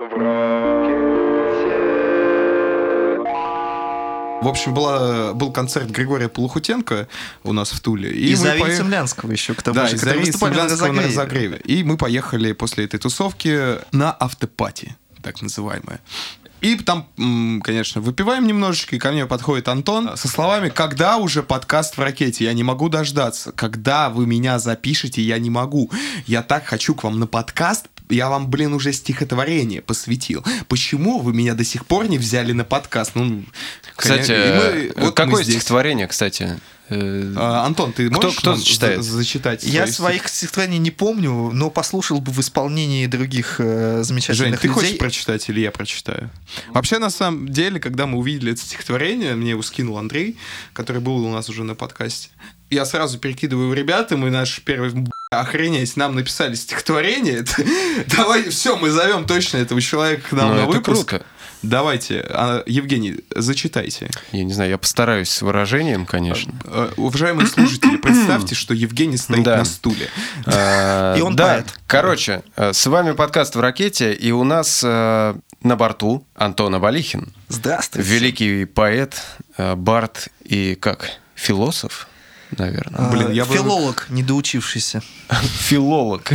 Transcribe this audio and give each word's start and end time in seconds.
В 0.00 0.06
общем, 4.48 4.72
была, 4.72 5.34
был 5.34 5.52
концерт 5.52 5.90
Григория 5.90 6.30
Полухутенко 6.30 7.06
у 7.44 7.52
нас 7.52 7.70
в 7.72 7.80
Туле. 7.80 8.10
И, 8.10 8.28
и 8.28 8.30
мы 8.30 8.36
Зарии 8.36 8.60
поех- 8.62 8.76
Цемлянского 8.78 9.30
еще, 9.30 9.52
к 9.52 9.62
тому 9.62 9.74
Да, 9.74 9.88
же, 9.88 9.96
и 9.96 9.98
который 9.98 10.20
выступали 10.20 10.54
на 10.54 10.60
Цемлянского 10.70 10.92
на 10.92 11.02
разогреве. 11.02 11.56
разогреве. 11.56 11.56
И 11.80 11.84
мы 11.84 11.98
поехали 11.98 12.52
после 12.52 12.86
этой 12.86 12.98
тусовки 12.98 13.76
на 13.94 14.10
автопати, 14.12 14.96
так 15.22 15.42
называемое. 15.42 16.00
И 16.62 16.76
там, 16.76 17.06
конечно, 17.62 18.00
выпиваем 18.00 18.46
немножечко, 18.46 18.96
и 18.96 18.98
ко 18.98 19.12
мне 19.12 19.26
подходит 19.26 19.68
Антон 19.68 20.16
со 20.16 20.28
словами 20.28 20.70
«Когда 20.70 21.18
уже 21.18 21.42
подкаст 21.42 21.98
в 21.98 22.00
ракете? 22.02 22.44
Я 22.46 22.54
не 22.54 22.62
могу 22.62 22.88
дождаться. 22.88 23.52
Когда 23.52 24.08
вы 24.08 24.26
меня 24.26 24.58
запишете, 24.58 25.20
я 25.20 25.38
не 25.38 25.50
могу. 25.50 25.90
Я 26.26 26.42
так 26.42 26.64
хочу 26.64 26.94
к 26.94 27.04
вам 27.04 27.18
на 27.20 27.26
подкаст, 27.26 27.88
я 28.10 28.28
вам, 28.28 28.48
блин, 28.50 28.72
уже 28.74 28.92
стихотворение 28.92 29.82
посвятил. 29.82 30.44
Почему 30.68 31.18
вы 31.20 31.32
меня 31.32 31.54
до 31.54 31.64
сих 31.64 31.86
пор 31.86 32.08
не 32.08 32.18
взяли 32.18 32.52
на 32.52 32.64
подкаст? 32.64 33.12
Ну, 33.14 33.44
Кстати, 33.96 34.30
мы- 34.30 34.36
э, 34.36 34.92
вот 34.96 35.14
какое 35.14 35.36
мы 35.38 35.42
здесь. 35.44 35.56
стихотворение, 35.56 36.06
кстати? 36.06 36.58
Э, 36.92 37.32
А, 37.36 37.66
Антон, 37.66 37.92
ты 37.92 38.08
Кто- 38.10 38.20
можешь 38.20 38.38
кто 38.38 38.50
нам 38.50 38.58
зачитает? 38.58 39.02
за- 39.04 39.12
зачитать 39.16 39.62
Я 39.62 39.86
свои 39.86 39.92
своих 39.92 40.28
стихотворений 40.28 40.78
не 40.78 40.90
помню, 40.90 41.50
но 41.52 41.70
послушал 41.70 42.20
бы 42.20 42.32
в 42.32 42.40
исполнении 42.40 43.06
других 43.06 43.56
э, 43.60 43.94
Жень, 43.98 44.04
замечательных 44.04 44.60
ты 44.60 44.66
людей. 44.66 44.74
хочешь 44.82 44.98
прочитать 44.98 45.48
или 45.48 45.60
я 45.60 45.70
прочитаю? 45.70 46.30
Вообще, 46.74 46.98
на 46.98 47.10
самом 47.10 47.48
деле, 47.48 47.78
когда 47.78 48.06
мы 48.06 48.18
увидели 48.18 48.52
это 48.52 48.60
стихотворение, 48.62 49.36
мне 49.36 49.50
его 49.50 49.62
скинул 49.62 49.98
Андрей, 49.98 50.36
который 50.72 51.00
был 51.00 51.24
у 51.24 51.30
нас 51.32 51.48
уже 51.48 51.62
на 51.62 51.76
подкасте. 51.76 52.30
Я 52.70 52.84
сразу 52.84 53.18
перекидываю 53.18 53.72
ребята, 53.74 54.16
мы 54.16 54.30
наш 54.30 54.60
первый 54.60 54.90
«Б***ь, 54.90 55.10
охренеть, 55.30 55.96
нам 55.96 56.14
написали 56.14 56.54
стихотворение. 56.54 57.44
Давай, 58.16 58.48
все, 58.48 58.76
мы 58.76 58.90
зовем 58.90 59.26
точно 59.26 59.58
этого 59.58 59.80
человека 59.80 60.28
к 60.30 60.32
нам 60.32 60.50
ну, 60.50 60.54
на 60.54 60.58
это 60.60 60.66
выпуск. 60.70 61.08
круто. 61.08 61.26
Давайте, 61.62 62.24
а, 62.30 62.62
Евгений, 62.66 63.16
зачитайте. 63.34 64.08
Я 64.32 64.44
не 64.44 64.52
знаю, 64.54 64.70
я 64.70 64.78
постараюсь 64.78 65.28
с 65.28 65.42
выражением, 65.42 66.06
конечно. 66.06 66.54
Э, 66.64 66.90
Уважаемые 66.96 67.48
слушатели, 67.48 67.96
представьте, 68.02 68.54
что 68.54 68.72
Евгений 68.72 69.18
стоит 69.18 69.42
Да. 69.42 69.58
на 69.58 69.64
стуле. 69.66 70.08
А, 70.46 71.14
И 71.18 71.20
он 71.20 71.36
да, 71.36 71.64
короче, 71.88 72.42
э, 72.56 72.72
с 72.72 72.86
вами 72.86 73.12
подкаст 73.12 73.56
в 73.56 73.60
ракете, 73.60 74.14
и 74.14 74.30
у 74.30 74.42
нас 74.44 74.80
э, 74.82 75.34
на 75.62 75.76
борту 75.76 76.24
Антон 76.34 76.74
Абалихин, 76.76 77.30
Здравствуйте. 77.48 78.08
великий 78.08 78.64
поэт, 78.64 79.20
э, 79.58 79.74
бард 79.74 80.28
и 80.44 80.76
как 80.76 81.10
философ, 81.34 82.06
наверное, 82.58 82.98
А, 82.98 83.10
Блин, 83.10 83.30
я 83.32 83.44
бы- 83.44 83.54
Филолог, 83.54 84.06
недоучившийся. 84.10 85.02
филолог 85.42 86.30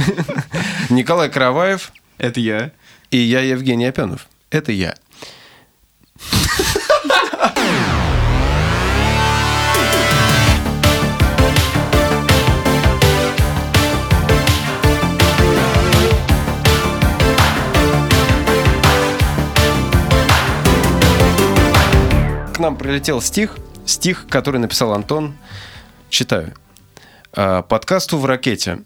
Николай 0.89 1.29
Караваев 1.29 1.91
Это 2.17 2.39
я. 2.39 2.71
и 3.11 3.17
я 3.17 3.41
Евгений 3.41 3.85
Опенов. 3.85 4.27
Это 4.49 4.71
я. 4.71 4.95
К 22.53 22.59
нам 22.59 22.77
прилетел 22.77 23.21
стих, 23.21 23.57
стих, 23.85 24.27
который 24.29 24.59
написал 24.59 24.93
Антон. 24.93 25.33
Читаю. 26.09 26.53
А, 27.33 27.61
Подкасту 27.61 28.17
в 28.17 28.25
ракете. 28.25 28.79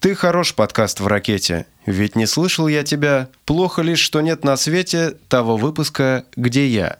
Ты 0.00 0.14
хорош, 0.14 0.54
подкаст 0.54 1.00
в 1.00 1.06
ракете. 1.06 1.66
Ведь 1.84 2.14
не 2.14 2.26
слышал 2.26 2.68
я 2.68 2.84
тебя. 2.84 3.28
Плохо 3.44 3.82
лишь, 3.82 3.98
что 3.98 4.20
нет 4.20 4.44
на 4.44 4.56
свете 4.56 5.16
того 5.28 5.56
выпуска, 5.56 6.24
где 6.36 6.66
я. 6.68 6.98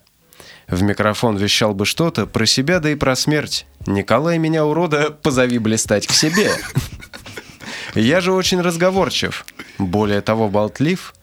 В 0.67 0.83
микрофон 0.83 1.37
вещал 1.37 1.75
бы 1.75 1.87
что-то 1.87 2.27
про 2.27 2.45
себя, 2.45 2.81
да 2.81 2.91
и 2.91 2.95
про 2.95 3.15
смерть. 3.17 3.67
Николай 3.87 4.39
меня, 4.39 4.67
урода, 4.67 5.11
позови 5.11 5.59
блистать 5.59 6.07
к 6.07 6.13
себе. 6.13 6.51
Я 7.95 8.21
же 8.21 8.33
очень 8.33 8.61
разговорчив. 8.61 9.47
Более 9.79 10.21
того, 10.21 10.49
болтлив. 10.49 11.15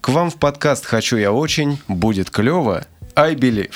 К 0.00 0.08
вам 0.10 0.30
в 0.30 0.36
подкаст 0.36 0.84
хочу 0.84 1.16
я 1.16 1.32
очень. 1.32 1.80
Будет 1.88 2.30
клево. 2.30 2.86
I 3.20 3.34
believe. 3.34 3.70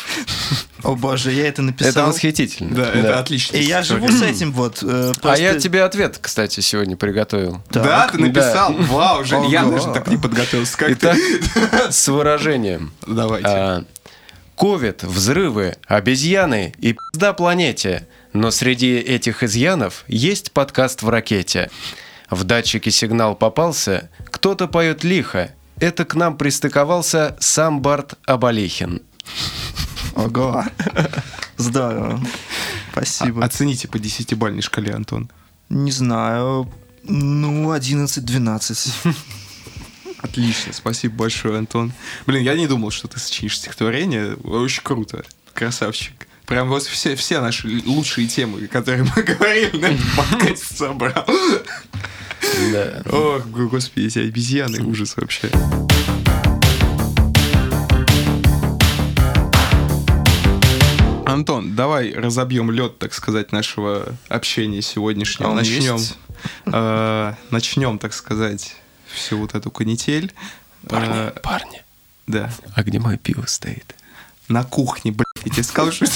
О 0.83 0.95
боже, 0.97 1.33
я 1.33 1.49
это 1.49 1.63
написал. 1.63 1.91
Это 1.91 2.05
восхитительно. 2.07 2.75
Да, 2.75 2.91
это 2.93 3.19
отлично. 3.19 3.57
И 3.57 3.63
я 3.63 3.83
живу 3.83 4.09
с 4.09 4.21
этим 4.23 4.53
вот. 4.53 4.83
э, 4.83 5.13
А 5.23 5.37
я 5.39 5.59
тебе 5.59 5.83
ответ, 5.83 6.19
кстати, 6.21 6.61
сегодня 6.61 6.97
приготовил. 6.97 7.63
Да, 7.71 8.09
ты 8.11 8.19
написал. 8.19 8.73
Вау, 8.75 9.25
Жень, 9.25 9.47
я 9.47 9.65
даже 9.65 9.93
так 9.93 10.09
не 10.09 10.17
подготовился, 10.19 10.77
как 10.77 10.91
Итак, 10.91 11.17
ты. 11.17 11.93
с 11.93 12.07
выражением. 12.09 12.93
Давайте. 13.07 13.49
А, 13.49 13.85
Ковид, 14.57 15.03
взрывы, 15.03 15.77
обезьяны 15.87 16.75
и 16.79 16.95
пизда 17.13 17.33
планете. 17.33 18.07
Но 18.33 18.51
среди 18.51 18.97
этих 18.97 19.43
изъянов 19.43 20.05
есть 20.07 20.53
подкаст 20.53 21.03
в 21.03 21.09
ракете. 21.09 21.71
В 22.31 22.45
датчике 22.45 22.91
сигнал 22.91 23.35
попался, 23.37 24.11
кто-то 24.31 24.67
поет 24.67 25.03
лихо. 25.05 25.53
Это 25.81 26.05
к 26.05 26.15
нам 26.15 26.37
пристыковался 26.37 27.37
сам 27.41 27.81
Барт 27.81 28.15
Абалихин. 28.27 29.03
Ого. 30.15 30.65
Здорово. 31.57 32.21
Спасибо. 32.93 33.45
Оцените 33.45 33.89
по 33.89 33.99
десятибальной 33.99 34.63
шкале, 34.63 34.93
Антон. 34.95 35.31
Не 35.69 35.91
знаю. 35.91 36.71
Ну, 37.03 37.75
11-12. 37.75 39.17
Отлично, 40.19 40.73
спасибо 40.73 41.17
большое, 41.17 41.59
Антон. 41.59 41.93
Блин, 42.27 42.43
я 42.43 42.55
не 42.55 42.67
думал, 42.67 42.91
что 42.91 43.09
ты 43.09 43.21
сочинишь 43.21 43.59
стихотворение. 43.59 44.37
Очень 44.37 44.83
круто. 44.83 45.25
Красавчик. 45.53 46.27
Прям 46.47 46.69
вот 46.69 46.83
все, 46.83 47.15
все 47.15 47.41
наши 47.41 47.83
лучшие 47.85 48.27
темы, 48.27 48.67
которые 48.67 49.05
мы 49.17 49.23
говорили 49.23 49.77
на 49.79 49.87
этом 49.87 50.07
подкасте, 50.17 50.75
собрал. 50.75 51.27
Да. 52.73 53.03
Ох, 53.11 53.47
господи, 53.47 54.07
эти 54.07 54.19
обезьяны, 54.21 54.83
ужас 54.85 55.17
вообще. 55.17 55.51
Антон, 61.35 61.75
давай 61.75 62.13
разобьем 62.13 62.71
лед, 62.71 62.99
так 62.99 63.13
сказать, 63.13 63.51
нашего 63.51 64.15
общения 64.29 64.81
сегодняшнего. 64.81 65.51
А 65.51 65.55
начнем, 65.55 65.99
э, 66.67 67.35
начнем, 67.51 67.99
так 67.99 68.13
сказать, 68.13 68.77
всю 69.13 69.39
вот 69.39 69.57
эту 69.57 69.73
канитель. 69.73 70.33
Парни, 70.89 71.13
Э, 71.13 71.31
парни, 71.43 71.83
да. 72.29 72.53
а 72.77 72.85
где 72.85 73.01
мое 73.01 73.17
пиво 73.17 73.47
стоит? 73.47 73.97
На 74.47 74.63
кухне, 74.63 75.11
блядь, 75.11 75.27
я 75.45 75.51
тебе 75.51 75.65
сказал, 75.65 75.91
что... 75.91 76.07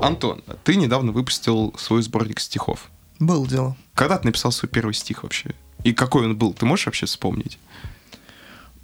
Антон, 0.00 0.42
ты 0.64 0.76
недавно 0.76 1.12
выпустил 1.12 1.74
свой 1.78 2.02
сборник 2.02 2.40
стихов. 2.40 2.90
Был 3.18 3.46
дело. 3.46 3.76
Когда 3.94 4.18
ты 4.18 4.26
написал 4.26 4.50
свой 4.52 4.68
первый 4.68 4.94
стих 4.94 5.22
вообще? 5.22 5.50
И 5.84 5.92
какой 5.92 6.24
он 6.24 6.36
был? 6.36 6.52
Ты 6.54 6.66
можешь 6.66 6.86
вообще 6.86 7.06
вспомнить? 7.06 7.58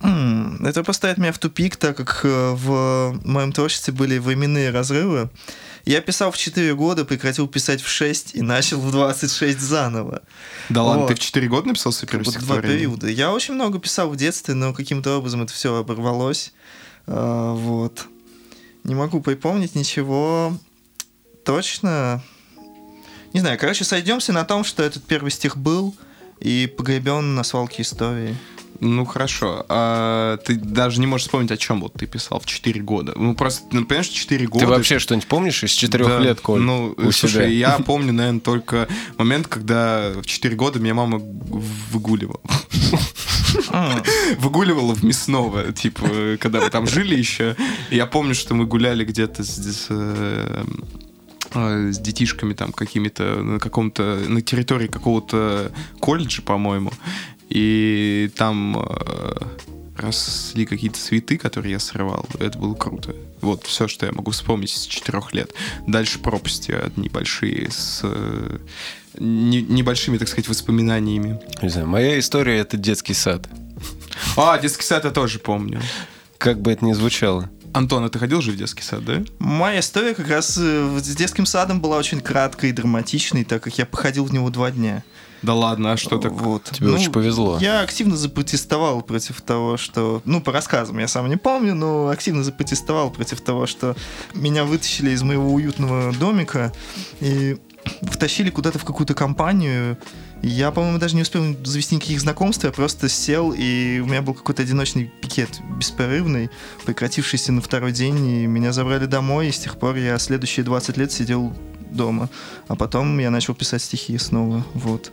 Это 0.00 0.84
поставит 0.84 1.18
меня 1.18 1.32
в 1.32 1.38
тупик, 1.38 1.76
так 1.76 1.96
как 1.96 2.20
э, 2.22 2.52
в 2.54 3.18
моем 3.24 3.52
творчестве 3.52 3.92
были 3.92 4.18
временные 4.18 4.70
разрывы. 4.70 5.28
Я 5.84 6.00
писал 6.00 6.30
в 6.30 6.36
4 6.36 6.74
года, 6.74 7.04
прекратил 7.04 7.48
писать 7.48 7.80
в 7.80 7.88
6 7.88 8.34
и 8.34 8.42
начал 8.42 8.80
в 8.80 8.90
26 8.92 9.58
заново. 9.58 10.22
Да 10.68 10.82
ладно, 10.82 11.02
Вот. 11.02 11.08
ты 11.08 11.14
в 11.14 11.18
4 11.18 11.48
года 11.48 11.68
написал 11.68 11.92
свой 11.92 12.08
первый 12.08 12.24
Вот 12.24 12.38
два 12.38 12.60
периода. 12.60 13.08
Я 13.08 13.32
очень 13.32 13.54
много 13.54 13.78
писал 13.78 14.08
в 14.10 14.16
детстве, 14.16 14.54
но 14.54 14.72
каким-то 14.72 15.18
образом 15.18 15.42
это 15.42 15.52
все 15.52 15.74
оборвалось. 15.74 16.52
А, 17.06 17.54
Вот. 17.54 18.06
Не 18.84 18.94
могу 18.94 19.20
припомнить 19.20 19.74
ничего 19.74 20.56
точно. 21.44 22.22
Не 23.32 23.40
знаю, 23.40 23.58
короче, 23.58 23.84
сойдемся 23.84 24.32
на 24.32 24.44
том, 24.44 24.64
что 24.64 24.82
этот 24.82 25.04
первый 25.04 25.30
стих 25.30 25.56
был 25.56 25.94
и 26.40 26.72
погребен 26.76 27.34
на 27.34 27.42
свалке 27.42 27.82
истории. 27.82 28.36
Ну 28.80 29.04
хорошо. 29.04 29.66
А 29.68 30.36
ты 30.38 30.54
даже 30.54 31.00
не 31.00 31.06
можешь 31.06 31.26
вспомнить, 31.26 31.50
о 31.50 31.56
чем 31.56 31.80
вот 31.80 31.94
ты 31.94 32.06
писал 32.06 32.38
в 32.40 32.46
4 32.46 32.80
года. 32.80 33.12
Ну 33.16 33.34
просто, 33.34 33.66
ну, 33.72 33.84
понимаешь, 33.84 34.08
4 34.08 34.46
года. 34.46 34.64
Ты 34.64 34.70
вообще 34.70 34.98
что-нибудь 34.98 35.26
помнишь 35.26 35.64
из 35.64 35.70
четырех 35.70 36.08
Да, 36.08 36.18
лет, 36.20 36.40
Коль? 36.40 36.60
Ну, 36.60 36.94
у 36.96 37.10
слушай, 37.10 37.28
себя? 37.30 37.46
я 37.46 37.78
помню, 37.86 38.12
наверное, 38.12 38.40
только 38.40 38.86
момент, 39.16 39.48
когда 39.48 40.12
в 40.22 40.26
4 40.26 40.54
года 40.54 40.78
меня 40.78 40.94
мама 40.94 41.18
выгуливала. 41.18 42.40
А, 43.70 44.02
Выгуливала 44.38 44.94
в 44.94 45.02
мясного, 45.02 45.72
типа, 45.72 46.36
когда 46.38 46.60
мы 46.60 46.70
там 46.70 46.86
жили 46.86 47.16
еще. 47.16 47.56
Я 47.90 48.06
помню, 48.06 48.34
что 48.34 48.54
мы 48.54 48.66
гуляли 48.66 49.04
где-то 49.04 49.42
с, 49.42 49.86
э, 49.88 50.64
э, 51.54 51.90
с 51.92 51.98
детишками 51.98 52.52
там 52.54 52.72
какими-то 52.72 53.42
на 53.42 53.58
каком-то 53.58 54.20
на 54.28 54.42
территории 54.42 54.86
какого-то 54.86 55.72
колледжа, 56.00 56.42
по-моему. 56.42 56.92
И 57.48 58.30
там 58.36 58.78
э, 58.78 59.32
росли 59.96 60.66
какие-то 60.66 60.98
цветы, 60.98 61.38
которые 61.38 61.72
я 61.72 61.78
срывал. 61.78 62.26
Это 62.38 62.58
было 62.58 62.74
круто. 62.74 63.14
Вот 63.40 63.64
все, 63.64 63.88
что 63.88 64.06
я 64.06 64.12
могу 64.12 64.30
вспомнить 64.30 64.70
с 64.70 64.86
четырех 64.86 65.32
лет. 65.32 65.52
Дальше 65.86 66.18
пропасти 66.18 66.72
одни 66.72 67.08
большие 67.08 67.70
с 67.70 68.00
э, 68.02 68.58
не- 69.18 69.62
небольшими, 69.62 70.18
так 70.18 70.28
сказать, 70.28 70.48
воспоминаниями. 70.48 71.40
Не 71.62 71.68
знаю, 71.68 71.88
моя 71.88 72.18
история— 72.18 72.58
это 72.58 72.76
детский 72.76 73.14
сад. 73.14 73.48
А, 74.36 74.58
детский 74.58 74.84
сад 74.84 75.04
я 75.04 75.10
тоже 75.10 75.38
помню. 75.38 75.80
Как 76.38 76.60
бы 76.60 76.72
это 76.72 76.84
ни 76.84 76.92
звучало. 76.92 77.50
Антон, 77.72 78.04
а 78.04 78.08
ты 78.08 78.18
ходил 78.18 78.40
же 78.40 78.52
в 78.52 78.56
детский 78.56 78.82
сад, 78.82 79.04
да? 79.04 79.22
Моя 79.38 79.80
история 79.80 80.14
как 80.14 80.28
раз 80.28 80.58
э, 80.58 81.00
с 81.02 81.16
детским 81.16 81.46
садом 81.46 81.80
была 81.80 81.96
очень 81.98 82.20
краткой 82.20 82.70
и 82.70 82.72
драматичной, 82.72 83.44
так 83.44 83.62
как 83.62 83.76
я 83.78 83.86
походил 83.86 84.24
в 84.24 84.32
него 84.32 84.50
два 84.50 84.70
дня. 84.70 85.04
Да 85.42 85.54
ладно, 85.54 85.92
а 85.92 85.96
что 85.96 86.18
так? 86.18 86.32
Вот. 86.32 86.64
Тебе 86.64 86.90
очень 86.90 87.12
повезло. 87.12 87.58
Я 87.60 87.80
активно 87.80 88.16
запротестовал 88.16 89.02
против 89.02 89.40
того, 89.40 89.76
что... 89.76 90.22
Ну, 90.24 90.40
по 90.40 90.52
рассказам 90.52 90.98
я 90.98 91.08
сам 91.08 91.28
не 91.28 91.36
помню, 91.36 91.74
но 91.74 92.08
активно 92.08 92.42
запротестовал 92.42 93.10
против 93.10 93.40
того, 93.40 93.66
что 93.66 93.96
меня 94.34 94.64
вытащили 94.64 95.10
из 95.10 95.22
моего 95.22 95.52
уютного 95.52 96.12
домика 96.12 96.72
и 97.20 97.56
втащили 98.02 98.50
куда-то 98.50 98.78
в 98.78 98.84
какую-то 98.84 99.14
компанию. 99.14 99.98
Я, 100.42 100.70
по-моему, 100.70 100.98
даже 100.98 101.16
не 101.16 101.22
успел 101.22 101.42
завести 101.64 101.96
никаких 101.96 102.20
знакомств, 102.20 102.64
я 102.64 102.70
просто 102.70 103.08
сел, 103.08 103.52
и 103.56 104.00
у 104.00 104.06
меня 104.06 104.22
был 104.22 104.34
какой-то 104.34 104.62
одиночный 104.62 105.10
пикет 105.20 105.60
беспрерывный, 105.76 106.50
прекратившийся 106.84 107.52
на 107.52 107.60
второй 107.60 107.92
день, 107.92 108.24
и 108.24 108.46
меня 108.46 108.72
забрали 108.72 109.06
домой, 109.06 109.48
и 109.48 109.52
с 109.52 109.58
тех 109.58 109.78
пор 109.78 109.96
я 109.96 110.18
следующие 110.18 110.64
20 110.64 110.96
лет 110.96 111.10
сидел 111.10 111.52
дома. 111.90 112.28
А 112.68 112.76
потом 112.76 113.18
я 113.18 113.30
начал 113.30 113.54
писать 113.54 113.82
стихи 113.82 114.16
снова, 114.18 114.64
вот. 114.74 115.10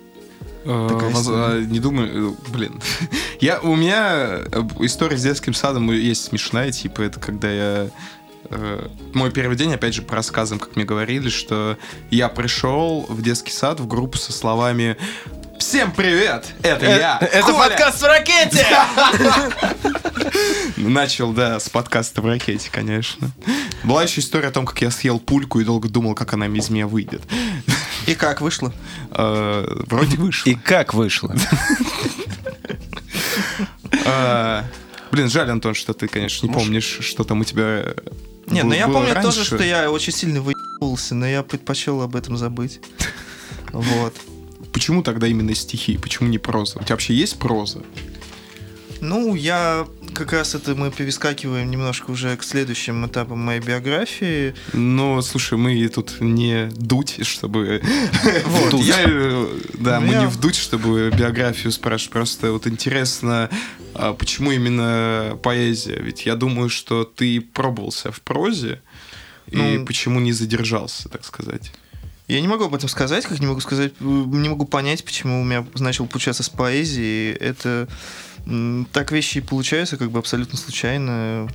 Э, 0.65 0.87
Такая 0.91 1.09
воз- 1.11 1.21
история. 1.21 1.45
а, 1.45 1.59
Не 1.61 1.79
думаю, 1.79 2.31
э, 2.47 2.51
блин. 2.51 2.81
Я, 3.39 3.59
у 3.59 3.75
меня 3.75 4.39
э, 4.51 4.61
история 4.79 5.17
с 5.17 5.21
детским 5.23 5.53
садом 5.53 5.91
есть 5.91 6.25
смешная, 6.25 6.71
типа, 6.71 7.01
это 7.03 7.19
когда 7.19 7.51
я... 7.51 7.89
э, 8.49 8.87
Мой 9.13 9.31
первый 9.31 9.55
день, 9.57 9.73
опять 9.73 9.93
же, 9.93 10.01
по 10.01 10.15
рассказам, 10.15 10.57
как 10.59 10.75
мне 10.75 10.85
говорили, 10.85 11.29
что 11.29 11.77
я 12.09 12.29
пришел 12.29 13.05
в 13.07 13.21
детский 13.21 13.51
сад 13.51 13.79
в 13.79 13.87
группу 13.87 14.17
со 14.17 14.31
словами 14.33 14.97
«Всем 15.59 15.91
привет! 15.91 16.47
Это 16.63 16.85
я, 16.85 17.17
Э, 17.21 17.25
Это 17.25 17.51
Коля!» 17.51 17.69
подкаст 17.69 18.01
в 18.01 18.05
ракете! 18.05 18.65
Начал, 20.77 21.31
да, 21.33 21.59
с 21.59 21.69
подкаста 21.69 22.21
в 22.21 22.25
ракете, 22.25 22.69
конечно. 22.71 23.31
Была 23.83 24.03
еще 24.03 24.21
история 24.21 24.49
о 24.49 24.51
том, 24.51 24.65
как 24.65 24.81
я 24.81 24.91
съел 24.91 25.19
пульку 25.19 25.59
и 25.59 25.63
долго 25.63 25.87
думал, 25.87 26.15
как 26.15 26.33
она 26.33 26.47
из 26.47 26.69
меня 26.69 26.87
выйдет. 26.87 27.21
И 28.07 28.15
как 28.15 28.41
вышло? 28.41 28.73
Э, 29.11 29.65
Вроде 29.87 30.17
вышло. 30.17 30.49
И 30.49 30.55
как 30.55 30.93
вышло? 30.93 31.35
А, 34.05 34.65
Блин, 35.11 35.29
жаль, 35.29 35.49
Антон, 35.49 35.73
что 35.73 35.93
ты, 35.93 36.07
конечно, 36.07 36.45
не 36.45 36.53
помнишь, 36.53 36.97
что 37.01 37.23
там 37.23 37.41
у 37.41 37.43
тебя 37.43 37.95
Не, 38.47 38.63
ну 38.63 38.73
я 38.73 38.87
помню 38.87 39.13
тоже, 39.21 39.43
что 39.45 39.63
я 39.63 39.89
очень 39.89 40.11
сильно 40.11 40.41
выебывался, 40.41 41.15
но 41.15 41.25
я 41.25 41.41
предпочел 41.43 42.01
об 42.01 42.15
этом 42.15 42.37
забыть. 42.37 42.81
Вот. 43.71 44.13
Почему 44.73 45.03
тогда 45.03 45.27
именно 45.27 45.55
стихи? 45.55 45.97
Почему 45.97 46.27
не 46.27 46.37
проза? 46.37 46.79
У 46.79 46.83
тебя 46.83 46.95
вообще 46.95 47.13
есть 47.13 47.39
проза? 47.39 47.81
Ну, 48.99 49.35
я 49.35 49.87
как 50.15 50.31
раз 50.31 50.55
это 50.55 50.75
мы 50.75 50.91
перескакиваем 50.91 51.69
немножко 51.69 52.09
уже 52.09 52.35
к 52.37 52.43
следующим 52.43 53.05
этапам 53.05 53.39
моей 53.39 53.59
биографии. 53.59 54.55
Ну, 54.73 55.21
слушай, 55.21 55.57
мы 55.57 55.87
тут 55.89 56.21
не 56.21 56.69
дуть, 56.71 57.25
чтобы... 57.27 57.81
Вот, 58.45 58.73
я, 58.81 59.47
Да, 59.73 59.99
мы 59.99 60.15
не 60.15 60.27
вдуть, 60.27 60.55
чтобы 60.55 61.11
биографию 61.15 61.71
спрашивать. 61.71 62.13
Просто 62.13 62.51
вот 62.51 62.65
интересно, 62.65 63.49
а 63.93 64.13
почему 64.13 64.51
именно 64.51 65.37
поэзия? 65.43 65.99
Ведь 65.99 66.25
я 66.25 66.35
думаю, 66.35 66.69
что 66.69 67.03
ты 67.03 67.41
пробовался 67.41 68.11
в 68.11 68.21
прозе, 68.21 68.81
и 69.47 69.57
Ну, 69.57 69.85
почему 69.85 70.19
не 70.19 70.31
задержался, 70.31 71.09
так 71.09 71.25
сказать? 71.25 71.71
Я 72.27 72.41
не 72.41 72.47
могу 72.47 72.65
об 72.65 72.73
этом 72.73 72.89
сказать, 72.89 73.25
как 73.25 73.39
не 73.39 73.45
могу 73.45 73.59
сказать, 73.59 73.93
э, 73.99 74.03
не 74.03 74.49
могу 74.49 74.65
понять, 74.65 75.05
почему 75.05 75.41
у 75.41 75.43
меня 75.43 75.65
начал 75.75 76.07
получаться 76.07 76.43
с 76.43 76.49
поэзией. 76.49 77.33
Это 77.33 77.87
так 78.91 79.11
вещи 79.11 79.39
и 79.39 79.41
получаются 79.41 79.97
как 79.97 80.11
бы 80.11 80.19
абсолютно 80.19 80.57
случайно. 80.57 81.47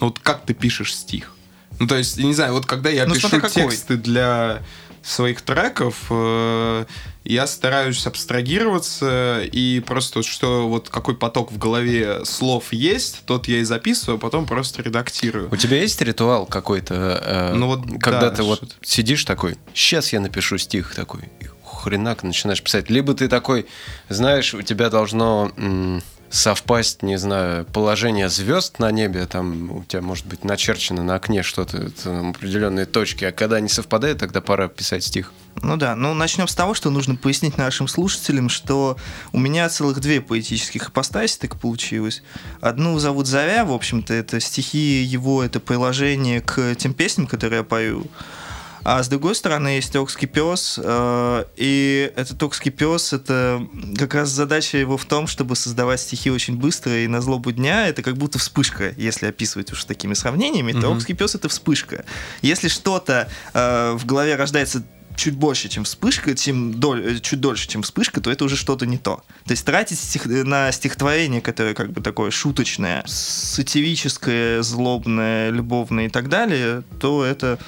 Ну 0.00 0.06
вот 0.06 0.18
как 0.18 0.44
ты 0.46 0.54
пишешь 0.54 0.94
стих? 0.94 1.34
Ну 1.78 1.86
то 1.86 1.96
есть, 1.96 2.18
не 2.18 2.34
знаю, 2.34 2.52
вот 2.54 2.66
когда 2.66 2.90
я 2.90 3.06
Ну, 3.06 3.14
пишу 3.14 3.40
тексты 3.40 3.96
для 3.96 4.62
своих 5.02 5.42
треков, 5.42 6.06
э, 6.10 6.84
я 7.24 7.46
стараюсь 7.46 8.06
абстрагироваться 8.06 9.40
и 9.42 9.80
просто 9.80 10.22
что 10.22 10.68
вот 10.68 10.88
какой 10.88 11.16
поток 11.16 11.50
в 11.52 11.58
голове 11.58 12.24
слов 12.24 12.72
есть, 12.72 13.22
тот 13.26 13.48
я 13.48 13.58
и 13.58 13.64
записываю, 13.64 14.16
а 14.16 14.20
потом 14.20 14.46
просто 14.46 14.82
редактирую. 14.82 15.48
У 15.50 15.56
тебя 15.56 15.80
есть 15.80 16.00
ритуал 16.02 16.46
какой-то, 16.46 16.94
э, 17.22 17.54
Ну 17.54 17.66
вот, 17.68 17.80
когда 18.00 18.28
да, 18.28 18.30
ты 18.30 18.42
вот 18.42 18.76
сидишь 18.82 19.24
такой, 19.24 19.56
сейчас 19.72 20.12
я 20.12 20.20
напишу 20.20 20.58
стих 20.58 20.94
такой, 20.94 21.22
хренак 21.64 22.22
начинаешь 22.22 22.62
писать. 22.62 22.90
Либо 22.90 23.14
ты 23.14 23.28
такой, 23.28 23.66
знаешь, 24.08 24.54
у 24.54 24.62
тебя 24.62 24.90
должно 24.90 25.50
м, 25.56 26.02
совпасть, 26.34 27.02
не 27.02 27.16
знаю, 27.16 27.64
положение 27.64 28.28
звезд 28.28 28.78
на 28.80 28.90
небе, 28.90 29.26
там 29.26 29.70
у 29.70 29.84
тебя 29.84 30.02
может 30.02 30.26
быть 30.26 30.44
начерчено 30.44 31.02
на 31.02 31.14
окне 31.14 31.42
что-то, 31.42 31.90
определенные 32.04 32.86
точки, 32.86 33.24
а 33.24 33.32
когда 33.32 33.56
они 33.56 33.68
совпадают, 33.68 34.18
тогда 34.18 34.40
пора 34.40 34.68
писать 34.68 35.04
стих. 35.04 35.32
Ну 35.62 35.76
да, 35.76 35.94
ну 35.94 36.12
начнем 36.14 36.48
с 36.48 36.54
того, 36.54 36.74
что 36.74 36.90
нужно 36.90 37.14
пояснить 37.14 37.56
нашим 37.56 37.86
слушателям, 37.86 38.48
что 38.48 38.96
у 39.32 39.38
меня 39.38 39.68
целых 39.68 40.00
две 40.00 40.20
поэтических 40.20 40.88
ипостаси 40.88 41.38
так 41.38 41.56
получилось. 41.56 42.22
Одну 42.60 42.98
зовут 42.98 43.28
Заря, 43.28 43.64
в 43.64 43.72
общем-то, 43.72 44.12
это 44.12 44.40
стихи 44.40 45.02
его, 45.02 45.42
это 45.42 45.60
приложение 45.60 46.40
к 46.40 46.74
тем 46.74 46.94
песням, 46.94 47.28
которые 47.28 47.58
я 47.58 47.64
пою. 47.64 48.06
А 48.84 49.02
с 49.02 49.08
другой 49.08 49.34
стороны 49.34 49.68
есть 49.68 49.96
Окский 49.96 50.28
пес, 50.28 50.78
э, 50.82 51.44
и 51.56 52.12
этот 52.16 52.42
Окский 52.42 52.70
пес, 52.70 53.14
это 53.14 53.66
как 53.96 54.14
раз 54.14 54.28
задача 54.28 54.76
его 54.76 54.98
в 54.98 55.06
том, 55.06 55.26
чтобы 55.26 55.56
создавать 55.56 56.00
стихи 56.00 56.30
очень 56.30 56.56
быстро 56.56 56.94
и 56.94 57.06
на 57.06 57.22
злобу 57.22 57.50
дня. 57.50 57.88
Это 57.88 58.02
как 58.02 58.16
будто 58.18 58.38
вспышка, 58.38 58.92
если 58.98 59.26
описывать 59.26 59.72
уж 59.72 59.84
такими 59.84 60.12
сравнениями, 60.12 60.72
то 60.72 60.88
Мгм. 60.90 60.98
Окский 60.98 61.14
пес 61.14 61.34
это 61.34 61.48
вспышка. 61.48 62.04
Если 62.42 62.68
что-то 62.68 63.28
э, 63.54 63.92
в 63.98 64.04
голове 64.04 64.36
рождается 64.36 64.84
чуть 65.16 65.34
больше, 65.34 65.68
чем 65.68 65.84
вспышка, 65.84 66.34
чем 66.34 66.74
доль- 66.74 67.16
э, 67.16 67.20
чуть 67.20 67.40
дольше, 67.40 67.68
чем 67.68 67.82
вспышка, 67.82 68.20
то 68.20 68.30
это 68.30 68.44
уже 68.44 68.56
что-то 68.56 68.86
не 68.86 68.98
то. 68.98 69.22
То 69.44 69.52
есть 69.52 69.64
тратить 69.64 69.98
стих- 69.98 70.26
на 70.26 70.72
стихотворение, 70.72 71.40
которое 71.40 71.74
как 71.74 71.92
бы 71.92 72.00
такое 72.00 72.30
шуточное, 72.30 73.04
сатирическое, 73.06 74.62
злобное, 74.62 75.50
любовное 75.50 76.06
и 76.06 76.08
так 76.08 76.28
далее, 76.28 76.82
то 77.00 77.24
это 77.24 77.58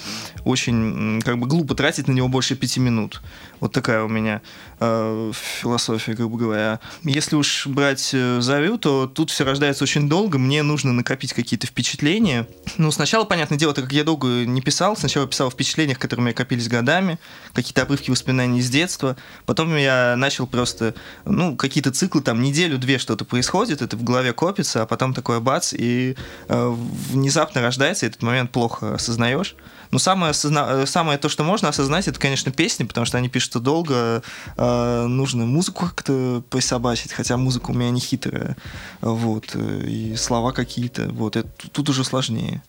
очень 0.44 1.20
как 1.24 1.38
бы 1.38 1.46
глупо 1.46 1.74
тратить 1.74 2.08
на 2.08 2.12
него 2.12 2.28
больше 2.28 2.56
пяти 2.56 2.80
минут. 2.80 3.22
Вот 3.60 3.72
такая 3.72 4.02
у 4.02 4.08
меня 4.08 4.42
э, 4.80 5.32
философия, 5.34 6.14
бы 6.14 6.36
говоря. 6.36 6.80
Если 7.02 7.36
уж 7.36 7.66
брать 7.66 8.10
э, 8.12 8.40
Зарю, 8.40 8.78
то 8.78 9.06
тут 9.06 9.30
все 9.30 9.44
рождается 9.44 9.84
очень 9.84 10.08
долго, 10.08 10.38
мне 10.38 10.62
нужно 10.62 10.92
накопить 10.92 11.32
какие-то 11.32 11.66
впечатления. 11.66 12.46
Ну, 12.76 12.90
сначала, 12.90 13.24
понятное 13.24 13.58
дело, 13.58 13.72
так 13.72 13.84
как 13.84 13.92
я 13.92 14.04
долго 14.04 14.26
не 14.44 14.60
писал, 14.60 14.96
сначала 14.96 15.26
писал 15.26 15.48
о 15.48 15.50
впечатлениях, 15.50 15.98
которые 15.98 16.22
у 16.22 16.26
меня 16.26 16.34
копились 16.34 16.68
годами, 16.68 17.18
какие-то 17.52 17.82
обрывки 17.82 18.10
воспоминаний 18.10 18.60
из 18.60 18.70
детства. 18.70 19.16
Потом 19.44 19.74
я 19.76 20.14
начал 20.16 20.46
просто, 20.46 20.94
ну, 21.24 21.56
какие-то 21.56 21.90
циклы, 21.90 22.22
там, 22.22 22.42
неделю-две 22.42 22.98
что-то 22.98 23.24
происходит, 23.24 23.82
это 23.82 23.96
в 23.96 24.04
голове 24.04 24.32
копится, 24.32 24.82
а 24.82 24.86
потом 24.86 25.14
такое 25.14 25.40
бац, 25.40 25.72
и 25.72 26.16
э, 26.48 26.74
внезапно 27.10 27.62
рождается, 27.62 28.06
и 28.06 28.08
этот 28.08 28.22
момент 28.22 28.50
плохо 28.50 28.94
осознаешь. 28.94 29.56
Но 29.90 29.98
самое, 29.98 30.32
осозна- 30.32 30.82
э, 30.82 30.86
самое 30.86 31.18
то, 31.18 31.28
что 31.28 31.44
можно 31.44 31.68
осознать, 31.68 32.08
это, 32.08 32.18
конечно, 32.18 32.52
песни, 32.52 32.84
потому 32.84 33.06
что 33.06 33.18
они 33.18 33.28
пишутся 33.28 33.60
долго, 33.60 34.22
э, 34.56 35.06
нужно 35.06 35.46
музыку 35.46 35.86
как-то 35.86 36.42
присобачить, 36.50 37.12
хотя 37.12 37.36
музыка 37.36 37.70
у 37.70 37.74
меня 37.74 37.90
не 37.90 38.00
хитрая, 38.00 38.56
вот, 39.00 39.50
э, 39.54 39.84
и 39.86 40.16
слова 40.16 40.52
какие-то, 40.52 41.08
вот, 41.08 41.36
это, 41.36 41.48
тут 41.72 41.88
уже 41.88 42.04
сложнее. 42.04 42.62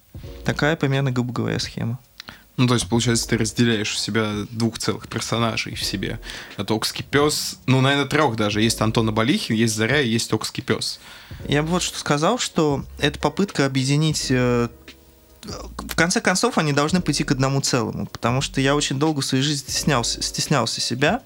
Такая 0.46 0.76
примерно, 0.76 1.12
грубо 1.12 1.34
говоря, 1.34 1.60
схема. 1.60 2.00
Ну, 2.58 2.66
то 2.66 2.74
есть, 2.74 2.90
получается, 2.90 3.28
ты 3.30 3.38
разделяешь 3.38 3.94
в 3.94 4.00
себя 4.00 4.32
двух 4.50 4.80
целых 4.80 5.08
персонажей 5.08 5.76
в 5.76 5.84
себе. 5.84 6.20
Это 6.58 6.74
Окский 6.74 7.06
пес, 7.08 7.60
ну, 7.68 7.82
наверное, 7.82 8.08
трех 8.08 8.36
даже. 8.36 8.64
Есть 8.64 8.82
Антон 8.82 9.10
Абалихин, 9.10 9.56
есть 9.56 9.76
Заря 9.76 10.02
и 10.02 10.10
есть 10.10 10.34
Окский 10.34 10.64
пес. 10.64 11.00
Я 11.48 11.62
бы 11.62 11.70
вот 11.70 11.84
что 11.84 12.00
сказал, 12.00 12.40
что 12.40 12.84
это 12.98 13.20
попытка 13.20 13.68
объединить... 13.68 14.32
э, 15.48 15.52
В 15.78 15.96
конце 15.96 16.22
концов, 16.22 16.58
они 16.58 16.74
должны 16.74 17.02
пойти 17.02 17.24
к 17.24 17.32
одному 17.32 17.62
целому, 17.62 18.08
потому 18.08 18.42
что 18.42 18.62
я 18.62 18.76
очень 18.76 19.00
долго 19.00 19.22
в 19.22 19.26
своей 19.26 19.44
жизни 19.44 19.70
стеснялся, 19.70 20.22
стеснялся 20.22 20.82
себя. 20.82 21.22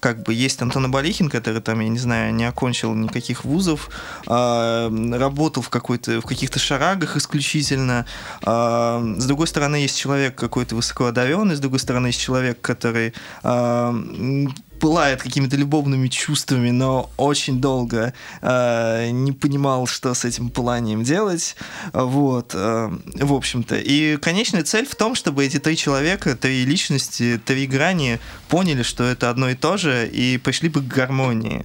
Как 0.00 0.22
бы 0.22 0.34
есть 0.34 0.60
Антон 0.62 0.84
Абалихин, 0.84 1.30
который 1.30 1.60
там, 1.62 1.80
я 1.80 1.88
не 1.88 1.98
знаю, 1.98 2.34
не 2.34 2.44
окончил 2.44 2.94
никаких 2.94 3.44
вузов, 3.44 3.88
а, 4.26 4.90
работал 5.12 5.62
в, 5.62 5.70
какой-то, 5.70 6.20
в 6.20 6.26
каких-то 6.26 6.58
шарагах 6.58 7.16
исключительно. 7.16 8.06
А, 8.42 9.02
с 9.18 9.24
другой 9.24 9.46
стороны, 9.46 9.76
есть 9.76 9.98
человек 9.98 10.34
какой-то 10.34 10.76
высокоодаренный, 10.76 11.56
с 11.56 11.60
другой 11.60 11.80
стороны, 11.80 12.08
есть 12.08 12.20
человек, 12.20 12.60
который 12.60 13.14
м, 13.42 14.54
пылает 14.80 15.22
какими-то 15.22 15.56
любовными 15.56 16.08
чувствами, 16.08 16.70
но 16.70 17.10
очень 17.16 17.60
долго 17.60 18.12
э, 18.42 19.10
не 19.10 19.32
понимал, 19.32 19.86
что 19.86 20.14
с 20.14 20.24
этим 20.24 20.50
пыланием 20.50 21.02
делать. 21.02 21.56
Вот, 21.92 22.52
э, 22.54 22.90
в 23.14 23.32
общем-то. 23.32 23.76
И 23.76 24.16
конечная 24.16 24.62
цель 24.62 24.86
в 24.86 24.94
том, 24.94 25.14
чтобы 25.14 25.44
эти 25.44 25.58
три 25.58 25.76
человека, 25.76 26.36
три 26.36 26.64
личности, 26.64 27.40
три 27.44 27.66
грани 27.66 28.18
поняли, 28.48 28.82
что 28.82 29.04
это 29.04 29.30
одно 29.30 29.48
и 29.50 29.54
то 29.54 29.76
же, 29.76 30.08
и 30.08 30.38
пришли 30.38 30.68
бы 30.68 30.80
к 30.80 30.86
гармонии. 30.86 31.64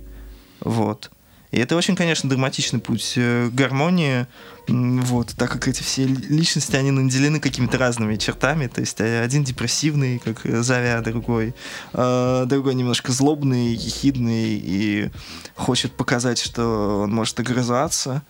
Вот. 0.61 1.11
И 1.51 1.59
это 1.59 1.75
очень, 1.75 1.95
конечно, 1.97 2.29
драматичный 2.29 2.79
путь 2.79 3.13
э, 3.17 3.49
гармонии, 3.51 4.25
вот, 4.67 5.33
так 5.35 5.51
как 5.51 5.67
эти 5.67 5.83
все 5.83 6.05
личности, 6.05 6.77
они 6.77 6.91
наделены 6.91 7.41
какими-то 7.41 7.77
разными 7.77 8.15
чертами, 8.15 8.67
то 8.67 8.79
есть 8.79 9.01
э, 9.01 9.21
один 9.21 9.43
депрессивный, 9.43 10.19
как 10.19 10.39
Завя, 10.43 11.01
другой, 11.01 11.53
э, 11.93 12.43
другой 12.47 12.75
немножко 12.75 13.11
злобный, 13.11 13.73
ехидный 13.73 14.61
и 14.63 15.09
хочет 15.55 15.91
показать, 15.91 16.39
что 16.41 17.01
он 17.03 17.13
может 17.13 17.39
огрызаться. 17.39 18.23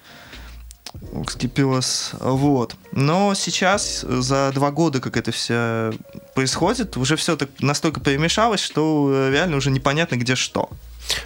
Скипилос. 1.29 2.15
Вот. 2.19 2.75
Но 2.91 3.33
сейчас, 3.33 4.01
за 4.01 4.51
два 4.53 4.71
года, 4.71 4.99
как 4.99 5.15
это 5.15 5.31
все 5.31 5.93
происходит, 6.35 6.97
уже 6.97 7.15
все 7.15 7.37
так 7.37 7.49
настолько 7.59 8.01
перемешалось, 8.01 8.59
что 8.59 9.29
реально 9.31 9.55
уже 9.55 9.71
непонятно, 9.71 10.15
где 10.15 10.35
что. 10.35 10.69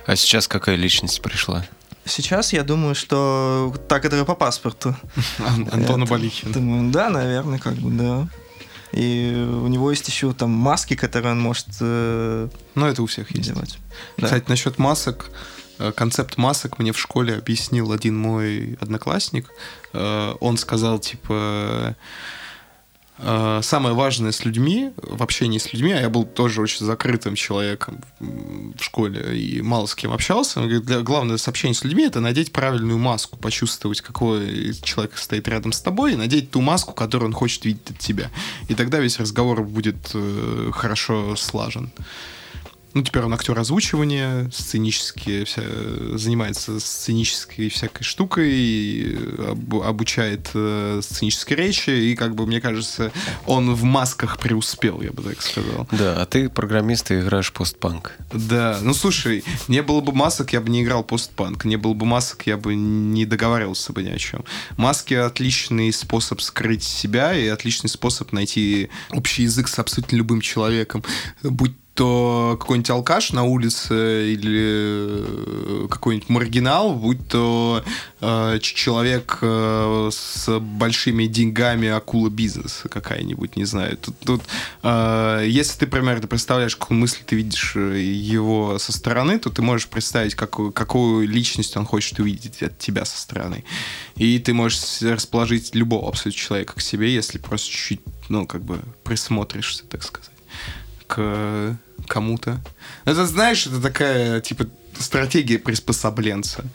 А 0.06 0.16
сейчас 0.16 0.48
какая 0.48 0.76
личность 0.76 1.20
пришла? 1.22 1.66
Сейчас 2.06 2.54
я 2.54 2.64
думаю, 2.64 2.94
что 2.96 3.74
та, 3.88 4.00
которая 4.00 4.26
по 4.26 4.36
паспорту. 4.36 4.96
Антона 5.72 6.06
Балихина. 6.06 6.54
Думаю, 6.54 6.92
да, 6.92 7.10
наверное, 7.10 7.60
как 7.60 7.74
бы, 7.74 7.90
да. 7.92 8.28
И 8.92 9.34
у 9.36 9.68
него 9.68 9.90
есть 9.90 10.08
еще 10.08 10.32
там 10.34 10.52
маски, 10.52 10.96
которые 10.96 11.34
он 11.34 11.42
может... 11.42 11.68
Э, 11.82 12.48
ну, 12.76 12.86
это 12.86 13.02
у 13.02 13.08
всех 13.08 13.32
есть. 13.32 13.52
Делать. 13.52 13.80
Да. 14.18 14.26
Кстати, 14.26 14.46
насчет 14.48 14.78
масок, 14.78 15.32
э, 15.80 15.92
концепт 15.92 16.38
масок 16.38 16.80
мне 16.80 16.94
в 16.94 17.00
школе 17.00 17.36
объяснил 17.36 17.92
один 17.92 18.18
мой 18.18 18.78
одноклассник. 18.80 19.50
Э, 19.92 20.36
он 20.40 20.58
сказал, 20.58 21.00
типа, 21.00 21.98
самое 23.18 23.96
важное 23.96 24.32
с 24.32 24.44
людьми, 24.44 24.92
в 24.98 25.24
общении 25.24 25.58
с 25.58 25.72
людьми, 25.72 25.92
а 25.94 26.02
я 26.02 26.10
был 26.10 26.26
тоже 26.26 26.62
очень 26.62 26.86
закрытым 26.86 27.36
человеком 27.36 28.02
в 28.20 28.84
школе 28.84 29.38
и 29.38 29.62
мало 29.62 29.86
с 29.86 29.96
кем 29.96 30.12
общался, 30.12 30.60
он 30.60 30.68
говорит, 30.68 31.04
главное 31.04 31.38
с 31.38 31.48
общением 31.48 31.76
с 31.76 31.84
людьми 31.84 32.04
это 32.04 32.20
надеть 32.20 32.52
правильную 32.52 32.98
маску, 32.98 33.38
почувствовать, 33.38 34.02
какой 34.02 34.74
человек 34.84 35.18
стоит 35.18 35.48
рядом 35.48 35.72
с 35.72 35.82
тобой, 35.82 36.14
и 36.14 36.16
надеть 36.16 36.52
ту 36.52 36.62
маску, 36.62 36.94
которую 36.94 37.30
он 37.30 37.34
хочет 37.34 37.64
видеть 37.66 37.92
от 37.92 38.00
тебя. 38.00 38.30
И 38.68 38.76
тогда 38.76 39.00
весь 39.00 39.20
разговор 39.20 39.64
будет 39.64 40.12
э, 40.14 40.72
хорошо 40.74 41.36
слажен. 41.36 41.92
Ну, 42.96 43.04
теперь 43.04 43.24
он 43.24 43.34
актер 43.34 43.60
озвучивания, 43.60 44.50
сценически 44.54 45.44
вся, 45.44 45.64
занимается 46.14 46.80
сценической 46.80 47.68
всякой 47.68 48.04
штукой, 48.04 49.18
об, 49.50 49.76
обучает 49.76 50.50
э, 50.54 51.02
сценической 51.04 51.58
речи, 51.58 51.90
и, 51.90 52.16
как 52.16 52.36
бы, 52.36 52.48
мне 52.48 52.62
кажется, 52.62 53.12
он 53.46 53.76
в 53.76 53.84
масках 53.84 54.38
преуспел, 54.38 55.02
я 55.02 55.12
бы 55.12 55.24
так 55.24 55.42
сказал. 55.42 55.90
Да, 55.92 56.22
а 56.22 56.26
ты 56.26 56.48
программист 56.48 57.12
и 57.12 57.20
играешь 57.20 57.52
постпанк. 57.52 58.14
Да, 58.32 58.80
ну, 58.82 58.94
слушай, 58.94 59.44
не 59.68 59.82
было 59.82 60.00
бы 60.00 60.14
масок, 60.14 60.54
я 60.54 60.62
бы 60.62 60.70
не 60.70 60.82
играл 60.82 61.04
постпанк, 61.04 61.66
не 61.66 61.76
было 61.76 61.94
бы 61.94 62.06
масок, 62.06 62.48
я 62.48 62.56
бы 62.56 62.76
не 62.76 63.26
договаривался 63.26 63.92
бы 63.92 64.04
ни 64.04 64.10
о 64.10 64.18
чем. 64.18 64.46
Маски— 64.78 65.14
отличный 65.16 65.92
способ 65.92 66.40
скрыть 66.40 66.84
себя 66.84 67.34
и 67.34 67.46
отличный 67.48 67.90
способ 67.90 68.32
найти 68.32 68.90
общий 69.12 69.44
язык 69.44 69.68
с 69.68 69.80
абсолютно 69.80 70.16
любым 70.16 70.40
человеком, 70.40 71.04
будь 71.44 71.74
то 71.96 72.58
какой-нибудь 72.60 72.90
алкаш 72.90 73.32
на 73.32 73.44
улице 73.44 74.34
или 74.34 75.86
э, 75.86 75.88
какой-нибудь 75.90 76.28
маргинал, 76.28 76.94
будь 76.94 77.26
то 77.30 77.84
э, 78.20 78.60
человек 78.62 79.40
э, 79.42 80.10
с 80.12 80.60
большими 80.60 81.26
деньгами 81.26 81.88
акула 81.88 82.30
бизнеса 82.30 82.90
какая-нибудь, 82.90 83.56
не 83.56 83.64
знаю. 83.64 83.98
Тут, 83.98 84.20
тут 84.20 84.42
э, 84.84 85.46
если 85.48 85.80
ты 85.80 85.88
примерно 85.88 86.28
представляешь, 86.28 86.76
какую 86.76 87.00
мысль 87.00 87.20
ты 87.26 87.38
видишь 87.38 87.78
э, 87.78 88.02
его 88.02 88.78
со 88.78 88.92
стороны, 88.92 89.40
то 89.40 89.50
ты 89.50 89.62
можешь 89.62 89.88
представить, 89.88 90.36
какую, 90.36 90.74
какую 90.74 91.26
личность 91.26 91.78
он 91.78 91.86
хочет 91.86 92.20
увидеть 92.20 92.62
от 92.62 92.78
тебя 92.78 93.06
со 93.06 93.18
стороны. 93.18 93.64
И 94.18 94.38
ты 94.40 94.54
можешь 94.54 95.02
расположить 95.02 95.74
любого 95.74 96.10
абсолютно 96.10 96.42
человека 96.42 96.74
к 96.76 96.82
себе, 96.82 97.14
если 97.14 97.38
просто 97.38 97.70
чуть-чуть, 97.70 98.02
ну, 98.28 98.46
как 98.46 98.66
бы 98.66 98.82
присмотришься, 99.06 99.86
так 99.86 100.04
сказать 100.04 100.32
к 101.08 101.78
кому-то. 102.08 102.60
Это, 103.06 103.26
знаешь, 103.26 103.68
это 103.68 103.82
такая, 103.82 104.42
типа, 104.42 104.68
стратегия 105.00 105.60
приспособленца. 105.60 106.66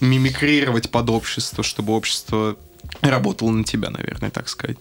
Мимикрировать 0.00 0.90
под 0.90 1.10
общество, 1.10 1.62
чтобы 1.62 1.92
общество 1.92 2.56
работало 3.00 3.50
на 3.50 3.64
тебя, 3.64 3.90
наверное, 3.90 4.30
так 4.30 4.48
сказать. 4.48 4.78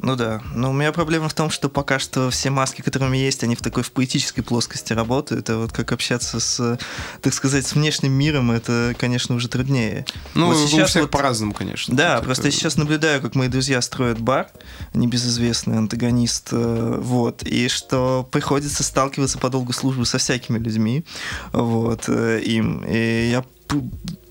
Ну 0.00 0.14
да. 0.14 0.40
Но 0.54 0.70
у 0.70 0.72
меня 0.72 0.92
проблема 0.92 1.28
в 1.28 1.34
том, 1.34 1.50
что 1.50 1.68
пока 1.68 1.98
что 1.98 2.30
все 2.30 2.50
маски, 2.50 2.82
которые 2.82 3.10
у 3.10 3.12
меня 3.12 3.24
есть, 3.24 3.42
они 3.42 3.56
в 3.56 3.62
такой 3.62 3.82
в 3.82 3.90
поэтической 3.90 4.44
плоскости 4.44 4.92
работают. 4.92 5.50
А 5.50 5.58
вот 5.58 5.72
как 5.72 5.90
общаться 5.90 6.38
с, 6.38 6.78
так 7.20 7.34
сказать, 7.34 7.66
с 7.66 7.74
внешним 7.74 8.12
миром, 8.12 8.52
это, 8.52 8.94
конечно, 8.96 9.34
уже 9.34 9.48
труднее. 9.48 10.06
Ну, 10.34 10.46
вот 10.46 10.56
сейчас 10.68 10.94
вот, 10.94 11.10
по-разному, 11.10 11.52
конечно. 11.52 11.96
Да, 11.96 12.16
это 12.16 12.24
просто 12.24 12.46
я 12.46 12.52
сейчас 12.52 12.76
наблюдаю, 12.76 13.20
как 13.20 13.34
мои 13.34 13.48
друзья 13.48 13.82
строят 13.82 14.20
бар, 14.20 14.48
небезызвестный 14.94 15.78
антагонист, 15.78 16.48
э, 16.52 16.98
вот, 17.00 17.42
и 17.42 17.68
что 17.68 18.28
приходится 18.30 18.84
сталкиваться 18.84 19.38
по 19.38 19.50
долгу 19.50 19.72
службы 19.72 20.06
со 20.06 20.18
всякими 20.18 20.58
людьми, 20.58 21.04
вот, 21.52 22.04
э, 22.06 22.40
им. 22.44 22.84
И 22.84 23.30
я 23.32 23.44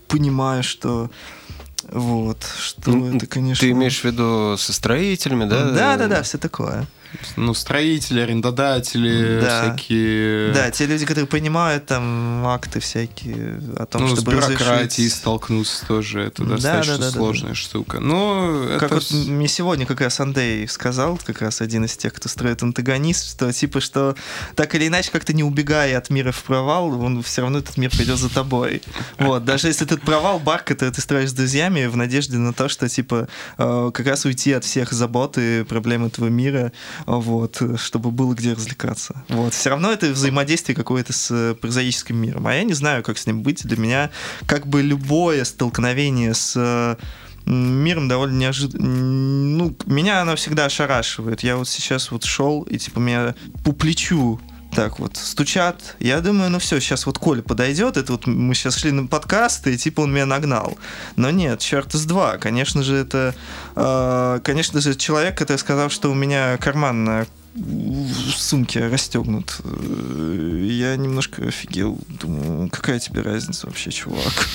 понимаю, 0.08 0.64
что 0.64 1.10
вот, 1.92 2.44
что 2.60 2.92
ну, 2.92 3.16
это, 3.16 3.28
конечно... 3.28 3.62
Ты 3.62 3.72
имеешь 3.72 4.02
в 4.02 4.04
виду 4.04 4.56
со 4.58 4.74
строителями, 4.74 5.46
да? 5.46 5.72
Да, 5.72 5.98
да, 5.98 6.08
да, 6.08 6.24
все 6.24 6.38
такое. 6.38 6.86
Ну, 7.36 7.54
строители, 7.54 8.20
арендодатели, 8.20 9.40
да. 9.42 9.74
всякие... 9.76 10.52
Да, 10.54 10.72
те 10.72 10.86
люди, 10.86 11.06
которые 11.06 11.28
понимают 11.28 11.86
там 11.86 12.46
акты 12.48 12.80
всякие 12.80 13.62
о 13.78 13.86
том, 13.86 14.04
ну, 14.04 14.08
чтобы 14.16 14.32
с 14.32 14.36
бюрократией 14.36 14.86
разрешить... 14.86 15.14
столкнуться 15.14 15.86
тоже, 15.86 16.22
это 16.22 16.44
да, 16.44 16.56
достаточно 16.56 16.98
да, 16.98 17.06
да, 17.06 17.12
сложная 17.12 17.52
да, 17.52 17.56
штука. 17.56 18.00
Но 18.00 18.66
как 18.80 18.92
это... 18.92 18.96
вот 18.96 19.12
мне 19.12 19.48
сегодня 19.48 19.86
как 19.86 20.02
раз 20.02 20.20
Андрей 20.20 20.68
сказал, 20.68 21.20
как 21.24 21.42
раз 21.42 21.62
один 21.62 21.86
из 21.86 21.96
тех, 21.96 22.14
кто 22.14 22.30
строит 22.30 22.64
антагонист, 22.64 23.32
что 23.32 23.52
типа, 23.52 23.82
что 23.82 24.16
так 24.56 24.76
или 24.76 24.88
иначе, 24.88 25.12
как-то 25.12 25.34
не 25.34 25.44
убегая 25.44 25.98
от 25.98 26.10
мира 26.10 26.32
в 26.32 26.44
провал, 26.44 27.00
он 27.02 27.24
все 27.24 27.42
равно 27.42 27.60
этот 27.60 27.78
мир 27.78 27.92
придет 27.92 28.18
за 28.18 28.34
тобой. 28.34 28.82
Вот, 29.18 29.46
даже 29.46 29.68
если 29.68 29.86
этот 29.86 30.02
провал 30.02 30.40
бар, 30.40 30.64
который 30.64 30.94
ты 30.94 31.02
строишь 31.02 31.30
с 31.30 31.34
друзьями 31.34 31.86
в 31.86 31.96
надежде 31.96 32.38
на 32.38 32.54
то, 32.54 32.68
что 32.70 32.90
типа 32.90 33.28
э, 33.58 33.92
как 33.94 34.06
раз 34.08 34.26
уйти 34.26 34.54
от 34.54 34.64
всех 34.64 34.92
забот 34.92 35.38
и 35.38 35.64
проблем 35.64 36.06
этого 36.06 36.28
мира, 36.28 36.72
вот, 37.06 37.62
чтобы 37.78 38.12
было 38.12 38.34
где 38.34 38.54
развлекаться. 38.54 39.24
Вот. 39.30 39.54
Все 39.54 39.70
равно 39.70 39.92
это 39.92 40.08
взаимодействие 40.08 40.76
какое-то 40.76 41.14
с 41.14 41.32
э, 41.32 41.56
прозаическим 41.56 42.18
миром. 42.18 42.48
А 42.48 42.54
я 42.54 42.64
не 42.64 42.74
знаю, 42.74 43.04
как 43.04 43.18
с 43.18 43.28
ним 43.28 43.44
быть. 43.44 43.66
Для 43.66 43.78
меня 43.78 44.10
как 44.46 44.68
бы 44.68 44.82
любое 44.82 45.44
столкновение 45.44 46.34
с 46.34 46.54
э, 46.56 46.96
миром 47.46 48.08
довольно 48.08 48.38
неожиданно. 48.38 48.86
Ну, 48.88 49.76
меня 49.86 50.22
оно 50.22 50.36
всегда 50.36 50.66
ошарашивает. 50.66 51.42
Я 51.42 51.58
вот 51.58 51.68
сейчас 51.68 52.12
вот 52.12 52.24
шел, 52.24 52.64
и 52.64 52.78
типа 52.78 53.00
меня 53.00 53.36
по 53.64 53.72
плечу 53.72 54.40
так 54.78 55.00
вот 55.00 55.18
стучат. 55.18 55.96
Я 56.00 56.22
думаю, 56.22 56.52
ну 56.52 56.60
все, 56.60 56.80
сейчас 56.80 57.08
вот 57.08 57.18
Коля 57.18 57.42
подойдет, 57.42 57.98
это 57.98 58.12
вот 58.12 58.28
мы 58.28 58.54
сейчас 58.54 58.78
шли 58.78 58.92
на 58.92 59.08
подкаст, 59.08 59.66
и 59.66 59.76
типа 59.76 60.02
он 60.02 60.14
меня 60.14 60.28
нагнал. 60.28 60.78
Но 61.16 61.32
нет, 61.32 61.62
черт 61.62 61.96
из 61.96 62.06
два. 62.06 62.38
Конечно 62.38 62.84
же, 62.84 62.96
это, 62.96 63.34
э, 63.76 64.40
конечно 64.44 64.80
же, 64.80 64.94
человек, 64.94 65.36
который 65.36 65.58
сказал, 65.58 65.90
что 65.90 66.12
у 66.12 66.14
меня 66.14 66.58
карман 66.58 67.04
на 67.04 67.26
сумке 68.36 68.88
расстегнут. 68.88 69.62
Я 69.66 70.96
немножко 70.96 71.48
офигел. 71.48 71.98
Думаю, 72.08 72.70
какая 72.70 73.00
тебе 73.00 73.22
разница 73.22 73.66
вообще, 73.66 73.90
чувак? 73.90 74.48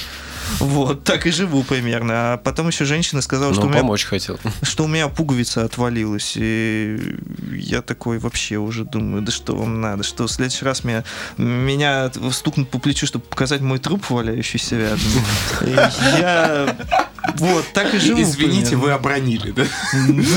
Вот, 0.59 1.05
так 1.05 1.27
и 1.27 1.31
живу 1.31 1.63
примерно. 1.63 2.35
А 2.35 2.37
потом 2.39 2.69
еще 2.69 2.85
женщина 2.85 3.23
сказала, 3.23 3.51
ну, 3.51 3.55
что, 3.55 3.67
у 3.67 3.69
меня, 3.69 3.81
помочь 3.81 4.05
хотел. 4.05 4.39
что 4.63 4.85
у 4.85 4.89
меня 4.89 5.09
пуговица 5.09 5.65
отвалилась. 5.65 6.35
И 6.37 7.17
я 7.53 7.83
такой 7.83 8.19
вообще 8.19 8.57
уже 8.57 8.85
думаю, 8.85 9.23
да 9.23 9.33
что 9.33 9.55
вам 9.57 9.81
надо, 9.81 10.03
что 10.03 10.27
в 10.27 10.31
следующий 10.31 10.65
раз 10.65 10.85
меня, 10.85 11.05
меня 11.37 12.11
стукнут 12.33 12.71
по 12.71 12.79
плечу, 12.79 13.07
чтобы 13.07 13.25
показать 13.25 13.61
мой 13.61 13.79
труп, 13.79 14.11
валяющийся 14.11 14.77
рядом. 14.79 15.01
И 15.63 15.71
я 16.21 16.77
Вот, 17.39 17.65
так 17.73 17.95
и 17.95 17.99
живу. 17.99 18.21
Извините, 18.23 18.71
примерно. 18.71 18.85
вы 18.85 18.93
обронили, 18.93 19.51
да? 19.51 19.65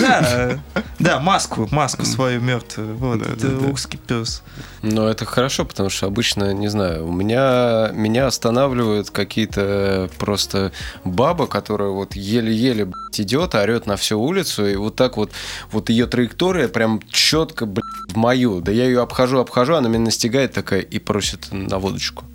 Да, 0.01 0.59
да, 0.99 1.19
маску, 1.19 1.67
маску 1.71 2.05
свою 2.05 2.41
мертвую. 2.41 2.95
Вот, 2.97 3.19
Да, 3.19 3.25
это 3.33 3.47
да, 3.49 3.59
да. 3.59 3.67
узкий 3.67 3.97
пес. 3.97 4.41
Но 4.81 5.07
это 5.07 5.25
хорошо, 5.25 5.65
потому 5.65 5.89
что 5.89 6.07
обычно, 6.07 6.53
не 6.53 6.67
знаю, 6.67 7.07
у 7.07 7.11
меня 7.11 7.91
меня 7.93 8.27
останавливают 8.27 9.09
какие-то 9.09 10.09
просто 10.17 10.71
баба, 11.03 11.47
которая 11.47 11.89
вот 11.89 12.15
еле-еле 12.15 12.91
идет, 13.17 13.55
орет 13.55 13.87
на 13.87 13.95
всю 13.95 14.19
улицу, 14.19 14.65
и 14.67 14.75
вот 14.75 14.95
так 14.95 15.17
вот, 15.17 15.31
вот 15.71 15.89
ее 15.89 16.05
траектория 16.05 16.67
прям 16.67 17.01
четко, 17.09 17.65
блядь, 17.65 17.85
в 18.09 18.15
мою. 18.17 18.61
Да 18.61 18.71
я 18.71 18.85
ее 18.85 19.01
обхожу, 19.01 19.39
обхожу, 19.39 19.75
она 19.75 19.89
меня 19.89 20.05
настигает 20.05 20.53
такая 20.53 20.81
и 20.81 20.99
просит 20.99 21.47
на 21.51 21.79
водочку. 21.79 22.25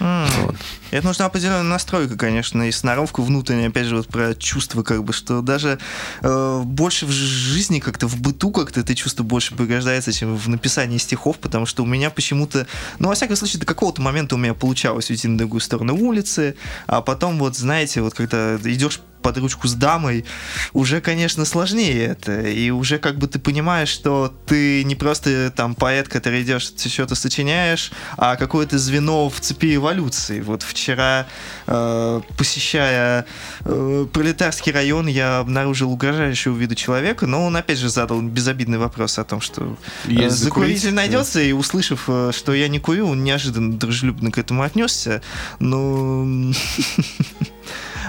Вот. 0.00 0.56
Это 0.90 1.06
нужна 1.06 1.26
определенная 1.26 1.62
настройка, 1.62 2.16
конечно, 2.16 2.66
и 2.66 2.72
сноровка 2.72 3.20
внутренняя, 3.20 3.68
опять 3.68 3.86
же, 3.86 3.96
вот 3.96 4.08
про 4.08 4.34
чувства, 4.34 4.82
как 4.82 5.04
бы, 5.04 5.12
что 5.12 5.42
даже 5.42 5.78
э, 6.22 6.62
больше 6.64 7.06
в 7.06 7.10
жизни 7.10 7.80
как-то, 7.80 8.08
в 8.08 8.20
быту 8.20 8.50
как-то 8.50 8.80
это 8.80 8.94
чувство 8.94 9.22
больше 9.22 9.54
пригождается, 9.54 10.12
чем 10.12 10.36
в 10.36 10.48
написании 10.48 10.98
стихов, 10.98 11.38
потому 11.38 11.66
что 11.66 11.82
у 11.82 11.86
меня 11.86 12.10
почему-то, 12.10 12.66
ну, 12.98 13.08
во 13.08 13.14
всяком 13.14 13.36
случае, 13.36 13.60
до 13.60 13.66
какого-то 13.66 14.00
момента 14.00 14.34
у 14.34 14.38
меня 14.38 14.54
получалось 14.54 15.10
уйти 15.10 15.28
на 15.28 15.38
другую 15.38 15.60
сторону 15.60 15.94
улицы, 15.94 16.56
а 16.86 17.02
потом 17.02 17.38
вот, 17.38 17.56
знаете, 17.56 18.00
вот 18.00 18.14
когда 18.14 18.56
идешь 18.56 19.00
под 19.22 19.38
ручку 19.38 19.68
с 19.68 19.74
дамой, 19.74 20.24
уже, 20.72 21.00
конечно, 21.00 21.44
сложнее 21.44 22.06
это. 22.06 22.40
И 22.42 22.70
уже 22.70 22.98
как 22.98 23.18
бы 23.18 23.26
ты 23.26 23.38
понимаешь, 23.38 23.88
что 23.88 24.34
ты 24.46 24.84
не 24.84 24.94
просто 24.94 25.52
там 25.54 25.74
поэт, 25.74 26.08
который 26.08 26.42
идешь, 26.42 26.70
ты 26.70 26.88
что-то 26.88 27.14
сочиняешь, 27.14 27.92
а 28.16 28.36
какое-то 28.36 28.78
звено 28.78 29.28
в 29.28 29.40
цепи 29.40 29.76
эволюции. 29.76 30.40
Вот 30.40 30.62
вчера, 30.62 31.26
э, 31.66 32.20
посещая 32.36 33.26
э, 33.64 34.06
пролетарский 34.12 34.72
район, 34.72 35.06
я 35.06 35.38
обнаружил 35.38 35.92
угрожающего 35.92 36.56
вида 36.56 36.74
человека, 36.74 37.26
но 37.26 37.44
он 37.44 37.56
опять 37.56 37.78
же 37.78 37.88
задал 37.88 38.20
безобидный 38.22 38.78
вопрос 38.78 39.18
о 39.18 39.24
том, 39.24 39.40
что 39.40 39.76
э, 40.08 40.28
закуритель 40.28 40.94
найдется, 40.94 41.40
и 41.40 41.52
услышав, 41.52 42.04
э, 42.08 42.32
что 42.34 42.54
я 42.54 42.68
не 42.68 42.78
курю, 42.78 43.08
он 43.08 43.24
неожиданно 43.24 43.72
дружелюбно 43.72 44.30
к 44.30 44.38
этому 44.38 44.62
отнесся. 44.62 45.22
Ну... 45.58 46.52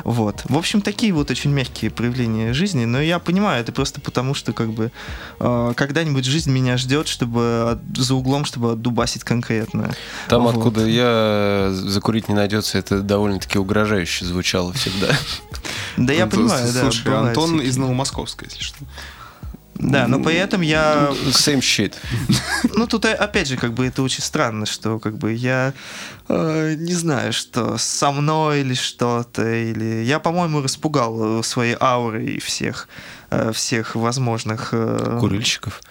Вот. 0.03 0.43
В 0.49 0.57
общем, 0.57 0.81
такие 0.81 1.13
вот 1.13 1.29
очень 1.31 1.51
мягкие 1.51 1.91
проявления 1.91 2.53
жизни, 2.53 2.85
но 2.85 3.01
я 3.01 3.19
понимаю, 3.19 3.61
это 3.61 3.71
просто 3.71 4.01
потому, 4.01 4.33
что 4.33 4.53
как 4.53 4.71
бы 4.71 4.91
э, 5.39 5.73
когда-нибудь 5.75 6.25
жизнь 6.25 6.51
меня 6.51 6.77
ждет, 6.77 7.07
чтобы 7.07 7.71
от- 7.71 7.97
за 7.97 8.15
углом, 8.15 8.45
чтобы 8.45 8.71
отдубасить 8.71 9.23
конкретно. 9.23 9.91
Там, 10.27 10.43
Вот. 10.43 10.55
откуда 10.55 10.85
я 10.85 11.69
закурить 11.73 12.29
не 12.29 12.35
найдется, 12.35 12.77
это 12.77 13.01
довольно-таки 13.01 13.57
угрожающе 13.59 14.25
звучало 14.25 14.73
всегда. 14.73 15.07
Да 15.97 16.13
я 16.13 16.25
понимаю, 16.27 16.71
да. 16.73 16.81
Слушай, 16.81 17.13
Антон 17.15 17.59
из 17.61 17.77
Новомосковска, 17.77 18.45
если 18.45 18.61
что. 18.63 18.77
Да, 19.81 20.07
но 20.07 20.19
при 20.19 20.35
этом 20.35 20.61
я 20.61 21.09
Same 21.29 21.59
shit. 21.59 21.95
Ну, 22.75 22.87
тут 22.87 23.05
э, 23.05 23.13
опять 23.13 23.47
же, 23.47 23.57
как 23.57 23.73
бы 23.73 23.87
это 23.87 24.03
очень 24.03 24.21
странно, 24.21 24.65
что 24.65 24.99
как 24.99 25.17
бы 25.17 25.33
я 25.33 25.73
э, 26.29 26.75
не 26.77 26.93
знаю, 26.93 27.33
что 27.33 27.77
со 27.77 28.11
мной 28.11 28.61
или 28.61 28.75
что-то, 28.75 29.43
или 29.43 30.03
я, 30.03 30.19
по-моему, 30.19 30.61
распугал 30.61 31.39
э, 31.39 31.43
своей 31.43 31.75
аурой 31.79 32.39
всех, 32.39 32.87
э, 33.31 33.51
всех 33.53 33.95
возможных... 33.95 34.69
Курильщиков. 35.19 35.81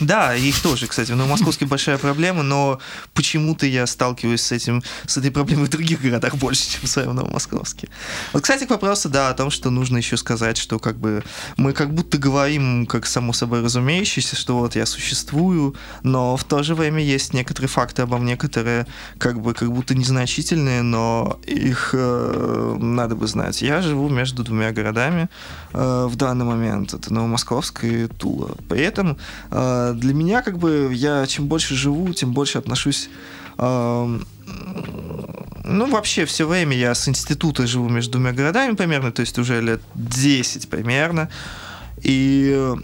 Да, 0.00 0.34
их 0.34 0.60
тоже, 0.60 0.86
кстати. 0.86 1.12
В 1.12 1.16
Новомосковске 1.16 1.66
большая 1.66 1.98
проблема, 1.98 2.42
но 2.42 2.78
почему-то 3.14 3.66
я 3.66 3.86
сталкиваюсь 3.86 4.42
с 4.42 4.52
этим, 4.52 4.82
с 5.06 5.16
этой 5.16 5.30
проблемой 5.30 5.66
в 5.66 5.70
других 5.70 6.00
городах 6.00 6.36
больше, 6.36 6.70
чем 6.70 6.82
в 6.82 6.88
своем 6.88 7.14
Новомосковске. 7.14 7.88
Вот, 8.32 8.42
кстати, 8.42 8.64
к 8.64 8.70
вопросу, 8.70 9.08
да, 9.08 9.30
о 9.30 9.34
том, 9.34 9.50
что 9.50 9.70
нужно 9.70 9.98
еще 9.98 10.16
сказать, 10.16 10.56
что 10.56 10.78
как 10.78 10.98
бы 10.98 11.24
мы 11.56 11.72
как 11.72 11.92
будто 11.92 12.18
говорим, 12.18 12.86
как 12.86 13.06
само 13.06 13.32
собой 13.32 13.62
разумеющееся, 13.62 14.36
что 14.36 14.58
вот 14.58 14.76
я 14.76 14.86
существую, 14.86 15.74
но 16.02 16.36
в 16.36 16.44
то 16.44 16.62
же 16.62 16.74
время 16.74 17.02
есть 17.02 17.34
некоторые 17.34 17.68
факты 17.68 18.02
обо 18.02 18.18
мне, 18.18 18.36
которые 18.36 18.86
как 19.18 19.40
бы 19.40 19.54
как 19.54 19.72
будто 19.72 19.94
незначительные, 19.94 20.82
но 20.82 21.40
их 21.46 21.90
э, 21.92 22.76
надо 22.78 23.16
бы 23.16 23.26
знать. 23.26 23.62
Я 23.62 23.82
живу 23.82 24.08
между 24.08 24.44
двумя 24.44 24.72
городами 24.72 25.28
э, 25.72 26.06
в 26.08 26.16
данный 26.16 26.44
момент. 26.44 26.94
Это 26.94 27.12
Новомосковск 27.12 27.84
и 27.84 28.06
Тула. 28.06 28.54
При 28.68 28.80
этом 28.80 29.16
э, 29.50 29.87
для 29.92 30.14
меня 30.14 30.42
как 30.42 30.58
бы 30.58 30.90
я 30.92 31.26
чем 31.26 31.46
больше 31.46 31.74
живу, 31.74 32.12
тем 32.14 32.32
больше 32.32 32.58
отношусь 32.58 33.08
ну, 35.68 35.90
вообще, 35.90 36.24
все 36.24 36.46
время 36.46 36.76
я 36.76 36.94
с 36.94 37.08
института 37.08 37.66
живу 37.66 37.88
между 37.88 38.12
двумя 38.12 38.32
городами 38.32 38.74
примерно, 38.74 39.12
то 39.12 39.20
есть 39.20 39.38
уже 39.38 39.60
лет 39.60 39.82
10 39.94 40.68
примерно. 40.68 41.28
И 42.02 42.74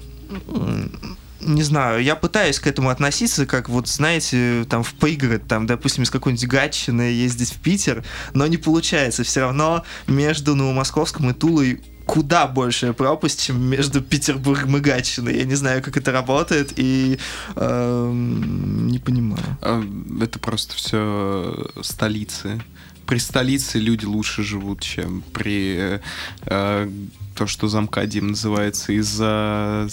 не 1.40 1.62
знаю, 1.62 2.02
я 2.02 2.16
пытаюсь 2.16 2.58
к 2.58 2.66
этому 2.66 2.90
относиться, 2.90 3.46
как 3.46 3.68
вот, 3.68 3.88
знаете, 3.88 4.66
там 4.68 4.82
в 4.82 4.94
пригород, 4.94 5.46
там, 5.46 5.66
допустим, 5.66 6.04
из 6.04 6.10
какой-нибудь 6.10 6.46
Гатчины 6.46 7.02
ездить 7.02 7.52
в 7.52 7.58
Питер, 7.58 8.04
но 8.32 8.46
не 8.46 8.56
получается. 8.56 9.24
Все 9.24 9.40
равно 9.40 9.84
между 10.06 10.54
Новомосковском 10.54 11.30
и 11.30 11.32
Тулой 11.34 11.82
куда 12.06 12.46
большая 12.46 12.92
пропасть, 12.92 13.50
между 13.50 14.00
Петербургом 14.00 14.76
и 14.76 14.80
Гатчиной. 14.80 15.38
Я 15.38 15.44
не 15.44 15.54
знаю, 15.54 15.82
как 15.82 15.96
это 15.96 16.12
работает, 16.12 16.72
и 16.76 17.18
эм, 17.56 18.88
не 18.88 18.98
понимаю. 18.98 19.56
А, 19.62 19.82
Это 20.20 20.38
просто 20.38 20.74
все 20.74 21.70
столицы. 21.82 22.62
При 23.06 23.18
столице 23.18 23.78
люди 23.78 24.04
лучше 24.06 24.42
живут, 24.42 24.80
чем 24.80 25.22
при 25.32 25.76
э, 25.78 26.00
э, 26.46 26.90
то, 27.34 27.46
что 27.46 27.68
замкадием 27.68 28.28
называется, 28.28 28.92
из-за 28.92 29.88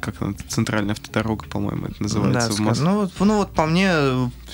как 0.00 0.20
она, 0.22 0.34
центральная 0.48 0.92
автодорога, 0.92 1.46
по-моему, 1.46 1.86
это 1.86 2.02
называется 2.02 2.48
Да, 2.48 2.54
в 2.54 2.58
Москве. 2.60 2.84
ну, 2.88 2.94
вот, 3.00 3.12
ну 3.20 3.36
вот 3.38 3.52
по 3.52 3.66
мне, 3.66 3.92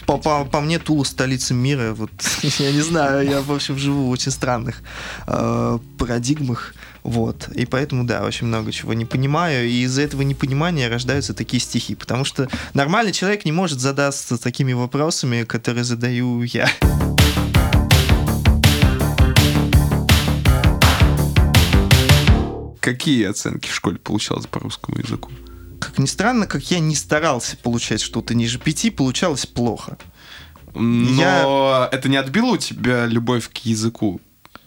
по, 0.07 0.19
по- 0.19 0.45
по 0.45 0.61
мне 0.61 0.79
Тула 0.79 1.05
столица 1.05 1.55
мира. 1.55 1.95
Вот 1.95 2.11
я 2.59 2.73
не 2.73 2.81
знаю, 2.81 3.29
я 3.29 3.41
в 3.43 3.53
общем 3.53 3.77
живу 3.79 4.07
в 4.07 4.11
очень 4.11 4.33
странных 4.33 4.83
э, 5.27 5.79
парадигмах. 5.99 6.75
Вот. 7.03 7.49
И 7.55 7.67
поэтому, 7.67 8.05
да, 8.05 8.23
очень 8.25 8.47
много 8.47 8.73
чего 8.73 8.95
не 8.95 9.05
понимаю. 9.05 9.69
И 9.69 9.83
из-за 9.83 10.03
этого 10.03 10.23
непонимания 10.23 10.89
рождаются 10.89 11.35
такие 11.35 11.61
стихи. 11.61 11.95
Потому 11.95 12.25
что 12.25 12.49
нормальный 12.73 13.13
человек 13.13 13.45
не 13.45 13.53
может 13.53 13.79
задаться 13.81 14.39
такими 14.39 14.73
вопросами, 14.73 15.45
которые 15.45 15.85
задаю 15.85 16.43
я. 16.43 16.67
Какие 22.85 23.25
оценки 23.31 23.67
в 23.67 23.75
школе 23.75 23.97
получалось 23.97 24.47
по 24.47 24.61
русскому 24.61 24.99
языку? 24.99 25.31
Как 25.81 25.99
ни 25.99 26.05
странно, 26.05 26.47
как 26.47 26.71
я 26.71 26.81
не 26.81 26.95
старался 26.95 27.57
получать 27.57 28.03
что-то 28.03 28.35
ниже 28.35 28.59
пяти, 28.59 28.91
получалось 28.91 29.47
плохо. 29.47 29.97
Но 30.75 31.89
это 31.91 32.11
не 32.11 32.19
отбило 32.19 32.51
у 32.51 32.57
тебя 32.59 33.07
любовь 33.07 33.49
к 33.49 33.57
языку? 33.65 34.21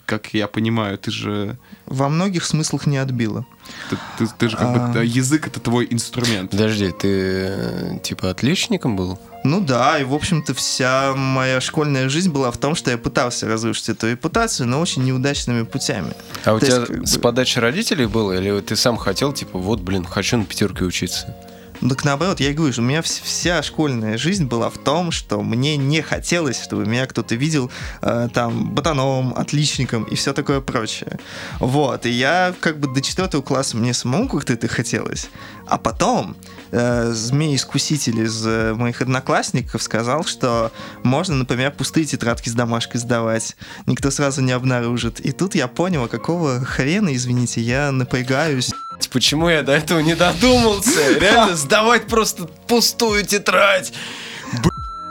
Как 0.08 0.34
я 0.34 0.48
понимаю, 0.48 0.98
ты 0.98 1.12
же... 1.12 1.60
Во 1.86 2.10
многих 2.10 2.44
смыслах 2.44 2.88
не 2.88 2.98
отбило. 2.98 3.46
Ты, 3.92 3.98
ты- 4.18 4.34
ты 4.36 4.50
же 4.50 4.58
как 4.58 4.74
бы... 4.74 4.80
А. 4.80 4.94
да, 4.94 5.04
Язык— 5.04 5.46
это 5.50 5.60
твой 5.60 5.86
инструмент. 5.92 6.50
Подожди, 6.50 6.92
ты 6.92 7.08
э, 7.12 8.00
типа 8.02 8.32
отличником 8.32 8.96
был? 8.96 9.20
Ну 9.48 9.62
да, 9.62 9.98
и 9.98 10.04
в 10.04 10.14
общем-то 10.14 10.54
вся 10.54 11.14
моя 11.16 11.62
школьная 11.62 12.10
жизнь 12.10 12.30
была 12.32 12.52
в 12.52 12.58
том, 12.58 12.76
что 12.76 12.92
я 12.92 12.98
пытался 12.98 13.48
разрушить 13.48 13.90
эту 13.90 14.12
репутацию, 14.12 14.68
но 14.68 14.82
очень 14.82 15.06
неудачными 15.06 15.64
путями. 15.64 16.12
А 16.44 16.54
у 16.54 16.60
То 16.60 16.66
тебя 16.66 16.76
есть, 16.78 16.88
как 16.88 17.00
бы- 17.00 17.08
с 17.08 17.18
подачи 17.18 17.60
родителей 17.60 18.08
было? 18.08 18.34
Или 18.34 18.60
ты 18.60 18.76
сам 18.76 18.98
хотел, 18.98 19.32
типа, 19.32 19.58
вот, 19.58 19.80
блин, 19.80 20.04
хочу 20.06 20.38
на 20.38 20.44
пятерке 20.46 20.84
учиться? 20.84 21.34
Ну, 21.82 21.90
Так 21.90 22.04
наоборот, 22.06 22.40
я 22.40 22.54
говорю, 22.54 22.74
что 22.74 22.82
у 22.82 22.86
меня 22.86 23.00
вс- 23.02 23.22
вся 23.24 23.62
школьная 23.62 24.18
жизнь 24.18 24.46
была 24.46 24.70
в 24.70 24.78
том, 24.78 25.12
что 25.12 25.42
мне 25.42 25.78
не 25.78 26.02
хотелось, 26.02 26.62
чтобы 26.62 26.86
меня 26.86 27.06
кто-то 27.06 27.36
видел 27.36 27.70
э, 28.02 28.30
там 28.34 28.70
ботаном, 28.72 29.34
отличником 29.36 30.04
и 30.04 30.16
все 30.16 30.34
такое 30.34 30.60
прочее. 30.62 31.20
Вот, 31.60 32.06
и 32.06 32.10
я 32.10 32.54
как 32.60 32.80
бы 32.80 32.92
до 32.94 33.02
четвертого 33.02 33.42
класса 33.42 33.78
мне 33.78 33.94
самому 33.94 34.28
как-то 34.28 34.54
это 34.54 34.68
хотелось. 34.68 35.30
А 35.68 35.78
потом 35.78 36.36
э, 36.72 37.12
змей-искуситель 37.14 38.22
из 38.22 38.44
э, 38.46 38.74
моих 38.74 39.02
одноклассников 39.02 39.84
сказал, 39.84 40.24
что 40.24 40.72
можно, 41.04 41.36
например, 41.36 41.72
пустые 41.72 42.06
тетрадки 42.06 42.50
с 42.50 42.54
домашкой 42.54 43.00
сдавать. 43.02 43.56
Никто 43.86 44.10
сразу 44.12 44.42
не 44.42 44.52
обнаружит. 44.52 45.20
И 45.20 45.32
тут 45.32 45.56
я 45.56 45.68
понял, 45.68 46.06
а 46.06 46.08
какого 46.08 46.64
хрена, 46.64 47.16
извините, 47.16 47.62
я 47.62 47.92
напрягаюсь. 47.92 48.72
Почему 49.12 49.50
я 49.50 49.64
до 49.64 49.72
этого 49.74 50.00
не 50.00 50.16
додумался? 50.16 51.20
Реально, 51.20 51.56
сдавать 51.56 52.08
просто 52.08 52.46
пустую 52.68 53.24
тетрадь. 53.26 53.94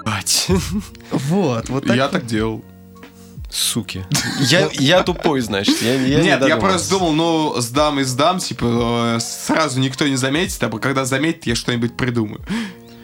Блять. 0.04 0.48
Вот, 1.10 1.68
вот 1.68 1.86
так. 1.86 1.96
Я 1.96 2.08
так 2.08 2.26
делал. 2.26 2.64
Суки. 3.50 4.04
Я, 4.40 4.68
я 4.72 5.02
тупой, 5.02 5.40
значит. 5.40 5.80
Я, 5.80 5.94
я 5.94 5.98
не 6.18 6.24
Нет, 6.24 6.24
я 6.24 6.36
додумался. 6.38 6.60
просто 6.66 6.90
думал, 6.90 7.12
ну, 7.12 7.60
сдам 7.60 8.00
и 8.00 8.02
сдам, 8.04 8.38
типа, 8.38 9.16
э, 9.16 9.20
сразу 9.20 9.80
никто 9.80 10.06
не 10.06 10.16
заметит, 10.16 10.62
а 10.62 10.68
когда 10.78 11.04
заметит, 11.04 11.46
я 11.46 11.54
что-нибудь 11.54 11.96
придумаю. 11.96 12.40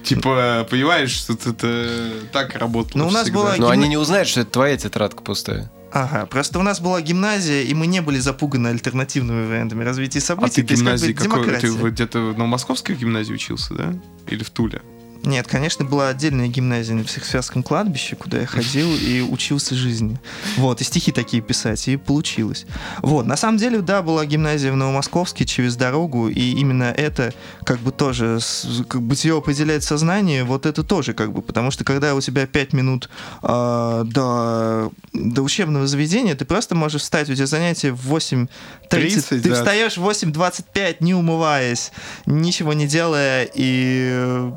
Типа, 0.05 0.67
понимаешь, 0.69 1.11
что 1.13 1.33
это 1.35 2.11
так 2.33 2.57
работало 2.57 3.03
Ну, 3.03 3.09
у 3.09 3.11
нас 3.11 3.23
всегда. 3.23 3.39
была- 3.39 3.55
Но 3.57 3.69
они 3.71 3.87
не 3.89 3.97
узнают, 3.97 4.29
что 4.29 4.41
это 4.41 4.51
твоя 4.51 4.77
тетрадка 4.77 5.23
пустая. 5.23 5.71
Ага, 5.95 6.27
просто 6.27 6.59
у 6.59 6.63
нас 6.63 6.81
была 6.81 7.03
гимназия, 7.03 7.63
и 7.63 7.75
мы 7.75 7.87
не 7.87 8.01
были 8.01 8.19
запуганы 8.19 8.69
альтернативными 8.69 9.47
вариантами 9.47 9.85
развития 9.85 10.21
А 10.21 10.23
событий. 10.23 10.63
ты 10.63 10.69
то 10.69 10.73
есть, 10.73 10.85
как 10.85 11.01
бы, 11.01 11.07
гимназии 11.09 11.13
какой? 11.13 11.61
Ты 11.61 11.91
где-то 11.91 12.19
на 12.33 12.47
Московской 12.47 12.95
гимназии 12.95 13.35
учился, 13.35 13.75
да? 13.75 13.95
Или 14.27 14.43
в 14.43 14.51
Туле? 14.51 14.81
Нет, 15.25 15.47
конечно, 15.47 15.85
была 15.85 16.09
отдельная 16.09 16.49
гимназия 16.49 16.97
на 16.97 17.05
Всехсвязском 17.05 17.63
кладбище, 17.63 18.17
куда 18.17 18.41
я 18.41 18.47
ходил 18.47 18.89
и 18.97 19.21
учился 19.21 19.75
жизни. 19.75 20.19
Вот, 20.57 20.81
и 20.81 20.85
стихи 20.85 21.13
такие 21.13 21.43
писать, 21.43 21.87
и 21.89 21.97
получилось. 21.97 22.67
Вот, 22.99 23.27
на 23.27 23.37
самом 23.37 23.59
деле, 23.59 23.81
да, 23.81 24.03
была 24.03 24.27
гимназия 24.27 24.73
в 24.73 24.77
Новомосковске 24.77 25.45
через 25.45 25.77
дорогу, 25.77 26.29
и 26.29 26.53
именно 26.53 26.85
это 26.85 27.33
как 27.65 27.79
бы 27.79 27.93
тоже, 27.93 28.41
как 28.89 29.03
бытие 29.03 29.37
определяет 29.37 29.85
сознание, 29.85 30.45
вот 30.45 30.67
это 30.67 30.83
тоже 30.83 31.15
как 31.15 31.33
бы, 31.33 31.41
потому 31.41 31.71
что 31.71 31.85
когда 31.85 32.15
у 32.15 32.21
тебя 32.21 32.47
5 32.47 32.73
минут 32.73 33.09
э, 33.43 34.05
до, 34.07 34.93
до 35.13 35.43
учебного 35.43 35.87
заведения, 35.87 36.35
ты 36.35 36.45
просто 36.45 36.75
можешь 36.75 37.03
встать, 37.03 37.31
у 37.31 37.35
тебя 37.35 37.47
занятие 37.47 37.93
в 37.93 38.13
8.30, 38.13 38.49
30, 38.89 39.29
ты 39.29 39.49
да. 39.49 39.55
встаешь 39.55 39.97
в 39.97 40.09
8.25, 40.09 40.97
не 41.01 41.15
умываясь, 41.15 41.93
ничего 42.27 42.73
не 42.73 42.87
делая, 42.87 43.49
и 43.55 44.51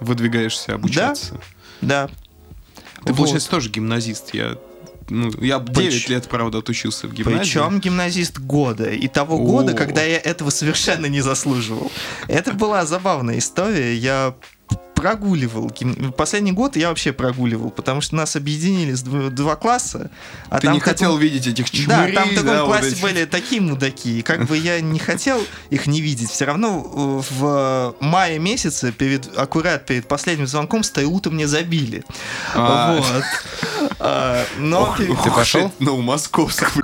Выдвигаешься 0.00 0.74
обучаться. 0.74 1.40
да. 1.80 2.08
Ты, 3.04 3.12
Вот. 3.12 3.16
получается, 3.16 3.48
тоже 3.50 3.70
гимназист. 3.70 4.34
Я, 4.34 4.58
ну, 5.08 5.30
я 5.40 5.58
9 5.58 5.70
Прич- 5.94 6.10
лет, 6.10 6.28
правда, 6.28 6.58
отучился 6.58 7.08
в 7.08 7.14
гимназии. 7.14 7.38
Причем 7.38 7.80
гимназист 7.80 8.38
года. 8.38 8.90
И 8.90 9.08
того 9.08 9.36
О. 9.36 9.38
года, 9.38 9.72
когда 9.72 10.02
я 10.02 10.18
этого 10.18 10.50
совершенно 10.50 11.06
не 11.06 11.22
заслуживал. 11.22 11.90
Это 12.28 12.52
была 12.52 12.84
забавная 12.84 13.38
история. 13.38 13.94
Я 13.96 14.34
прогуливал. 15.00 15.70
Последний 16.16 16.52
год 16.52 16.76
я 16.76 16.88
вообще 16.88 17.12
прогуливал, 17.12 17.70
потому 17.70 18.00
что 18.00 18.16
нас 18.16 18.36
объединили 18.36 18.92
с 18.94 19.02
дв- 19.02 19.30
два 19.30 19.56
класса. 19.56 20.10
А 20.48 20.58
Ты 20.60 20.66
там 20.66 20.74
не 20.74 20.80
таком- 20.80 20.92
хотел 20.94 21.16
видеть 21.16 21.46
этих 21.46 21.66
Да, 21.86 22.04
чмырей, 22.06 22.14
там 22.14 22.28
в 22.28 22.34
таком 22.34 22.46
да, 22.46 22.64
вот 22.64 22.68
классе 22.74 22.88
этих. 22.90 23.02
были 23.02 23.24
такие 23.24 23.60
мудаки. 23.60 24.18
И 24.18 24.22
как 24.22 24.46
бы 24.46 24.56
я 24.56 24.80
не 24.80 24.98
хотел 24.98 25.40
их 25.70 25.86
не 25.86 26.00
видеть. 26.00 26.30
Все 26.30 26.44
равно 26.44 27.22
э, 27.22 27.34
в 27.34 27.94
мае 28.00 28.38
месяце, 28.38 28.92
перед, 28.92 29.36
аккурат 29.38 29.86
перед 29.86 30.06
последним 30.06 30.46
звонком, 30.46 30.82
стайлута 30.82 31.30
мне 31.30 31.46
забили. 31.46 32.04
А. 32.54 32.96
Вот. 32.96 33.24
А, 33.98 34.44
Но 34.58 34.82
Ох, 34.82 34.96
Ты 34.98 35.30
пошел? 35.34 35.72
Ну, 35.78 36.00
московского. 36.00 36.82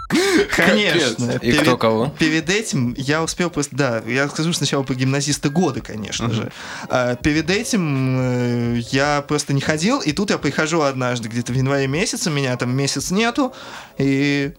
Конечно. 0.54 1.32
И 1.42 1.52
кто 1.52 1.76
кого? 1.76 2.12
Перед 2.18 2.50
этим 2.50 2.94
я 2.96 3.22
успел 3.22 3.50
просто... 3.50 3.76
Да, 3.76 4.02
я 4.06 4.28
скажу 4.28 4.52
сначала 4.52 4.82
про 4.82 4.94
гимназиста 4.94 5.48
года, 5.48 5.80
конечно 5.80 6.30
же. 6.30 6.50
А, 6.88 7.14
перед 7.16 7.50
этим 7.50 8.18
э, 8.20 8.78
я 8.90 9.22
просто 9.26 9.52
не 9.52 9.60
ходил, 9.60 10.00
и 10.00 10.12
тут 10.12 10.30
я 10.30 10.38
прихожу 10.38 10.82
однажды, 10.82 11.28
где-то 11.28 11.52
в 11.52 11.56
январе 11.56 11.86
месяце, 11.86 12.30
меня 12.30 12.56
там 12.56 12.74
месяц 12.74 13.10
нету, 13.10 13.54
и 13.98 14.52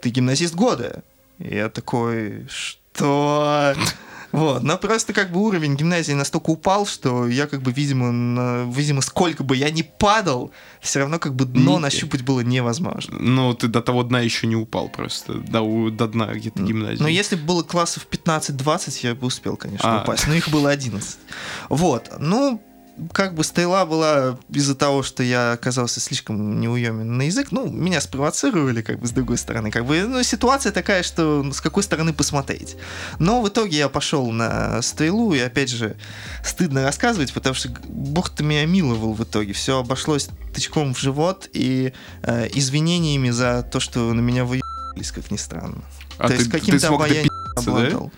ты 0.00 0.10
гимназист 0.10 0.54
года. 0.54 1.02
И 1.38 1.54
я 1.56 1.68
такой, 1.68 2.46
что... 2.48 3.74
Вот, 4.32 4.62
но 4.62 4.78
просто 4.78 5.12
как 5.12 5.32
бы 5.32 5.40
уровень 5.40 5.74
гимназии 5.76 6.12
настолько 6.12 6.50
упал, 6.50 6.86
что 6.86 7.26
я 7.26 7.46
как 7.46 7.62
бы, 7.62 7.72
видимо, 7.72 8.12
на- 8.12 8.64
видимо, 8.70 9.00
сколько 9.02 9.42
бы 9.44 9.56
я 9.56 9.70
ни 9.70 9.82
падал, 9.82 10.52
все 10.80 11.00
равно 11.00 11.18
как 11.18 11.34
бы 11.34 11.44
дно 11.44 11.72
Не- 11.76 11.78
нащупать 11.82 12.22
было 12.22 12.40
невозможно. 12.40 13.18
Ну, 13.18 13.54
ты 13.54 13.66
до 13.68 13.80
того 13.82 14.02
дна 14.04 14.20
еще 14.20 14.46
не 14.46 14.56
упал 14.56 14.88
просто. 14.88 15.34
До, 15.34 15.90
до 15.90 16.06
дна 16.06 16.26
где-то 16.32 16.62
гимназии. 16.62 17.02
Но 17.02 17.08
если 17.08 17.36
бы 17.36 17.42
было 17.42 17.62
классов 17.62 18.06
15-20, 18.10 19.00
я 19.02 19.14
бы 19.14 19.26
успел, 19.26 19.56
конечно, 19.56 20.00
А. 20.00 20.02
упасть. 20.02 20.26
Но 20.28 20.34
их 20.34 20.48
было 20.48 20.70
11. 20.70 21.18
Вот. 21.68 22.10
Ну, 22.18 22.62
как 23.12 23.34
бы 23.34 23.44
стрела 23.44 23.86
была 23.86 24.38
из-за 24.50 24.74
того, 24.74 25.02
что 25.02 25.22
я 25.22 25.52
оказался 25.52 26.00
слишком 26.00 26.60
неуемен 26.60 27.16
на 27.16 27.22
язык. 27.22 27.48
Ну, 27.50 27.68
меня 27.68 28.00
спровоцировали, 28.00 28.82
как 28.82 28.98
бы, 28.98 29.06
с 29.06 29.10
другой 29.10 29.38
стороны. 29.38 29.70
Как 29.70 29.86
бы, 29.86 30.02
ну, 30.02 30.22
ситуация 30.22 30.72
такая, 30.72 31.02
что 31.02 31.50
с 31.52 31.60
какой 31.60 31.82
стороны 31.82 32.12
посмотреть. 32.12 32.76
Но 33.18 33.40
в 33.42 33.48
итоге 33.48 33.78
я 33.78 33.88
пошел 33.88 34.30
на 34.30 34.82
стрелу, 34.82 35.34
и, 35.34 35.38
опять 35.38 35.70
же, 35.70 35.96
стыдно 36.44 36.82
рассказывать, 36.82 37.32
потому 37.32 37.54
что 37.54 37.68
бог-то 37.88 38.42
меня 38.42 38.66
миловал 38.66 39.14
в 39.14 39.22
итоге. 39.22 39.52
Все 39.52 39.78
обошлось 39.78 40.28
тычком 40.54 40.94
в 40.94 40.98
живот 40.98 41.48
и 41.52 41.92
э, 42.22 42.48
извинениями 42.52 43.30
за 43.30 43.62
то, 43.62 43.80
что 43.80 44.12
на 44.12 44.20
меня 44.20 44.44
выебались, 44.44 45.12
как 45.12 45.30
ни 45.30 45.36
странно. 45.36 45.82
а 46.18 46.22
То 46.22 46.28
ты, 46.28 46.34
есть 46.34 46.50
ты 46.50 46.58
каким-то 46.58 46.88
обаянием 46.88 47.30
допи***ться, 47.56 47.90
да? 47.90 48.10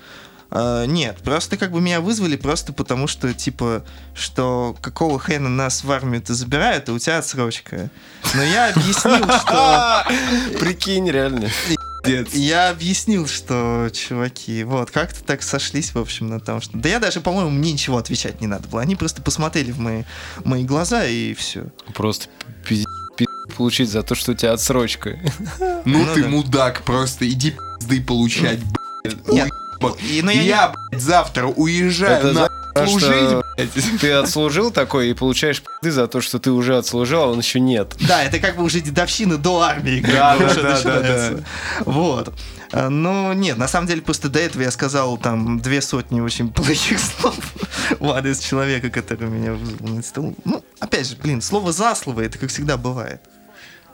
А, 0.55 0.85
нет, 0.85 1.17
просто 1.25 1.57
как 1.57 1.73
бы 1.73 1.81
меня 1.81 2.03
вызвали 2.03 2.37
просто 2.37 2.75
потому, 2.75 3.07
что, 3.07 3.33
типа, 3.33 3.85
что 4.15 4.77
какого 4.83 5.19
хрена 5.19 5.49
нас 5.49 5.83
в 5.83 5.91
армию-то 5.91 6.35
забирают, 6.35 6.91
а 6.91 6.93
у 6.93 6.99
тебя 6.99 7.19
отсрочка. 7.19 7.89
Но 8.35 8.43
я 8.43 8.69
объяснил, 8.69 9.25
что... 9.41 10.07
Прикинь, 10.61 11.11
реально. 11.11 11.49
Я 12.33 12.69
объяснил, 12.69 13.27
что, 13.27 13.89
чуваки, 13.95 14.65
вот, 14.65 14.91
как-то 14.91 15.25
так 15.25 15.43
сошлись, 15.43 15.95
в 15.95 15.99
общем, 15.99 16.29
на 16.29 16.39
том, 16.39 16.61
что... 16.61 16.77
Да 16.77 16.89
я 16.89 16.99
даже, 16.99 17.23
по-моему, 17.23 17.49
мне 17.49 17.73
ничего 17.73 17.97
отвечать 17.97 18.43
не 18.43 18.47
надо 18.47 18.69
было. 18.69 18.83
Они 18.83 18.95
просто 18.95 19.23
посмотрели 19.23 19.73
в 19.73 19.79
мои, 19.79 20.03
мои 20.45 20.65
глаза, 20.65 21.07
и 21.07 21.33
все. 21.33 21.65
Просто 21.95 22.27
пиздец 22.69 22.87
получить 23.57 23.91
за 23.91 24.03
то, 24.03 24.15
что 24.15 24.33
у 24.33 24.35
тебя 24.35 24.53
отсрочка. 24.53 25.19
Ну, 25.59 26.05
Ну 26.05 26.15
ты 26.15 26.25
да. 26.25 26.29
мудак, 26.29 26.83
просто 26.83 27.29
иди 27.31 27.57
пизды 27.79 28.03
получать, 28.03 28.61
блядь. 28.61 29.29
Нет. 29.29 29.51
И- 29.91 30.23
но 30.23 30.31
я 30.31 30.43
Я, 30.43 30.75
блядь, 30.91 31.03
завтра 31.03 31.47
уезжаю 31.47 32.29
Это 32.29 32.33
на 32.33 32.49
служить, 32.87 33.03
что 33.09 33.45
блядь. 33.57 34.01
Ты 34.01 34.13
отслужил 34.13 34.71
такой 34.71 35.11
и 35.11 35.15
получаешь 35.15 35.63
пизды 35.63 35.91
за 35.93 36.07
то, 36.07 36.21
что 36.21 36.39
ты 36.39 36.51
уже 36.51 36.77
отслужил, 36.79 37.23
а 37.23 37.27
он 37.27 37.39
еще 37.39 37.61
нет. 37.61 37.95
Да, 38.09 38.23
это 38.25 38.39
как 38.39 38.57
бы 38.57 38.63
уже 38.65 38.81
дедовщина 38.81 39.37
до 39.37 39.61
армии. 39.61 40.01
Да, 40.01 40.37
да, 40.39 40.55
да, 40.55 40.63
да, 40.63 40.71
начинается. 40.75 41.45
Вот. 41.85 42.33
Ну, 42.73 43.35
нет, 43.35 43.59
на 43.59 43.69
самом 43.69 43.87
деле, 43.87 44.01
просто 44.01 44.31
до 44.31 44.39
этого 44.39 44.63
я 44.63 44.71
сказал 44.71 45.19
там 45.19 45.61
две 45.61 45.83
сотни 45.83 46.21
очень 46.23 46.51
плохих 46.51 46.99
слов 47.21 47.35
в 48.01 48.11
адрес 48.11 48.39
человека, 48.39 48.89
который 48.89 49.29
меня 49.29 49.53
вызвал 49.53 49.89
на 49.89 50.03
стол. 50.03 50.35
Ну, 50.47 50.65
опять 50.81 51.07
же, 51.07 51.17
блин, 51.17 51.43
слово 51.43 51.73
за 51.73 51.95
слово, 51.95 52.23
это 52.23 52.39
как 52.39 52.49
всегда 52.49 52.79
бывает. 52.79 53.21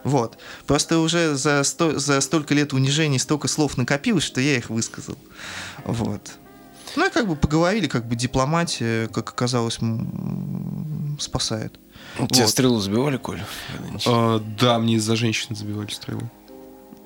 Вот. 0.09 0.39
Просто 0.67 0.99
уже 1.01 1.37
за, 1.37 1.63
сто- 1.65 1.99
за 1.99 2.21
столько 2.21 2.55
лет 2.55 2.73
унижений 2.73 3.19
столько 3.19 3.49
слов 3.49 3.77
накопилось, 3.77 4.25
что 4.25 4.41
я 4.41 4.57
их 4.57 4.71
высказал. 4.71 5.17
Вот. 5.85 6.33
Ну 6.97 7.07
и 7.07 7.11
как 7.11 7.27
бы 7.29 7.37
поговорили, 7.37 7.87
как 7.87 8.07
бы 8.09 8.17
дипломатия, 8.17 9.09
как 9.09 9.29
оказалось, 9.31 9.79
спасает. 11.21 11.79
Тебе 12.17 12.41
Вот. 12.43 12.49
стрелу 12.51 12.81
забивали, 12.81 13.17
Коля? 13.19 13.45
А, 14.07 14.43
Да, 14.61 14.79
мне 14.79 14.95
из-за 14.95 15.15
женщины 15.17 15.55
забивали 15.55 15.91
стрелу. 15.91 16.23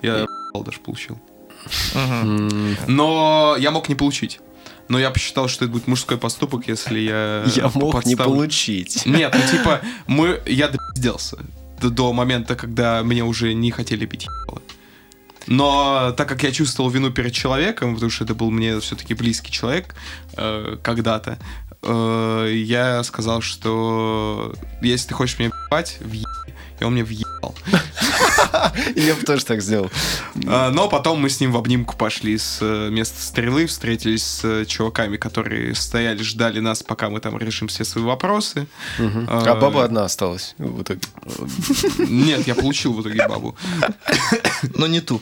Я 0.03 0.19
ебал 0.19 0.63
даже 0.65 0.79
получил. 0.81 1.19
Но 2.87 3.57
я 3.59 3.71
мог 3.71 3.89
не 3.89 3.95
получить. 3.95 4.41
Но 4.89 4.99
я 4.99 5.11
посчитал, 5.11 5.49
что 5.49 5.65
это 5.65 5.73
будет 5.73 5.87
мужской 5.87 6.19
поступок, 6.19 6.69
если 6.69 6.99
я... 6.99 7.45
Я 7.55 7.71
мог 7.75 8.05
не 8.05 8.15
подставлю- 8.15 8.17
получить. 8.17 9.07
Нет, 9.07 9.35
ну 9.35 9.59
типа, 9.59 9.81
мы, 10.07 10.41
я 10.47 10.69
допизделся 10.69 11.39
до, 11.91 12.13
момента, 12.13 12.55
когда 12.55 13.03
мне 13.03 13.25
уже 13.25 13.55
не 13.55 13.71
хотели 13.71 14.07
бить. 14.07 14.29
Но 15.47 16.13
так 16.17 16.29
как 16.29 16.43
я 16.43 16.53
чувствовал 16.53 16.91
вину 16.91 17.11
перед 17.11 17.33
человеком, 17.33 17.95
потому 17.95 18.11
что 18.11 18.25
это 18.25 18.35
был 18.35 18.51
мне 18.51 18.79
все-таки 18.81 19.15
близкий 19.15 19.51
человек 19.51 19.95
э, 20.37 20.77
когда-то, 20.83 21.39
э, 21.83 22.53
я 22.55 23.03
сказал, 23.03 23.41
что 23.41 24.55
если 24.81 25.09
ты 25.09 25.15
хочешь 25.15 25.39
меня 25.39 25.51
ебать, 25.67 25.99
въеб. 26.01 26.29
И 26.81 26.85
он 26.85 26.93
мне 26.93 27.05
въебал. 27.05 27.32
Я 28.97 29.15
бы 29.15 29.23
тоже 29.23 29.45
так 29.45 29.61
сделал. 29.63 29.91
А, 30.47 30.71
Но 30.71 30.89
потом 30.89 31.21
мы 31.21 31.29
с 31.29 31.41
ним 31.41 31.53
в 31.53 31.57
обнимку 31.57 31.97
пошли 31.97 32.39
с 32.39 32.59
э, 32.61 32.91
места 32.91 33.21
стрелы, 33.21 33.67
встретились 33.67 34.25
с 34.25 34.45
э, 34.45 34.65
чуваками, 34.67 35.17
которые 35.17 35.75
стояли, 35.75 36.23
ждали 36.23 36.61
нас, 36.61 36.83
пока 36.83 37.09
мы 37.11 37.21
там 37.21 37.39
решим 37.39 37.69
все 37.69 37.85
свои 37.85 38.05
вопросы. 38.05 38.67
А, 38.99 39.43
А 39.47 39.55
баба 39.55 39.85
одна 39.85 40.05
осталась 40.05 40.55
в 40.59 40.83
итоге. 40.83 41.01
Нет, 41.99 42.47
я 42.47 42.55
получил 42.55 42.93
в 42.93 43.01
итоге 43.03 43.27
бабу. 43.29 43.57
Но 44.75 44.87
не 44.87 45.01
ту. 45.01 45.21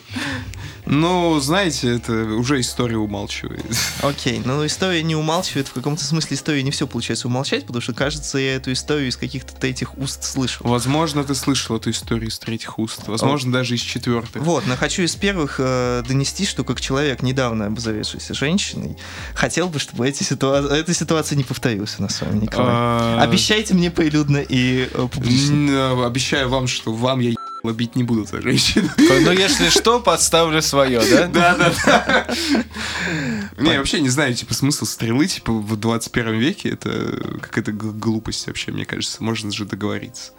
Ну, 0.85 1.39
знаете, 1.39 1.95
это 1.95 2.11
уже 2.35 2.59
история 2.59 2.97
умалчивает. 2.97 3.63
Окей, 4.01 4.41
но 4.43 4.65
история 4.65 5.03
не 5.03 5.15
умалчивает. 5.15 5.67
В 5.67 5.73
каком-то 5.73 6.03
смысле 6.03 6.35
история 6.35 6.63
не 6.63 6.71
все 6.71 6.87
получается 6.87 7.27
умолчать, 7.27 7.65
потому 7.65 7.81
что, 7.81 7.93
кажется, 7.93 8.37
я 8.37 8.55
эту 8.55 8.71
историю 8.73 9.09
из 9.09 9.17
каких-то 9.17 9.53
третьих 9.55 9.97
уст 9.97 10.23
слышал. 10.23 10.65
Возможно, 10.67 11.23
ты 11.23 11.35
слышал 11.35 11.77
эту 11.77 11.91
историю 11.91 12.29
из 12.29 12.39
третьих 12.39 12.79
уст. 12.79 13.07
Возможно, 13.07 13.51
даже 13.51 13.75
из 13.75 13.81
четвертых. 13.81 14.41
Вот, 14.41 14.65
но 14.67 14.75
хочу 14.75 15.03
из 15.03 15.15
первых 15.15 15.55
э, 15.59 16.03
донести, 16.07 16.45
что 16.45 16.63
как 16.63 16.81
человек, 16.81 17.21
недавно 17.21 17.67
обзаведшийся 17.67 18.33
женщиной, 18.33 18.97
хотел 19.33 19.69
бы, 19.69 19.79
чтобы 19.79 20.07
эти 20.07 20.23
ситуа- 20.23 20.67
эта 20.73 20.93
ситуация 20.93 21.35
не 21.35 21.43
повторилась 21.43 21.95
у 21.99 22.01
нас 22.03 22.15
с 22.15 22.21
вами, 22.21 22.39
Николай. 22.41 22.67
А, 22.73 23.21
Обещайте 23.21 23.73
мне 23.73 23.91
прилюдно 23.91 24.37
и 24.37 24.89
э, 24.91 25.07
публично. 25.11 25.69
э, 25.71 26.05
Обещаю 26.05 26.49
вам, 26.49 26.67
что 26.67 26.91
вам 26.93 27.19
я 27.19 27.33
ебало 27.61 27.73
бить 27.73 27.95
не 27.95 28.03
буду 28.03 28.25
за 28.25 28.41
женщину. 28.41 28.89
Ну, 28.97 29.31
если 29.31 29.69
что, 29.69 29.99
подставлю 29.99 30.61
свое, 30.61 31.01
да? 31.09 31.27
Да, 31.27 31.55
да, 31.55 31.73
да. 31.85 32.27
Не, 33.57 33.77
вообще 33.77 34.01
не 34.01 34.09
знаю, 34.09 34.33
типа, 34.33 34.53
смысл 34.53 34.85
стрелы, 34.85 35.27
типа, 35.27 35.53
в 35.53 35.77
21 35.77 36.39
веке, 36.39 36.69
это 36.69 37.39
какая-то 37.41 37.71
глупость 37.71 38.47
вообще, 38.47 38.71
мне 38.71 38.85
кажется, 38.85 39.23
можно 39.23 39.51
же 39.51 39.65
договориться. 39.65 40.31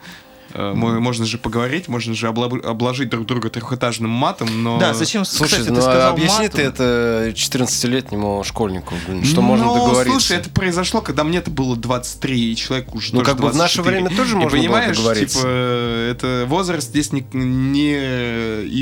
Э, 0.54 0.72
мо- 0.74 1.00
Можно 1.00 1.24
же 1.26 1.38
поговорить, 1.38 1.88
можно 1.88 2.14
же 2.14 2.26
облаб- 2.26 2.64
обложить 2.64 3.08
друг 3.10 3.26
друга 3.26 3.48
трехэтажным 3.50 4.10
матом, 4.10 4.62
но... 4.62 4.78
Да, 4.78 4.94
зачем, 4.94 5.24
Слушай, 5.24 5.52
кстати, 5.60 5.68
ну 5.70 5.74
ты 5.76 5.80
а 5.80 5.84
сказал 5.84 6.12
объясни 6.12 6.44
матом? 6.44 6.50
ты 6.56 6.62
это 6.62 7.32
14-летнему 7.34 8.42
школьнику, 8.44 8.94
блин, 9.06 9.24
что 9.24 9.40
можно 9.42 9.66
Ну, 9.66 9.74
договориться. 9.74 10.10
слушай, 10.20 10.36
это 10.36 10.50
произошло, 10.50 11.00
когда 11.00 11.24
мне-то 11.24 11.50
было 11.50 11.76
23, 11.76 12.52
и 12.52 12.56
человек 12.56 12.94
уже 12.94 13.14
Ну, 13.14 13.22
как 13.22 13.36
бы 13.40 13.48
в 13.48 13.56
наше 13.56 13.76
24. 13.82 13.82
время 14.04 14.16
тоже 14.16 14.32
И 14.32 14.34
можно 14.36 14.50
было 14.50 14.62
понимаешь, 14.62 14.96
договориться. 14.96 15.38
типа, 15.38 15.46
это 15.48 16.44
возраст 16.48 16.88
здесь 16.88 17.12
не, 17.12 17.24
не 17.32 17.94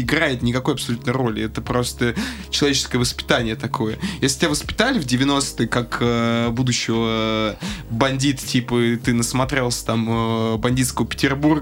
играет 0.00 0.42
никакой 0.42 0.74
абсолютно 0.74 1.12
роли. 1.12 1.44
Это 1.44 1.60
просто 1.62 2.14
человеческое 2.50 2.98
воспитание 2.98 3.56
такое. 3.56 3.98
Если 4.20 4.38
тебя 4.40 4.50
воспитали 4.50 4.98
в 4.98 5.06
90-е 5.06 5.68
как 5.68 5.98
э, 6.00 6.48
будущего 6.50 7.56
бандита, 7.90 8.46
типа, 8.46 8.80
и 8.80 8.96
ты 8.96 9.12
насмотрелся 9.12 9.84
там 9.86 10.06
э, 10.08 10.56
бандитского 10.56 11.06
Петербурга, 11.06 11.59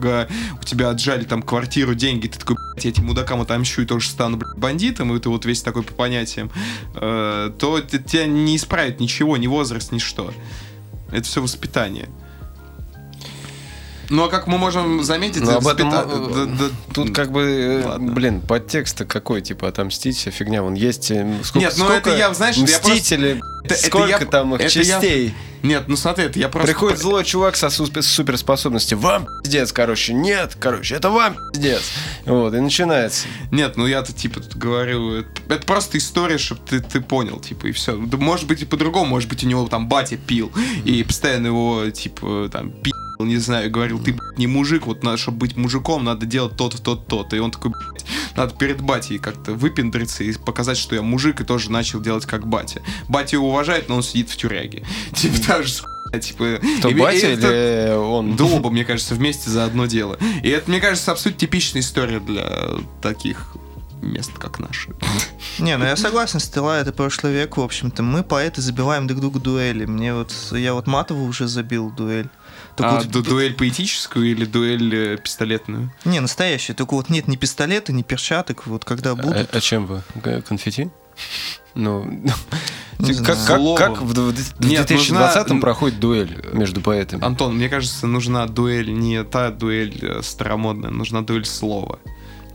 у 0.60 0.64
тебя 0.64 0.90
отжали 0.90 1.24
там 1.24 1.42
квартиру, 1.42 1.94
деньги, 1.94 2.26
ты 2.28 2.38
такой, 2.38 2.56
блядь, 2.56 2.84
я 2.84 2.90
этим 2.90 3.06
мудакам 3.06 3.40
отомщу 3.40 3.82
и 3.82 3.86
тоже 3.86 4.08
стану, 4.08 4.36
блядь, 4.36 4.56
бандитом, 4.56 5.14
и 5.14 5.18
ты 5.20 5.28
вот 5.28 5.44
весь 5.44 5.62
такой 5.62 5.82
по 5.82 5.92
понятиям, 5.92 6.50
э, 6.94 7.50
то 7.58 7.80
тебя 7.80 8.26
не 8.26 8.56
исправит 8.56 9.00
ничего, 9.00 9.36
ни 9.36 9.46
возраст, 9.46 9.92
ни 9.92 9.98
что. 9.98 10.32
Это 11.10 11.22
все 11.24 11.40
воспитание. 11.42 12.08
Ну, 14.10 14.24
а 14.24 14.28
как 14.30 14.46
мы 14.46 14.56
можем 14.56 15.02
заметить, 15.04 15.42
Ну, 15.42 15.50
об 15.54 15.66
этом, 15.68 15.90
воспита- 15.90 16.34
да- 16.34 16.44
да- 16.68 16.74
Тут 16.94 17.14
как 17.14 17.30
бы, 17.30 17.42
э, 17.42 17.84
Ладно. 17.86 18.12
блин, 18.12 18.40
подтекст 18.40 19.04
какой, 19.04 19.42
типа, 19.42 19.68
отомстить, 19.68 20.16
вся 20.16 20.30
фигня. 20.30 20.62
Вон 20.62 20.72
есть... 20.72 21.10
э, 21.10 21.30
Сколько, 21.42 21.66
Нет, 21.66 21.74
ну 21.76 21.84
сколько 21.84 22.08
это 22.10 22.18
я, 22.18 22.32
знаешь, 22.32 22.56
я 22.56 22.64
просто- 22.66 22.88
Мстители, 22.88 23.42
Это- 23.64 23.74
это 23.74 23.86
сколько 23.86 24.08
я- 24.08 24.18
там 24.20 24.54
их 24.54 24.62
это 24.62 24.78
я- 24.78 24.84
частей. 25.00 25.34
Нет, 25.62 25.84
ну 25.88 25.96
смотри, 25.96 26.26
это 26.26 26.38
я 26.38 26.48
просто... 26.48 26.66
Приходит 26.66 26.98
злой 26.98 27.24
чувак 27.24 27.56
со 27.56 27.70
су- 27.70 28.02
суперспособностью. 28.02 28.98
Вам 28.98 29.26
пиздец, 29.42 29.72
короче. 29.72 30.14
Нет, 30.14 30.56
короче, 30.58 30.94
это 30.94 31.10
вам 31.10 31.36
пиздец. 31.52 31.82
Вот, 32.24 32.54
и 32.54 32.60
начинается. 32.60 33.26
Нет, 33.50 33.76
ну 33.76 33.86
я-то 33.86 34.12
типа 34.12 34.40
тут 34.40 34.56
говорю, 34.56 35.12
это, 35.14 35.28
это 35.48 35.66
просто 35.66 35.98
история, 35.98 36.38
чтобы 36.38 36.60
ты, 36.68 36.80
ты 36.80 37.00
понял, 37.00 37.40
типа, 37.40 37.66
и 37.66 37.72
все. 37.72 37.96
может 37.96 38.46
быть 38.46 38.62
и 38.62 38.64
по-другому, 38.64 39.06
может 39.06 39.28
быть 39.28 39.44
у 39.44 39.46
него 39.46 39.66
там 39.66 39.88
батя 39.88 40.16
пил, 40.16 40.52
и 40.84 41.02
постоянно 41.02 41.48
его, 41.48 41.90
типа, 41.90 42.48
там, 42.52 42.70
пил, 42.70 42.94
не 43.18 43.36
знаю, 43.38 43.70
говорил, 43.70 43.98
ты, 43.98 44.16
не 44.36 44.46
мужик, 44.46 44.86
вот 44.86 45.02
надо, 45.02 45.16
чтобы 45.16 45.38
быть 45.38 45.56
мужиком, 45.56 46.04
надо 46.04 46.26
делать 46.26 46.56
то-то, 46.56 46.80
то-то, 46.80 47.02
то-то. 47.04 47.36
И 47.36 47.38
он 47.38 47.50
такой, 47.50 47.72
блядь, 47.72 48.04
надо 48.36 48.54
перед 48.54 48.80
батей 48.80 49.18
как-то 49.18 49.54
выпендриться 49.54 50.22
и 50.22 50.32
показать, 50.32 50.78
что 50.78 50.94
я 50.94 51.02
мужик, 51.02 51.40
и 51.40 51.44
тоже 51.44 51.70
начал 51.70 52.00
делать 52.00 52.26
как 52.26 52.46
батя. 52.46 52.82
Батя 53.08 53.36
его 53.36 53.48
уважает, 53.48 53.88
но 53.88 53.96
он 53.96 54.02
сидит 54.02 54.30
в 54.30 54.36
тюряге. 54.36 54.84
Типа, 55.14 55.36
та 55.48 55.62
же 55.62 55.72
типа... 56.20 56.58
Кто, 56.78 56.88
и- 56.88 57.18
это- 57.18 57.88
или 57.88 57.94
он? 57.96 58.36
Да 58.36 58.44
оба, 58.44 58.70
мне 58.70 58.84
кажется, 58.84 59.14
вместе 59.14 59.50
за 59.50 59.64
одно 59.64 59.86
дело. 59.86 60.16
И 60.42 60.48
это, 60.48 60.70
мне 60.70 60.80
кажется, 60.80 61.12
абсолютно 61.12 61.40
типичная 61.40 61.82
история 61.82 62.20
для 62.20 62.46
таких 63.02 63.54
мест, 64.00 64.30
как 64.38 64.58
наши. 64.60 64.90
Не, 65.58 65.76
ну 65.76 65.84
я 65.84 65.96
согласен, 65.96 66.38
стила 66.40 66.80
это 66.80 66.92
прошлый 66.92 67.32
век, 67.32 67.56
в 67.56 67.60
общем-то. 67.60 68.02
Мы 68.02 68.22
поэты 68.22 68.60
забиваем 68.62 69.06
друг 69.08 69.20
другу 69.20 69.40
дуэли. 69.40 69.86
Мне 69.86 70.14
вот, 70.14 70.32
я 70.52 70.72
вот 70.74 70.86
Матову 70.86 71.24
уже 71.24 71.48
забил 71.48 71.90
дуэль. 71.90 72.28
Только 72.76 72.90
А 72.92 72.94
вот 72.98 73.08
ду- 73.08 73.22
ду- 73.24 73.30
дуэль 73.30 73.54
поэтическую 73.54 74.30
или 74.30 74.44
дуэль 74.44 74.94
э, 74.94 75.16
пистолетную? 75.18 75.92
Не, 76.04 76.20
настоящий. 76.20 76.74
Только 76.74 76.94
вот 76.94 77.08
нет 77.10 77.26
ни 77.26 77.34
пистолета, 77.34 77.92
ни 77.92 78.02
перчаток. 78.02 78.66
Вот 78.68 78.84
когда 78.84 79.10
А, 79.10 79.14
будут... 79.16 79.52
а 79.54 79.60
чем 79.60 79.86
вы? 79.86 80.02
Конфетти? 80.42 80.88
Ну, 81.74 82.04
Не 82.98 83.14
как, 83.14 83.38
как, 83.46 83.76
как 83.76 84.02
в 84.02 84.12
д- 84.12 84.20
в 84.22 84.60
Нет, 84.66 84.90
2020-м 84.90 85.36
нужна- 85.36 85.60
проходит 85.60 86.00
дуэль 86.00 86.36
между 86.52 86.80
поэтами? 86.80 87.24
Антон, 87.24 87.54
мне 87.56 87.68
кажется, 87.68 88.06
нужна 88.08 88.46
дуэль 88.46 88.90
не 88.92 89.22
та 89.22 89.50
дуэль 89.50 89.98
э, 90.02 90.22
старомодная, 90.22 90.90
нужна 90.90 91.22
дуэль 91.22 91.44
слова. 91.44 92.00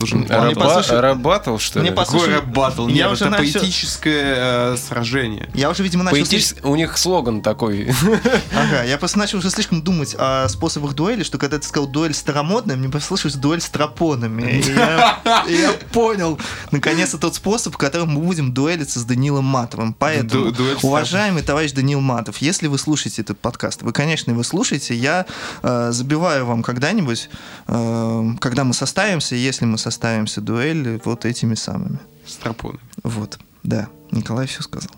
Нужен 0.03 0.27
А 0.29 0.41
мне 0.45 0.55
батл. 0.55 0.59
Раба- 0.61 0.75
послушай- 0.75 0.99
Рэп-баттл, 0.99 1.57
что 1.57 1.79
Мне 1.79 1.89
ли? 1.89 1.95
пос- 1.95 2.05
Слушай, 2.09 2.33
Какой 2.33 2.33
рэп-баттл? 2.35 2.87
я 2.89 2.93
Нет, 3.05 3.11
уже 3.13 3.25
это 3.25 3.31
начал- 3.31 3.53
поэтическое 3.59 4.35
э, 4.73 4.77
сражение. 4.77 5.49
Я 5.53 5.69
уже, 5.69 5.83
видимо, 5.83 6.03
начал... 6.03 6.17
Поэтически- 6.17 6.61
У 6.63 6.75
них 6.75 6.97
слоган 6.97 7.41
такой. 7.41 7.91
Ага, 8.55 8.83
я 8.83 8.97
просто 8.97 9.17
начал 9.19 9.39
уже 9.39 9.49
слишком 9.49 9.81
думать 9.81 10.15
о 10.17 10.47
способах 10.49 10.93
дуэли, 10.93 11.23
что 11.23 11.37
когда 11.37 11.57
ты 11.57 11.65
сказал 11.67 11.87
дуэль 11.87 12.13
старомодная, 12.13 12.75
мне 12.75 12.89
послышалось 12.89 13.35
дуэль 13.35 13.61
с 13.61 13.69
тромбонами. 13.69 14.61
И 14.61 14.71
я, 14.73 15.73
понял, 15.93 16.39
наконец-то 16.71 17.17
тот 17.17 17.35
способ, 17.35 17.75
которым 17.77 18.09
мы 18.09 18.21
будем 18.21 18.53
дуэлиться 18.53 18.99
с 18.99 19.03
Данилом 19.05 19.45
Матовым. 19.45 19.93
Поэтому, 19.93 20.53
уважаемый 20.81 21.41
товарищ 21.43 21.71
Данил 21.71 22.01
Матов, 22.01 22.37
если 22.37 22.67
вы 22.67 22.77
слушаете 22.77 23.21
этот 23.21 23.39
подкаст, 23.39 23.81
вы, 23.81 23.91
конечно, 23.93 24.31
его 24.31 24.43
слушаете, 24.43 24.95
я 24.95 25.25
э, 25.61 25.89
забиваю 25.91 26.45
вам 26.45 26.63
когда-нибудь, 26.63 27.29
э, 27.67 28.23
когда 28.39 28.63
мы 28.63 28.73
составимся, 28.73 29.35
если 29.35 29.65
мы 29.65 29.77
составимся 29.77 29.92
дуэль 30.41 30.99
вот 31.05 31.25
этими 31.25 31.55
самыми. 31.55 31.99
С 32.25 32.35
тропонами. 32.35 32.79
Вот, 33.03 33.37
да, 33.63 33.89
Николай 34.11 34.47
все 34.47 34.61
сказал. 34.61 34.91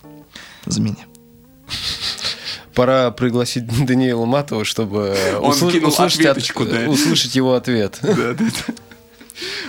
За 0.66 0.80
меня. 0.80 1.04
Пора 2.74 3.10
пригласить 3.10 3.66
Даниила 3.86 4.26
Матова, 4.26 4.64
чтобы 4.64 5.16
Он 5.40 5.50
услышать, 5.50 5.82
от- 6.20 6.26
ответочку, 6.32 6.64
да. 6.66 6.88
услышать 6.88 7.34
его 7.34 7.54
ответ. 7.54 7.98
Да, 8.02 8.14
да, 8.14 8.34
да. 8.34 8.74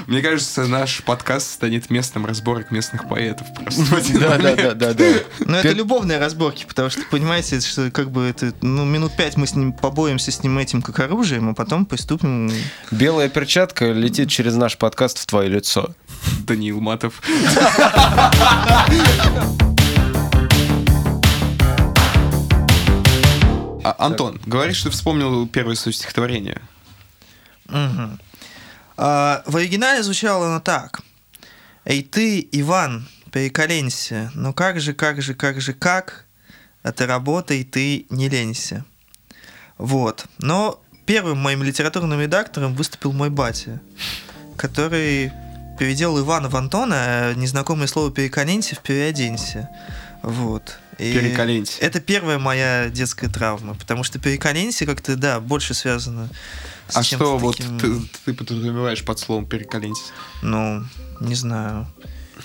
Мне 0.08 0.22
кажется, 0.22 0.66
наш 0.68 1.04
подкаст 1.04 1.52
станет 1.52 1.90
местом 1.90 2.26
разборок 2.26 2.72
местных 2.72 3.08
поэтов 3.08 3.48
просто 3.54 4.20
Да, 4.20 4.38
да, 4.38 4.56
да, 4.56 4.74
да, 4.74 4.94
да. 4.94 5.06
Ну, 5.40 5.56
это 5.58 5.72
любовные 5.72 6.20
разборки, 6.20 6.66
потому 6.68 6.90
что, 6.90 7.02
понимаете, 7.10 7.60
что 7.60 7.92
как 7.92 8.12
бы 8.12 8.24
это, 8.24 8.54
ну, 8.62 8.86
минут 8.86 9.16
пять 9.16 9.38
мы 9.38 9.48
с 9.48 9.56
ним 9.56 9.74
побоимся 9.74 10.32
с 10.32 10.44
ним 10.44 10.58
этим 10.58 10.82
как 10.82 11.00
оружием, 11.00 11.50
а 11.50 11.54
потом 11.54 11.86
приступим... 11.86 12.52
Белая 12.92 13.30
перчатка 13.30 13.92
летит 13.92 14.30
через 14.30 14.56
наш 14.56 14.78
подкаст 14.78 15.20
в 15.20 15.26
твое 15.26 15.50
лицо. 15.50 15.94
Даниил 16.46 16.80
Матов. 16.80 17.22
А, 23.84 23.96
Антон, 24.00 24.40
говоришь, 24.46 24.82
ты 24.84 24.90
вспомнил 24.90 25.48
первое 25.48 25.76
свое 25.76 25.94
стихотворение. 25.94 26.62
Мгм. 27.70 28.20
А, 28.98 29.44
в 29.46 29.56
оригинале 29.56 30.04
звучало 30.04 30.48
оно 30.48 30.60
так. 30.60 31.02
«Эй 31.86 32.04
ты, 32.04 32.48
Иван, 32.52 33.08
переколенься, 33.32 34.32
ну 34.34 34.54
как 34.54 34.80
же, 34.80 34.94
как 34.94 35.22
же, 35.22 35.36
как 35.36 35.62
же, 35.62 35.74
как? 35.74 36.26
А 36.84 36.92
ты 36.92 37.06
работай, 37.06 37.64
ты 37.64 38.08
не 38.10 38.28
ленься». 38.28 38.84
Вот. 39.78 40.26
Но 40.40 40.82
первым 41.06 41.38
моим 41.38 41.64
литературным 41.64 42.20
редактором 42.20 42.76
выступил 42.76 43.14
мой 43.14 43.30
батя, 43.30 43.80
который 44.58 45.32
переделал 45.78 46.20
Ивана 46.20 46.50
в 46.50 46.56
Антона, 46.56 46.96
а 46.98 47.34
незнакомое 47.36 47.88
слово 47.88 48.12
«переколенься» 48.12 48.76
в 48.76 48.80
«переоденься». 48.80 49.70
Вот. 50.24 50.80
И 51.00 51.14
Переколенься. 51.14 51.80
Это 51.82 52.00
первая 52.00 52.40
моя 52.40 52.90
детская 52.90 53.30
травма, 53.30 53.76
потому 53.76 54.04
что 54.04 54.20
переколенься 54.20 54.86
как-то, 54.86 55.16
да, 55.16 55.40
больше 55.40 55.74
связано 55.74 56.30
с 56.88 56.98
А 56.98 57.04
что 57.04 57.38
вот 57.38 57.58
таким, 57.58 57.80
ты, 57.80 58.00
ты 58.26 58.34
подразумеваешь 58.34 59.04
под 59.04 59.20
словом 59.20 59.46
переколенься? 59.46 60.12
Ну, 60.42 60.84
не 61.20 61.36
знаю, 61.36 61.88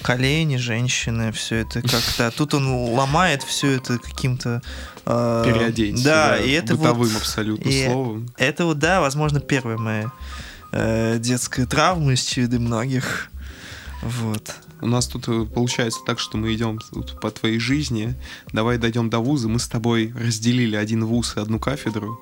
колени, 0.03 0.57
женщины, 0.57 1.33
все 1.33 1.57
это 1.57 1.83
как-то. 1.83 2.27
а 2.27 2.31
Тут 2.31 2.55
он 2.55 2.67
ломает 2.93 3.43
все 3.43 3.73
это 3.73 3.99
каким-то... 3.99 4.63
э, 5.07 5.45
Переоденься. 5.47 6.05
Да, 6.05 6.39
и 6.39 6.51
это 6.51 6.77
бытовым 6.77 7.09
вот... 7.09 7.21
абсолютно 7.23 7.69
и 7.69 7.87
словом. 7.87 8.31
Это 8.37 8.65
вот, 8.65 8.79
да, 8.79 9.01
возможно, 9.01 9.41
первая 9.41 9.79
моя 9.79 10.13
э, 10.73 11.19
детская 11.19 11.67
травма 11.67 12.13
из 12.13 12.23
череды 12.23 12.59
многих. 12.59 13.31
Вот. 14.03 14.55
У 14.81 14.87
нас 14.87 15.07
тут 15.07 15.29
э, 15.29 15.45
получается 15.47 16.01
так, 16.05 16.19
что 16.19 16.37
мы 16.37 16.53
идем 16.55 16.79
по 17.21 17.31
твоей 17.31 17.59
жизни. 17.61 18.15
Давай 18.53 18.79
дойдем 18.79 19.09
до 19.11 19.21
вуза. 19.21 19.49
Мы 19.49 19.59
с 19.59 19.69
тобой 19.69 20.13
разделили 20.19 20.75
один 20.77 21.05
вуз 21.05 21.37
и 21.37 21.41
одну 21.41 21.59
кафедру. 21.61 22.21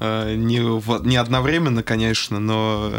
Э, 0.00 0.34
Не, 0.36 0.60
в- 0.60 1.06
не 1.06 1.16
одновременно, 1.16 1.82
конечно, 1.84 2.40
но 2.40 2.92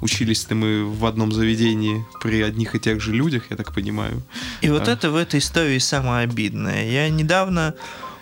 учились-то 0.00 0.54
мы 0.54 0.84
в 0.84 1.04
одном 1.06 1.32
заведении 1.32 2.04
при 2.22 2.40
одних 2.42 2.74
и 2.76 2.78
тех 2.78 3.00
же 3.00 3.12
людях, 3.12 3.42
я 3.50 3.56
так 3.56 3.74
понимаю. 3.74 4.22
И 4.62 4.70
вот 4.70 4.86
А. 4.86 4.92
это 4.92 5.10
в 5.10 5.16
этой 5.16 5.40
истории 5.40 5.78
самое 5.78 6.22
обидное. 6.22 6.88
Я 6.88 7.08
недавно 7.10 7.74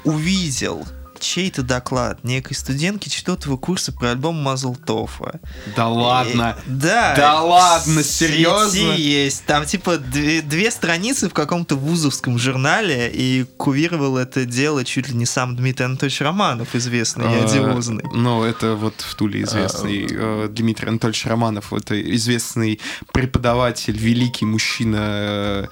увидел 0.05 0.87
чей-то 1.21 1.63
доклад 1.63 2.23
некой 2.25 2.57
студентки 2.57 3.09
четвертого 3.09 3.57
курса 3.57 3.93
про 3.93 4.11
альбом 4.11 4.37
Мазлтофа. 4.37 5.41
Да 5.77 5.89
ладно! 5.89 6.57
Э, 6.57 6.63
Да. 6.67 7.15
Да 7.17 7.43
ладно, 7.43 8.03
серьезно? 8.03 8.93
есть. 8.93 9.45
Там 9.45 9.65
типа 9.67 9.99
две, 9.99 10.43
две 10.43 10.71
страницы 10.71 11.29
в 11.29 11.35
каком-то 11.35 11.77
вузовском 11.77 12.39
журнале, 12.39 13.11
и 13.13 13.45
курировал 13.57 14.17
это 14.17 14.45
дело 14.45 14.85
чуть 14.85 15.09
ли 15.09 15.15
не 15.15 15.27
сам 15.27 15.57
Дмитрий 15.57 15.87
Анатольевич 15.87 16.21
Романов, 16.21 16.75
известный 16.75 17.25
и 17.25 17.39
А, 17.41 17.45
одиозный. 17.45 18.05
Ну, 18.13 18.45
это 18.45 18.75
вот 18.75 18.95
в 19.01 19.15
Туле 19.15 19.43
известный 19.43 20.07
э, 20.11 20.49
Дмитрий 20.51 20.89
Анатольевич 20.89 21.27
Романов. 21.27 21.73
Это 21.73 22.01
известный 22.15 22.81
преподаватель, 23.13 23.97
великий 23.97 24.45
мужчина, 24.45 24.97
э, 25.01 25.67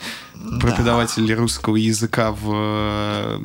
преподаватель 0.61 1.33
русского 1.35 1.77
языка 1.77 2.33
в 2.33 2.51
э, 2.53 3.41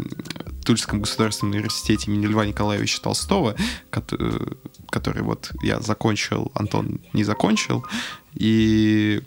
Тульском 0.68 1.00
государственном 1.00 1.54
университете 1.54 2.12
имени 2.12 2.26
Льва 2.26 2.46
Николаевича 2.46 3.02
Толстого, 3.02 3.56
который 3.90 5.22
вот 5.22 5.52
я 5.64 5.80
закончил, 5.80 6.52
Антон 6.56 7.00
не 7.14 7.24
закончил. 7.24 7.86
И 8.34 9.22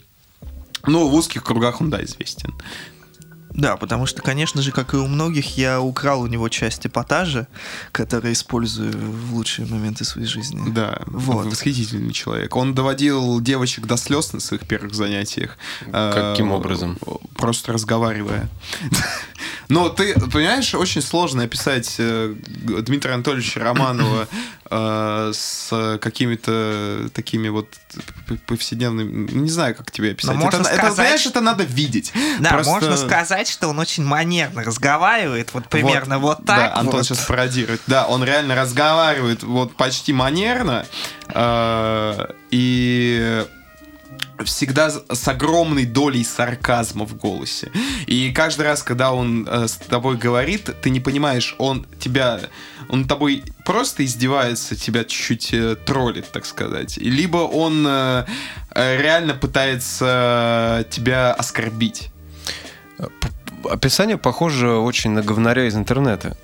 ну, 0.87 1.09
в 1.09 1.14
узких 1.14 1.42
кругах 1.42 1.81
он, 1.81 1.88
да, 1.88 2.05
известен. 2.05 2.53
Да, 3.50 3.76
потому 3.76 4.06
что, 4.06 4.22
конечно 4.22 4.62
же, 4.62 4.72
как 4.72 4.94
и 4.94 4.96
у 4.96 5.06
многих, 5.06 5.58
я 5.58 5.80
украл 5.80 6.22
у 6.22 6.26
него 6.26 6.48
часть 6.48 6.86
эпатажа, 6.86 7.46
который 7.92 8.32
использую 8.32 8.92
в 8.92 9.34
лучшие 9.34 9.66
моменты 9.66 10.04
своей 10.04 10.26
жизни. 10.26 10.70
Да, 10.70 11.00
вот. 11.06 11.46
восхитительный 11.46 12.12
человек. 12.12 12.54
Он 12.56 12.74
доводил 12.74 13.40
девочек 13.40 13.86
до 13.86 13.96
слез 13.96 14.32
на 14.32 14.40
своих 14.40 14.66
первых 14.66 14.94
занятиях. 14.94 15.58
Каким 15.90 16.52
э, 16.52 16.54
образом? 16.54 16.98
Просто 17.36 17.72
разговаривая. 17.72 18.48
Но 19.68 19.88
ты, 19.88 20.14
понимаешь, 20.14 20.74
очень 20.74 21.00
сложно 21.00 21.44
описать 21.44 21.94
э, 21.98 22.34
Дмитрия 22.82 23.14
Анатольевича 23.14 23.60
Романова 23.60 24.26
э, 24.68 25.32
с 25.32 25.98
какими-то 26.00 27.08
такими 27.14 27.48
вот 27.48 27.68
повседневными... 28.46 29.30
Не 29.30 29.48
знаю, 29.48 29.76
как 29.76 29.90
тебе 29.90 30.10
описать. 30.10 30.36
Но 30.36 30.48
это, 30.48 30.64
сказать... 30.64 30.78
это, 30.78 30.92
знаешь, 30.92 31.26
это 31.26 31.40
надо 31.40 31.64
видеть. 31.64 32.12
Да, 32.40 32.50
Просто... 32.50 32.72
можно 32.72 32.96
сказать, 32.96 33.39
что 33.48 33.68
он 33.68 33.79
очень 33.79 34.05
манерно 34.05 34.62
разговаривает, 34.62 35.53
вот 35.55 35.68
примерно 35.68 36.18
вот, 36.18 36.38
вот 36.38 36.46
так. 36.46 36.57
Да, 36.57 36.76
Антон 36.76 36.96
вот. 36.96 37.05
сейчас 37.05 37.20
пародирует. 37.20 37.81
Да, 37.87 38.07
он 38.07 38.24
реально 38.24 38.55
разговаривает 38.55 39.42
вот 39.42 39.76
почти 39.76 40.12
манерно. 40.12 40.87
Э, 41.29 42.26
и 42.50 43.44
всегда 44.44 44.90
с 44.90 45.29
огромной 45.29 45.85
долей 45.85 46.24
сарказма 46.24 47.07
в 47.07 47.16
голосе. 47.16 47.70
И 48.07 48.33
каждый 48.33 48.62
раз, 48.62 48.83
когда 48.83 49.12
он 49.12 49.46
э, 49.48 49.68
с 49.68 49.76
тобой 49.76 50.16
говорит, 50.16 50.70
ты 50.83 50.90
не 50.90 51.00
понимаешь, 51.00 51.55
он 51.59 51.87
тебя, 51.98 52.40
он 52.88 53.07
тобой 53.07 53.44
просто 53.64 54.05
издевается, 54.05 54.76
тебя 54.76 55.05
чуть-чуть 55.05 55.53
э, 55.53 55.76
троллит, 55.76 56.31
так 56.33 56.46
сказать. 56.46 56.96
Либо 56.96 57.38
он 57.38 57.85
э, 57.87 58.24
э 58.74 58.96
реально 59.00 59.35
пытается 59.35 60.87
тебя 60.90 61.33
оскорбить. 61.33 62.11
Описание 63.64 64.18
похоже 64.18 64.72
очень 64.72 65.10
на 65.10 65.22
говнаря 65.22 65.66
из 65.66 65.76
интернета. 65.76 66.36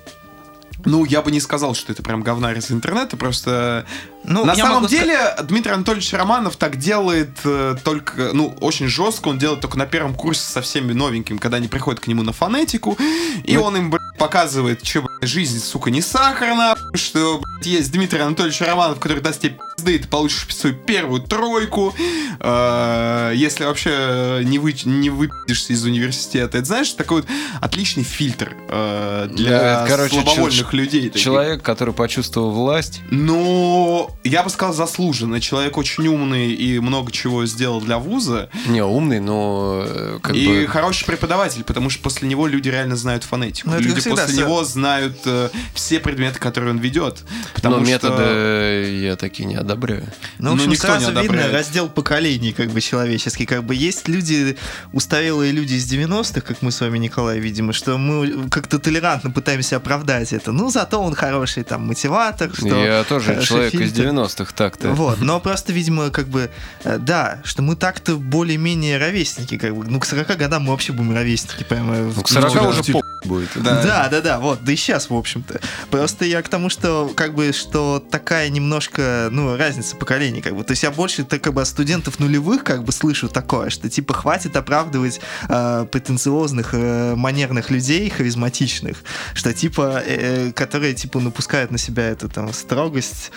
Ну, 0.85 1.05
я 1.05 1.21
бы 1.21 1.31
не 1.31 1.39
сказал, 1.39 1.73
что 1.73 1.91
это 1.91 2.03
прям 2.03 2.21
говнарь 2.21 2.59
из 2.59 2.71
интернета, 2.71 3.17
просто... 3.17 3.85
Ну, 4.27 4.43
на 4.43 4.55
самом 4.55 4.85
деле, 4.87 5.17
сказать... 5.17 5.47
Дмитрий 5.47 5.71
Анатольевич 5.71 6.11
Романов 6.13 6.57
так 6.57 6.75
делает 6.75 7.29
э, 7.45 7.75
только, 7.83 8.31
ну, 8.33 8.55
очень 8.59 8.87
жестко, 8.87 9.29
он 9.29 9.39
делает 9.39 9.61
только 9.61 9.77
на 9.77 9.85
первом 9.85 10.13
курсе 10.13 10.41
со 10.41 10.61
всеми 10.61 10.91
новенькими, 10.91 11.37
когда 11.37 11.57
они 11.57 11.69
приходят 11.69 12.01
к 12.01 12.07
нему 12.07 12.23
на 12.23 12.33
фонетику, 12.33 12.97
и 13.45 13.55
ну... 13.55 13.63
он 13.63 13.77
им, 13.77 13.89
блядь, 13.89 14.01
показывает, 14.19 14.85
что, 14.85 15.03
блядь, 15.03 15.29
жизнь, 15.29 15.59
сука, 15.59 15.91
не 15.91 16.01
сахарна, 16.01 16.75
что, 16.93 17.39
блядь, 17.39 17.65
есть 17.67 17.91
Дмитрий 17.91 18.19
Анатольевич 18.19 18.59
Романов, 18.61 18.99
который 18.99 19.21
даст 19.21 19.41
тебе 19.41 19.57
пизды, 19.77 19.95
и 19.95 19.99
ты 19.99 20.07
получишь 20.07 20.47
свою 20.53 20.75
первую 20.75 21.21
тройку, 21.21 21.95
э, 22.39 23.31
если 23.35 23.63
вообще 23.63 24.41
не, 24.43 24.59
вы, 24.59 24.75
не 24.85 25.09
выпьешься 25.09 25.73
из 25.73 25.83
университета. 25.85 26.57
Это, 26.57 26.67
знаешь, 26.67 26.91
такой 26.91 27.21
вот 27.21 27.29
отличный 27.61 28.03
фильтр 28.03 28.55
э, 28.69 29.27
для 29.31 29.81
ну, 29.81 29.87
Короче, 29.87 30.21
слабовольных 30.21 30.73
людей. 30.73 31.11
Человек, 31.11 31.63
который 31.63 31.93
почувствовал 31.93 32.51
власть. 32.51 33.01
Ну, 33.09 34.09
я 34.27 34.43
бы 34.43 34.49
сказал, 34.49 34.73
заслуженно. 34.73 35.39
Человек 35.39 35.77
очень 35.77 36.07
умный 36.07 36.51
и 36.53 36.79
много 36.79 37.11
чего 37.11 37.45
сделал 37.45 37.81
для 37.81 37.97
вуза. 37.97 38.49
Не, 38.67 38.83
умный, 38.83 39.19
но... 39.19 39.83
Э, 39.85 40.19
как 40.21 40.35
и 40.35 40.47
бы... 40.47 40.67
хороший 40.67 41.05
преподаватель, 41.05 41.63
потому 41.63 41.89
что 41.89 42.01
после 42.03 42.27
него 42.27 42.47
люди 42.47 42.69
реально 42.69 42.95
знают 42.95 43.23
фонетику. 43.23 43.69
Ну, 43.69 43.79
люди 43.79 43.95
после 43.95 44.25
всегда, 44.25 44.41
него 44.41 44.63
знают 44.63 45.17
э, 45.25 45.49
все 45.73 45.99
предметы, 45.99 46.39
которые 46.39 46.71
он 46.71 46.79
ведет. 46.79 47.23
Потому 47.53 47.77
но 47.77 47.85
что... 47.85 47.91
методы 47.91 48.99
я 49.01 49.15
такие 49.15 49.45
не 49.45 49.55
одобряю. 49.55 50.07
Ну, 50.39 50.51
в 50.51 50.53
общем, 50.53 50.67
ну, 50.67 50.71
никто 50.73 50.87
сразу 50.87 51.11
не 51.11 51.21
видно 51.21 51.51
раздел 51.51 51.89
поколений 51.89 52.53
как 52.53 52.69
бы 52.69 52.81
человеческий. 52.81 53.45
Как 53.45 53.63
бы 53.63 53.75
есть 53.75 54.07
люди, 54.07 54.57
устарелые 54.93 55.51
люди 55.51 55.73
из 55.73 55.91
90-х, 55.91 56.41
как 56.41 56.61
мы 56.61 56.71
с 56.71 56.81
вами, 56.81 56.97
Николай, 56.97 57.39
видимо, 57.39 57.73
что 57.73 57.97
мы 57.97 58.49
как-то 58.49 58.79
толерантно 58.79 59.31
пытаемся 59.31 59.77
оправдать 59.77 60.33
это. 60.33 60.51
Ну, 60.51 60.69
зато 60.69 60.99
он 60.99 61.15
хороший 61.15 61.63
там 61.63 61.87
мотиватор. 61.87 62.51
Что 62.53 62.83
я 62.83 63.03
тоже 63.03 63.41
человек 63.41 63.71
фильтр. 63.71 63.85
из 63.85 63.93
90-х 63.93 64.16
так-то. 64.25 64.93
Вот, 64.93 65.21
но 65.21 65.39
просто, 65.39 65.73
видимо, 65.73 66.09
как 66.09 66.27
бы, 66.27 66.49
э, 66.83 66.97
да, 66.97 67.39
что 67.43 67.61
мы 67.61 67.75
так-то 67.75 68.17
более-менее 68.17 68.97
ровесники, 68.97 69.57
как 69.57 69.75
бы, 69.75 69.85
ну, 69.85 69.99
к 69.99 70.05
40 70.05 70.37
годам 70.37 70.63
мы 70.63 70.71
вообще 70.71 70.93
будем 70.93 71.13
ровесники, 71.13 71.63
прямо. 71.63 71.95
Ну, 71.95 72.21
к 72.21 72.27
40 72.27 72.53
ну, 72.55 72.69
уже 72.69 72.83
типа... 72.83 73.01
будет. 73.25 73.49
Да. 73.55 73.83
да, 73.83 74.09
да, 74.09 74.21
да, 74.21 74.39
вот, 74.39 74.63
да 74.63 74.71
и 74.71 74.75
сейчас, 74.75 75.09
в 75.09 75.15
общем-то. 75.15 75.59
Просто 75.89 76.25
я 76.25 76.41
к 76.41 76.49
тому, 76.49 76.69
что, 76.69 77.11
как 77.15 77.35
бы, 77.35 77.51
что 77.53 78.03
такая 78.11 78.49
немножко, 78.49 79.29
ну, 79.31 79.55
разница 79.55 79.95
поколений, 79.95 80.41
как 80.41 80.55
бы, 80.55 80.63
то 80.63 80.71
есть 80.71 80.83
я 80.83 80.91
больше, 80.91 81.23
так, 81.23 81.41
как 81.41 81.53
бы, 81.53 81.61
от 81.61 81.67
студентов 81.67 82.19
нулевых, 82.19 82.63
как 82.63 82.83
бы, 82.83 82.91
слышу 82.91 83.27
такое, 83.29 83.69
что, 83.69 83.89
типа, 83.89 84.13
хватит 84.13 84.55
оправдывать 84.55 85.19
э, 85.49 85.85
претенциозных, 85.91 86.73
э, 86.73 87.15
манерных 87.15 87.69
людей, 87.69 88.09
харизматичных, 88.09 88.97
что, 89.33 89.53
типа, 89.53 90.01
э, 90.05 90.51
которые, 90.53 90.93
типа, 90.93 91.19
напускают 91.19 91.71
на 91.71 91.77
себя 91.77 92.07
эту, 92.09 92.29
там, 92.29 92.53
строгость, 92.53 93.31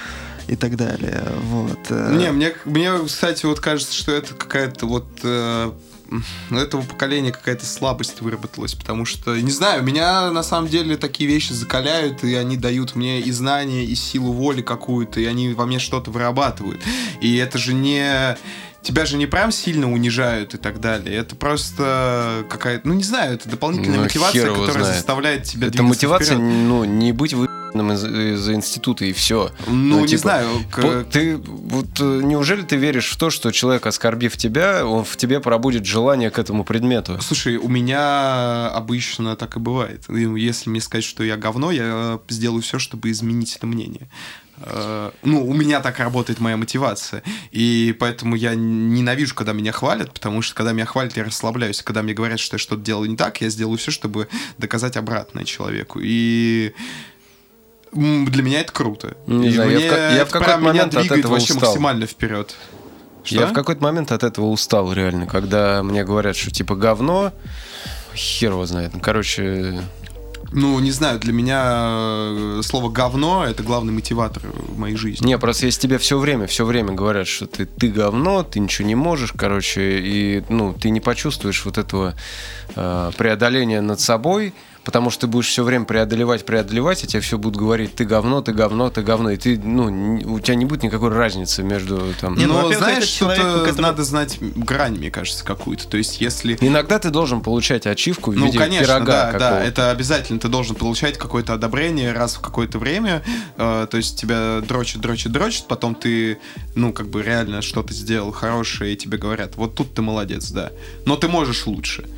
и 0.49 0.57
так 0.57 0.77
далее. 0.77 1.23
Вот. 1.45 1.79
Э. 1.91 2.15
Не, 2.17 2.31
мне, 2.33 2.55
мне, 2.65 2.93
кстати, 3.05 3.47
вот 3.47 3.61
кажется, 3.61 3.95
что 3.95 4.13
это 4.13 4.35
какая-то 4.35 4.87
вот 4.87 5.07
э, 5.23 5.73
у 6.51 6.55
этого 6.55 6.83
поколения 6.83 7.33
какая-то 7.33 7.65
слабость 7.65 8.21
выработалась, 8.21 8.75
потому 8.75 9.05
что, 9.05 9.37
не 9.41 9.51
знаю, 9.51 9.83
меня 9.83 10.31
на 10.31 10.43
самом 10.43 10.69
деле 10.69 10.97
такие 10.97 11.29
вещи 11.29 11.53
закаляют, 11.53 12.25
и 12.25 12.35
они 12.35 12.57
дают 12.57 12.97
мне 12.97 13.21
и 13.21 13.31
знания, 13.31 13.85
и 13.85 13.95
силу 13.95 14.33
воли 14.33 14.63
какую-то, 14.63 15.21
и 15.21 15.25
они 15.25 15.53
во 15.55 15.67
мне 15.67 15.79
что-то 15.79 16.11
вырабатывают. 16.11 16.81
И 17.21 17.37
это 17.37 17.59
же 17.59 17.75
не 17.75 18.37
тебя 18.83 19.05
же 19.05 19.17
не 19.17 19.27
прям 19.27 19.53
сильно 19.53 19.93
унижают 19.93 20.55
и 20.55 20.57
так 20.57 20.81
далее. 20.81 21.15
Это 21.15 21.37
просто 21.37 22.47
какая-то, 22.49 22.89
ну 22.89 22.95
не 22.95 23.05
знаю, 23.05 23.35
это 23.35 23.49
дополнительная 23.49 23.99
ну, 23.99 24.05
мотивация, 24.05 24.49
которая 24.49 24.73
знает. 24.73 24.95
заставляет 24.95 25.43
тебя 25.45 25.69
Это 25.69 25.83
мотивация, 25.83 26.37
вперед. 26.37 26.41
ну, 26.41 26.85
не 26.85 27.13
быть 27.13 27.35
вы 27.35 27.47
из, 27.73 28.05
из 28.05 28.49
института 28.49 29.05
и 29.05 29.13
все. 29.13 29.51
Ну, 29.67 29.73
ну 29.73 30.01
не 30.01 30.09
типа, 30.09 30.21
знаю. 30.21 30.49
К... 30.71 31.05
Ты 31.05 31.37
вот 31.37 32.01
э, 32.01 32.21
неужели 32.23 32.63
ты 32.63 32.77
веришь 32.77 33.11
в 33.11 33.17
то, 33.17 33.31
что 33.31 33.51
человек, 33.51 33.87
оскорбив 33.87 34.37
тебя, 34.37 34.87
он 34.87 35.05
в 35.05 35.17
тебе 35.17 35.41
пробудет 35.41 35.85
желание 35.85 36.31
к 36.31 36.39
этому 36.39 36.65
предмету? 36.65 37.19
Слушай, 37.21 37.57
у 37.57 37.69
меня 37.69 38.69
обычно 38.69 39.37
так 39.37 39.57
и 39.57 39.61
бывает. 39.61 40.05
Если 40.09 40.71
мне 40.71 40.81
сказать, 40.81 41.05
что 41.05 41.23
я 41.25 41.37
говно, 41.37 41.71
я 41.71 42.21
сделаю 42.29 42.63
все, 42.63 42.79
чтобы 42.79 43.11
изменить 43.11 43.57
это 43.57 43.67
мнение. 43.67 44.09
Э, 44.63 45.11
ну, 45.23 45.47
у 45.47 45.55
меня 45.55 45.81
так 45.81 45.99
работает 45.99 46.41
моя 46.41 46.57
мотивация. 46.57 47.23
И 47.51 47.97
поэтому 47.99 48.37
я 48.37 48.55
ненавижу, 48.55 49.35
когда 49.35 49.53
меня 49.53 49.73
хвалят, 49.73 50.13
потому 50.13 50.43
что 50.43 50.55
когда 50.55 50.73
меня 50.73 50.87
хвалят, 50.87 51.17
я 51.17 51.25
расслабляюсь. 51.25 51.83
Когда 51.83 52.03
мне 52.03 52.15
говорят, 52.15 52.41
что 52.41 52.55
я 52.55 52.59
что-то 52.59 52.83
делаю 52.83 53.11
не 53.11 53.17
так, 53.17 53.41
я 53.41 53.49
сделаю 53.49 53.79
все, 53.79 53.91
чтобы 53.91 54.29
доказать 54.59 54.97
обратное 54.97 55.45
человеку. 55.45 56.01
И 56.03 56.73
для 57.93 58.43
меня 58.43 58.61
это 58.61 58.73
круто. 58.73 59.17
Не 59.27 59.49
и 59.49 59.53
знаю, 59.53 59.71
мне 59.71 59.87
я 59.87 59.91
в, 59.91 60.17
я 60.17 60.25
в 60.25 60.31
какой-то 60.31 60.59
момент 60.59 60.95
от 60.95 61.11
этого 61.11 61.33
вообще 61.33 61.55
устал. 61.55 61.69
максимально 61.69 62.07
вперед. 62.07 62.55
Что? 63.25 63.35
Я 63.35 63.47
в 63.47 63.53
какой-то 63.53 63.83
момент 63.83 64.13
от 64.13 64.23
этого 64.23 64.47
устал, 64.47 64.93
реально. 64.93 65.27
Когда 65.27 65.83
мне 65.83 66.05
говорят, 66.05 66.37
что 66.37 66.51
типа 66.51 66.75
говно, 66.75 67.33
хер 68.15 68.53
его 68.53 68.65
знает. 68.67 68.95
Ну, 68.95 69.01
короче, 69.01 69.83
ну, 70.53 70.79
не 70.81 70.91
знаю, 70.91 71.21
для 71.21 71.33
меня 71.33 71.63
э, 71.65 72.61
слово 72.65 72.91
говно 72.91 73.45
это 73.47 73.63
главный 73.63 73.93
мотиватор 73.93 74.43
в 74.53 74.79
моей 74.79 74.97
жизни. 74.97 75.25
Не, 75.25 75.39
просто 75.39 75.67
если 75.67 75.81
тебе 75.81 75.99
все 75.99 76.19
время, 76.19 76.47
все 76.47 76.65
время 76.65 76.93
говорят, 76.93 77.29
что 77.29 77.47
ты, 77.47 77.67
ты 77.67 77.89
говно, 77.89 78.43
ты 78.43 78.59
ничего 78.59 78.89
не 78.89 78.97
можешь, 78.97 79.33
короче, 79.33 80.01
и 80.01 80.43
ну, 80.49 80.75
ты 80.75 80.91
не 80.91 81.01
почувствуешь 81.01 81.65
вот 81.65 81.79
этого 81.79 82.15
э, 82.75 83.11
преодоления 83.17 83.81
над 83.81 84.01
собой, 84.01 84.53
потому 84.85 85.11
что 85.11 85.23
ты 85.23 85.27
будешь 85.27 85.49
все 85.49 85.63
время 85.63 85.85
преодолевать, 85.85 86.45
преодолевать, 86.45 87.05
и 87.05 87.07
тебе 87.07 87.21
все 87.21 87.39
будут 87.39 87.59
говорить, 87.59 87.95
ты 87.95 88.05
говно, 88.05 88.41
ты 88.41 88.53
говно, 88.53 88.91
ты 88.91 89.03
говно, 89.03 89.31
и 89.31 89.37
ты, 89.37 89.59
ну, 89.59 90.19
у 90.25 90.41
тебя 90.41 90.55
не 90.55 90.65
будет 90.65 90.83
никакой 90.83 91.11
разницы 91.11 91.63
между 91.63 92.15
там... 92.21 92.37
Не, 92.37 92.47
ну, 92.47 92.73
знаешь, 92.73 93.05
что 93.05 93.27
который... 93.27 93.81
надо 93.81 94.05
знать 94.05 94.39
грань, 94.41 94.97
мне 94.97 95.11
кажется, 95.11 95.45
какую-то, 95.45 95.87
то 95.87 95.97
есть 95.97 96.21
если... 96.21 96.57
Иногда 96.61 96.99
ты 96.99 97.11
должен 97.11 97.41
получать 97.41 97.87
ачивку 97.87 98.31
в 98.33 98.37
ну, 98.37 98.47
виде 98.47 98.59
конечно, 98.59 98.87
пирога 98.87 99.33
да, 99.33 99.39
да, 99.39 99.65
это 99.65 99.91
обязательно, 99.91 100.39
ты 100.39 100.49
должен 100.49 100.77
получать 100.77 101.19
какое-то 101.19 101.55
одобрение 101.55 102.13
раз 102.13 102.37
в 102.37 102.41
какое-то 102.41 102.79
время, 102.79 103.23
э, 103.57 103.87
то 103.91 103.97
есть 103.97 104.19
тебя 104.19 104.61
дрочит, 104.61 105.01
дрочит, 105.01 105.33
дрочит, 105.33 105.67
потом 105.69 105.95
ты, 105.95 106.39
ну, 106.75 106.93
как 106.93 107.09
бы 107.09 107.23
реально 107.23 107.63
что-то 107.63 107.93
сделал 107.93 108.33
хорошее, 108.33 108.95
и 108.95 108.97
тебе 108.97 109.19
говорят, 109.19 109.57
вот 109.57 109.75
тут 109.75 109.95
ты 109.95 110.03
молодец, 110.03 110.51
да, 110.51 110.71
но 111.05 111.17
ты 111.17 111.29
можешь 111.29 111.67
лучше. 111.67 112.09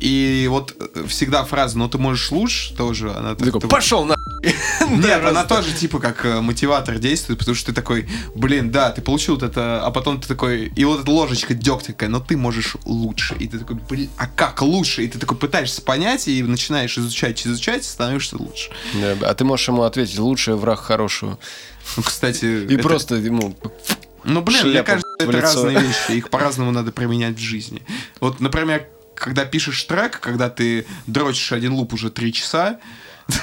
И 0.00 0.46
вот 0.48 0.74
э, 0.78 1.06
всегда 1.08 1.44
фраза 1.44 1.76
«но 1.76 1.88
ты 1.88 1.98
можешь 1.98 2.30
лучше» 2.30 2.74
тоже, 2.76 3.12
она... 3.12 3.34
Ты 3.34 3.46
такой, 3.46 3.60
пошел 3.68 4.04
на... 4.04 4.16
Нет, 4.90 5.24
она 5.24 5.44
тоже 5.44 5.72
типа 5.72 5.98
как 5.98 6.24
э, 6.24 6.40
мотиватор 6.40 6.98
действует, 6.98 7.38
потому 7.38 7.54
что 7.54 7.66
ты 7.66 7.72
такой, 7.72 8.08
блин, 8.34 8.70
да, 8.70 8.90
ты 8.90 9.02
получил 9.02 9.34
вот 9.34 9.42
это, 9.42 9.84
а 9.84 9.90
потом 9.90 10.20
ты 10.20 10.28
такой, 10.28 10.72
и 10.74 10.84
вот 10.84 11.00
эта 11.00 11.10
ложечка 11.10 11.54
дегтя 11.54 11.88
такая, 11.88 12.08
но 12.08 12.20
ты 12.20 12.36
можешь 12.36 12.76
лучше. 12.84 13.34
И 13.38 13.48
ты 13.48 13.58
такой, 13.58 13.76
блин, 13.88 14.08
а 14.16 14.26
как 14.26 14.62
лучше? 14.62 15.04
И 15.04 15.08
ты 15.08 15.18
такой 15.18 15.36
пытаешься 15.36 15.82
понять 15.82 16.28
и 16.28 16.42
начинаешь 16.42 16.96
изучать, 16.96 17.44
изучать, 17.46 17.82
и 17.82 17.88
становишься 17.88 18.36
лучше. 18.36 18.70
Да, 18.94 19.28
А 19.28 19.34
ты 19.34 19.44
можешь 19.44 19.66
ему 19.68 19.82
ответить, 19.82 20.18
лучший 20.18 20.54
враг 20.54 20.80
хорошего. 20.80 21.38
Ну, 21.96 22.02
кстати, 22.02 22.44
И 22.44 22.74
это- 22.74 22.82
просто 22.82 23.16
ему... 23.16 23.56
Ну, 24.24 24.42
блин, 24.42 24.68
мне 24.68 24.82
кажется, 24.82 25.08
это 25.18 25.40
разные 25.40 25.78
вещи. 25.80 26.12
Их 26.12 26.28
по-разному 26.28 26.70
надо 26.70 26.92
применять 26.92 27.36
в 27.36 27.40
жизни. 27.40 27.82
Вот, 28.20 28.40
например, 28.40 28.86
когда 29.18 29.44
пишешь 29.44 29.82
трек, 29.84 30.20
когда 30.20 30.48
ты 30.48 30.86
дрочишь 31.06 31.52
один 31.52 31.72
луп 31.74 31.92
уже 31.94 32.10
три 32.10 32.32
часа, 32.32 32.78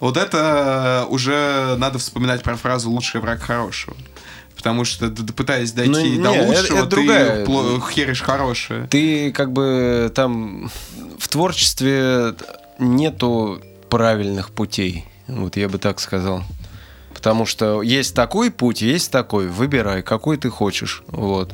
вот 0.00 0.16
это 0.16 1.06
уже 1.08 1.76
надо 1.78 1.98
вспоминать 1.98 2.42
про 2.42 2.56
фразу 2.56 2.90
«лучший 2.90 3.20
враг 3.20 3.40
хорошего». 3.40 3.96
Потому 4.56 4.84
что, 4.84 5.08
пытаясь 5.08 5.70
дойти 5.70 6.18
Ну, 6.18 6.24
до 6.24 6.30
не, 6.30 6.36
это- 6.38 6.46
лучшего, 6.48 6.76
это 6.78 6.86
ты 6.86 6.96
другая. 6.96 7.46
пло- 7.46 7.90
херишь 7.92 8.20
хорошее. 8.22 8.88
Ты 8.90 9.30
как 9.30 9.52
бы 9.52 10.10
там 10.14 10.68
в 11.16 11.28
творчестве 11.28 12.34
нету 12.80 13.62
правильных 13.88 14.50
путей. 14.50 15.04
Вот 15.28 15.56
я 15.56 15.68
бы 15.68 15.78
так 15.78 16.00
сказал. 16.00 16.42
Потому 17.14 17.46
что 17.46 17.82
есть 17.82 18.14
такой 18.16 18.50
путь, 18.50 18.82
есть 18.82 19.12
такой. 19.12 19.46
Выбирай, 19.46 20.02
какой 20.02 20.36
ты 20.38 20.50
хочешь. 20.50 21.04
Вот. 21.06 21.52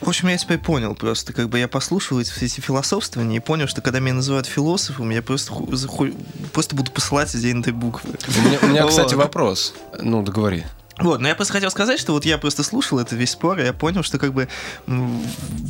В 0.00 0.08
общем, 0.08 0.28
я 0.28 0.36
теперь 0.38 0.58
понял 0.58 0.94
просто, 0.94 1.32
как 1.32 1.48
бы 1.48 1.58
я 1.58 1.66
послушал 1.68 2.20
эти, 2.20 2.30
все 2.30 2.46
эти 2.46 2.60
философствования 2.60 3.36
и 3.38 3.40
понял, 3.40 3.66
что 3.66 3.80
когда 3.80 3.98
меня 4.00 4.14
называют 4.14 4.46
философом, 4.46 5.10
я 5.10 5.22
просто, 5.22 5.52
ху- 5.52 5.74
заху- 5.74 6.14
просто 6.52 6.76
буду 6.76 6.90
посылать 6.92 7.34
отдельные 7.34 7.72
буквы. 7.72 8.10
У 8.10 8.46
меня, 8.46 8.58
у 8.62 8.66
меня, 8.66 8.86
кстати, 8.88 9.14
вопрос. 9.14 9.74
Ну, 10.00 10.22
договори. 10.22 10.64
Вот, 11.00 11.20
но 11.20 11.28
я 11.28 11.34
просто 11.34 11.52
хотел 11.52 11.70
сказать, 11.70 12.00
что 12.00 12.12
вот 12.12 12.24
я 12.24 12.38
просто 12.38 12.62
слушал 12.62 12.98
это 12.98 13.14
весь 13.14 13.30
спор, 13.30 13.58
и 13.60 13.64
я 13.64 13.72
понял, 13.72 14.02
что 14.02 14.18
как 14.18 14.32
бы, 14.32 14.48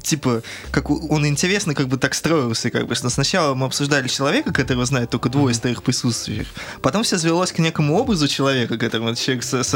типа, 0.03 0.43
как 0.71 0.91
он 0.91 1.27
интересно 1.27 1.75
как 1.75 1.89
бы 1.89 1.97
так 1.99 2.15
строился, 2.15 2.71
как 2.71 2.87
бы, 2.87 2.95
что 2.95 3.11
сначала 3.11 3.55
мы 3.55 3.67
обсуждали 3.67 4.09
человека, 4.09 4.53
которого 4.53 4.87
знает 4.87 5.11
только 5.11 5.29
двое 5.29 5.53
из 5.53 5.59
твоих 5.61 5.83
присутствующих, 5.83 6.47
потом 6.83 7.03
все 7.03 7.19
свелось 7.19 7.53
к 7.53 7.59
некому 7.59 7.97
образу 7.99 8.29
человека, 8.29 8.79
которому 8.79 9.15
человек 9.15 9.45
э, 9.53 9.63
с- 9.63 9.75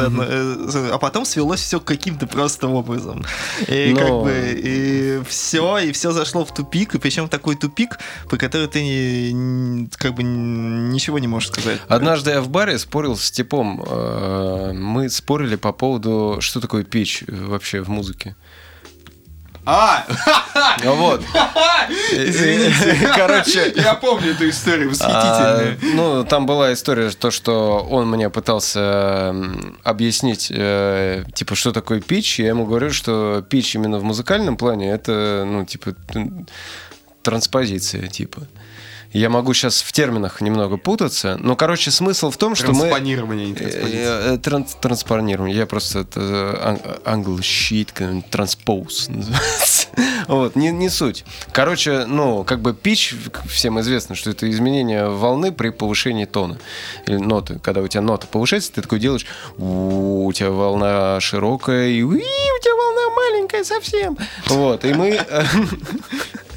а 0.92 0.98
потом 0.98 1.24
свелось 1.24 1.60
все 1.60 1.80
к 1.80 1.84
каким-то 1.84 2.26
просто 2.26 2.68
образом. 2.68 3.24
И 3.68 3.92
Но- 3.94 4.00
как 4.00 4.10
бы, 4.22 4.54
и 4.56 5.20
все, 5.28 5.78
и 5.78 5.92
все 5.92 6.12
зашло 6.12 6.44
в 6.44 6.54
тупик, 6.54 6.94
и 6.94 6.98
причем 6.98 7.28
такой 7.28 7.56
тупик, 7.56 7.98
по 8.30 8.36
который 8.36 8.68
ты 8.68 8.82
не- 8.82 9.88
как 9.96 10.14
бы 10.14 10.22
ничего 10.22 11.18
не 11.18 11.28
можешь 11.28 11.48
сказать. 11.50 11.80
Однажды 11.88 12.30
я 12.30 12.40
в 12.40 12.48
баре 12.48 12.78
спорил 12.78 13.16
с 13.16 13.30
типом. 13.30 13.82
э, 13.86 14.72
Мы 14.72 15.08
спорили 15.10 15.41
по 15.56 15.72
поводу, 15.72 16.38
что 16.40 16.60
такое 16.60 16.84
пич 16.84 17.24
вообще 17.28 17.80
в 17.80 17.88
музыке. 17.88 18.34
А! 19.64 20.04
Ну 20.82 20.96
Вот. 20.96 21.22
Извините. 22.10 23.08
Короче, 23.16 23.72
Я 23.76 23.94
помню 23.94 24.32
эту 24.32 24.48
историю, 24.48 24.88
А, 24.88 24.90
восхитительную. 24.90 25.94
ну, 25.94 26.24
там 26.24 26.46
была 26.46 26.72
история, 26.72 27.10
то, 27.10 27.30
что 27.30 27.86
он 27.88 28.08
мне 28.10 28.28
пытался 28.28 29.34
объяснить, 29.84 30.48
э, 30.50 31.24
типа, 31.34 31.54
что 31.54 31.70
такое 31.72 32.00
пич. 32.00 32.40
Я 32.40 32.48
ему 32.48 32.66
говорю, 32.66 32.90
что 32.90 33.44
пич 33.48 33.74
именно 33.76 33.98
в 33.98 34.04
музыкальном 34.04 34.56
плане 34.56 34.90
это, 34.90 35.44
ну, 35.46 35.64
типа, 35.64 35.94
транспозиция, 37.22 38.08
типа. 38.08 38.42
Я 39.12 39.28
могу 39.28 39.52
сейчас 39.54 39.82
в 39.82 39.92
терминах 39.92 40.40
немного 40.40 40.76
путаться, 40.78 41.36
но, 41.38 41.54
короче, 41.54 41.90
смысл 41.90 42.30
в 42.30 42.36
том, 42.38 42.54
что 42.54 42.68
мы... 42.72 42.80
Транспонирование, 42.88 43.46
не 43.48 43.54
транспозиция. 43.54 44.20
Э, 44.32 44.34
э, 44.34 44.38
транс- 44.38 44.76
Транспонирование. 44.80 45.56
Я 45.56 45.66
просто 45.66 46.00
это 46.00 46.58
ан- 46.62 46.80
англо-щит, 47.04 47.92
транспоз 48.30 49.08
называется. 49.08 49.88
Вот, 50.28 50.56
не, 50.56 50.70
не 50.70 50.88
суть. 50.88 51.24
Короче, 51.52 52.06
ну, 52.06 52.44
как 52.44 52.60
бы 52.60 52.72
пич, 52.72 53.14
всем 53.50 53.78
известно, 53.80 54.14
что 54.14 54.30
это 54.30 54.50
изменение 54.50 55.08
волны 55.08 55.52
при 55.52 55.68
повышении 55.68 56.24
тона. 56.24 56.58
Или 57.06 57.16
ноты. 57.16 57.58
Когда 57.58 57.82
у 57.82 57.88
тебя 57.88 58.00
нота 58.00 58.26
повышается, 58.26 58.72
ты 58.72 58.80
такой 58.82 58.98
делаешь, 58.98 59.26
«У, 59.58 60.24
у 60.26 60.32
тебя 60.32 60.50
волна 60.50 61.20
широкая, 61.20 61.88
и 61.88 62.02
«Уи, 62.02 62.16
у 62.22 62.62
тебя 62.62 62.74
волна 62.74 63.14
маленькая 63.14 63.64
совсем. 63.64 64.16
Вот, 64.46 64.84
и 64.86 64.94
мы... 64.94 65.20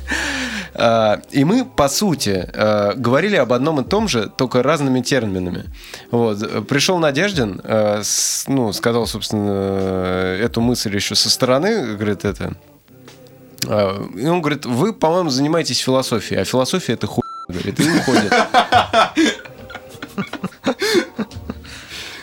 э, 0.07 0.55
А, 0.77 1.21
И 1.31 1.45
мы, 1.45 1.63
по 1.65 1.87
сути, 1.87 2.49
э, 2.53 2.93
говорили 2.95 3.37
об 3.37 3.53
одном 3.53 3.79
и 3.79 3.83
том 3.83 4.07
же, 4.09 4.29
только 4.37 4.61
разными 4.61 5.01
терминами. 5.01 5.63
Вот. 6.11 6.67
Пришел 6.67 6.99
Надеждин, 6.99 7.61
э, 7.63 8.01
ну, 8.47 8.73
сказал, 8.73 9.07
собственно, 9.07 9.47
э, 9.49 10.41
эту 10.43 10.59
мысль 10.61 10.93
еще 10.93 11.15
со 11.15 11.29
стороны, 11.29 11.95
говорит, 11.95 12.25
это... 12.25 12.55
а, 13.67 14.05
И 14.17 14.27
он 14.27 14.41
говорит, 14.41 14.65
вы, 14.65 14.91
по-моему, 14.93 15.29
занимаетесь 15.29 15.79
философией, 15.79 16.41
а 16.41 16.45
философия 16.45 16.93
это 16.93 17.07
хуй, 17.07 17.23
говорит, 17.47 17.79
и 17.79 17.89
уходит. 17.99 18.33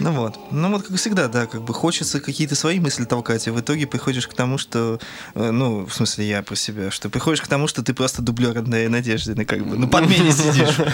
Ну 0.03 0.11
вот. 0.11 0.37
Ну 0.51 0.69
вот, 0.71 0.83
как 0.83 0.97
всегда, 0.97 1.29
да, 1.29 1.47
как 1.47 1.63
бы 1.63 1.73
хочется 1.73 2.21
какие-то 2.21 2.57
свои 2.57 2.81
мысли 2.81 3.05
толкать, 3.05 3.47
и 3.47 3.51
в 3.51 3.61
итоге 3.61 3.87
приходишь 3.87 4.27
к 4.27 4.35
тому, 4.35 4.59
что, 4.59 4.99
э, 5.35 5.51
ну, 5.53 5.87
в 5.87 5.95
смысле, 5.95 6.29
я 6.29 6.43
про 6.43 6.57
себя, 6.57 6.91
что 6.91 7.09
приходишь 7.09 7.41
к 7.41 7.47
тому, 7.47 7.69
что 7.69 7.85
ты 7.85 7.95
просто 7.95 8.21
дублер 8.21 8.59
одной 8.59 8.89
Надежды, 8.89 9.45
как 9.45 9.65
бы, 9.65 9.79
на 9.79 9.87
подмене 9.87 10.33
сидишь. 10.33 10.77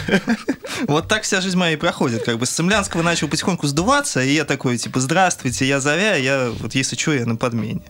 Вот 0.87 1.09
так 1.09 1.23
вся 1.23 1.41
жизнь 1.41 1.57
моя 1.57 1.73
и 1.73 1.75
проходит, 1.75 2.23
как 2.23 2.37
бы 2.37 2.45
с 2.45 2.51
Цемлянского 2.51 3.01
начал 3.01 3.27
потихоньку 3.27 3.67
сдуваться, 3.67 4.21
и 4.21 4.33
я 4.33 4.45
такой, 4.45 4.77
типа, 4.77 5.01
здравствуйте, 5.01 5.67
я 5.67 5.81
Заря, 5.81 6.15
я, 6.15 6.51
вот 6.57 6.73
если 6.73 6.95
что, 6.95 7.11
я 7.11 7.25
на 7.25 7.35
подмене. 7.35 7.81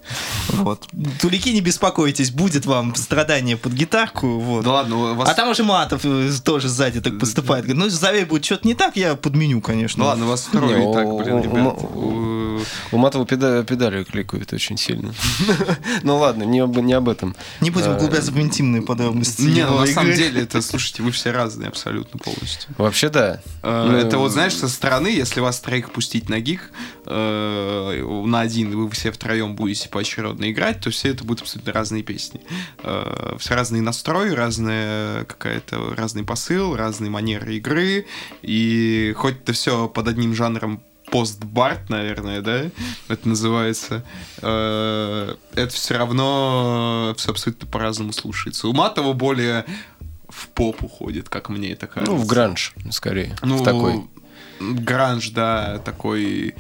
Вот. 0.48 0.88
Тулики, 1.22 1.50
не 1.50 1.62
беспокойтесь, 1.62 2.32
будет 2.32 2.66
вам 2.66 2.96
страдание 2.96 3.58
под 3.58 3.74
гитарку, 3.74 4.40
вот. 4.40 4.64
Да 4.64 4.72
ладно, 4.72 5.12
у 5.12 5.16
вас... 5.16 5.30
А 5.30 5.34
там 5.36 5.50
уже 5.50 5.64
Матов 5.64 6.02
э, 6.04 6.32
тоже 6.44 6.68
сзади 6.68 7.00
так 7.00 7.20
поступает. 7.20 7.66
Говорит, 7.66 7.84
ну, 7.84 7.90
Заря 7.90 8.26
будет 8.26 8.46
что-то 8.46 8.68
не 8.68 8.74
так, 8.74 8.96
я 8.96 9.16
подменю, 9.16 9.62
конечно. 9.62 10.04
Ну 10.04 10.10
ладно, 10.10 10.26
у 10.26 10.30
вас 10.30 10.48
второй 10.50 10.90
и 10.90 10.94
так, 10.94 11.09
блин, 11.18 11.34
у- 11.36 11.44
ребят. 11.44 11.78
у- 11.84 12.30
У- 12.60 12.60
У 12.92 12.98
Матова 12.98 13.26
педа- 13.26 13.64
педали 13.64 14.04
кликают 14.04 14.52
очень 14.54 14.78
сильно. 14.78 15.14
Ну 16.04 16.18
ладно, 16.18 16.44
не 16.44 16.60
об 16.60 16.78
не 16.78 16.92
об 16.94 17.08
этом. 17.08 17.36
Не 17.62 17.72
будем 17.72 17.92
А, 17.92 17.96
углубляться 17.96 18.32
в 18.32 18.40
интимные 18.40 18.82
подробности. 18.82 19.42
Не, 19.44 19.66
ну 19.66 19.80
на 19.80 19.88
самом 19.88 20.14
деле, 20.14 20.42
это, 20.42 20.62
слушайте, 20.62 21.02
вы 21.04 21.12
все 21.12 21.32
разные 21.32 21.70
абсолютно 21.70 22.20
полностью. 22.20 22.70
Вообще 22.78 23.10
да. 23.10 23.42
Э, 23.64 23.86
Ну, 23.90 23.98
Это 23.98 24.18
вот, 24.18 24.32
знаешь, 24.34 24.56
со 24.56 24.68
стороны, 24.68 25.08
если 25.08 25.40
вас 25.40 25.60
троих 25.62 25.92
пустить 25.92 26.28
на 26.30 26.40
гиг 26.42 26.72
э, 27.06 28.24
на 28.26 28.42
один, 28.42 28.72
и 28.72 28.76
вы 28.76 28.90
все 28.92 29.12
втроем 29.12 29.56
будете 29.56 29.90
поочередно 29.90 30.50
играть, 30.52 30.82
то 30.82 30.90
все 30.90 31.10
это 31.10 31.24
будут 31.24 31.42
абсолютно 31.44 31.74
разные 31.74 32.04
песни. 32.04 32.42
Э, 32.84 33.36
Все 33.40 33.56
разные 33.56 33.82
настрои, 33.82 34.32
разная 34.32 35.24
какая-то 35.26 35.94
разный 35.96 36.24
посыл, 36.24 36.76
разные 36.76 37.10
манеры 37.10 37.56
игры. 37.56 38.06
И 38.42 39.14
хоть 39.18 39.36
это 39.44 39.54
все 39.54 39.88
под 39.88 40.08
одним 40.08 40.34
жанром 40.36 40.82
постбарт, 41.12 41.90
наверное, 41.90 42.42
да, 42.42 42.66
это 43.08 43.28
называется, 43.28 44.06
э, 44.42 45.36
это 45.56 45.74
все 45.74 45.98
равно 45.98 47.14
все 47.18 47.32
абсолютно 47.32 47.68
по-разному 47.68 48.14
слушается. 48.14 48.68
У 48.68 48.74
Матова 48.74 49.14
более 49.14 49.66
в 50.30 50.48
поп 50.50 50.84
уходит, 50.84 51.30
как 51.30 51.50
мне 51.50 51.72
это 51.72 51.88
кажется. 51.88 52.12
Ну, 52.12 52.18
в 52.18 52.26
гранж, 52.28 52.74
скорее. 52.92 53.36
Ну, 53.42 53.58
в 53.58 53.64
такой. 53.64 54.04
Гранж, 54.60 55.30
да, 55.30 55.80
такой... 55.80 56.54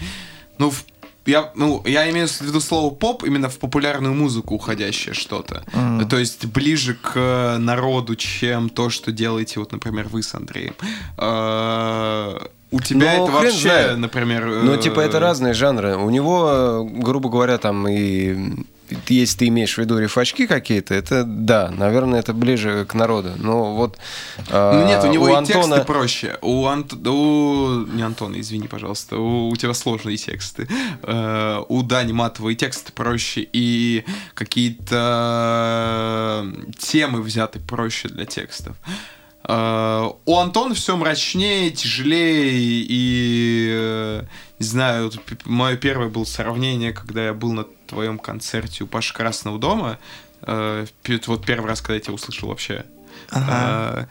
Ну, 0.57 0.71
в- 0.71 0.85
я, 1.25 1.51
ну, 1.55 1.83
я 1.85 2.09
имею 2.09 2.27
в 2.27 2.41
виду 2.41 2.59
слово 2.59 2.93
поп 2.93 3.23
именно 3.23 3.49
в 3.49 3.59
популярную 3.59 4.15
музыку 4.15 4.55
уходящее 4.55 5.13
что-то. 5.13 5.63
Мгм. 5.73 6.09
То 6.09 6.17
есть 6.17 6.45
ближе 6.45 6.95
к 6.95 7.57
народу, 7.59 8.15
чем 8.15 8.69
то, 8.69 8.89
что 8.89 9.11
делаете, 9.11 9.59
вот, 9.59 9.71
например, 9.71 10.07
вы 10.07 10.23
с 10.23 10.33
Андреем. 10.33 10.73
Э, 12.72 12.76
У 12.76 12.80
тебя 12.80 13.17
Ну, 13.17 13.24
это 13.24 13.32
вообще, 13.32 13.59
знает. 13.59 13.97
например... 13.97 14.45
Ну, 14.45 14.78
типа, 14.78 15.01
это 15.01 15.17
э, 15.17 15.22
разные 15.22 15.53
жанры. 15.53 15.97
У 15.97 16.09
него, 16.09 16.49
э, 16.51 16.84
грубо 17.01 17.30
говоря, 17.30 17.57
там 17.57 17.88
и 17.88 18.65
если 19.07 19.39
ты 19.39 19.47
имеешь 19.47 19.76
в 19.76 19.78
виду 19.78 19.99
рифачки 19.99 20.47
какие-то, 20.47 20.93
это 20.93 21.24
да, 21.24 21.70
наверное, 21.70 22.20
это 22.20 22.34
ближе 22.34 22.86
к 22.86 22.93
народу. 22.93 23.32
Но 23.38 23.76
вот 23.76 23.97
э, 24.49 24.72
Ну 24.74 24.88
нет, 24.88 25.03
у 25.03 25.11
него 25.11 25.30
и 25.30 25.34
Антона... 25.34 25.76
тексты 25.76 25.86
проще. 25.86 26.38
У, 26.41 26.65
Ант... 26.65 26.93
у... 26.93 27.86
Не 27.93 28.03
Антона, 28.03 28.39
извини, 28.39 28.67
пожалуйста. 28.67 29.17
У, 29.17 29.49
у 29.49 29.55
тебя 29.55 29.74
сложные 29.74 30.17
тексты. 30.17 30.67
Э, 31.03 31.61
у 31.67 31.84
Дани 31.84 32.13
Матова 32.13 32.49
и 32.49 32.55
тексты 32.55 32.91
проще, 32.91 33.47
и 33.53 34.05
какие-то 34.34 34.99
темы 36.78 37.22
взяты 37.22 37.59
проще 37.59 38.09
для 38.09 38.26
текстов. 38.26 38.76
Э, 39.43 40.09
у 40.25 40.37
Антона 40.37 40.75
все 40.75 40.95
мрачнее, 40.95 41.71
тяжелее, 41.71 42.51
и 42.87 43.69
э, 43.71 44.23
не 44.59 44.65
знаю, 44.65 45.11
мое 45.45 45.77
первое 45.77 46.09
было 46.09 46.25
сравнение, 46.25 46.93
когда 46.93 47.25
я 47.25 47.33
был 47.33 47.53
на 47.53 47.65
твоем 47.87 48.19
концерте 48.19 48.83
у 48.83 48.87
Паши 48.87 49.13
Красного 49.13 49.57
дома. 49.59 49.97
Э, 50.41 50.85
вот 51.27 51.45
первый 51.45 51.67
раз, 51.67 51.81
когда 51.81 51.95
я 51.95 51.99
тебя 52.01 52.13
услышал 52.13 52.49
вообще. 52.49 52.85
Ага. 53.29 54.07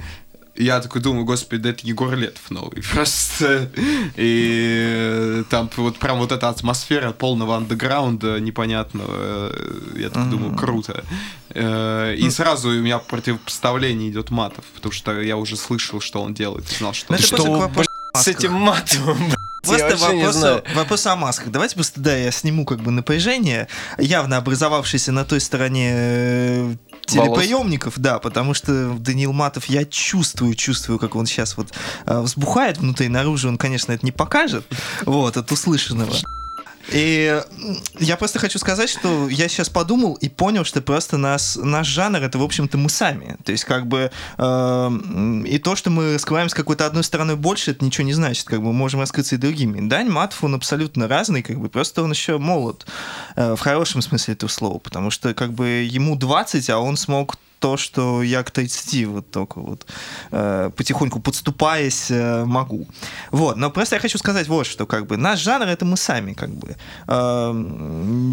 Я 0.59 0.81
такой 0.81 1.01
думаю, 1.01 1.25
господи, 1.25 1.63
да 1.63 1.71
это 1.71 1.87
Егор 1.87 2.13
Летов 2.17 2.51
новый. 2.51 2.83
Просто. 2.93 3.71
И 4.17 5.45
там 5.51 5.71
вот 5.77 5.99
прям 5.99 6.19
вот 6.19 6.33
эта 6.33 6.49
атмосфера 6.49 7.13
полного 7.13 7.57
андеграунда 7.57 8.41
непонятного. 8.41 9.53
Я 9.97 10.11
так 10.11 10.29
думаю, 10.31 10.57
круто. 10.57 11.05
Э, 11.55 12.15
и 12.17 12.29
сразу 12.31 12.69
у 12.71 12.73
меня 12.73 12.99
противопоставление 12.99 14.11
идет 14.11 14.31
матов, 14.31 14.65
потому 14.75 14.93
что 14.93 15.21
я 15.21 15.37
уже 15.37 15.57
слышал, 15.57 16.01
что 16.01 16.23
он 16.23 16.35
делает, 16.35 16.67
знал, 16.69 16.93
что 16.93 17.07
Ну, 17.13 17.17
он 17.19 17.25
это 17.25 17.37
делает. 17.37 17.47
просто 17.47 17.59
к 17.59 17.69
вопросу 17.69 17.91
о 18.13 18.19
С 18.19 18.27
масках. 18.27 18.35
этим 18.39 18.53
матом, 18.53 19.33
Просто 19.63 19.87
вообще 19.97 20.13
не 20.17 20.23
вопрос, 20.23 20.35
знаю. 20.37 20.63
вопрос 20.75 21.07
о 21.07 21.17
масках. 21.17 21.51
Давайте 21.51 21.75
просто, 21.75 22.01
да, 22.01 22.17
я 22.17 22.31
сниму 22.31 22.65
как 22.65 22.81
бы 22.81 22.91
напряжение, 22.91 23.69
явно 23.99 24.37
образовавшееся 24.37 25.13
на 25.13 25.25
той 25.25 25.41
стороне 25.41 25.91
э, 25.95 26.75
телеприемников, 27.07 27.95
да, 27.99 28.19
потому 28.19 28.55
что 28.55 28.91
Даниил 28.99 29.33
Матов, 29.33 29.67
я 29.67 29.85
чувствую, 29.85 30.55
чувствую, 30.55 30.99
как 30.99 31.17
он 31.17 31.27
сейчас 31.27 31.57
вот 31.57 31.73
э, 32.07 32.21
взбухает 32.21 32.79
внутри, 32.79 33.09
наружу 33.09 33.49
он, 33.49 33.59
конечно, 33.59 33.93
это 33.93 34.07
не 34.07 34.13
покажет, 34.13 34.65
вот, 35.05 35.37
от 35.37 35.51
услышанного. 35.53 36.15
И 36.91 37.43
я 37.99 38.17
просто 38.17 38.39
хочу 38.39 38.59
сказать, 38.59 38.89
что 38.89 39.29
я 39.29 39.49
сейчас 39.49 39.69
подумал 39.69 40.15
и 40.15 40.29
понял, 40.29 40.65
что 40.65 40.81
просто 40.81 41.19
нас, 41.19 41.59
наш 41.61 41.87
жанр 41.87 42.23
это, 42.23 42.39
в 42.39 42.43
общем-то, 42.43 42.79
мы 42.79 42.89
сами. 42.89 43.37
То 43.45 43.53
есть, 43.53 43.65
как 43.65 43.87
бы, 43.87 44.11
э, 44.39 44.91
и 45.47 45.59
то, 45.59 45.77
что 45.77 45.91
мы 45.91 46.15
раскрываем 46.15 46.49
с 46.49 46.55
какой-то 46.55 46.87
одной 46.87 47.05
стороной 47.05 47.37
больше, 47.37 47.73
это 47.73 47.85
ничего 47.85 48.07
не 48.07 48.15
значит. 48.15 48.47
Как 48.47 48.61
бы 48.61 48.67
мы 48.67 48.73
можем 48.73 49.01
раскрыться 49.01 49.35
и 49.35 49.39
другими. 49.39 49.87
Дань 49.87 50.09
Матов, 50.09 50.43
он 50.45 50.55
абсолютно 50.55 51.09
разный, 51.09 51.43
как 51.43 51.59
бы, 51.59 51.69
просто 51.69 52.03
он 52.03 52.11
еще 52.11 52.39
молод. 52.39 52.87
э, 53.37 53.55
в 53.55 53.61
хорошем 53.61 54.03
смысле 54.03 54.35
этого 54.35 54.51
слова. 54.51 54.79
Потому 54.79 55.11
что, 55.11 55.35
как 55.35 55.53
бы, 55.53 55.67
ему 55.67 56.17
20, 56.17 56.71
а 56.71 56.79
он 56.79 56.97
смог 56.97 57.37
то, 57.59 57.77
что 57.77 58.23
я 58.23 58.43
к 58.43 58.51
30 58.51 59.07
вот 59.07 59.31
только 59.31 59.61
вот 59.61 59.87
э, 60.31 60.71
потихоньку 60.77 61.21
подступаясь 61.21 62.11
э, 62.11 62.45
могу. 62.45 62.87
Вот, 63.31 63.57
но 63.57 63.71
просто 63.71 63.97
я 63.97 64.01
хочу 64.01 64.19
сказать 64.19 64.49
вот 64.49 64.67
что, 64.67 64.87
как 64.87 65.07
бы, 65.07 65.17
наш 65.17 65.41
жанр 65.41 65.67
это 65.67 65.85
мы 65.85 65.97
сами, 65.97 66.33
как 66.33 66.51
бы. 66.51 66.77
Э, 67.07 67.53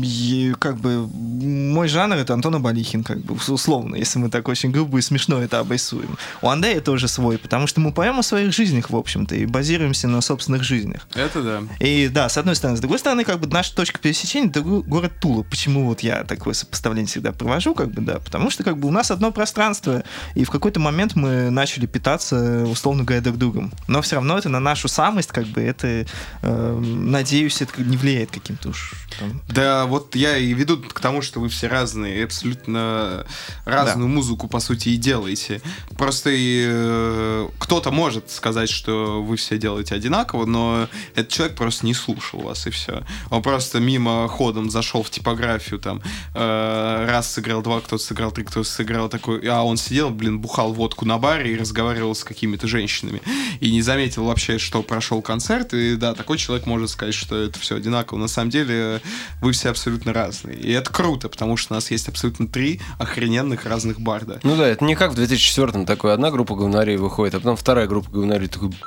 и, 0.04 0.54
как 0.60 0.78
бы, 0.78 1.08
мой 1.08 1.88
жанр 1.88 2.16
это 2.18 2.34
Антон 2.34 2.56
Абалихин, 2.56 3.04
как 3.04 3.20
бы, 3.20 3.36
условно, 3.48 3.96
если 3.96 4.20
мы 4.20 4.30
так 4.30 4.48
очень 4.48 4.72
грубо 4.72 4.98
и 4.98 5.02
смешно 5.02 5.42
это 5.42 5.60
обрисуем. 5.60 6.18
У 6.42 6.50
Андрея 6.50 6.82
тоже 6.82 7.08
свой, 7.08 7.38
потому 7.38 7.68
что 7.68 7.82
мы 7.82 7.92
поем 7.92 8.20
о 8.20 8.24
своих 8.24 8.54
жизнях, 8.54 8.90
в 8.90 8.96
общем-то, 8.96 9.36
и 9.36 9.46
базируемся 9.46 10.08
на 10.08 10.22
собственных 10.22 10.64
жизнях. 10.64 11.08
Это 11.16 11.42
да. 11.42 11.62
И 11.80 12.08
да, 12.08 12.30
с 12.30 12.38
одной 12.38 12.56
стороны. 12.56 12.78
С 12.78 12.82
другой 12.82 13.00
стороны, 13.00 13.24
как 13.24 13.40
бы 13.40 13.48
наша 13.48 13.76
точка 13.76 14.00
пересечения 14.00 14.50
это 14.50 14.62
го- 14.62 14.84
город 14.84 15.14
Тула. 15.20 15.44
Почему 15.44 15.86
вот 15.86 16.02
я 16.02 16.24
такое 16.24 16.54
сопоставление 16.54 17.08
всегда 17.08 17.32
провожу, 17.32 17.74
как 17.74 17.92
бы, 17.92 18.02
да, 18.02 18.20
потому 18.20 18.50
что 18.50 18.64
как 18.64 18.78
бы 18.78 18.88
у 18.88 18.92
нас 18.92 19.12
одно 19.16 19.32
пространство, 19.32 20.04
и 20.36 20.44
в 20.44 20.50
какой-то 20.50 20.80
момент 20.80 21.16
мы 21.16 21.50
начали 21.50 21.86
питаться, 21.86 22.66
условно 22.66 23.04
говоря, 23.04 23.22
друг 23.22 23.38
другом. 23.38 23.72
Но 23.88 24.02
все 24.02 24.16
равно 24.16 24.38
это 24.38 24.50
на 24.50 24.60
нашу 24.60 24.88
самость, 24.88 25.32
как 25.32 25.46
бы, 25.48 25.62
это, 25.62 26.06
э, 26.42 26.80
надеюсь, 26.80 27.62
это 27.62 27.82
не 27.82 27.98
влияет 27.98 28.32
каким-то 28.32 28.70
уж 28.70 28.94
там, 29.20 29.42
Да, 29.48 29.86
вот 29.86 30.16
я 30.16 30.38
и 30.38 30.54
веду 30.54 30.78
к 30.78 31.00
тому, 31.00 31.22
что 31.22 31.40
вы 31.40 31.50
все 31.50 31.68
разные, 31.68 32.24
абсолютно 32.24 33.26
разную 33.66 34.08
музыку, 34.08 34.48
по 34.48 34.60
сути, 34.60 34.90
и 34.90 34.98
делаете. 34.98 35.62
Просто 35.98 36.30
и, 36.32 36.66
э, 36.68 37.48
кто-то 37.60 37.92
может 37.92 38.32
сказать, 38.32 38.70
что 38.70 39.24
вы 39.24 39.38
все 39.38 39.58
делаете 39.58 39.96
одинаково, 39.96 40.46
но 40.46 40.88
этот 41.16 41.32
человек 41.32 41.56
просто 41.56 41.86
не 41.86 41.94
слушал 41.94 42.42
вас, 42.42 42.68
и 42.68 42.70
все. 42.70 43.04
Он 43.30 43.42
просто 43.42 43.80
мимо 43.80 44.28
ходом 44.28 44.70
зашел 44.70 45.04
в 45.04 45.10
типографию, 45.10 45.80
там, 45.80 46.02
э, 46.34 47.06
раз 47.10 47.32
сыграл 47.32 47.62
два, 47.62 47.80
кто-то 47.80 48.04
сыграл 48.04 48.32
три, 48.32 48.44
кто-то 48.44 48.68
сыграл 48.68 49.05
такой, 49.10 49.42
а 49.48 49.64
он 49.64 49.78
сидел, 49.78 50.10
блин, 50.10 50.40
бухал 50.40 50.74
водку 50.74 51.06
на 51.06 51.18
баре 51.18 51.54
и 51.54 51.58
разговаривал 51.58 52.16
с 52.16 52.24
какими-то 52.24 52.68
женщинами, 52.68 53.22
и 53.60 53.72
не 53.72 53.82
заметил 53.82 54.26
вообще, 54.26 54.58
что 54.58 54.84
прошел 54.84 55.22
концерт, 55.22 55.74
и 55.74 55.96
да, 55.96 56.14
такой 56.14 56.38
человек 56.38 56.66
может 56.66 56.90
сказать, 56.90 57.14
что 57.14 57.38
это 57.38 57.60
все 57.60 57.76
одинаково. 57.76 58.18
На 58.18 58.28
самом 58.28 58.50
деле 58.50 59.02
вы 59.42 59.52
все 59.52 59.70
абсолютно 59.70 60.14
разные. 60.14 60.58
И 60.58 60.72
это 60.72 60.92
круто, 60.92 61.30
потому 61.30 61.58
что 61.58 61.74
у 61.74 61.76
нас 61.76 61.92
есть 61.92 62.08
абсолютно 62.08 62.48
три 62.48 62.82
охрененных 63.00 63.66
разных 63.66 64.00
барда. 64.00 64.40
Ну 64.44 64.56
да, 64.56 64.68
это 64.68 64.84
не 64.84 64.96
как 64.96 65.14
в 65.14 65.20
2004-м 65.20 65.86
такой 65.86 66.14
одна 66.14 66.32
группа 66.32 66.56
говнарей 66.56 66.98
выходит, 66.98 67.36
а 67.36 67.40
потом 67.40 67.56
вторая 67.56 67.88
группа 67.88 68.10
говнарей 68.10 68.48
такой, 68.48 68.70
«Блядь, 68.70 68.82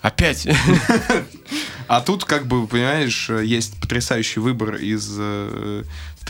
опять. 0.00 0.46
А 1.86 2.00
тут, 2.00 2.24
как 2.24 2.46
бы, 2.46 2.66
понимаешь, 2.66 3.28
есть 3.28 3.78
потрясающий 3.78 4.40
выбор 4.40 4.76
из 4.76 5.18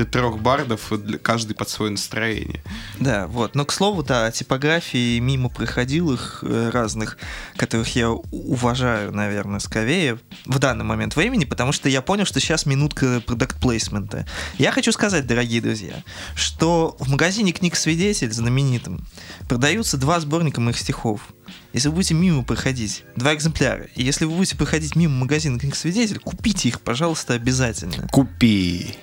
э, 0.01 0.05
трех 0.05 0.39
бардов, 0.41 0.93
для- 1.05 1.19
каждый 1.19 1.55
под 1.55 1.69
свое 1.69 1.91
настроение. 1.93 2.63
Да, 3.01 3.27
вот. 3.27 3.55
Но, 3.55 3.65
к 3.65 3.73
слову, 3.73 4.03
да, 4.03 4.27
о 4.27 4.33
типографии 4.33 5.19
мимо 5.19 5.49
проходилых 5.49 6.43
э, 6.43 6.71
разных, 6.73 7.19
которых 7.57 7.95
я 7.97 8.11
уважаю, 8.11 9.13
наверное, 9.13 9.61
скорее 9.61 10.19
в 10.47 10.59
данный 10.59 10.85
момент 10.85 11.17
времени, 11.17 11.45
потому 11.45 11.73
что 11.73 11.89
я 11.89 12.03
понял, 12.03 12.25
что 12.25 12.41
сейчас 12.41 12.67
минутка 12.67 13.23
продукт 13.27 13.61
плейсмента. 13.61 14.27
Я 14.59 14.73
хочу 14.73 14.93
сказать, 14.93 15.27
дорогие 15.27 15.61
друзья, 15.61 16.03
что 16.35 16.97
в 16.99 17.11
магазине 17.11 17.53
книг 17.53 17.77
«Свидетель» 17.77 18.33
знаменитым 18.33 19.07
продаются 19.49 19.97
два 19.97 20.21
сборника 20.21 20.61
моих 20.61 20.79
стихов. 20.79 21.21
Если 21.73 21.89
вы 21.89 21.97
будете 21.97 22.15
мимо 22.15 22.43
проходить, 22.45 23.05
два 23.17 23.35
экземпляра, 23.35 23.85
и 23.97 24.03
если 24.03 24.25
вы 24.25 24.37
будете 24.37 24.57
проходить 24.57 24.97
мимо 24.97 25.15
магазина 25.17 25.59
книг 25.59 25.75
«Свидетель», 25.77 26.19
купите 26.19 26.69
их, 26.69 26.81
пожалуйста, 26.81 27.35
обязательно. 27.35 28.09
Купи. 28.09 28.95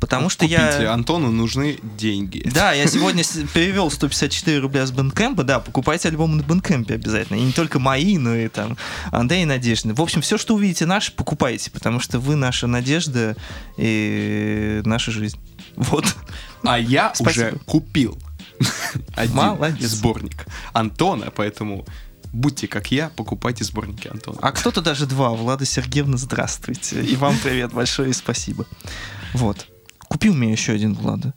Потому 0.00 0.30
что 0.30 0.46
Купите, 0.46 0.82
я... 0.82 0.92
Антону 0.92 1.30
нужны 1.30 1.78
деньги. 1.82 2.42
Да, 2.52 2.72
я 2.72 2.86
сегодня 2.86 3.22
перевел 3.52 3.90
154 3.90 4.58
рубля 4.58 4.86
с 4.86 4.90
Бендкэмпа. 4.90 5.44
Да, 5.44 5.60
покупайте 5.60 6.08
альбомы 6.08 6.36
на 6.36 6.42
Бендкэмпе 6.42 6.94
обязательно. 6.94 7.36
И 7.36 7.42
не 7.42 7.52
только 7.52 7.78
мои, 7.78 8.16
но 8.16 8.34
и 8.34 8.48
там 8.48 8.76
Андрей 9.12 9.42
и 9.42 9.44
Надежда. 9.46 9.94
В 9.94 10.00
общем, 10.00 10.22
все, 10.22 10.38
что 10.38 10.54
увидите 10.54 10.86
наше, 10.86 11.12
покупайте, 11.12 11.70
потому 11.70 12.00
что 12.00 12.18
вы 12.18 12.34
наша 12.36 12.66
надежда 12.66 13.36
и 13.76 14.80
наша 14.84 15.10
жизнь. 15.10 15.38
Вот. 15.76 16.06
А 16.64 16.78
я 16.78 17.12
Спасибо. 17.14 17.48
уже 17.48 17.58
купил 17.66 18.18
один 19.14 19.34
Молодец. 19.36 19.90
сборник 19.90 20.46
Антона, 20.72 21.30
поэтому 21.30 21.86
будьте 22.32 22.68
как 22.68 22.90
я, 22.90 23.10
покупайте 23.10 23.64
сборники 23.64 24.08
Антона. 24.08 24.38
А 24.40 24.52
кто-то 24.52 24.80
даже 24.80 25.06
два. 25.06 25.30
Влада 25.30 25.64
Сергеевна, 25.64 26.16
здравствуйте. 26.16 27.02
И 27.02 27.16
вам 27.16 27.36
привет 27.42 27.72
большое 27.72 28.10
и 28.10 28.12
спасибо. 28.12 28.66
Вот. 29.34 29.66
Купил 30.10 30.34
мне 30.34 30.50
еще 30.50 30.72
один 30.72 30.94
Влада. 30.94 31.32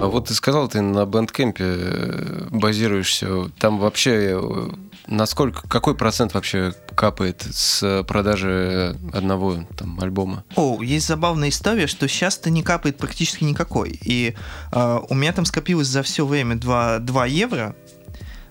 А 0.00 0.06
вот 0.06 0.28
ты 0.28 0.34
сказал, 0.34 0.68
ты 0.68 0.80
на 0.80 1.04
бэндкемпе 1.04 1.64
э, 1.64 2.48
базируешься. 2.52 3.50
Там 3.58 3.80
вообще 3.80 4.38
э, 4.40 4.70
насколько, 5.08 5.66
какой 5.66 5.96
процент 5.96 6.34
вообще 6.34 6.72
капает 6.94 7.44
с 7.50 8.04
продажи 8.06 8.96
одного 9.12 9.66
там 9.76 9.98
альбома? 10.00 10.44
О, 10.54 10.80
есть 10.80 11.08
забавная 11.08 11.48
история, 11.48 11.88
что 11.88 12.06
сейчас-то 12.06 12.48
не 12.50 12.62
капает 12.62 12.96
практически 12.96 13.42
никакой. 13.42 13.98
И 14.04 14.36
э, 14.70 14.98
у 15.08 15.14
меня 15.14 15.32
там 15.32 15.46
скопилось 15.46 15.88
за 15.88 16.04
все 16.04 16.24
время 16.24 16.54
2, 16.54 17.00
2 17.00 17.26
евро, 17.26 17.74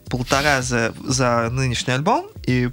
полтора 0.10 0.62
за, 0.62 0.94
за 1.06 1.50
нынешний 1.50 1.94
альбом 1.94 2.26
и 2.46 2.72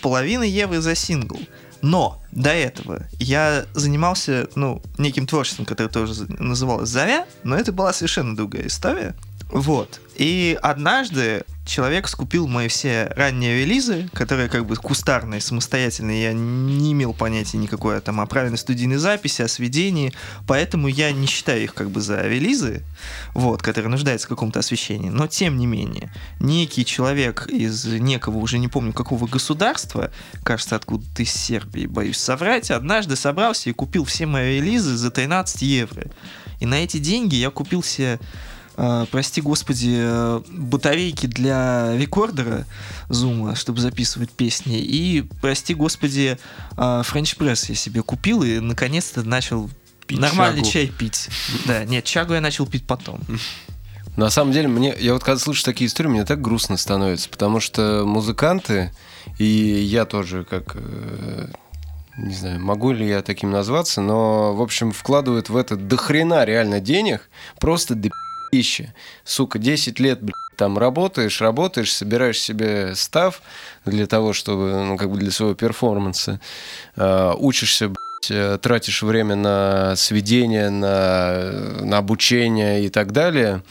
половина 0.00 0.42
евро 0.42 0.80
за 0.80 0.94
сингл. 0.94 1.38
Но 1.82 2.22
до 2.30 2.50
этого 2.50 3.06
я 3.18 3.64
занимался, 3.72 4.48
ну, 4.54 4.82
неким 4.98 5.26
творчеством, 5.26 5.64
которое 5.64 5.88
тоже 5.88 6.26
называлось 6.28 6.90
«Заря», 6.90 7.26
но 7.42 7.56
это 7.56 7.72
была 7.72 7.92
совершенно 7.92 8.36
другая 8.36 8.66
история. 8.66 9.14
Вот. 9.50 10.00
И 10.16 10.58
однажды 10.60 11.44
человек 11.64 12.08
скупил 12.08 12.46
мои 12.46 12.68
все 12.68 13.12
ранние 13.16 13.60
релизы, 13.60 14.08
которые 14.12 14.48
как 14.48 14.66
бы 14.66 14.76
кустарные, 14.76 15.40
самостоятельные. 15.40 16.24
Я 16.24 16.32
не 16.32 16.92
имел 16.92 17.14
понятия 17.14 17.58
никакой 17.58 18.00
там 18.00 18.20
о 18.20 18.26
правильной 18.26 18.58
студийной 18.58 18.96
записи, 18.96 19.42
о 19.42 19.48
сведении, 19.48 20.12
поэтому 20.46 20.88
я 20.88 21.12
не 21.12 21.26
считаю 21.26 21.62
их 21.62 21.74
как 21.74 21.90
бы 21.90 22.00
за 22.00 22.22
релизы, 22.22 22.82
вот, 23.34 23.62
которые 23.62 23.90
нуждаются 23.90 24.26
в 24.26 24.30
каком-то 24.30 24.58
освещении. 24.58 25.10
Но 25.10 25.26
тем 25.26 25.56
не 25.56 25.66
менее, 25.66 26.12
некий 26.38 26.84
человек 26.84 27.46
из 27.46 27.84
некого, 27.86 28.38
уже 28.38 28.58
не 28.58 28.68
помню 28.68 28.92
какого 28.92 29.26
государства, 29.26 30.10
кажется, 30.42 30.76
откуда-то 30.76 31.22
из 31.22 31.32
Сербии, 31.32 31.86
боюсь 31.86 32.18
соврать, 32.18 32.70
однажды 32.70 33.16
собрался 33.16 33.70
и 33.70 33.72
купил 33.72 34.04
все 34.04 34.26
мои 34.26 34.58
релизы 34.58 34.96
за 34.96 35.10
13 35.10 35.62
евро. 35.62 36.04
И 36.58 36.66
на 36.66 36.74
эти 36.74 36.98
деньги 36.98 37.36
я 37.36 37.50
купил 37.50 37.82
себе 37.82 38.20
э, 38.80 39.06
прости 39.10 39.40
господи, 39.40 39.96
э, 39.98 40.40
батарейки 40.48 41.26
для 41.26 41.96
рекордера 41.96 42.66
зума, 43.08 43.54
чтобы 43.54 43.80
записывать 43.80 44.30
песни. 44.30 44.78
И, 44.78 45.28
прости 45.42 45.74
господи, 45.74 46.38
э, 46.72 46.76
French 46.76 47.36
Press 47.36 47.66
я 47.68 47.74
себе 47.74 48.02
купил 48.02 48.42
и 48.42 48.58
наконец-то 48.60 49.22
начал 49.22 49.70
Пить 50.06 50.18
нормальный 50.18 50.62
чагу. 50.62 50.72
чай 50.72 50.86
пить. 50.86 51.28
Да, 51.66 51.84
нет, 51.84 52.04
чагу 52.04 52.34
я 52.34 52.40
начал 52.40 52.66
пить 52.66 52.86
потом. 52.86 53.20
На 54.16 54.30
самом 54.30 54.52
деле, 54.52 54.68
мне, 54.68 54.94
я 54.98 55.12
вот 55.12 55.22
когда 55.22 55.38
слышу 55.38 55.64
такие 55.64 55.86
истории, 55.86 56.08
мне 56.08 56.24
так 56.24 56.40
грустно 56.40 56.76
становится, 56.76 57.28
потому 57.28 57.60
что 57.60 58.04
музыканты, 58.04 58.92
и 59.38 59.44
я 59.44 60.04
тоже 60.04 60.44
как 60.44 60.74
э, 60.74 61.48
не 62.18 62.34
знаю, 62.34 62.60
могу 62.60 62.92
ли 62.92 63.06
я 63.08 63.22
таким 63.22 63.50
назваться, 63.50 64.00
но, 64.00 64.54
в 64.54 64.62
общем, 64.62 64.92
вкладывают 64.92 65.48
в 65.48 65.56
это 65.56 65.76
дохрена 65.76 66.44
реально 66.44 66.80
денег, 66.80 67.30
просто 67.58 67.94
до 67.94 68.10
пищи. 68.50 68.92
Сука, 69.24 69.58
10 69.58 70.00
лет, 70.00 70.20
блядь, 70.20 70.34
там 70.56 70.76
работаешь, 70.76 71.40
работаешь, 71.40 71.92
собираешь 71.92 72.38
себе 72.38 72.94
став 72.94 73.40
для 73.86 74.06
того, 74.06 74.32
чтобы, 74.32 74.84
ну, 74.84 74.96
как 74.98 75.10
бы 75.10 75.18
для 75.18 75.30
своего 75.30 75.54
перформанса, 75.54 76.38
э, 76.96 77.32
учишься, 77.38 77.88
блядь, 77.88 78.60
тратишь 78.60 79.02
время 79.02 79.34
на 79.34 79.96
сведение, 79.96 80.68
на, 80.68 81.80
на 81.80 81.98
обучение 81.98 82.84
и 82.84 82.90
так 82.90 83.12
далее, 83.12 83.62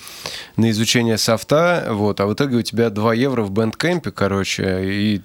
на 0.58 0.72
изучение 0.72 1.20
софта, 1.20 1.86
вот, 1.90 2.20
а 2.20 2.26
в 2.26 2.34
итоге 2.34 2.58
у 2.58 2.62
тебя 2.64 2.90
2 2.90 3.14
евро 3.14 3.44
в 3.44 3.52
бэндкэмпе, 3.52 4.10
короче, 4.10 4.82
и 4.84 5.22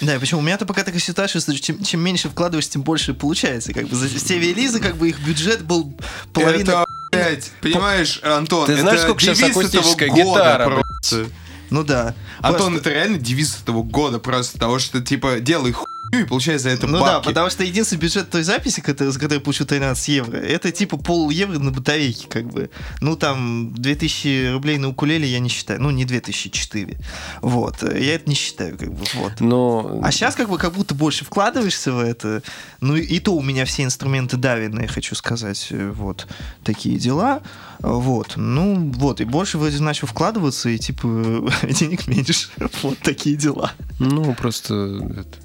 Да, 0.00 0.14
и 0.14 0.18
почему 0.18 0.40
у 0.40 0.44
меня-то 0.44 0.66
пока 0.66 0.84
такая 0.84 1.00
ситуация, 1.00 1.40
что 1.40 1.58
чем, 1.58 1.82
чем 1.82 2.00
меньше 2.00 2.28
вкладываешь, 2.28 2.68
тем 2.68 2.82
больше 2.82 3.12
получается. 3.12 3.72
Как 3.72 3.88
бы 3.88 3.96
за 3.96 4.08
Стеви 4.08 4.52
и 4.52 4.54
Лиза, 4.54 4.78
как 4.78 4.96
бы 4.96 5.08
их 5.08 5.18
бюджет 5.18 5.64
был 5.64 5.92
половина... 6.32 6.62
Это, 6.62 6.84
блядь, 7.24 7.52
понимаешь, 7.60 8.20
Антон, 8.22 8.66
Ты 8.66 8.76
знаешь, 8.76 8.98
это 8.98 9.08
сколько 9.08 9.20
сейчас 9.22 9.38
девиз 9.38 9.50
этого 9.50 9.60
акустическая 9.62 10.08
года 10.08 10.22
гитара, 10.22 10.64
просто. 10.70 11.26
Ну 11.70 11.84
да. 11.84 12.14
Антон, 12.40 12.76
это 12.76 12.90
реально 12.90 13.18
девиз 13.18 13.58
этого 13.62 13.82
года 13.82 14.18
просто, 14.18 14.58
того, 14.58 14.78
что, 14.78 15.00
типа, 15.00 15.40
делай 15.40 15.72
хуйню 15.72 15.99
и 16.12 16.24
получай 16.24 16.58
за 16.58 16.70
это 16.70 16.86
Ну 16.86 16.98
да, 16.98 17.14
бабки. 17.14 17.28
потому 17.28 17.50
что 17.50 17.62
единственный 17.64 17.98
бюджет 18.00 18.30
той 18.30 18.42
записи, 18.42 18.80
который, 18.80 19.08
за 19.12 19.18
которую 19.18 19.38
я 19.38 19.44
получил 19.44 19.66
13 19.66 20.08
евро, 20.08 20.36
это 20.36 20.72
типа 20.72 20.96
пол 20.96 21.30
евро 21.30 21.58
на 21.58 21.70
батарейке, 21.70 22.26
как 22.28 22.46
бы. 22.48 22.70
Ну 23.00 23.16
там 23.16 23.72
2000 23.74 24.52
рублей 24.52 24.78
на 24.78 24.88
укулеле 24.88 25.26
я 25.28 25.38
не 25.38 25.48
считаю. 25.48 25.80
Ну 25.80 25.90
не 25.90 26.04
2004. 26.04 26.98
Вот. 27.42 27.82
Я 27.82 28.14
это 28.14 28.28
не 28.28 28.34
считаю, 28.34 28.76
как 28.76 28.92
бы. 28.92 29.04
Вот. 29.14 29.32
ну... 29.40 30.00
А 30.02 30.10
сейчас 30.10 30.34
как 30.34 30.48
бы 30.48 30.58
как 30.58 30.72
будто 30.74 30.94
больше 30.94 31.24
вкладываешься 31.24 31.92
в 31.92 32.00
это. 32.00 32.42
Ну 32.80 32.96
и 32.96 33.20
то 33.20 33.32
у 33.34 33.42
меня 33.42 33.64
все 33.64 33.84
инструменты 33.84 34.36
давены, 34.36 34.86
хочу 34.88 35.14
сказать. 35.14 35.68
э, 35.70 35.90
Вот. 35.94 36.26
Такие 36.64 36.98
дела. 36.98 37.42
Вот. 37.80 38.32
Ну 38.36 38.90
вот. 38.96 39.20
И 39.20 39.24
больше 39.24 39.58
вроде 39.58 39.80
начал 39.80 40.06
вкладываться, 40.06 40.68
и 40.68 40.78
типа 40.78 41.06
денег 41.70 42.06
меньше. 42.06 42.48
Вот 42.82 42.98
такие 42.98 43.36
дела. 43.36 43.72
Ну, 43.98 44.34
просто... 44.34 44.74
это, 45.18 45.38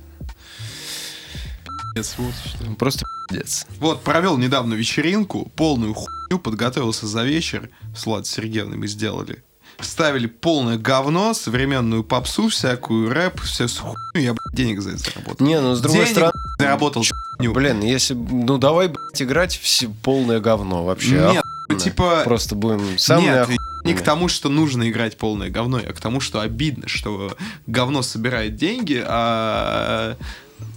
Пиздец, 1.96 2.16
вот 2.18 2.34
что. 2.46 2.76
Просто 2.76 3.06
пиздец. 3.30 3.66
Вот, 3.80 4.04
провел 4.04 4.38
недавно 4.38 4.74
вечеринку, 4.74 5.50
полную 5.56 5.94
хуйню, 5.94 6.40
подготовился 6.40 7.08
за 7.08 7.24
вечер. 7.24 7.70
С 7.96 8.06
Владой 8.06 8.26
Сергеевной 8.26 8.78
мы 8.78 8.88
сделали. 8.88 9.44
Ставили 9.80 10.28
полное 10.28 10.78
говно, 10.78 11.34
современную 11.34 12.04
попсу 12.04 12.50
всякую, 12.50 13.14
рэп, 13.14 13.42
все 13.42 13.68
с 13.68 13.78
хуйню, 13.78 13.96
я, 14.16 14.34
блядь, 14.34 14.56
денег 14.56 14.82
за 14.82 14.92
это 14.92 15.00
заработал. 15.00 15.46
Не, 15.46 15.62
ну, 15.62 15.76
с 15.76 15.82
другой 15.82 16.00
Денег 16.02 16.12
стороны... 16.12 16.34
заработал 16.60 17.04
хуйню. 17.38 17.54
Блин, 17.54 17.82
если... 17.82 18.14
Ну, 18.14 18.58
давай, 18.58 18.88
блядь, 18.90 19.22
играть 19.22 19.58
все 19.58 19.88
полное 19.88 20.40
говно 20.42 20.84
вообще. 20.84 21.12
Нет, 21.12 21.44
охуенно. 21.70 21.80
типа... 21.80 22.22
Просто 22.26 22.56
будем 22.56 22.98
самыми 23.00 23.26
Нет, 23.26 23.38
охуенными. 23.44 23.88
не 23.88 23.94
к 23.94 24.02
тому, 24.02 24.28
что 24.28 24.50
нужно 24.50 24.90
играть 24.90 25.18
полное 25.18 25.50
говно, 25.50 25.80
а 25.86 25.94
к 25.94 26.00
тому, 26.02 26.20
что 26.20 26.42
обидно, 26.42 26.88
что 26.88 27.36
говно 27.68 28.02
собирает 28.02 28.56
деньги, 28.58 29.02
а 29.06 30.18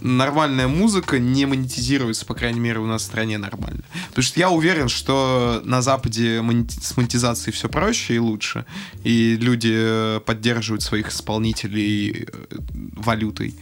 нормальная 0.01 0.67
музыка 0.67 1.19
не 1.19 1.45
монетизируется, 1.45 2.25
по 2.25 2.33
крайней 2.33 2.59
мере, 2.59 2.79
у 2.79 2.85
нас 2.85 3.01
в 3.01 3.05
стране 3.05 3.37
нормально. 3.37 3.83
Потому 4.09 4.23
что 4.23 4.39
я 4.39 4.49
уверен, 4.49 4.89
что 4.89 5.61
на 5.65 5.81
Западе 5.81 6.41
с 6.81 6.97
монетизацией 6.97 7.53
все 7.53 7.69
проще 7.69 8.15
и 8.15 8.19
лучше, 8.19 8.65
и 9.03 9.35
люди 9.35 9.73
э, 9.73 10.19
поддерживают 10.25 10.83
своих 10.83 11.09
исполнителей 11.09 12.27
э, 12.27 12.55
валютой. 12.95 13.55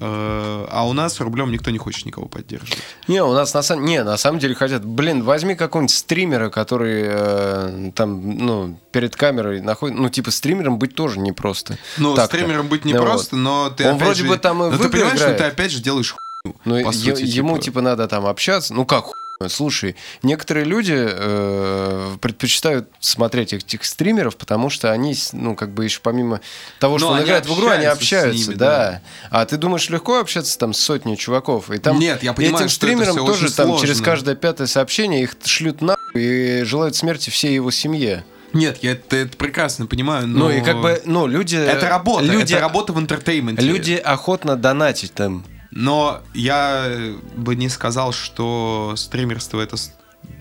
Э, 0.00 0.66
А 0.70 0.86
у 0.88 0.92
нас 0.92 1.20
рублем 1.20 1.50
никто 1.52 1.70
не 1.70 1.78
хочет 1.78 2.06
никого 2.06 2.26
поддерживать. 2.26 2.78
Не, 3.08 3.22
у 3.22 3.32
нас 3.32 3.52
на 3.54 3.62
самом... 3.62 3.84
Не, 3.84 4.02
на 4.02 4.16
самом 4.16 4.38
деле 4.38 4.54
хотят... 4.54 4.84
Блин, 4.84 5.22
возьми 5.22 5.54
какого-нибудь 5.54 5.94
стримера, 5.94 6.48
который 6.48 7.02
э, 7.06 7.90
там, 7.94 8.38
ну, 8.38 8.78
перед 8.92 9.14
камерой 9.16 9.60
находит... 9.60 9.98
Ну, 9.98 10.08
типа, 10.08 10.30
стримером 10.30 10.78
быть 10.78 10.94
тоже 10.94 11.18
непросто. 11.20 11.76
Ну, 11.98 12.14
Так-то. 12.14 12.36
стримером 12.36 12.68
быть 12.68 12.84
Ну, 12.84 12.92
непросто, 12.92 13.36
но 13.36 13.70
ты 13.70 13.84
Он 13.86 13.90
опять 13.96 14.02
вроде 14.06 14.22
же- 14.22 14.28
бы 14.28 14.36
там 14.38 14.62
и 14.64 14.70
но 14.70 14.76
в 14.76 14.82
ты 14.82 14.88
понимаешь, 14.88 15.16
играет. 15.18 15.36
что 15.36 15.44
ты 15.44 15.50
опять 15.50 15.70
же 15.70 15.82
делаешь 15.82 16.12
хуйню. 16.42 16.56
Ну, 16.64 16.82
по 16.82 16.88
е- 16.88 16.92
сути, 16.92 17.22
ему, 17.24 17.54
типа. 17.56 17.64
типа, 17.64 17.80
надо 17.82 18.08
там 18.08 18.24
общаться. 18.26 18.72
Ну, 18.72 18.86
как 18.86 19.04
хуй? 19.04 19.14
Слушай, 19.48 19.96
некоторые 20.22 20.66
люди 20.66 20.94
э, 20.94 22.16
предпочитают 22.20 22.90
смотреть 23.00 23.54
этих 23.54 23.86
стримеров, 23.86 24.36
потому 24.36 24.68
что 24.68 24.92
они, 24.92 25.14
ну, 25.32 25.56
как 25.56 25.72
бы 25.72 25.84
еще 25.84 26.00
помимо 26.02 26.42
того, 26.78 26.98
что 26.98 27.06
Ну, 27.06 27.12
он 27.12 27.18
они 27.18 27.26
играет 27.26 27.46
в 27.46 27.54
игру, 27.54 27.68
они 27.68 27.86
общаются 27.86 28.50
ними, 28.50 28.58
да. 28.58 28.66
да. 28.66 29.02
А 29.30 29.46
ты 29.46 29.56
думаешь, 29.56 29.88
легко 29.88 30.18
общаться 30.18 30.58
там 30.58 30.74
с 30.74 30.80
сотней 30.80 31.16
чуваков? 31.16 31.70
И 31.70 31.78
там 31.78 31.98
Нет, 31.98 32.22
я 32.22 32.34
понимаю, 32.34 32.66
этим 32.66 32.68
что 32.68 32.86
это 32.86 32.94
стримерам 32.96 33.16
всё 33.16 33.26
тоже 33.26 33.50
там 33.50 33.68
сложно. 33.68 33.86
через 33.86 34.02
каждое 34.02 34.34
пятое 34.34 34.66
сообщение 34.66 35.22
их 35.22 35.34
шлют 35.42 35.80
на 35.80 35.96
и 36.14 36.62
желают 36.64 36.94
смерти 36.94 37.30
всей 37.30 37.54
его 37.54 37.70
семье. 37.70 38.26
Нет, 38.52 38.80
я 38.82 38.92
это, 38.92 39.16
это 39.16 39.36
прекрасно 39.38 39.86
понимаю, 39.86 40.26
но... 40.26 40.48
Ну 40.48 40.50
и 40.50 40.60
как 40.60 40.82
бы, 40.82 41.00
ну, 41.06 41.26
люди... 41.26 41.56
Это 41.56 41.88
работа, 41.88 42.24
люди, 42.24 42.52
это 42.52 42.60
работа 42.60 42.92
в 42.92 42.98
entertainment 43.00 43.54
е. 43.54 43.62
Люди 43.62 43.94
охотно 43.94 44.56
донатят 44.56 45.14
там. 45.14 45.46
Но 45.70 46.22
я 46.34 47.14
бы 47.36 47.54
не 47.54 47.68
сказал, 47.68 48.12
что 48.12 48.94
стримерство— 48.96 49.60
это 49.62 49.76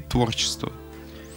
творчество. 0.09 0.71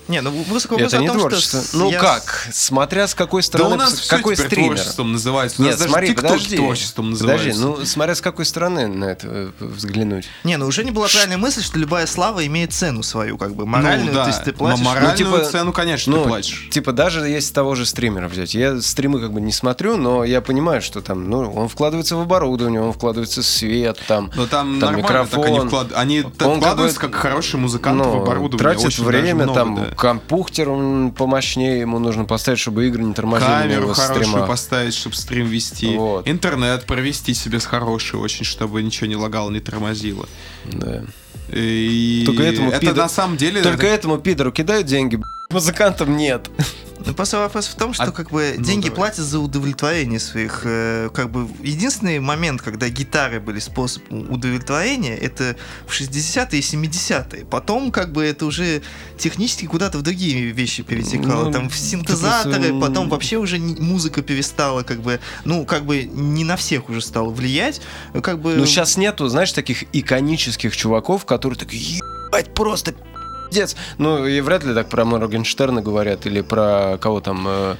Не, 0.08 0.20
ну 0.20 0.30
вопрос 0.30 0.66
Это 0.66 0.96
о 0.98 1.00
не 1.00 1.08
том, 1.08 1.18
творчество. 1.18 1.62
что... 1.62 1.76
Ну 1.76 1.90
я 1.90 1.98
как? 2.00 2.48
Смотря 2.52 3.06
с 3.06 3.14
какой 3.14 3.42
Да 3.42 3.46
стороны, 3.46 3.74
у 3.74 3.78
нас 3.78 3.94
все 3.94 4.16
какой 4.16 4.34
теперь 4.34 4.48
стример. 4.48 4.74
творчеством 4.74 5.12
называется. 5.12 5.62
У 5.62 5.64
Нет, 5.64 5.72
нас 5.72 5.80
даже 5.80 5.90
смотри, 5.92 6.14
подожди. 6.14 6.56
творчеством 6.56 7.12
Подожди, 7.12 7.48
называется. 7.50 7.60
ну 7.80 7.84
смотря 7.86 8.14
с 8.14 8.20
какой 8.20 8.44
стороны 8.44 8.86
на 8.88 9.04
это 9.06 9.26
э, 9.28 9.50
взглянуть. 9.60 10.26
Не, 10.44 10.56
ну 10.56 10.66
уже 10.66 10.82
не 10.84 10.90
была 10.90 11.06
правильная 11.08 11.36
мысль, 11.38 11.62
что 11.62 11.78
любая 11.78 12.06
слава 12.06 12.44
имеет 12.46 12.72
цену 12.72 13.02
свою, 13.02 13.38
как 13.38 13.54
бы, 13.54 13.64
моральную, 13.64 14.08
ну, 14.08 14.14
да. 14.14 14.24
то 14.24 14.30
есть 14.30 14.42
ты 14.44 14.50
Но 14.52 14.56
платишь... 14.58 14.84
моральную 14.84 15.16
типа, 15.16 15.44
цену, 15.44 15.72
конечно, 15.72 16.16
Ну, 16.16 16.22
ты 16.24 16.28
платишь. 16.28 16.68
типа 16.70 16.92
даже 16.92 17.20
если 17.28 17.52
того 17.54 17.74
же 17.74 17.86
стримера 17.86 18.28
взять. 18.28 18.54
Я 18.54 18.80
стримы 18.80 19.20
как 19.20 19.32
бы 19.32 19.40
не 19.40 19.52
смотрю, 19.52 19.96
но 19.96 20.24
я 20.24 20.40
понимаю, 20.40 20.82
что 20.82 21.00
там, 21.00 21.30
ну, 21.30 21.52
он 21.52 21.68
вкладывается 21.68 22.16
в 22.16 22.20
оборудование, 22.20 22.80
он 22.80 22.92
вкладывается 22.92 23.42
в 23.42 23.46
свет, 23.46 23.98
там, 24.08 24.30
Но 24.34 24.46
там, 24.46 24.80
там 24.80 24.94
нормально 24.94 25.26
так 25.26 25.44
они 25.44 25.58
микрофон. 25.58 25.68
вклад- 25.68 25.92
Они 25.94 26.22
Он 26.22 26.58
вкладываются 26.60 26.98
как 27.00 27.10
бы, 27.10 27.14
как 27.14 27.22
хороший 27.22 27.60
музыкант 27.60 27.98
ну, 27.98 28.18
в 28.18 28.22
оборудование. 28.22 28.58
тратит 28.58 28.98
время, 28.98 29.44
много, 29.44 29.54
там, 29.54 29.74
да. 29.76 29.91
Компьютер 29.96 30.68
он 30.70 31.12
помощнее 31.12 31.80
ему 31.80 31.98
нужно 31.98 32.24
поставить, 32.24 32.58
чтобы 32.60 32.86
игры 32.86 33.02
не 33.02 33.14
тормозили 33.14 33.48
Камеру 33.48 33.92
хорошую 33.94 34.24
стримах. 34.24 34.48
поставить, 34.48 34.94
чтобы 34.94 35.14
стрим 35.16 35.46
вести. 35.46 35.96
Вот. 35.96 36.28
Интернет 36.28 36.84
провести 36.86 37.34
себе 37.34 37.60
с 37.60 37.66
хороший 37.66 38.18
очень, 38.18 38.44
чтобы 38.44 38.82
ничего 38.82 39.06
не 39.06 39.16
лагало, 39.16 39.50
не 39.50 39.60
тормозило. 39.60 40.28
Да. 40.64 41.04
И 41.50 42.22
Только 42.26 42.42
этому 42.44 42.70
это 42.70 42.86
пидор- 42.86 42.96
на 42.96 43.08
самом 43.08 43.36
деле... 43.36 43.62
Только 43.62 43.86
это- 43.86 43.94
этому 43.96 44.18
пидору 44.18 44.52
кидают 44.52 44.86
деньги, 44.86 45.20
музыкантам 45.50 46.16
нет. 46.16 46.50
Ну, 47.06 47.14
просто 47.14 47.38
вопрос 47.38 47.66
в 47.66 47.74
том, 47.74 47.92
что 47.94 48.04
А- 48.04 48.10
как 48.12 48.30
бы 48.30 48.54
ну, 48.58 48.64
деньги 48.64 48.84
давай. 48.88 48.96
платят 48.96 49.24
за 49.24 49.38
удовлетворение 49.38 50.18
своих. 50.20 50.62
э, 50.64 51.10
как 51.14 51.30
бы 51.30 51.48
единственный 51.62 52.18
момент, 52.20 52.62
когда 52.62 52.88
гитары 52.88 53.40
были 53.40 53.58
способом 53.58 54.30
удовлетворения, 54.32 55.16
это 55.16 55.56
в 55.86 55.92
60-е 55.92 56.58
и 56.58 56.62
70-е. 56.62 57.44
Потом 57.44 57.90
как 57.90 58.12
бы 58.12 58.24
это 58.24 58.46
уже 58.46 58.82
технически 59.18 59.66
куда-то 59.66 59.98
в 59.98 60.02
другие 60.02 60.50
вещи 60.52 60.82
перетекало. 60.82 61.44
Ну, 61.46 61.52
Там 61.52 61.68
в 61.68 61.72
ты 61.72 61.78
синтезаторы, 61.78 62.68
просто- 62.68 62.80
потом 62.80 63.08
вообще 63.08 63.36
уже 63.38 63.58
не- 63.58 63.74
музыка 63.80 64.22
перестала 64.22 64.82
как 64.82 65.00
бы, 65.02 65.20
ну 65.44 65.64
как 65.64 65.84
бы 65.84 66.04
не 66.04 66.44
на 66.44 66.56
всех 66.56 66.88
уже 66.88 67.00
стала 67.00 67.30
влиять. 67.30 67.80
Как 68.22 68.40
бы. 68.40 68.54
Ну, 68.54 68.66
сейчас 68.66 68.96
нету, 68.96 69.28
знаешь, 69.28 69.52
таких 69.52 69.84
иконических 69.92 70.76
чуваков, 70.76 71.24
которые 71.24 71.58
такие, 71.58 71.98
ебать, 71.98 72.54
просто 72.54 72.94
пиздец. 73.52 73.76
Ну, 73.98 74.26
и 74.26 74.40
вряд 74.40 74.64
ли 74.64 74.74
так 74.74 74.88
про 74.88 75.04
Моргенштерна 75.04 75.82
говорят, 75.82 76.26
или 76.26 76.40
про 76.40 76.98
кого 77.00 77.20
там, 77.20 77.46
э, 77.46 77.76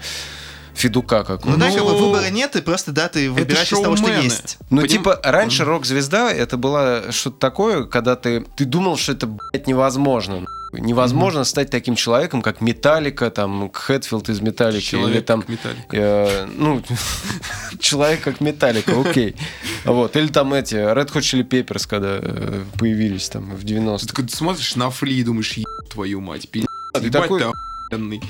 Федука 0.74 1.24
какого 1.24 1.52
Ну, 1.52 1.58
да, 1.58 1.70
как 1.70 1.84
бы 1.84 1.92
Ну, 1.92 1.98
выбора 1.98 2.30
нет, 2.30 2.56
и 2.56 2.62
просто 2.62 2.92
да, 2.92 3.08
ты 3.08 3.30
выбираешь 3.30 3.72
из 3.72 3.80
того, 3.80 3.96
что 3.96 4.10
есть. 4.10 4.58
Ну, 4.70 4.82
Поним- 4.82 4.88
типа, 4.88 5.20
раньше 5.22 5.64
рок-звезда 5.64 6.32
это 6.32 6.56
было 6.56 7.04
что-то 7.10 7.38
такое, 7.38 7.84
когда 7.84 8.16
ты, 8.16 8.40
ты 8.56 8.64
думал, 8.64 8.96
что 8.96 9.12
это, 9.12 9.26
блядь, 9.26 9.66
невозможно. 9.66 10.46
Невозможно 10.72 11.44
стать 11.44 11.70
таким 11.70 11.94
человеком, 11.96 12.40
как 12.40 12.60
Металлика, 12.60 13.30
там, 13.30 13.70
Хэтфилд 13.72 14.28
из 14.30 14.40
Металлики, 14.40 14.94
или 14.94 15.02
Человек 15.02 15.26
там 15.26 15.40
как 15.40 15.48
Металлика. 15.50 15.86
Э, 15.92 16.46
ну, 16.46 16.82
человек 17.80 18.22
как 18.22 18.40
Металлика, 18.40 18.98
окей. 18.98 19.36
Вот. 19.84 20.16
Или 20.16 20.28
там 20.28 20.54
эти 20.54 20.74
Red 20.74 21.12
Hot 21.12 21.20
Chili 21.20 21.46
Peppers, 21.46 21.86
когда 21.86 22.18
э, 22.20 22.64
появились 22.78 23.28
там 23.28 23.54
в 23.54 23.64
90-х. 23.64 24.22
Ты 24.22 24.34
смотришь 24.34 24.76
на 24.76 24.90
Фли 24.90 25.14
и 25.14 25.22
думаешь, 25.22 25.58
твою 25.90 26.20
мать, 26.20 26.48
пиздец, 26.48 26.70
ты 26.94 27.10
такой- 27.10 27.42
охуенный. 27.90 28.22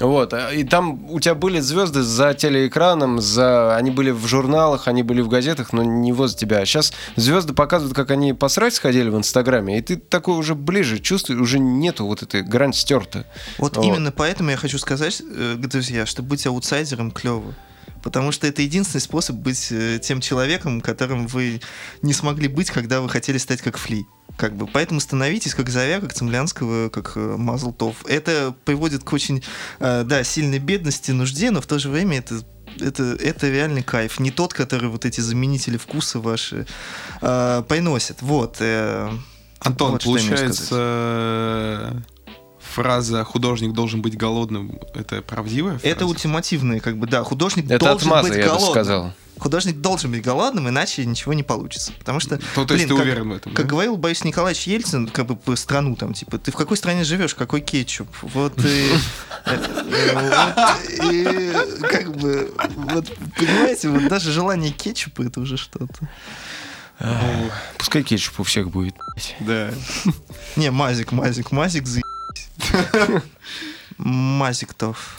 Вот. 0.00 0.32
а, 0.32 0.52
И 0.52 0.64
там 0.64 1.10
у 1.10 1.20
тебя 1.20 1.34
были 1.34 1.60
звезды 1.60 2.02
за 2.02 2.34
телеэкраном, 2.34 3.20
за... 3.20 3.76
они 3.76 3.90
были 3.90 4.10
в 4.10 4.26
журналах, 4.26 4.88
они 4.88 5.02
были 5.02 5.20
в 5.20 5.28
газетах, 5.28 5.72
но 5.72 5.82
не 5.82 6.12
возле 6.12 6.38
тебя. 6.38 6.64
Сейчас 6.64 6.92
звезды 7.16 7.52
показывают, 7.52 7.96
как 7.96 8.10
они 8.10 8.32
посрать 8.32 8.74
сходили 8.74 9.08
в 9.08 9.16
Инстаграме, 9.16 9.78
и 9.78 9.82
ты 9.82 9.96
такой 9.96 10.36
уже 10.36 10.54
ближе 10.54 10.98
чувствуешь, 10.98 11.40
уже 11.40 11.58
нету 11.58 12.06
вот 12.06 12.22
этой 12.22 12.42
грань 12.42 12.72
стерта. 12.72 13.24
Вот, 13.58 13.76
Вот. 13.76 13.84
именно 13.84 14.12
поэтому 14.12 14.50
я 14.50 14.56
хочу 14.56 14.78
сказать, 14.78 15.20
э, 15.20 15.54
друзья, 15.58 16.06
что 16.06 16.22
быть 16.22 16.46
аутсайдером 16.46 17.10
клево. 17.10 17.54
Потому 18.02 18.32
что 18.32 18.46
это 18.46 18.62
единственный 18.62 19.00
способ 19.00 19.36
быть 19.36 19.68
э, 19.70 19.98
тем 20.02 20.20
человеком, 20.20 20.80
которым 20.80 21.26
вы 21.26 21.60
не 22.02 22.12
смогли 22.12 22.48
быть, 22.48 22.70
когда 22.70 23.00
вы 23.00 23.08
хотели 23.08 23.38
стать 23.38 23.60
как 23.60 23.76
Фли. 23.76 24.06
Как 24.36 24.54
бы, 24.56 24.66
поэтому 24.66 25.00
становитесь 25.00 25.54
как 25.54 25.68
Зовя, 25.68 26.00
как 26.00 26.12
Цемлянского, 26.12 26.90
как 26.90 27.12
э, 27.16 27.36
Мазлтов. 27.36 28.04
Это 28.06 28.54
приводит 28.64 29.02
к 29.04 29.12
очень, 29.12 29.42
э, 29.80 30.04
да, 30.04 30.22
сильной 30.22 30.58
бедности, 30.58 31.10
нужде, 31.10 31.50
но 31.50 31.60
в 31.60 31.66
то 31.66 31.78
же 31.78 31.88
время 31.88 32.18
это 32.18 32.42
это, 32.80 33.16
это 33.18 33.48
реальный 33.48 33.82
кайф. 33.82 34.20
Не 34.20 34.30
тот, 34.30 34.54
который 34.54 34.88
вот 34.88 35.04
эти 35.04 35.20
заменители 35.20 35.76
вкуса 35.76 36.20
ваши 36.20 36.66
э, 37.20 37.62
приносят. 37.68 38.22
Вот. 38.22 38.56
Э, 38.60 39.10
Антон, 39.60 39.92
вот 39.92 40.04
получается, 40.04 42.02
фраза 42.74 43.24
«художник 43.24 43.72
должен 43.72 44.02
быть 44.02 44.16
голодным»— 44.16 44.78
это 44.94 45.22
правдивая 45.22 45.78
фраза? 45.78 45.86
Это 45.88 46.06
ультимативные, 46.06 46.80
как 46.80 46.96
бы, 46.98 47.06
да, 47.06 47.24
художник 47.24 47.66
Это 47.70 47.78
должен 47.84 48.08
отмаза, 48.08 48.28
быть 48.28 48.38
я 48.38 48.44
бы 48.44 48.48
голодным. 48.50 48.70
сказал. 48.70 49.12
Художник 49.38 49.76
должен 49.80 50.10
быть 50.10 50.22
голодным, 50.22 50.68
иначе 50.68 51.06
ничего 51.06 51.32
не 51.32 51.44
получится. 51.44 51.92
Потому 52.00 52.18
что, 52.18 52.40
Ну, 52.56 52.66
то 52.66 52.74
есть 52.74 52.86
блин, 52.86 52.88
ты 52.88 52.94
как, 52.96 53.04
уверен 53.04 53.28
в 53.28 53.32
этом, 53.36 53.52
как 53.52 53.66
да? 53.66 53.70
говорил 53.70 53.96
Борис 53.96 54.24
Николаевич 54.24 54.66
Ельцин, 54.66 55.06
как 55.06 55.26
бы 55.26 55.36
по 55.36 55.54
страну 55.54 55.94
там, 55.94 56.12
типа, 56.12 56.38
ты 56.38 56.50
в 56.50 56.56
какой 56.56 56.76
стране 56.76 57.04
живешь, 57.04 57.36
какой 57.36 57.60
кетчуп? 57.60 58.08
Вот 58.22 58.54
и... 58.64 58.90
э, 60.96 61.76
как 61.82 62.16
бы, 62.16 62.52
вот, 62.74 63.06
понимаете, 63.36 63.88
вот 63.90 64.08
даже 64.08 64.32
желание 64.32 64.72
кетчупа 64.72 65.22
это 65.22 65.40
уже 65.40 65.56
что-то. 65.56 66.08
Пускай 67.78 68.02
кетчуп 68.02 68.40
у 68.40 68.42
всех 68.42 68.70
будет. 68.70 68.96
Да. 69.38 69.70
Не, 70.56 70.72
мазик, 70.72 71.12
мазик, 71.12 71.52
мазик, 71.52 71.86
заебись. 71.86 72.02
Мазик 73.98 74.74
тов. 74.74 75.16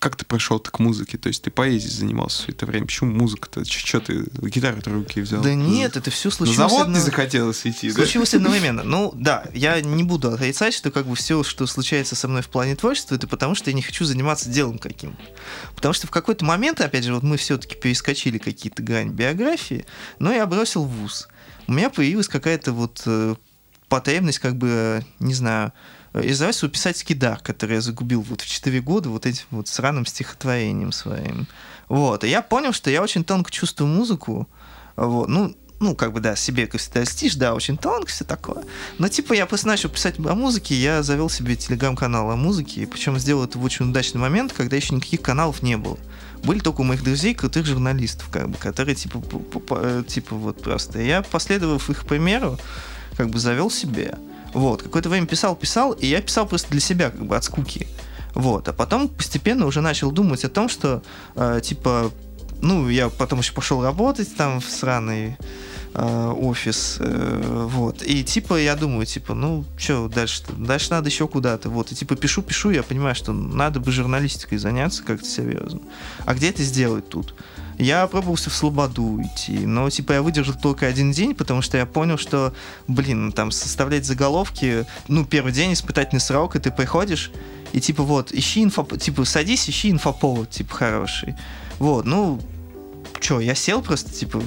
Как 0.00 0.16
ты 0.16 0.24
пришел 0.24 0.58
к 0.58 0.78
музыке? 0.78 1.18
То 1.18 1.28
есть 1.28 1.42
ты 1.42 1.50
поэзией 1.50 1.90
занимался 1.92 2.42
все 2.44 2.52
это 2.52 2.64
время. 2.64 2.86
Почему 2.86 3.12
музыка-то? 3.12 3.66
Что 3.66 4.00
ты 4.00 4.24
гитару 4.48 4.80
в 4.80 4.86
руки 4.88 5.20
взял? 5.20 5.42
Да 5.42 5.52
нет, 5.54 5.94
это 5.98 6.10
все 6.10 6.30
На 6.30 6.34
случилось. 6.34 6.56
завод 6.56 6.88
не 6.88 6.94
одно- 6.94 7.04
захотелось 7.04 7.66
идти, 7.66 7.88
да? 7.90 7.96
Случилось 7.96 8.32
одновременно. 8.32 8.82
Ну, 8.82 9.12
да, 9.14 9.44
я 9.52 9.78
не 9.82 10.02
буду 10.02 10.32
отрицать, 10.32 10.72
что 10.72 10.90
как 10.90 11.06
бы 11.06 11.14
все, 11.16 11.42
что 11.44 11.66
случается 11.66 12.16
со 12.16 12.28
мной 12.28 12.40
в 12.40 12.48
плане 12.48 12.76
творчества, 12.76 13.14
это 13.14 13.26
потому, 13.28 13.54
что 13.54 13.68
я 13.68 13.76
не 13.76 13.82
хочу 13.82 14.06
заниматься 14.06 14.48
делом 14.48 14.78
каким. 14.78 15.18
Потому 15.76 15.92
что 15.92 16.06
в 16.06 16.10
какой-то 16.10 16.46
момент, 16.46 16.80
опять 16.80 17.04
же, 17.04 17.12
вот 17.12 17.22
мы 17.22 17.36
все-таки 17.36 17.76
перескочили 17.76 18.38
какие-то 18.38 18.82
грани 18.82 19.10
биографии, 19.10 19.84
но 20.18 20.32
я 20.32 20.46
бросил 20.46 20.84
вуз. 20.84 21.28
У 21.66 21.72
меня 21.72 21.90
появилась 21.90 22.26
какая-то 22.26 22.72
вот 22.72 23.02
э, 23.04 23.34
потребность, 23.90 24.38
как 24.38 24.56
бы, 24.56 24.68
э, 24.70 25.02
не 25.18 25.34
знаю, 25.34 25.74
издавать 26.14 26.56
свой 26.56 26.70
писательский 26.70 27.14
дар, 27.14 27.40
который 27.40 27.76
я 27.76 27.80
загубил 27.80 28.22
вот 28.22 28.40
в 28.40 28.48
4 28.48 28.80
года 28.80 29.08
вот 29.08 29.26
этим 29.26 29.44
вот 29.50 29.68
сраным 29.68 30.06
стихотворением 30.06 30.92
своим. 30.92 31.46
Вот. 31.88 32.24
И 32.24 32.28
я 32.28 32.42
понял, 32.42 32.72
что 32.72 32.90
я 32.90 33.02
очень 33.02 33.24
тонко 33.24 33.50
чувствую 33.50 33.88
музыку. 33.88 34.48
Вот. 34.96 35.28
Ну, 35.28 35.54
ну, 35.80 35.96
как 35.96 36.12
бы, 36.12 36.20
да, 36.20 36.36
себе 36.36 36.66
как 36.66 36.80
всегда 36.80 37.00
льстишь, 37.00 37.36
да, 37.36 37.54
очень 37.54 37.78
тонко, 37.78 38.10
все 38.10 38.24
такое. 38.24 38.64
Но, 38.98 39.08
типа, 39.08 39.32
я 39.32 39.46
просто 39.46 39.66
начал 39.66 39.88
писать 39.88 40.18
о 40.18 40.34
музыке, 40.34 40.74
я 40.74 41.02
завел 41.02 41.30
себе 41.30 41.56
телеграм-канал 41.56 42.30
о 42.30 42.36
музыке, 42.36 42.86
причем 42.86 43.18
сделал 43.18 43.44
это 43.44 43.58
в 43.58 43.64
очень 43.64 43.88
удачный 43.88 44.20
момент, 44.20 44.52
когда 44.52 44.76
еще 44.76 44.94
никаких 44.94 45.22
каналов 45.22 45.62
не 45.62 45.78
было. 45.78 45.98
Были 46.44 46.58
только 46.58 46.82
у 46.82 46.84
моих 46.84 47.02
друзей 47.02 47.34
крутых 47.34 47.64
журналистов, 47.64 48.28
как 48.30 48.50
бы, 48.50 48.58
которые, 48.58 48.94
типа, 48.94 49.22
э, 49.70 50.04
типа, 50.06 50.36
вот 50.36 50.62
просто. 50.62 51.00
Я, 51.00 51.22
последовав 51.22 51.88
их 51.88 52.04
примеру, 52.06 52.58
как 53.16 53.30
бы 53.30 53.38
завел 53.38 53.70
себе. 53.70 54.14
Вот, 54.52 54.82
какое-то 54.82 55.08
время 55.08 55.26
писал, 55.26 55.54
писал, 55.54 55.92
и 55.92 56.06
я 56.06 56.20
писал 56.20 56.46
просто 56.46 56.70
для 56.70 56.80
себя, 56.80 57.10
как 57.10 57.24
бы, 57.24 57.36
от 57.36 57.44
скуки. 57.44 57.86
Вот, 58.34 58.68
а 58.68 58.72
потом 58.72 59.08
постепенно 59.08 59.66
уже 59.66 59.80
начал 59.80 60.10
думать 60.12 60.44
о 60.44 60.48
том, 60.48 60.68
что, 60.68 61.02
э, 61.34 61.60
типа, 61.62 62.10
ну, 62.62 62.88
я 62.88 63.08
потом 63.08 63.40
еще 63.40 63.52
пошел 63.52 63.82
работать 63.82 64.34
там 64.36 64.60
в 64.60 64.64
сраный 64.64 65.36
э, 65.94 66.34
офис, 66.36 66.96
э, 67.00 67.66
вот, 67.68 68.02
и 68.02 68.22
типа 68.24 68.60
я 68.60 68.76
думаю, 68.76 69.06
типа, 69.06 69.34
ну, 69.34 69.64
что 69.76 70.08
дальше 70.08 70.42
-то? 70.42 70.66
Дальше 70.66 70.90
надо 70.90 71.08
еще 71.08 71.26
куда-то, 71.26 71.70
вот, 71.70 71.92
и 71.92 71.94
типа 71.94 72.16
пишу, 72.16 72.42
пишу, 72.42 72.70
я 72.70 72.82
понимаю, 72.82 73.14
что 73.14 73.32
надо 73.32 73.80
бы 73.80 73.92
журналистикой 73.92 74.58
заняться 74.58 75.02
как-то 75.02 75.26
серьезно. 75.26 75.80
А 76.24 76.34
где 76.34 76.50
это 76.50 76.62
сделать 76.62 77.08
тут? 77.08 77.34
Я 77.80 78.06
пробовался 78.08 78.50
в 78.50 78.54
Слободу 78.54 79.22
идти, 79.22 79.60
но 79.60 79.88
типа 79.88 80.12
я 80.12 80.22
выдержал 80.22 80.54
только 80.54 80.86
один 80.86 81.12
день, 81.12 81.34
потому 81.34 81.62
что 81.62 81.78
я 81.78 81.86
понял, 81.86 82.18
что, 82.18 82.52
блин, 82.86 83.32
там 83.32 83.50
составлять 83.50 84.04
заголовки, 84.04 84.84
ну, 85.08 85.24
первый 85.24 85.52
день 85.52 85.72
испытательный 85.72 86.20
срок, 86.20 86.56
и 86.56 86.58
ты 86.58 86.70
приходишь, 86.70 87.30
и 87.72 87.80
типа 87.80 88.02
вот, 88.02 88.32
ищи 88.32 88.62
инфо, 88.62 88.84
типа 88.84 89.24
садись, 89.24 89.70
ищи 89.70 89.90
инфоповод, 89.90 90.50
типа 90.50 90.74
хороший. 90.74 91.36
Вот, 91.80 92.04
ну, 92.04 92.38
чё, 93.20 93.40
я 93.40 93.56
сел 93.56 93.82
просто, 93.82 94.12
типа, 94.12 94.40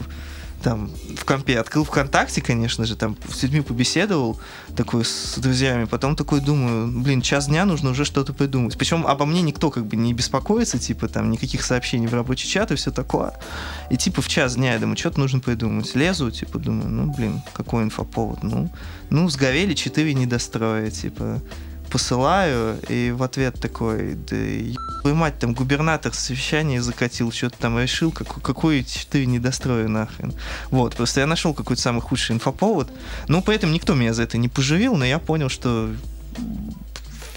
там, 0.64 0.90
в 1.18 1.26
компе, 1.26 1.60
открыл 1.60 1.84
ВКонтакте, 1.84 2.42
конечно 2.42 2.86
же, 2.86 2.96
там, 2.96 3.18
с 3.30 3.44
людьми 3.44 3.62
побеседовал, 3.62 4.40
такой, 4.76 5.04
с 5.04 5.38
друзьями, 5.38 5.86
потом 5.86 6.16
такой 6.16 6.40
думаю, 6.40 6.88
блин, 6.88 7.22
час 7.22 7.48
дня 7.48 7.66
нужно 7.66 7.90
уже 7.90 8.06
что-то 8.06 8.34
придумать. 8.34 8.78
Причем 8.78 9.06
обо 9.06 9.26
мне 9.26 9.42
никто 9.42 9.70
как 9.72 9.86
бы 9.86 9.98
не 9.98 10.14
беспокоится, 10.14 10.80
типа, 10.80 11.10
там, 11.10 11.32
никаких 11.32 11.64
сообщений 11.64 12.08
в 12.08 12.14
рабочий 12.14 12.48
чат 12.48 12.72
и 12.72 12.76
все 12.76 12.92
такое. 12.92 13.34
И, 13.90 13.98
типа, 13.98 14.22
в 14.22 14.28
час 14.28 14.56
дня 14.56 14.74
я 14.74 14.80
думаю, 14.80 14.96
что-то 14.96 15.20
нужно 15.20 15.40
придумать. 15.40 15.94
Лезу, 15.96 16.32
типа, 16.32 16.60
думаю, 16.60 16.90
ну, 16.90 17.12
блин, 17.12 17.42
какой 17.54 17.84
инфоповод, 17.84 18.44
ну, 18.44 18.72
ну, 19.10 19.28
сгорели 19.30 19.74
четыре 19.74 20.14
недостроя, 20.14 20.90
типа, 20.90 21.42
посылаю, 21.94 22.80
и 22.90 23.12
в 23.12 23.22
ответ 23.22 23.62
такой, 23.62 24.16
да 24.16 24.36
ебаную 24.36 25.16
мать, 25.16 25.38
там 25.38 25.54
губернатор 25.54 26.12
совещание 26.12 26.82
закатил, 26.82 27.32
что-то 27.32 27.56
там 27.60 27.80
решил, 27.80 28.12
какой, 28.12 28.42
какой 28.42 28.84
четыре 28.84 29.28
недостроя 29.28 29.88
нахрен. 29.88 30.34
Вот, 30.72 30.96
просто 30.96 31.20
я 31.20 31.28
нашел 31.28 31.54
какой-то 31.54 31.82
самый 31.82 32.02
худший 32.02 32.36
инфоповод. 32.36 32.92
Ну, 33.28 33.44
поэтому 33.44 33.74
никто 33.74 33.94
меня 33.94 34.14
за 34.16 34.24
это 34.24 34.40
не 34.40 34.50
поживил, 34.50 34.96
но 34.96 35.06
я 35.06 35.20
понял, 35.20 35.50
что 35.50 35.92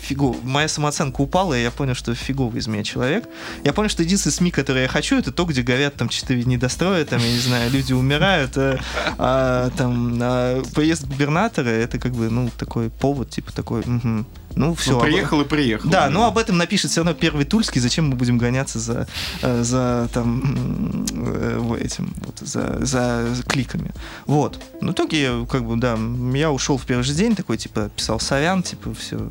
фигов... 0.01 0.43
моя 0.43 0.69
самооценка 0.69 1.21
упала, 1.21 1.53
и 1.53 1.63
я 1.63 1.71
понял, 1.71 1.95
что 1.95 2.15
фиговый 2.15 2.61
из 2.61 2.67
меня 2.67 2.83
человек. 2.83 3.29
Я 3.63 3.75
понял, 3.75 3.91
что 3.91 4.03
единственный 4.03 4.33
СМИ, 4.33 4.51
который 4.53 4.83
я 4.83 4.89
хочу, 4.89 5.19
это 5.19 5.33
то, 5.33 5.45
где 5.45 5.61
говорят 5.61 5.97
там 5.97 6.09
четыре 6.09 6.45
недостроя, 6.45 7.05
там, 7.05 7.21
я 7.21 7.31
не 7.31 7.41
знаю, 7.41 7.71
люди 7.71 7.93
умирают, 7.93 8.57
а, 8.57 8.79
а, 9.19 9.71
там, 9.77 10.19
а, 10.23 10.63
поезд 10.75 11.07
губернатора, 11.07 11.69
это 11.69 11.99
как 11.99 12.13
бы, 12.13 12.31
ну, 12.31 12.51
такой 12.57 12.89
повод, 12.89 13.29
типа 13.29 13.53
такой, 13.53 13.83
мгм. 13.85 14.27
Ну, 14.57 14.75
все. 14.75 14.93
Ну, 14.93 15.01
приехал 15.01 15.43
и 15.43 15.45
приехал. 15.45 15.89
Да, 15.91 16.09
но 16.09 16.27
об 16.27 16.39
этом 16.39 16.57
напишет 16.57 16.91
все 16.91 17.01
равно 17.03 17.13
первый 17.13 17.45
Тульский, 17.45 17.79
зачем 17.79 18.09
мы 18.09 18.17
будем 18.17 18.39
гоняться 18.39 18.79
за, 18.79 19.07
э, 19.43 19.63
за 19.63 20.09
там, 20.15 21.05
э, 21.11 21.79
этим, 21.79 22.15
вот, 22.25 22.39
за, 22.39 22.85
за 22.85 23.43
кликами. 23.47 23.93
Вот. 24.25 24.59
Ну, 24.81 24.93
в 24.93 24.95
итоге, 24.95 25.47
как 25.47 25.67
бы, 25.67 25.77
да, 25.77 25.99
я 26.35 26.51
ушел 26.51 26.79
в 26.79 26.87
первый 26.87 27.03
же 27.03 27.13
день, 27.13 27.37
такой, 27.37 27.59
типа, 27.59 27.91
писал 27.95 28.19
сорян, 28.19 28.63
типа, 28.63 28.95
все. 28.95 29.31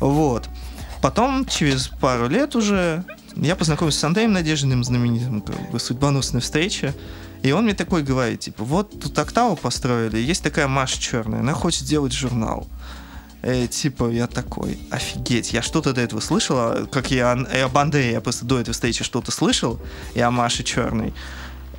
Вот. 0.00 0.50
Потом, 1.00 1.46
через 1.46 1.88
пару 1.88 2.28
лет 2.28 2.54
уже, 2.54 3.04
я 3.36 3.56
познакомился 3.56 4.00
с 4.00 4.04
Андреем 4.04 4.32
Надеждиным, 4.34 4.84
знаменитым, 4.84 5.40
как 5.40 5.70
бы, 5.70 5.80
судьбоносной 5.80 6.42
встрече. 6.42 6.94
И 7.42 7.52
он 7.52 7.64
мне 7.64 7.74
такой 7.74 8.02
говорит, 8.02 8.40
типа, 8.40 8.64
вот 8.64 9.00
тут 9.00 9.18
октаву 9.18 9.56
построили, 9.56 10.18
есть 10.18 10.42
такая 10.42 10.68
Маша 10.68 11.00
Черная, 11.00 11.40
она 11.40 11.54
хочет 11.54 11.82
сделать 11.82 12.12
журнал. 12.12 12.66
Э, 13.42 13.68
типа, 13.68 14.10
я 14.10 14.26
такой, 14.26 14.78
офигеть, 14.90 15.52
я 15.52 15.62
что-то 15.62 15.92
до 15.92 16.00
этого 16.00 16.20
слышал, 16.20 16.56
а, 16.58 16.86
как 16.90 17.10
я 17.12 17.38
и 17.54 17.58
об 17.58 17.78
Андрее, 17.78 18.12
я 18.12 18.20
просто 18.20 18.44
до 18.44 18.58
этой 18.58 18.72
встречи 18.72 19.04
что-то 19.04 19.30
слышал, 19.30 19.80
и 20.14 20.20
о 20.20 20.30
Маше 20.30 20.64
Черной. 20.64 21.14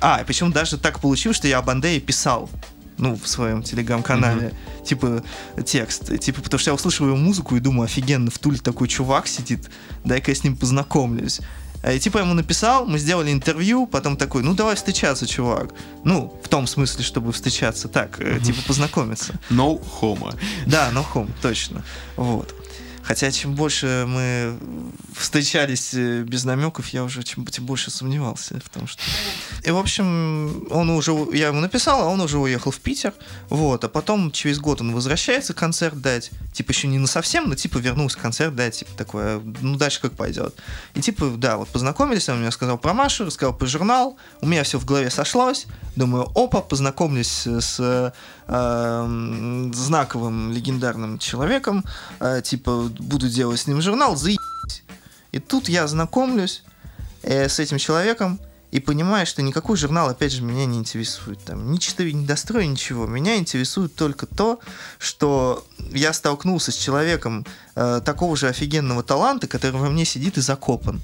А, 0.00 0.20
и 0.22 0.24
причем 0.24 0.52
даже 0.52 0.78
так 0.78 1.00
получилось, 1.00 1.36
что 1.36 1.48
я 1.48 1.58
об 1.58 1.68
Андее 1.68 2.00
писал, 2.00 2.48
ну, 2.96 3.14
в 3.16 3.28
своем 3.28 3.62
телеграм-канале, 3.62 4.54
типа, 4.86 5.22
текст, 5.66 6.18
типа, 6.18 6.40
потому 6.40 6.58
что 6.58 6.70
я 6.70 6.74
услышал 6.74 7.06
его 7.06 7.16
музыку 7.16 7.56
и 7.56 7.60
думаю, 7.60 7.84
офигенно, 7.84 8.30
в 8.30 8.38
Туле 8.38 8.58
такой 8.58 8.88
чувак 8.88 9.26
сидит, 9.26 9.70
дай-ка 10.04 10.30
я 10.30 10.34
с 10.34 10.44
ним 10.44 10.56
познакомлюсь. 10.56 11.40
И 11.88 11.98
типа 11.98 12.18
я 12.18 12.24
ему 12.24 12.34
написал, 12.34 12.86
мы 12.86 12.98
сделали 12.98 13.32
интервью, 13.32 13.86
потом 13.86 14.16
такой, 14.16 14.42
ну 14.42 14.54
давай 14.54 14.76
встречаться, 14.76 15.26
чувак. 15.26 15.70
Ну, 16.04 16.38
в 16.44 16.48
том 16.48 16.66
смысле, 16.66 17.04
чтобы 17.04 17.32
встречаться 17.32 17.88
так, 17.88 18.20
э, 18.20 18.38
типа 18.40 18.60
познакомиться. 18.66 19.34
No 19.50 19.80
homo. 20.00 20.34
Да, 20.66 20.90
no 20.92 21.04
home, 21.14 21.30
точно. 21.40 21.82
Вот. 22.16 22.54
Хотя 23.10 23.32
чем 23.32 23.56
больше 23.56 24.04
мы 24.06 24.56
встречались 25.16 25.94
э, 25.94 26.22
без 26.22 26.44
намеков, 26.44 26.90
я 26.90 27.02
уже 27.02 27.24
чем, 27.24 27.44
тем 27.44 27.66
больше 27.66 27.90
сомневался 27.90 28.60
в 28.64 28.68
том, 28.68 28.86
что... 28.86 29.02
И, 29.64 29.70
в 29.72 29.78
общем, 29.78 30.68
он 30.70 30.90
уже... 30.90 31.10
Я 31.32 31.48
ему 31.48 31.58
написал, 31.58 32.02
а 32.02 32.04
он 32.06 32.20
уже 32.20 32.38
уехал 32.38 32.70
в 32.70 32.78
Питер. 32.78 33.12
Вот. 33.48 33.82
А 33.82 33.88
потом 33.88 34.30
через 34.30 34.60
год 34.60 34.80
он 34.80 34.94
возвращается 34.94 35.54
концерт 35.54 36.00
дать. 36.00 36.30
Типа 36.52 36.70
еще 36.70 36.86
не 36.86 37.00
на 37.00 37.08
совсем, 37.08 37.48
но 37.48 37.56
типа 37.56 37.78
вернулся 37.78 38.16
концерт 38.16 38.54
дать. 38.54 38.78
Типа 38.78 38.92
такое, 38.96 39.42
ну 39.60 39.76
дальше 39.76 40.00
как 40.00 40.12
пойдет. 40.12 40.54
И 40.94 41.00
типа, 41.00 41.32
да, 41.36 41.56
вот 41.56 41.66
познакомились, 41.66 42.28
он 42.28 42.38
мне 42.38 42.52
сказал 42.52 42.78
про 42.78 42.94
Машу, 42.94 43.24
рассказал 43.24 43.56
про 43.56 43.66
журнал. 43.66 44.18
У 44.40 44.46
меня 44.46 44.62
все 44.62 44.78
в 44.78 44.84
голове 44.84 45.10
сошлось. 45.10 45.66
Думаю, 45.96 46.30
опа, 46.36 46.60
познакомлюсь 46.60 47.44
с 47.44 47.80
э, 47.80 48.12
знаковым 49.80 50.52
легендарным 50.52 51.18
человеком, 51.18 51.84
э, 52.20 52.42
типа 52.42 52.90
буду 52.98 53.28
делать 53.28 53.60
с 53.60 53.66
ним 53.66 53.80
журнал, 53.80 54.16
заебись. 54.16 54.82
И 55.32 55.38
тут 55.38 55.68
я 55.68 55.86
знакомлюсь 55.86 56.62
э, 57.22 57.48
с 57.48 57.58
этим 57.58 57.78
человеком 57.78 58.40
и 58.70 58.78
понимаю, 58.78 59.26
что 59.26 59.42
никакой 59.42 59.76
журнал, 59.76 60.08
опять 60.08 60.32
же, 60.32 60.42
меня 60.42 60.64
не 60.64 60.78
интересует. 60.78 61.40
Там, 61.44 61.72
ни 61.72 61.78
читаю, 61.78 62.14
ни 62.14 62.24
дострой, 62.24 62.66
ничего. 62.66 63.06
Меня 63.06 63.36
интересует 63.36 63.94
только 63.94 64.26
то, 64.26 64.60
что 64.98 65.66
я 65.92 66.12
столкнулся 66.12 66.70
с 66.70 66.76
человеком 66.76 67.46
э, 67.74 68.00
такого 68.04 68.36
же 68.36 68.48
офигенного 68.48 69.02
таланта, 69.02 69.48
который 69.48 69.72
во 69.72 69.88
мне 69.88 70.04
сидит 70.04 70.38
и 70.38 70.40
закопан. 70.40 71.00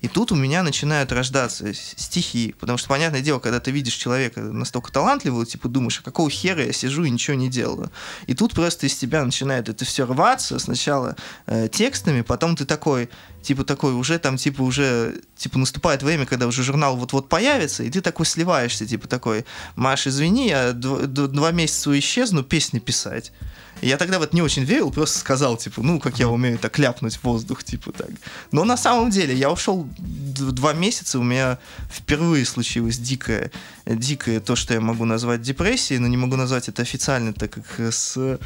И 0.00 0.08
тут 0.08 0.32
у 0.32 0.34
меня 0.34 0.62
начинают 0.62 1.12
рождаться 1.12 1.72
стихи. 1.74 2.54
Потому 2.58 2.78
что, 2.78 2.88
понятное 2.88 3.20
дело, 3.20 3.38
когда 3.38 3.60
ты 3.60 3.70
видишь 3.70 3.94
человека 3.94 4.40
настолько 4.40 4.90
талантливого, 4.92 5.44
типа 5.44 5.68
думаешь, 5.68 6.00
а 6.00 6.02
какого 6.02 6.30
хера 6.30 6.64
я 6.64 6.72
сижу 6.72 7.04
и 7.04 7.10
ничего 7.10 7.36
не 7.36 7.48
делаю. 7.48 7.90
И 8.26 8.34
тут 8.34 8.54
просто 8.54 8.86
из 8.86 8.96
тебя 8.96 9.24
начинает 9.24 9.68
это 9.68 9.84
все 9.84 10.06
рваться. 10.06 10.58
Сначала 10.58 11.16
э, 11.46 11.68
текстами, 11.68 12.22
потом 12.22 12.56
ты 12.56 12.64
такой, 12.64 13.10
типа 13.42 13.64
такой, 13.64 13.92
уже 13.92 14.18
там, 14.18 14.36
типа 14.36 14.62
уже, 14.62 15.20
типа 15.36 15.58
наступает 15.58 16.02
время, 16.02 16.26
когда 16.26 16.46
уже 16.46 16.62
журнал 16.62 16.96
вот-вот 16.96 17.28
появится, 17.28 17.82
и 17.82 17.90
ты 17.90 18.00
такой 18.00 18.26
сливаешься, 18.26 18.86
типа 18.86 19.08
такой, 19.08 19.44
Маш, 19.76 20.06
извини, 20.06 20.48
я 20.48 20.72
два, 20.72 21.06
два 21.06 21.50
месяца 21.50 21.96
исчезну 21.98 22.42
песни 22.42 22.78
писать. 22.78 23.32
Я 23.80 23.96
тогда 23.96 24.18
вот 24.18 24.32
не 24.32 24.42
очень 24.42 24.64
верил, 24.64 24.90
просто 24.90 25.18
сказал, 25.18 25.56
типа, 25.56 25.82
ну, 25.82 26.00
как 26.00 26.18
я 26.18 26.28
умею 26.28 26.58
так 26.58 26.78
ляпнуть 26.78 27.16
в 27.16 27.24
воздух, 27.24 27.64
типа 27.64 27.92
так. 27.92 28.10
Но 28.52 28.64
на 28.64 28.76
самом 28.76 29.10
деле 29.10 29.34
я 29.34 29.50
ушел 29.50 29.88
два 29.98 30.72
месяца, 30.72 31.18
у 31.18 31.22
меня 31.22 31.58
впервые 31.90 32.44
случилось 32.44 32.98
дикое, 32.98 33.50
дикое 33.86 34.40
то, 34.40 34.56
что 34.56 34.74
я 34.74 34.80
могу 34.80 35.04
назвать 35.04 35.42
депрессией, 35.42 35.98
но 35.98 36.06
не 36.08 36.16
могу 36.16 36.36
назвать 36.36 36.68
это 36.68 36.82
официально, 36.82 37.32
так 37.32 37.50
как 37.50 37.92
с 37.92 38.38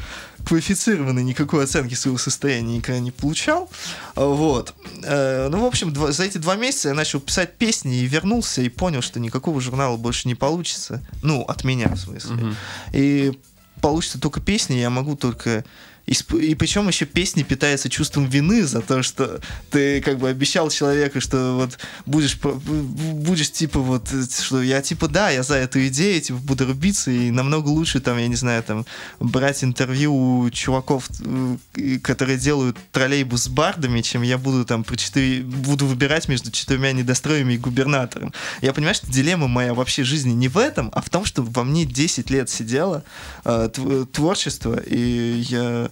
квалифицированной 0.45 1.23
никакой 1.23 1.63
оценки 1.63 1.93
своего 1.93 2.17
состояния 2.17 2.77
никогда 2.77 2.99
не 2.99 3.11
получал. 3.11 3.69
Вот. 4.15 4.73
Э, 5.03 5.47
ну, 5.49 5.61
в 5.61 5.65
общем, 5.65 5.93
за 6.11 6.23
эти 6.23 6.37
два 6.37 6.55
месяца 6.55 6.89
я 6.89 6.93
начал 6.93 7.19
писать 7.19 7.57
песни 7.57 7.99
и 7.99 8.05
вернулся 8.05 8.61
и 8.61 8.69
понял, 8.69 9.01
что 9.01 9.19
никакого 9.19 9.59
журнала 9.61 9.97
больше 9.97 10.27
не 10.27 10.35
получится. 10.35 11.01
Ну, 11.23 11.41
от 11.41 11.63
меня, 11.63 11.89
в 11.89 11.97
смысле. 11.97 12.35
Угу. 12.35 12.55
И 12.93 13.39
получится 13.85 14.19
только 14.19 14.41
песни, 14.41 14.73
я 14.77 14.89
могу 14.89 15.15
только 15.15 15.63
и, 16.05 16.13
и 16.37 16.55
причем 16.55 16.87
еще 16.87 17.05
песни 17.05 17.43
питается 17.43 17.89
чувством 17.89 18.27
вины 18.27 18.63
за 18.63 18.81
то, 18.81 19.01
что 19.01 19.39
ты 19.71 20.01
как 20.01 20.19
бы 20.19 20.29
обещал 20.29 20.69
человеку, 20.69 21.19
что 21.19 21.55
вот 21.55 21.79
будешь, 22.05 22.37
будешь 22.37 23.51
типа 23.51 23.79
вот, 23.79 24.09
что 24.39 24.61
я 24.61 24.81
типа 24.81 25.07
да, 25.07 25.29
я 25.29 25.41
за 25.41 25.55
эту 25.55 25.85
идею, 25.87 26.21
типа 26.21 26.39
буду 26.39 26.67
рубиться, 26.67 27.09
и 27.09 27.31
намного 27.31 27.69
лучше 27.69 27.99
там, 27.99 28.17
я 28.17 28.27
не 28.27 28.35
знаю, 28.35 28.61
там 28.63 28.85
брать 29.19 29.63
интервью 29.63 30.15
у 30.15 30.49
чуваков, 30.51 31.09
э, 31.19 31.99
которые 32.03 32.37
делают 32.37 32.77
троллейбус 32.91 33.43
с 33.43 33.47
бардами, 33.47 34.01
чем 34.01 34.21
я 34.21 34.37
буду 34.37 34.65
там 34.65 34.83
про 34.83 34.95
четыре, 34.95 35.41
буду 35.41 35.87
выбирать 35.87 36.27
между 36.27 36.51
четырьмя 36.51 36.91
недостроями 36.91 37.53
и 37.53 37.57
губернатором. 37.57 38.33
Я 38.61 38.73
понимаю, 38.73 38.95
что 38.95 39.11
дилемма 39.11 39.47
моя 39.47 39.73
вообще 39.73 40.03
жизни 40.03 40.33
не 40.33 40.49
в 40.49 40.57
этом, 40.57 40.91
а 40.93 41.01
в 41.01 41.09
том, 41.09 41.25
что 41.25 41.41
во 41.41 41.63
мне 41.63 41.85
10 41.85 42.29
лет 42.29 42.49
сидело 42.49 43.03
э, 43.43 43.69
творчество, 44.11 44.79
и 44.79 45.43
я 45.47 45.89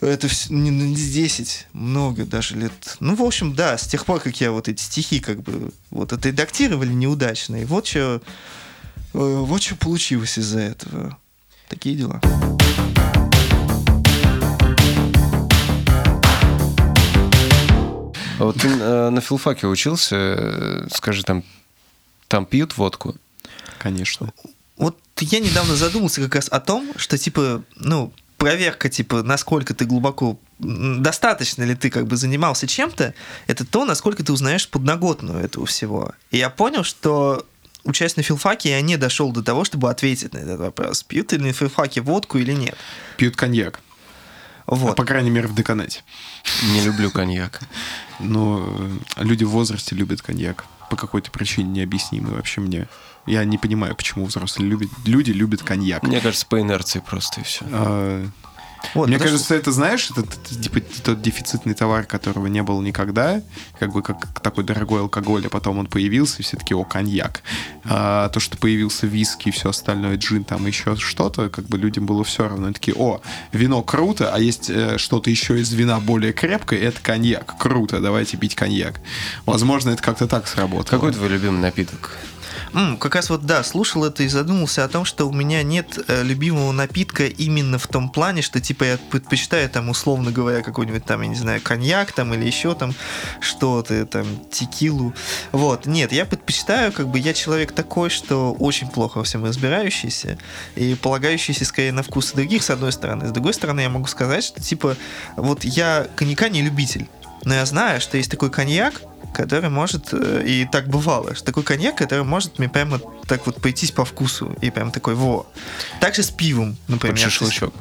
это 0.00 0.28
не, 0.50 0.70
не 0.70 0.94
10, 0.94 1.68
много 1.72 2.24
даже 2.24 2.56
лет. 2.56 2.72
Ну, 3.00 3.14
в 3.14 3.22
общем, 3.22 3.54
да, 3.54 3.78
с 3.78 3.86
тех 3.86 4.04
пор, 4.04 4.20
как 4.20 4.40
я 4.40 4.52
вот 4.52 4.68
эти 4.68 4.82
стихи 4.82 5.20
как 5.20 5.42
бы 5.42 5.72
вот 5.90 6.12
отредактировали 6.12 6.92
неудачно, 6.92 7.56
и 7.56 7.64
вот 7.64 7.86
что, 7.86 8.20
э, 9.14 9.18
вот 9.18 9.62
что 9.62 9.76
получилось 9.76 10.38
из-за 10.38 10.60
этого. 10.60 11.18
Такие 11.68 11.96
дела. 11.96 12.20
А 18.38 18.44
вот 18.46 18.56
ты 18.60 18.68
э, 18.68 19.10
на 19.10 19.20
филфаке 19.20 19.66
учился, 19.66 20.16
э, 20.16 20.88
скажи, 20.92 21.22
там, 21.22 21.44
там 22.28 22.44
пьют 22.46 22.76
водку? 22.76 23.14
Конечно. 23.78 24.32
Вот 24.76 24.98
я 25.20 25.38
недавно 25.38 25.76
задумался 25.76 26.20
как 26.20 26.34
раз 26.34 26.48
о 26.48 26.58
том, 26.58 26.92
что, 26.96 27.16
типа, 27.16 27.62
ну, 27.76 28.12
проверка, 28.44 28.90
типа, 28.90 29.22
насколько 29.22 29.72
ты 29.74 29.86
глубоко, 29.86 30.38
достаточно 30.58 31.62
ли 31.64 31.74
ты 31.74 31.88
как 31.88 32.06
бы 32.06 32.16
занимался 32.16 32.66
чем-то, 32.66 33.14
это 33.46 33.64
то, 33.64 33.84
насколько 33.86 34.22
ты 34.22 34.32
узнаешь 34.32 34.68
подноготную 34.68 35.42
этого 35.42 35.64
всего. 35.64 36.12
И 36.30 36.36
я 36.36 36.50
понял, 36.50 36.84
что 36.84 37.46
участие 37.84 38.22
на 38.22 38.26
филфаке, 38.26 38.70
я 38.70 38.80
не 38.82 38.98
дошел 38.98 39.32
до 39.32 39.42
того, 39.42 39.64
чтобы 39.64 39.88
ответить 39.88 40.34
на 40.34 40.38
этот 40.38 40.60
вопрос. 40.60 41.02
Пьют 41.02 41.32
ли 41.32 41.38
на 41.38 41.52
филфаке 41.52 42.02
водку 42.02 42.36
или 42.36 42.52
нет? 42.52 42.76
Пьют 43.16 43.34
коньяк. 43.34 43.80
Вот. 44.66 44.92
А, 44.92 44.94
по 44.94 45.04
крайней 45.04 45.30
мере, 45.30 45.48
в 45.48 45.54
деканате. 45.54 46.02
Не 46.72 46.82
люблю 46.82 47.10
коньяк. 47.10 47.60
Но 48.20 48.78
люди 49.16 49.44
в 49.44 49.50
возрасте 49.50 49.94
любят 49.94 50.20
коньяк. 50.20 50.66
По 50.90 50.96
какой-то 50.96 51.30
причине 51.30 51.70
необъяснимой 51.70 52.34
вообще 52.34 52.60
мне. 52.60 52.88
Я 53.26 53.44
не 53.44 53.58
понимаю, 53.58 53.94
почему 53.94 54.26
взрослые 54.26 54.68
любят, 54.68 54.90
люди 55.04 55.30
любят 55.30 55.62
коньяк. 55.62 56.02
Мне 56.02 56.20
кажется, 56.20 56.46
по 56.46 56.60
инерции 56.60 57.00
просто 57.00 57.40
и 57.40 57.44
все. 57.44 57.64
А, 57.70 58.26
вот, 58.92 59.08
Мне 59.08 59.18
кажется, 59.18 59.46
что... 59.46 59.54
это, 59.54 59.72
знаешь, 59.72 60.10
это, 60.10 60.22
типа 60.22 60.80
тот 61.02 61.22
дефицитный 61.22 61.74
товар, 61.74 62.04
которого 62.04 62.46
не 62.46 62.62
было 62.62 62.80
никогда, 62.82 63.40
как 63.78 63.92
бы 63.92 64.02
как 64.02 64.40
такой 64.40 64.64
дорогой 64.64 65.00
алкоголь, 65.00 65.46
а 65.46 65.48
потом 65.48 65.78
он 65.78 65.86
появился, 65.86 66.40
и 66.40 66.42
все 66.42 66.56
таки 66.56 66.74
о, 66.74 66.84
коньяк. 66.84 67.42
А, 67.84 68.28
то, 68.28 68.40
что 68.40 68.58
появился 68.58 69.06
виски 69.06 69.48
и 69.48 69.52
все 69.52 69.70
остальное, 69.70 70.16
джин, 70.16 70.44
там 70.44 70.66
еще 70.66 70.96
что-то, 70.96 71.48
как 71.48 71.66
бы 71.66 71.78
людям 71.78 72.06
было 72.06 72.24
все 72.24 72.48
равно. 72.48 72.66
Они 72.66 72.74
такие, 72.74 72.96
о, 72.96 73.20
вино 73.52 73.82
круто, 73.82 74.32
а 74.32 74.38
есть 74.38 74.68
э, 74.68 74.98
что-то 74.98 75.30
еще 75.30 75.60
из 75.60 75.72
вина 75.72 76.00
более 76.00 76.32
крепкое, 76.32 76.80
это 76.80 77.00
коньяк. 77.00 77.56
Круто, 77.58 78.00
давайте 78.00 78.36
пить 78.36 78.54
коньяк. 78.54 79.00
Возможно, 79.46 79.90
это 79.90 80.02
как-то 80.02 80.26
так 80.26 80.46
сработало. 80.46 80.90
Какой 80.90 81.12
твой 81.12 81.28
любимый 81.28 81.60
напиток? 81.60 82.18
М, 82.74 82.96
как 82.96 83.14
раз 83.14 83.30
вот, 83.30 83.46
да, 83.46 83.62
слушал 83.62 84.04
это 84.04 84.24
и 84.24 84.28
задумался 84.28 84.84
о 84.84 84.88
том, 84.88 85.04
что 85.04 85.26
у 85.28 85.32
меня 85.32 85.62
нет 85.62 85.98
э, 86.08 86.24
любимого 86.24 86.72
напитка 86.72 87.26
именно 87.26 87.78
в 87.78 87.86
том 87.86 88.10
плане, 88.10 88.42
что, 88.42 88.60
типа, 88.60 88.84
я 88.84 88.98
предпочитаю, 89.10 89.70
там, 89.70 89.88
условно 89.88 90.32
говоря, 90.32 90.60
какой-нибудь, 90.62 91.04
там, 91.04 91.22
я 91.22 91.28
не 91.28 91.36
знаю, 91.36 91.60
коньяк, 91.62 92.10
там, 92.10 92.34
или 92.34 92.44
еще 92.44 92.74
там 92.74 92.92
что-то, 93.40 94.06
там, 94.06 94.26
текилу. 94.50 95.14
Вот, 95.52 95.86
нет, 95.86 96.10
я 96.10 96.26
предпочитаю, 96.26 96.90
как 96.90 97.06
бы, 97.08 97.20
я 97.20 97.32
человек 97.32 97.70
такой, 97.70 98.10
что 98.10 98.52
очень 98.52 98.88
плохо 98.88 99.18
во 99.18 99.24
всем 99.24 99.44
разбирающийся 99.44 100.36
и 100.74 100.96
полагающийся 100.96 101.64
скорее 101.64 101.92
на 101.92 102.02
вкусы 102.02 102.34
других, 102.34 102.64
с 102.64 102.70
одной 102.70 102.90
стороны. 102.90 103.28
С 103.28 103.30
другой 103.30 103.54
стороны, 103.54 103.82
я 103.82 103.88
могу 103.88 104.06
сказать, 104.08 104.42
что, 104.42 104.60
типа, 104.60 104.96
вот 105.36 105.62
я 105.62 106.08
коньяка 106.16 106.48
не 106.48 106.60
любитель, 106.62 107.06
но 107.44 107.54
я 107.54 107.64
знаю, 107.66 108.00
что 108.00 108.16
есть 108.16 108.30
такой 108.30 108.50
коньяк, 108.50 109.00
который 109.34 109.68
может, 109.68 110.08
э, 110.12 110.44
и 110.46 110.64
так 110.64 110.88
бывало, 110.88 111.34
что 111.34 111.44
такой 111.44 111.62
коньяк, 111.62 111.96
который 111.96 112.24
может 112.24 112.58
мне 112.58 112.68
прямо 112.68 113.00
так 113.26 113.46
вот 113.46 113.60
пойтись 113.60 113.90
по 113.90 114.04
вкусу, 114.04 114.54
и 114.62 114.70
прям 114.70 114.90
такой, 114.90 115.14
во. 115.14 115.46
Также 116.00 116.22
с 116.22 116.30
пивом, 116.30 116.76
например. 116.88 117.16
Под 117.16 117.22
шашлычок. 117.22 117.74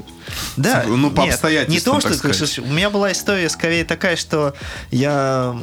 Да, 0.58 0.84
ну, 0.88 1.12
по 1.12 1.22
нет, 1.22 1.70
не 1.70 1.80
то, 1.80 2.00
что 2.00 2.14
сказать. 2.14 2.60
у 2.60 2.66
меня 2.66 2.90
была 2.90 3.12
история 3.12 3.50
скорее 3.50 3.86
такая, 3.86 4.16
что 4.16 4.54
я 4.92 5.56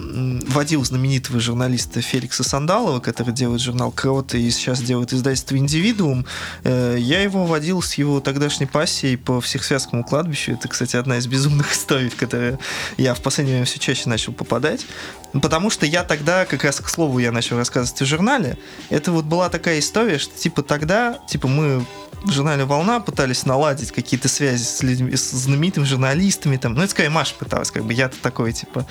водил 0.49 0.85
знаменитого 0.85 1.41
журналиста 1.41 2.01
Феликса 2.01 2.43
Сандалова, 2.43 3.01
который 3.01 3.33
делает 3.33 3.61
журнал 3.61 3.91
Крот 3.91 4.35
и 4.35 4.51
сейчас 4.51 4.81
делает 4.81 5.13
издательство 5.13 5.57
Индивидуум. 5.57 6.27
Э, 6.65 6.97
я 6.99 7.23
его 7.23 7.47
водил 7.47 7.83
с 7.83 7.95
его 7.95 8.21
тогдашней 8.21 8.67
пассией 8.67 9.17
по 9.17 9.41
Всехсвязскому 9.41 10.05
кладбищу. 10.05 10.53
Это, 10.53 10.69
кстати, 10.69 10.97
одна 10.97 11.19
из 11.19 11.27
безумных 11.27 11.73
историй, 11.77 12.09
в 12.09 12.17
которые 12.17 12.59
я 12.97 13.15
в 13.15 13.21
последнее 13.21 13.57
время 13.57 13.67
все 13.67 13.79
чаще 13.79 14.09
начал 14.09 14.33
попадать. 14.33 14.87
Потому 15.33 15.71
что 15.71 15.87
я 15.87 16.03
тогда, 16.03 16.45
как 16.45 16.65
раз 16.65 16.81
к 16.81 16.89
слову, 16.89 17.19
я 17.19 17.31
начал 17.33 17.57
рассказывать 17.57 18.01
о 18.03 18.05
журнале. 18.05 18.59
Это 18.89 19.13
вот 19.13 19.25
была 19.25 19.49
такая 19.49 19.79
история, 19.79 20.19
что 20.19 20.37
типа 20.37 20.63
тогда, 20.63 21.19
типа 21.29 21.47
мы 21.47 21.85
журнале 22.27 22.65
«Волна» 22.65 23.01
пытались 23.01 23.47
наладить 23.47 23.93
какие-то 23.93 24.29
связи 24.29 24.63
с, 24.63 24.83
людьми, 24.83 25.17
с 25.17 25.31
знаменитыми 25.31 25.85
журналистами, 25.85 26.57
там, 26.57 26.75
ну, 26.75 26.83
это 26.83 26.91
скорее 26.91 27.11
Маша 27.11 27.35
пыталась, 27.35 27.71
как 27.71 27.85
бы 27.85 27.93
я-то 27.93 28.17
такой, 28.21 28.53
типа, 28.53 28.87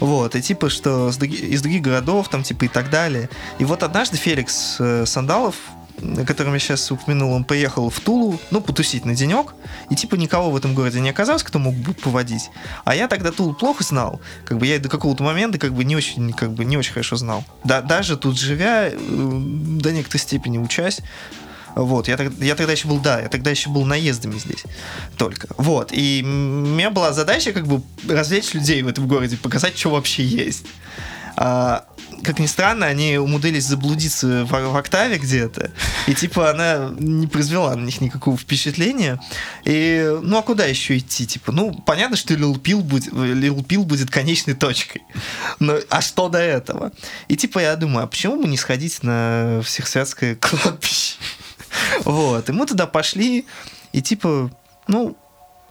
вот, 0.00 0.34
и 0.36 0.42
типа, 0.42 0.70
что 0.70 1.10
из 1.10 1.62
других 1.62 1.82
городов, 1.82 2.28
там, 2.28 2.42
типа, 2.42 2.64
и 2.64 2.68
так 2.68 2.90
далее. 2.90 3.28
И 3.58 3.64
вот 3.64 3.82
однажды 3.82 4.16
Феликс 4.16 4.76
э, 4.78 5.06
Сандалов 5.06 5.56
о 6.00 6.24
котором 6.24 6.54
я 6.54 6.58
сейчас 6.58 6.90
упомянул, 6.90 7.32
он 7.32 7.44
поехал 7.44 7.90
в 7.90 8.00
Тулу, 8.00 8.38
ну, 8.50 8.60
потусить 8.60 9.04
на 9.04 9.14
денек, 9.14 9.54
и 9.90 9.94
типа 9.94 10.16
никого 10.16 10.50
в 10.50 10.56
этом 10.56 10.74
городе 10.74 11.00
не 11.00 11.10
оказалось, 11.10 11.42
кто 11.42 11.58
мог 11.58 11.74
бы 11.74 11.94
поводить. 11.94 12.50
А 12.84 12.94
я 12.94 13.08
тогда 13.08 13.30
Тулу 13.30 13.54
плохо 13.54 13.84
знал, 13.84 14.20
как 14.44 14.58
бы 14.58 14.66
я 14.66 14.78
до 14.78 14.88
какого-то 14.88 15.22
момента 15.22 15.58
как 15.58 15.72
бы 15.72 15.84
не 15.84 15.94
очень, 15.96 16.32
как 16.32 16.52
бы 16.52 16.64
не 16.64 16.76
очень 16.76 16.92
хорошо 16.92 17.16
знал. 17.16 17.44
Да, 17.64 17.82
даже 17.82 18.16
тут 18.16 18.38
живя, 18.38 18.88
э, 18.88 18.96
до 18.98 19.92
некоторой 19.92 20.20
степени 20.20 20.58
учась, 20.58 21.00
вот, 21.74 22.08
я, 22.08 22.18
я 22.40 22.54
тогда 22.54 22.72
еще 22.72 22.88
был, 22.88 22.98
да, 22.98 23.20
я 23.20 23.28
тогда 23.28 23.50
еще 23.50 23.70
был 23.70 23.84
наездами 23.84 24.38
здесь 24.38 24.64
только. 25.16 25.48
Вот, 25.56 25.90
и 25.92 26.22
у 26.24 26.26
меня 26.26 26.90
была 26.90 27.12
задача 27.12 27.52
как 27.52 27.66
бы 27.66 27.82
развлечь 28.08 28.54
людей 28.54 28.82
в 28.82 28.88
этом 28.88 29.08
городе, 29.08 29.36
показать, 29.36 29.78
что 29.78 29.90
вообще 29.90 30.24
есть. 30.24 30.64
А, 31.36 31.86
как 32.22 32.38
ни 32.38 32.46
странно, 32.46 32.86
они 32.86 33.16
умудрились 33.16 33.66
заблудиться 33.66 34.44
в, 34.44 34.50
в 34.50 34.76
октаве 34.76 35.18
где-то, 35.18 35.72
и 36.06 36.14
типа 36.14 36.50
она 36.50 36.90
не 36.98 37.26
произвела 37.26 37.74
на 37.74 37.84
них 37.84 38.00
никакого 38.00 38.36
впечатления. 38.36 39.20
И, 39.64 40.18
ну 40.22 40.38
а 40.38 40.42
куда 40.42 40.66
еще 40.66 40.98
идти? 40.98 41.26
Типа, 41.26 41.52
ну, 41.52 41.72
понятно, 41.72 42.16
что 42.16 42.34
Lil 42.34 42.60
Pil 42.60 42.80
будет, 42.80 43.12
Pil 43.12 43.84
будет 43.84 44.10
конечной 44.10 44.54
точкой. 44.54 45.02
Но, 45.58 45.78
а 45.88 46.00
что 46.00 46.28
до 46.28 46.38
этого? 46.38 46.92
И 47.28 47.36
типа 47.36 47.58
я 47.58 47.76
думаю, 47.76 48.04
а 48.04 48.06
почему 48.06 48.40
бы 48.40 48.48
не 48.48 48.56
сходить 48.56 49.02
на 49.02 49.60
Всехсвятское 49.64 50.36
кладбище? 50.36 51.16
Вот, 52.04 52.48
и 52.48 52.52
мы 52.52 52.66
туда 52.66 52.86
пошли, 52.86 53.46
и 53.92 54.02
типа, 54.02 54.50
ну, 54.88 55.16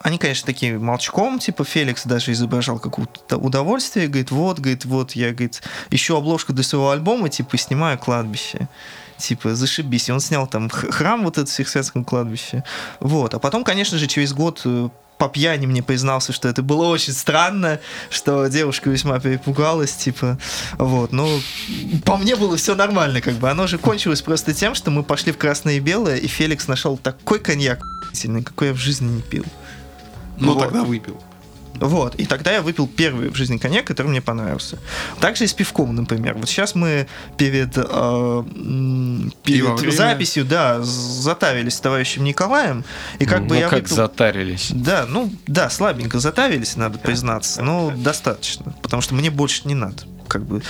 они, 0.03 0.17
конечно, 0.17 0.45
такие 0.45 0.79
молчком, 0.79 1.39
типа 1.39 1.63
Феликс 1.63 2.05
даже 2.05 2.31
изображал 2.31 2.79
какое-то 2.79 3.37
удовольствие, 3.37 4.07
говорит, 4.07 4.31
вот, 4.31 4.59
говорит, 4.59 4.85
вот, 4.85 5.11
я, 5.11 5.31
говорит, 5.31 5.61
ищу 5.91 6.15
обложку 6.15 6.53
для 6.53 6.63
своего 6.63 6.89
альбома, 6.89 7.29
типа, 7.29 7.57
снимаю 7.57 7.97
кладбище. 7.99 8.67
Типа, 9.17 9.53
зашибись. 9.53 10.09
И 10.09 10.11
он 10.11 10.19
снял 10.19 10.47
там 10.47 10.69
храм 10.69 11.23
вот 11.23 11.37
этот 11.37 11.49
в 11.49 11.53
Всехсвятском 11.53 12.03
кладбище. 12.03 12.63
Вот. 12.99 13.35
А 13.35 13.39
потом, 13.39 13.63
конечно 13.63 13.99
же, 13.99 14.07
через 14.07 14.33
год 14.33 14.61
э, 14.65 14.89
по 15.21 15.29
пьяни 15.29 15.67
мне 15.67 15.83
признался, 15.83 16.33
что 16.33 16.47
это 16.47 16.63
было 16.63 16.87
очень 16.87 17.13
странно, 17.13 17.79
что 18.09 18.47
девушка 18.47 18.89
весьма 18.89 19.19
перепугалась, 19.19 19.93
типа, 19.93 20.39
вот, 20.79 21.11
ну, 21.11 21.39
по 22.03 22.17
мне 22.17 22.35
было 22.35 22.57
все 22.57 22.73
нормально, 22.73 23.21
как 23.21 23.35
бы, 23.35 23.47
оно 23.47 23.67
же 23.67 23.77
кончилось 23.77 24.23
просто 24.23 24.55
тем, 24.55 24.73
что 24.73 24.89
мы 24.89 25.03
пошли 25.03 25.31
в 25.31 25.37
красное 25.37 25.75
и 25.75 25.79
белое, 25.79 26.17
и 26.17 26.25
Феликс 26.25 26.67
нашел 26.67 26.97
такой 26.97 27.37
коньяк, 27.37 27.85
какой 28.43 28.69
я 28.69 28.73
в 28.73 28.77
жизни 28.77 29.11
не 29.11 29.21
пил. 29.21 29.45
Ну, 30.37 30.55
вот. 30.55 30.63
тогда 30.63 30.83
выпил. 30.83 31.21
Вот, 31.75 32.15
и 32.15 32.25
тогда 32.25 32.51
я 32.51 32.61
выпил 32.61 32.87
первый 32.87 33.29
в 33.29 33.35
жизни 33.35 33.57
коньяк, 33.57 33.85
который 33.85 34.07
мне 34.07 34.21
понравился. 34.21 34.77
Также 35.19 35.45
и 35.45 35.47
с 35.47 35.53
пивком, 35.53 35.95
например. 35.95 36.35
Вот 36.35 36.47
сейчас 36.47 36.75
мы 36.75 37.07
перед, 37.37 37.75
э, 37.75 38.43
перед 39.43 39.93
записью, 39.93 40.45
да, 40.45 40.81
затарились 40.81 41.75
с 41.75 41.79
товарищем 41.79 42.23
Николаем, 42.23 42.83
и 43.19 43.25
как 43.25 43.41
ну, 43.41 43.47
бы 43.47 43.57
я 43.57 43.69
как 43.69 43.83
выпил... 43.83 43.95
затарились? 43.95 44.71
Да, 44.71 45.05
ну, 45.07 45.31
да, 45.47 45.69
слабенько 45.69 46.19
затарились, 46.19 46.75
надо 46.75 46.99
признаться, 46.99 47.61
но 47.63 47.91
достаточно, 47.95 48.75
потому 48.81 49.01
что 49.01 49.15
мне 49.15 49.29
больше 49.29 49.67
не 49.67 49.75
надо 49.75 50.03
как 50.31 50.45
бы 50.45 50.61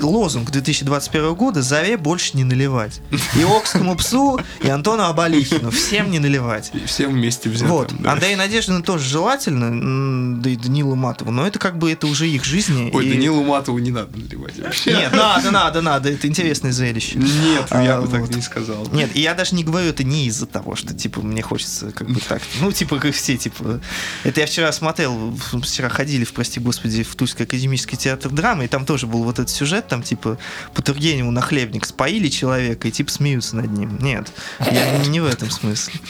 лозунг 0.00 0.50
2021 0.50 1.34
года 1.34 1.62
«Заре 1.62 1.96
больше 1.96 2.36
не 2.36 2.42
наливать». 2.42 3.00
И 3.38 3.44
Окскому 3.44 3.94
псу, 3.94 4.40
и 4.60 4.68
Антону 4.68 5.04
Абалихину. 5.04 5.70
Всем 5.70 6.10
не 6.10 6.18
наливать. 6.18 6.72
И 6.74 6.84
всем 6.86 7.12
вместе 7.12 7.48
взять. 7.48 7.68
Вот. 7.68 7.92
Да. 8.00 8.12
Андрею 8.12 8.36
Надеждину 8.38 8.82
тоже 8.82 9.08
желательно, 9.08 10.40
да 10.40 10.50
и 10.50 10.56
Данилу 10.56 10.96
Матову, 10.96 11.30
но 11.30 11.46
это 11.46 11.60
как 11.60 11.78
бы 11.78 11.92
это 11.92 12.08
уже 12.08 12.28
их 12.28 12.44
жизни. 12.44 12.90
Ой, 12.92 13.06
и... 13.06 13.12
Данилу 13.12 13.44
Матову 13.44 13.78
не 13.78 13.92
надо 13.92 14.18
наливать 14.18 14.58
вообще. 14.58 14.94
Нет, 14.94 15.12
надо, 15.12 15.52
надо, 15.52 15.80
надо. 15.80 16.10
Это 16.10 16.26
интересное 16.26 16.72
зрелище. 16.72 17.18
Нет, 17.18 17.66
а, 17.70 17.82
я 17.82 18.00
бы 18.00 18.06
вот. 18.06 18.10
так 18.10 18.34
не 18.34 18.42
сказал. 18.42 18.88
Нет, 18.92 19.10
и 19.14 19.20
я 19.20 19.34
даже 19.34 19.54
не 19.54 19.62
говорю 19.62 19.90
это 19.90 20.02
не 20.02 20.26
из-за 20.26 20.46
того, 20.46 20.74
что, 20.74 20.92
типа, 20.92 21.20
мне 21.20 21.42
хочется 21.42 21.92
как 21.92 22.08
бы 22.08 22.20
так. 22.20 22.42
Ну, 22.60 22.72
типа, 22.72 22.98
как 22.98 23.14
все, 23.14 23.36
типа... 23.36 23.80
Это 24.24 24.40
я 24.40 24.46
вчера 24.46 24.72
смотрел, 24.72 25.36
вчера 25.62 25.88
ходили, 25.88 26.24
в, 26.24 26.32
прости 26.32 26.58
господи, 26.58 27.04
в 27.04 27.14
Тульский 27.14 27.44
академический 27.44 27.96
театр 27.96 28.32
драмы, 28.32 28.55
программы, 28.56 28.64
и 28.64 28.68
там 28.68 28.84
тоже 28.84 29.06
был 29.06 29.24
вот 29.24 29.38
этот 29.38 29.50
сюжет, 29.50 29.88
там 29.88 30.02
типа 30.02 30.38
по 30.74 30.82
Тургеневу 30.82 31.30
на 31.30 31.40
хлебник 31.40 31.84
споили 31.84 32.28
человека 32.28 32.88
и 32.88 32.90
типа 32.90 33.10
смеются 33.10 33.56
над 33.56 33.70
ним. 33.70 33.98
Нет, 34.00 34.32
я 34.70 34.98
не 35.06 35.20
в 35.20 35.26
этом 35.26 35.50
смысле. 35.50 36.00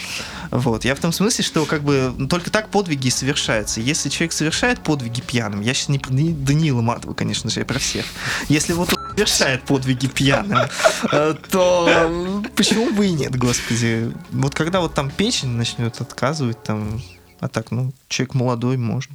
Вот. 0.50 0.84
Я 0.84 0.94
в 0.94 1.00
том 1.00 1.12
смысле, 1.12 1.44
что 1.44 1.66
как 1.66 1.82
бы 1.82 2.14
только 2.30 2.50
так 2.50 2.68
подвиги 2.68 3.10
совершаются. 3.10 3.80
Если 3.80 4.08
человек 4.08 4.32
совершает 4.32 4.80
подвиги 4.80 5.20
пьяным, 5.20 5.60
я 5.60 5.74
сейчас 5.74 5.88
не 5.88 5.98
про 5.98 6.10
Данила 6.12 6.82
Матова, 6.82 7.14
конечно 7.14 7.50
же, 7.50 7.60
я 7.60 7.66
про 7.66 7.78
всех. 7.78 8.06
Если 8.48 8.72
вот 8.72 8.92
он 8.92 9.10
совершает 9.10 9.62
подвиги 9.62 10.06
пьяным, 10.06 10.58
э, 11.12 11.34
то 11.50 12.42
почему 12.54 12.92
бы 12.92 13.06
и 13.06 13.12
нет, 13.12 13.36
господи. 13.36 14.12
Вот 14.30 14.54
когда 14.54 14.80
вот 14.80 14.94
там 14.94 15.10
печень 15.10 15.48
начнет 15.48 16.00
отказывать, 16.00 16.62
там, 16.62 17.02
а 17.40 17.48
так, 17.48 17.70
ну, 17.70 17.92
человек 18.08 18.34
молодой, 18.34 18.76
можно. 18.76 19.14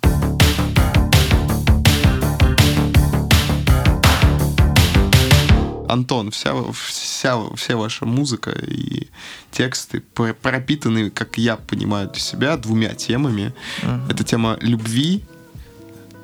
Антон, 5.91 6.31
вся, 6.31 6.53
вся, 6.71 7.37
вся 7.55 7.75
ваша 7.75 8.05
музыка 8.05 8.51
и 8.51 9.09
тексты 9.51 9.99
пропитаны, 9.99 11.09
как 11.09 11.37
я 11.37 11.57
понимаю 11.57 12.09
для 12.09 12.21
себя, 12.21 12.55
двумя 12.55 12.93
темами. 12.93 13.53
Uh-huh. 13.81 14.09
Это 14.09 14.23
тема 14.23 14.57
любви, 14.61 15.23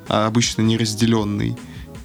а 0.07 0.27
обычно 0.27 0.61
неразделенной, 0.61 1.57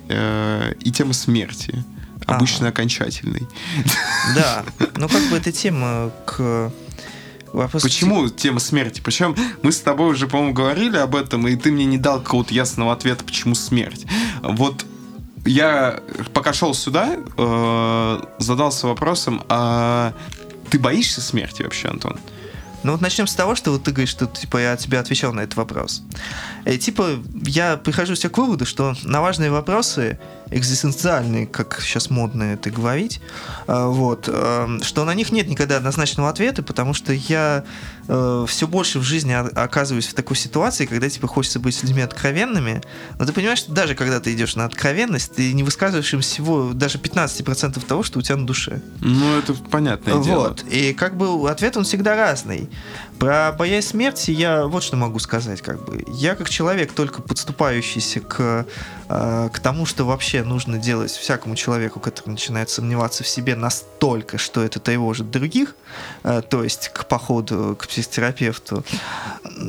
э, 0.09 0.75
и 0.81 0.91
тема 0.91 1.13
смерти, 1.13 1.85
обычно 2.27 2.67
ага. 2.67 2.75
окончательной. 2.75 3.47
Да, 4.35 4.65
ну 4.97 5.09
как 5.09 5.23
бы 5.31 5.37
эта 5.37 5.53
тема 5.53 6.11
к 6.27 6.73
Вопрос 7.53 7.83
Почему 7.83 8.29
тема 8.31 8.61
смерти? 8.61 9.03
Причем 9.05 9.37
мы 9.63 9.73
с 9.73 9.81
тобой 9.81 10.13
уже, 10.13 10.27
по-моему, 10.27 10.55
говорили 10.55 10.97
об 10.97 11.15
этом, 11.15 11.47
и 11.47 11.55
ты 11.55 11.71
мне 11.71 11.85
не 11.85 11.99
дал 11.99 12.23
какого-то 12.23 12.55
ясного 12.55 12.95
ответа, 12.95 13.25
почему 13.25 13.55
смерть. 13.55 14.07
Вот 14.43 14.87
я 15.45 16.01
пока 16.33 16.53
шел 16.53 16.75
сюда, 16.75 17.17
э, 17.37 18.21
задался 18.39 18.87
вопросом, 18.87 19.45
а 19.49 20.13
ты 20.71 20.79
боишься 20.79 21.21
смерти 21.21 21.63
вообще, 21.63 21.89
Антон? 21.89 22.19
Ну 22.83 22.93
вот 22.93 23.01
начнем 23.01 23.27
с 23.27 23.35
того, 23.35 23.55
что 23.55 23.71
вот 23.71 23.85
ты 23.85 23.93
говоришь, 23.93 24.11
что 24.11 24.27
типа 24.27 24.59
я 24.59 24.77
тебе 24.77 24.99
отвечал 24.99 25.33
на 25.33 25.41
этот 25.41 25.57
вопрос. 25.57 26.03
И, 26.65 26.79
типа 26.79 27.21
я 27.47 27.77
прихожу 27.77 28.15
к 28.15 28.39
выводу, 28.39 28.67
что 28.67 28.95
на 29.05 29.21
важные 29.21 29.51
вопросы 29.51 30.19
экзистенциальные, 30.53 31.47
как 31.47 31.81
сейчас 31.81 32.11
модно 32.11 32.45
это 32.45 32.71
говорить, 32.71 33.21
э, 33.67 33.87
вот, 33.87 34.29
э, 34.29 34.79
что 34.83 35.05
на 35.05 35.15
них 35.15 35.33
нет 35.33 35.49
никогда 35.49 35.77
однозначного 35.77 36.29
ответа, 36.29 36.63
потому 36.63 36.95
что 36.95 37.13
я 37.13 37.65
э, 38.09 38.45
все 38.49 38.69
больше 38.69 38.99
в 38.99 39.03
жизни 39.03 39.33
оказываюсь 39.33 40.09
в 40.09 40.15
такой 40.15 40.37
ситуации, 40.37 40.87
когда 40.87 41.09
типа 41.09 41.27
хочется 41.27 41.61
быть 41.61 41.75
с 41.75 41.83
людьми 41.83 42.03
откровенными, 42.03 42.83
но 43.19 43.25
ты 43.25 43.33
понимаешь, 43.33 43.59
что 43.59 43.73
даже 43.73 43.95
когда 43.95 44.21
ты 44.21 44.33
идешь 44.33 44.57
на 44.57 44.65
откровенность, 44.65 45.35
ты 45.35 45.53
не 45.53 45.63
высказываешь 45.63 46.13
им 46.13 46.21
всего 46.21 46.73
даже 46.73 46.99
15% 46.99 47.85
того, 47.85 48.03
что 48.03 48.19
у 48.19 48.23
тебя 48.23 48.37
на 48.37 48.47
душе. 48.47 48.83
Ну, 49.01 49.39
это 49.39 49.55
понятное 49.55 50.15
вот. 50.15 50.25
дело. 50.25 50.49
Вот. 50.49 50.65
И 50.71 50.93
как 50.93 51.17
бы 51.17 51.51
ответ 51.51 51.77
он 51.77 51.85
всегда 51.85 52.17
разный. 52.17 52.69
Про 53.23 53.53
боязнь 53.53 53.87
смерти 53.87 54.33
я 54.33 54.67
вот 54.67 54.83
что 54.83 54.97
могу 54.97 55.21
сказать, 55.21 55.63
как 55.63 55.85
бы. 55.85 56.05
Я 56.09 56.35
как 56.35 56.51
человек, 56.51 56.93
только 56.93 57.23
подступающийся 57.23 58.19
к, 58.19 58.67
э, 59.09 59.49
к 59.53 59.61
тому, 59.61 59.87
что 59.87 60.05
вообще 60.05 60.43
нужно 60.43 60.77
делать 60.77 61.13
всякому 61.13 61.55
человеку, 61.55 62.01
который 62.01 62.31
начинает 62.31 62.69
сомневаться 62.69 63.23
в 63.23 63.29
себе 63.29 63.55
настолько, 63.55 64.39
что 64.39 64.61
это 64.65 64.81
тревожит 64.81 65.31
других, 65.31 65.77
э, 66.25 66.43
то 66.43 66.65
есть 66.65 66.89
к 66.89 67.05
походу 67.05 67.77
к 67.79 67.87
психотерапевту. 67.87 68.85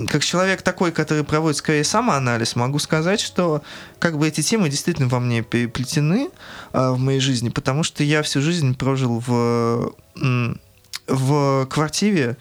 Как 0.10 0.24
человек 0.24 0.64
такой, 0.64 0.92
который 0.92 1.24
проводит 1.24 1.58
скорее 1.58 1.84
самоанализ, 1.84 2.56
могу 2.56 2.80
сказать, 2.80 3.20
что 3.20 3.62
как 4.00 4.18
бы 4.18 4.28
эти 4.28 4.42
темы 4.42 4.68
действительно 4.70 5.10
во 5.10 5.20
мне 5.20 5.44
переплетены 5.44 6.32
э, 6.72 6.90
в 6.90 6.98
моей 6.98 7.20
жизни, 7.20 7.50
потому 7.50 7.84
что 7.84 8.04
я 8.04 8.24
всю 8.24 8.42
жизнь 8.42 8.76
прожил 8.76 9.20
в, 9.20 9.94
в 11.08 11.68
квартире, 11.68 12.38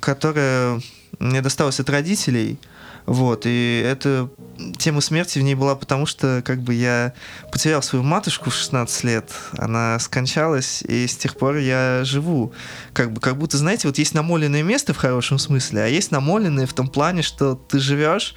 которая 0.00 0.80
мне 1.18 1.40
досталась 1.40 1.80
от 1.80 1.88
родителей. 1.90 2.58
Вот, 3.06 3.42
и 3.44 3.82
эта 3.84 4.30
тема 4.78 5.02
смерти 5.02 5.38
в 5.38 5.42
ней 5.42 5.54
была 5.54 5.74
потому, 5.74 6.06
что 6.06 6.42
как 6.42 6.62
бы 6.62 6.72
я 6.72 7.12
потерял 7.52 7.82
свою 7.82 8.02
матушку 8.02 8.48
в 8.48 8.54
16 8.54 9.04
лет, 9.04 9.30
она 9.58 9.98
скончалась, 9.98 10.80
и 10.80 11.06
с 11.06 11.14
тех 11.14 11.36
пор 11.36 11.56
я 11.56 12.00
живу. 12.04 12.54
Как 12.94 13.12
бы, 13.12 13.20
как 13.20 13.36
будто, 13.36 13.58
знаете, 13.58 13.88
вот 13.88 13.98
есть 13.98 14.14
намоленное 14.14 14.62
место 14.62 14.94
в 14.94 14.96
хорошем 14.96 15.38
смысле, 15.38 15.82
а 15.82 15.86
есть 15.86 16.12
намоленное 16.12 16.66
в 16.66 16.72
том 16.72 16.88
плане, 16.88 17.20
что 17.20 17.56
ты 17.56 17.78
живешь, 17.78 18.34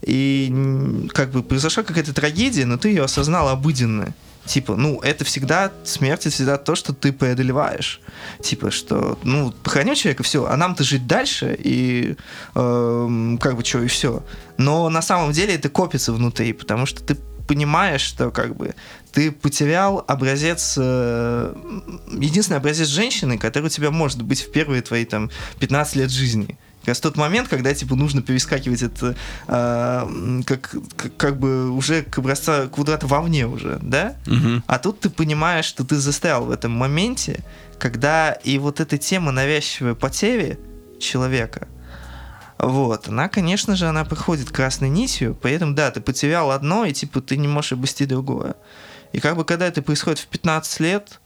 и 0.00 1.06
как 1.12 1.30
бы 1.30 1.42
произошла 1.42 1.82
какая-то 1.82 2.14
трагедия, 2.14 2.64
но 2.64 2.78
ты 2.78 2.88
ее 2.88 3.04
осознал 3.04 3.48
обыденно. 3.48 4.14
Типа, 4.48 4.76
ну, 4.76 4.98
это 5.00 5.26
всегда, 5.26 5.70
смерть 5.84 6.22
это 6.22 6.30
всегда 6.30 6.56
то, 6.56 6.74
что 6.74 6.94
ты 6.94 7.12
преодолеваешь. 7.12 8.00
Типа, 8.42 8.70
что, 8.70 9.18
ну, 9.22 9.52
похоронил 9.62 9.94
человека, 9.94 10.22
все, 10.22 10.46
а 10.46 10.56
нам-то 10.56 10.84
жить 10.84 11.06
дальше, 11.06 11.54
и 11.58 12.16
э, 12.54 13.36
как 13.40 13.56
бы 13.56 13.64
что, 13.64 13.82
и 13.82 13.88
все. 13.88 14.24
Но 14.56 14.88
на 14.88 15.02
самом 15.02 15.32
деле 15.32 15.54
это 15.54 15.68
копится 15.68 16.14
внутри, 16.14 16.54
потому 16.54 16.86
что 16.86 17.04
ты 17.04 17.18
понимаешь, 17.46 18.00
что 18.00 18.30
как 18.30 18.56
бы 18.56 18.74
ты 19.12 19.32
потерял 19.32 20.02
образец, 20.08 20.76
э, 20.78 21.54
единственный 22.18 22.56
образец 22.56 22.88
женщины, 22.88 23.36
который 23.36 23.66
у 23.66 23.70
тебя 23.70 23.90
может 23.90 24.22
быть 24.22 24.40
в 24.40 24.50
первые 24.50 24.80
твои 24.80 25.04
там 25.04 25.30
15 25.60 25.96
лет 25.96 26.10
жизни 26.10 26.56
как 26.88 26.92
раз 26.92 27.00
тот 27.00 27.16
момент, 27.18 27.48
когда 27.48 27.74
типа 27.74 27.96
нужно 27.96 28.22
перескакивать 28.22 28.80
это 28.80 29.14
э, 29.46 30.40
как, 30.46 30.74
как, 30.96 31.16
как 31.18 31.38
бы 31.38 31.70
уже 31.70 32.02
к 32.02 32.16
образца 32.16 32.66
квадрата 32.68 33.06
вовне 33.06 33.46
уже, 33.46 33.78
да? 33.82 34.16
Угу. 34.26 34.62
А 34.66 34.78
тут 34.78 35.00
ты 35.00 35.10
понимаешь, 35.10 35.66
что 35.66 35.84
ты 35.84 35.96
застрял 35.96 36.46
в 36.46 36.50
этом 36.50 36.72
моменте, 36.72 37.44
когда 37.78 38.32
и 38.32 38.56
вот 38.56 38.80
эта 38.80 38.96
тема 38.96 39.32
навязчивой 39.32 39.94
потери 39.94 40.58
человека, 40.98 41.68
Вот, 42.58 43.08
она, 43.08 43.28
конечно 43.28 43.76
же, 43.76 43.86
она 43.86 44.06
проходит 44.06 44.50
красной 44.50 44.88
нитью, 44.88 45.36
поэтому, 45.40 45.74
да, 45.74 45.90
ты 45.90 46.00
потерял 46.00 46.50
одно, 46.50 46.86
и, 46.86 46.94
типа, 46.94 47.20
ты 47.20 47.36
не 47.36 47.48
можешь 47.48 47.72
обрести 47.72 48.06
другое. 48.06 48.54
И 49.12 49.20
как 49.20 49.36
бы, 49.36 49.44
когда 49.44 49.66
это 49.66 49.82
происходит 49.82 50.20
в 50.20 50.26
15 50.26 50.80
лет, 50.80 51.20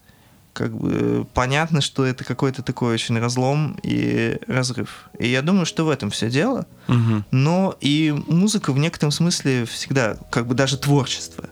как 0.53 0.77
бы 0.77 1.27
понятно, 1.35 1.81
что 1.81 2.05
это 2.05 2.25
какой-то 2.25 2.63
такой 2.63 2.95
очень 2.95 3.19
разлом 3.19 3.79
и 3.83 4.39
разрыв. 4.47 5.09
И 5.19 5.29
я 5.29 5.43
думаю, 5.43 5.65
что 5.67 5.85
в 5.85 5.91
этом 5.91 6.11
все 6.11 6.31
дело. 6.31 6.67
Мгм. 6.89 7.25
Но 7.31 7.77
и 7.81 8.13
музыка 8.29 8.73
в 8.73 8.79
некотором 8.79 9.13
смысле 9.13 9.65
всегда, 9.65 10.17
как 10.31 10.47
бы 10.47 10.55
даже 10.55 10.77
творчество, 10.77 11.45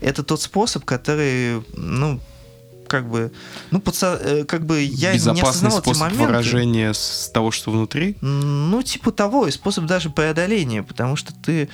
это 0.00 0.22
тот 0.22 0.40
способ, 0.40 0.84
который, 0.84 1.62
ну, 1.76 2.20
как 2.88 3.08
бы, 3.10 3.32
ну, 3.72 3.78
подсо- 3.80 4.18
э, 4.22 4.44
как 4.44 4.64
бы 4.64 4.80
я 4.80 5.10
не 5.12 5.18
Безопасный 5.18 5.48
осознавал 5.50 5.78
эти 5.78 5.84
способ 5.84 6.00
моменты. 6.02 6.26
выражения 6.26 6.94
с 6.94 7.30
того, 7.34 7.50
что 7.50 7.70
внутри. 7.72 8.16
Ну, 8.20 8.82
типа 8.82 9.10
того, 9.10 9.48
и 9.48 9.50
способ 9.50 9.86
даже 9.86 10.08
преодоления, 10.10 10.82
потому 10.82 11.16
что 11.16 11.34
ты 11.34 11.68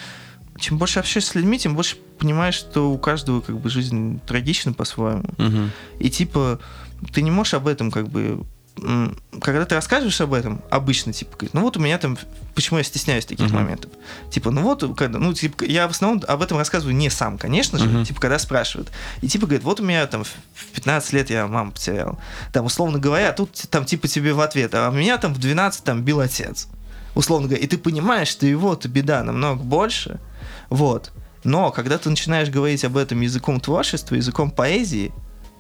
чем 0.59 0.79
больше 0.79 0.99
общаешься 1.01 1.33
с 1.33 1.35
людьми, 1.35 1.59
тем 1.59 1.75
больше 1.75 1.97
понимаешь, 2.19 2.55
что 2.55 2.91
у 2.93 2.99
каждого 2.99 3.41
как 3.41 3.59
бы 3.59 3.69
жизнь 3.71 4.21
трагична 4.27 4.73
по-своему. 4.73 5.25
Мгм. 5.39 5.71
И 5.99 6.11
типа 6.11 6.61
ты 7.13 7.23
не 7.23 7.31
можешь 7.31 7.55
об 7.55 7.67
этом 7.67 7.91
как 7.91 8.09
бы 8.09 8.45
когда 9.41 9.65
ты 9.67 9.75
рассказываешь 9.75 10.21
об 10.23 10.33
этом, 10.33 10.63
обычно, 10.71 11.13
типа, 11.13 11.33
говорит, 11.37 11.53
ну 11.53 11.61
вот 11.61 11.77
у 11.77 11.81
меня 11.81 11.99
там, 11.99 12.17
почему 12.55 12.79
я 12.79 12.85
стесняюсь 12.85 13.27
таких 13.27 13.49
Мгм. 13.49 13.57
моментов? 13.57 13.91
Типа, 14.31 14.51
ну 14.51 14.63
вот, 14.63 14.97
когда, 14.97 15.19
ну, 15.19 15.35
типа, 15.35 15.65
я 15.65 15.87
в 15.87 15.91
основном 15.91 16.23
об 16.27 16.41
этом 16.41 16.57
рассказываю 16.57 16.97
не 16.97 17.11
сам, 17.11 17.37
конечно 17.37 17.79
же, 17.79 17.85
Мгм. 17.87 18.05
типа, 18.07 18.21
когда 18.21 18.39
спрашивают. 18.39 18.91
И 19.21 19.29
типа, 19.29 19.47
говорит, 19.47 19.63
вот 19.63 19.81
у 19.81 19.85
меня 19.85 20.07
там 20.07 20.25
в 20.25 20.29
в 20.55 20.75
15 20.75 21.13
лет 21.13 21.29
я 21.29 21.47
маму 21.47 21.73
потерял. 21.73 22.19
Там, 22.53 22.65
условно 22.65 22.99
говоря, 22.99 23.33
тут 23.33 23.51
там 23.71 23.85
типа 23.85 24.09
тебе 24.09 24.33
в 24.33 24.41
ответ, 24.41 24.75
а 24.75 24.91
меня 24.91 25.19
там 25.19 25.35
в 25.35 25.39
12 25.39 25.85
там 25.85 26.03
бил 26.03 26.21
отец. 26.21 26.69
Условно 27.15 27.49
говоря, 27.49 27.63
и 27.63 27.67
ты 27.67 27.77
понимаешь, 27.77 28.29
что 28.29 28.47
его-то 28.47 28.89
беда 28.89 29.23
намного 29.23 29.63
больше, 29.63 30.19
вот. 30.73 31.13
Но 31.45 31.71
когда 31.71 31.99
ты 31.99 32.09
начинаешь 32.09 32.49
говорить 32.49 32.85
об 32.85 32.97
этом 32.97 33.21
языком 33.21 33.61
творчества, 33.61 34.15
языком 34.15 34.51
поэзии, 34.51 35.13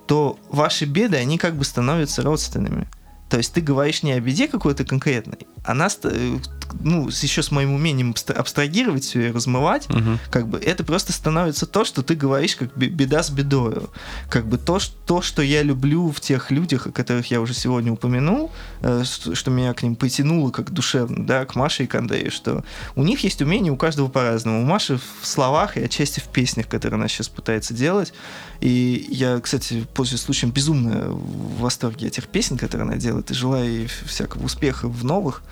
то 0.06 0.38
ваши 0.48 0.86
беды, 0.86 1.18
они 1.18 1.36
как 1.36 1.54
бы 1.54 1.64
становятся 1.64 2.22
родственными. 2.22 2.88
То 3.32 3.38
есть 3.38 3.54
ты 3.54 3.62
говоришь 3.62 4.02
не 4.02 4.12
о 4.12 4.20
беде 4.20 4.46
какой-то 4.46 4.84
конкретной, 4.84 5.38
она, 5.64 5.88
ст- 5.88 6.04
э, 6.04 6.36
ну, 6.82 7.08
еще 7.08 7.42
с 7.42 7.50
моим 7.50 7.72
умением 7.72 8.10
абстра- 8.10 8.34
абстрагировать 8.34 9.04
все 9.04 9.28
и 9.28 9.32
размывать, 9.32 9.88
Мгм. 9.88 10.18
как 10.30 10.48
бы 10.48 10.58
это 10.58 10.84
просто 10.84 11.14
становится 11.14 11.64
то, 11.64 11.86
что 11.86 12.02
ты 12.02 12.14
говоришь 12.14 12.56
как 12.56 12.76
бе- 12.76 12.88
беда 12.88 13.22
с 13.22 13.30
бедою. 13.30 13.88
Как 14.28 14.44
бы 14.46 14.58
то, 14.58 14.78
что, 14.80 14.94
то, 15.06 15.22
что 15.22 15.40
я 15.40 15.62
люблю 15.62 16.10
в 16.10 16.20
тех 16.20 16.50
людях, 16.50 16.88
о 16.88 16.92
которых 16.92 17.30
я 17.30 17.40
уже 17.40 17.54
сегодня 17.54 17.90
упомянул, 17.90 18.50
э, 18.82 19.02
что, 19.04 19.50
меня 19.50 19.72
к 19.72 19.82
ним 19.82 19.96
потянуло 19.96 20.50
как 20.50 20.70
душевно, 20.70 21.24
да, 21.26 21.46
к 21.46 21.54
Маше 21.54 21.84
и 21.84 21.86
к 21.86 21.94
Андрею, 21.94 22.30
что 22.30 22.64
у 22.96 23.02
них 23.02 23.24
есть 23.24 23.40
умение 23.40 23.72
у 23.72 23.76
каждого 23.76 24.08
по-разному. 24.08 24.60
У 24.60 24.66
Маши 24.66 24.98
в 25.22 25.26
словах 25.26 25.78
и 25.78 25.82
отчасти 25.84 26.20
в 26.20 26.24
песнях, 26.24 26.68
которые 26.68 26.96
она 26.98 27.08
сейчас 27.08 27.28
пытается 27.30 27.72
делать. 27.72 28.12
И 28.60 29.06
я, 29.10 29.40
кстати, 29.40 29.86
пользуясь 29.94 30.20
случаем, 30.22 30.52
безумно 30.52 31.08
в 31.10 31.60
восторге 31.60 32.08
этих 32.08 32.26
песен, 32.28 32.58
которые 32.58 32.86
она 32.86 32.96
делает, 32.96 33.21
и 33.30 33.34
желаю 33.34 33.64
ей 33.70 33.86
всякого 33.86 34.44
успеха 34.44 34.88
в 34.88 35.04
новых. 35.04 35.42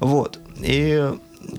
Вот. 0.00 0.38
И 0.60 1.12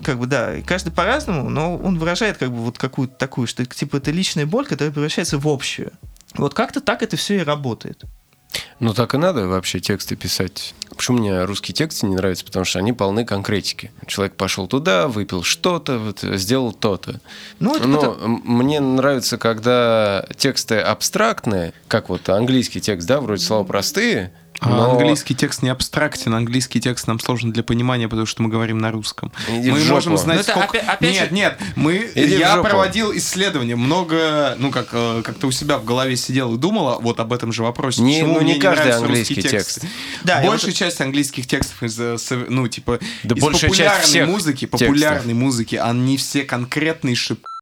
как 0.04 0.18
бы, 0.18 0.26
да, 0.26 0.56
каждый 0.66 0.90
по-разному, 0.92 1.48
но 1.48 1.76
он 1.76 1.98
выражает 1.98 2.36
как 2.38 2.50
бы 2.50 2.56
вот 2.58 2.78
какую-то 2.78 3.14
такую, 3.14 3.46
что 3.46 3.64
типа 3.64 3.96
это 3.96 4.10
личная 4.10 4.46
боль, 4.46 4.66
которая 4.66 4.92
превращается 4.92 5.38
в 5.38 5.48
общую. 5.48 5.92
Вот 6.34 6.54
как-то 6.54 6.80
так 6.80 7.02
это 7.02 7.16
все 7.16 7.36
и 7.36 7.42
работает. 7.44 8.02
Ну, 8.80 8.94
так 8.94 9.14
и 9.14 9.18
надо 9.18 9.46
вообще 9.48 9.78
тексты 9.80 10.14
писать. 10.16 10.74
Почему 10.96 11.18
мне 11.18 11.44
русские 11.44 11.74
тексты 11.74 12.06
не 12.06 12.14
нравятся? 12.16 12.44
Потому 12.44 12.64
что 12.64 12.78
они 12.78 12.92
полны 12.92 13.24
конкретики. 13.24 13.90
Человек 14.06 14.36
пошел 14.36 14.66
туда, 14.66 15.08
выпил 15.08 15.42
что-то, 15.42 15.98
вот, 15.98 16.20
сделал 16.20 16.72
то-то. 16.72 17.20
Ну, 17.60 17.76
это 17.76 17.86
Но 17.86 17.96
потом- 18.00 18.24
м- 18.24 18.42
мне 18.46 18.80
нравится, 18.80 19.36
когда 19.36 20.26
тексты 20.36 20.78
абстрактные, 20.78 21.72
как 21.88 22.08
вот 22.08 22.28
английский 22.28 22.80
текст, 22.80 23.06
да, 23.06 23.20
вроде 23.20 23.42
слова 23.44 23.64
простые, 23.64 24.32
но- 24.60 24.92
английский 24.92 25.34
текст 25.34 25.62
не 25.62 25.68
абстрактен, 25.68 26.34
английский 26.34 26.80
текст 26.80 27.06
нам 27.06 27.20
сложен 27.20 27.52
для 27.52 27.62
понимания, 27.62 28.08
потому 28.08 28.26
что 28.26 28.42
мы 28.42 28.48
говорим 28.48 28.78
на 28.78 28.90
русском. 28.90 29.32
Иди 29.48 29.70
в 29.70 29.74
мы 29.74 29.80
жопу. 29.80 29.94
можем 29.94 30.18
знать, 30.18 30.36
Ну, 30.36 30.40
это 30.42 30.50
сколько... 30.52 30.78
опя- 30.78 30.90
опять 30.90 31.12
нет, 31.12 31.28
же- 31.28 31.34
нет, 31.34 31.58
мы... 31.76 32.10
Иди 32.14 32.36
я 32.38 32.56
проводил 32.58 33.16
исследования, 33.16 33.76
много, 33.76 34.56
ну, 34.58 34.70
как, 34.70 34.88
э, 34.92 35.22
как-то 35.24 35.46
у 35.46 35.50
себя 35.50 35.78
в 35.78 35.84
голове 35.84 36.16
сидел 36.16 36.54
и 36.54 36.58
думала 36.58 36.98
вот 37.00 37.20
об 37.20 37.32
этом 37.32 37.52
же 37.52 37.62
вопросе. 37.62 38.02
Не- 38.02 38.14
Почему 38.20 38.34
ну, 38.34 38.40
не 38.40 38.52
мне 38.52 38.60
каждый 38.60 38.78
нравятся 38.86 39.04
английский 39.04 39.34
русские 39.36 39.50
тексты? 39.52 39.80
текст. 39.80 39.94
Да, 40.24 40.42
Большая 40.42 40.70
вот- 40.70 40.76
часть 40.78 41.00
английских 41.00 41.46
текстов 41.46 41.82
из, 41.82 41.98
э, 41.98 42.16
ну, 42.48 42.66
типа, 42.68 42.98
Да 43.24 43.34
из 43.36 43.42
популярной 43.42 44.04
всех 44.04 44.28
музыки, 44.28 44.60
текстов. 44.66 44.80
популярной 44.80 45.34
музыки, 45.34 45.76
они 45.76 46.16
все 46.16 46.42
конкретные 46.42 47.14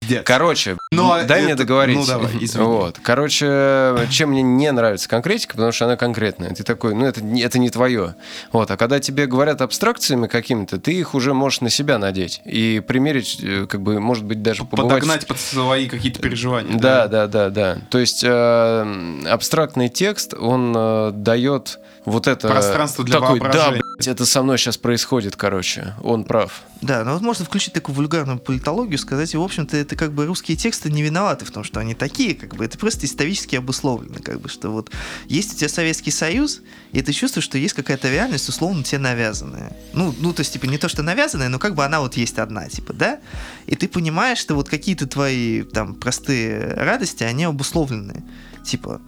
шипдец. 0.02 0.22
Короче, 0.24 0.76
Но 0.90 1.22
дай 1.24 1.42
мне 1.42 1.52
это- 1.52 1.62
договорить. 1.62 1.96
ну, 1.96 2.06
давай, 2.06 2.30
извини. 2.40 2.64
Вот. 2.66 2.98
Короче, 3.02 3.96
чем 4.10 4.30
мне 4.30 4.42
не 4.42 4.70
нравится 4.72 5.08
конкретика, 5.08 5.54
потому 5.54 5.72
что 5.72 5.86
она 5.86 5.96
конкретная. 5.96 6.54
Ты 6.54 6.62
такой, 6.62 6.94
ну 6.94 7.06
это, 7.06 7.22
не- 7.22 7.42
это 7.42 7.58
не 7.58 7.70
твое. 7.70 8.14
Вот. 8.52 8.70
А 8.70 8.76
когда 8.76 9.00
тебе 9.00 9.26
говорят 9.26 9.60
абстракциями 9.60 10.26
какими-то, 10.26 10.78
ты 10.78 10.92
их 10.92 11.14
уже 11.14 11.34
можешь 11.34 11.60
на 11.60 11.70
себя 11.70 11.98
надеть 11.98 12.40
и 12.44 12.82
примерить, 12.86 13.38
э, 13.42 13.66
как 13.68 13.82
бы, 13.82 14.00
может 14.00 14.24
быть, 14.24 14.42
даже 14.42 14.64
побывать... 14.64 14.94
Подогнать 14.94 15.26
под 15.26 15.38
свои 15.40 15.88
какие-то 15.88 16.20
переживания. 16.20 16.78
Да, 16.78 17.06
да, 17.08 17.26
да, 17.26 17.50
да. 17.50 17.78
То 17.90 17.98
есть 17.98 18.22
э, 18.24 19.22
абстрактный 19.28 19.88
текст, 19.88 20.34
он 20.34 20.72
э, 20.76 21.10
дает 21.12 21.78
вот 22.06 22.28
это... 22.28 22.48
Пространство 22.48 23.04
для 23.04 23.20
такой, 23.20 23.40
Да, 23.40 23.44
воображения. 23.46 23.82
блядь, 23.96 24.06
это 24.06 24.24
со 24.24 24.42
мной 24.42 24.58
сейчас 24.58 24.76
происходит, 24.76 25.34
короче. 25.34 25.94
Он 26.02 26.24
прав. 26.24 26.62
Да, 26.80 27.02
но 27.04 27.14
вот 27.14 27.22
можно 27.22 27.44
включить 27.44 27.74
такую 27.74 27.96
вульгарную 27.96 28.38
политологию, 28.38 28.96
сказать, 28.98 29.34
и, 29.34 29.36
в 29.36 29.42
общем-то, 29.42 29.76
это 29.76 29.96
как 29.96 30.12
бы 30.12 30.24
русские 30.26 30.56
тексты 30.56 30.90
не 30.90 31.02
виноваты 31.02 31.44
в 31.44 31.50
том, 31.50 31.64
что 31.64 31.80
они 31.80 31.94
такие, 31.94 32.34
как 32.36 32.54
бы, 32.54 32.64
это 32.64 32.78
просто 32.78 33.06
исторически 33.06 33.56
обусловлено, 33.56 34.18
как 34.22 34.40
бы, 34.40 34.48
что 34.48 34.70
вот 34.70 34.92
есть 35.26 35.54
у 35.54 35.56
тебя 35.56 35.68
Советский 35.68 36.12
Союз, 36.12 36.62
и 36.92 37.02
ты 37.02 37.12
чувствуешь, 37.12 37.44
что 37.44 37.58
есть 37.58 37.74
какая-то 37.74 38.08
реальность, 38.08 38.48
условно, 38.48 38.84
тебе 38.84 39.00
навязанная. 39.00 39.76
Ну, 39.92 40.14
ну, 40.20 40.32
то 40.32 40.40
есть, 40.40 40.52
типа, 40.52 40.66
не 40.66 40.78
то, 40.78 40.88
что 40.88 41.02
навязанная, 41.02 41.48
но 41.48 41.58
как 41.58 41.74
бы 41.74 41.84
она 41.84 42.00
вот 42.00 42.16
есть 42.16 42.38
одна, 42.38 42.68
типа, 42.68 42.92
да? 42.92 43.18
И 43.66 43.74
ты 43.74 43.88
понимаешь, 43.88 44.38
что 44.38 44.54
вот 44.54 44.68
какие-то 44.68 45.08
твои, 45.08 45.62
там, 45.62 45.94
простые 45.94 46.74
радости, 46.74 47.24
они 47.24 47.44
обусловлены, 47.44 48.22
типа, 48.64 49.00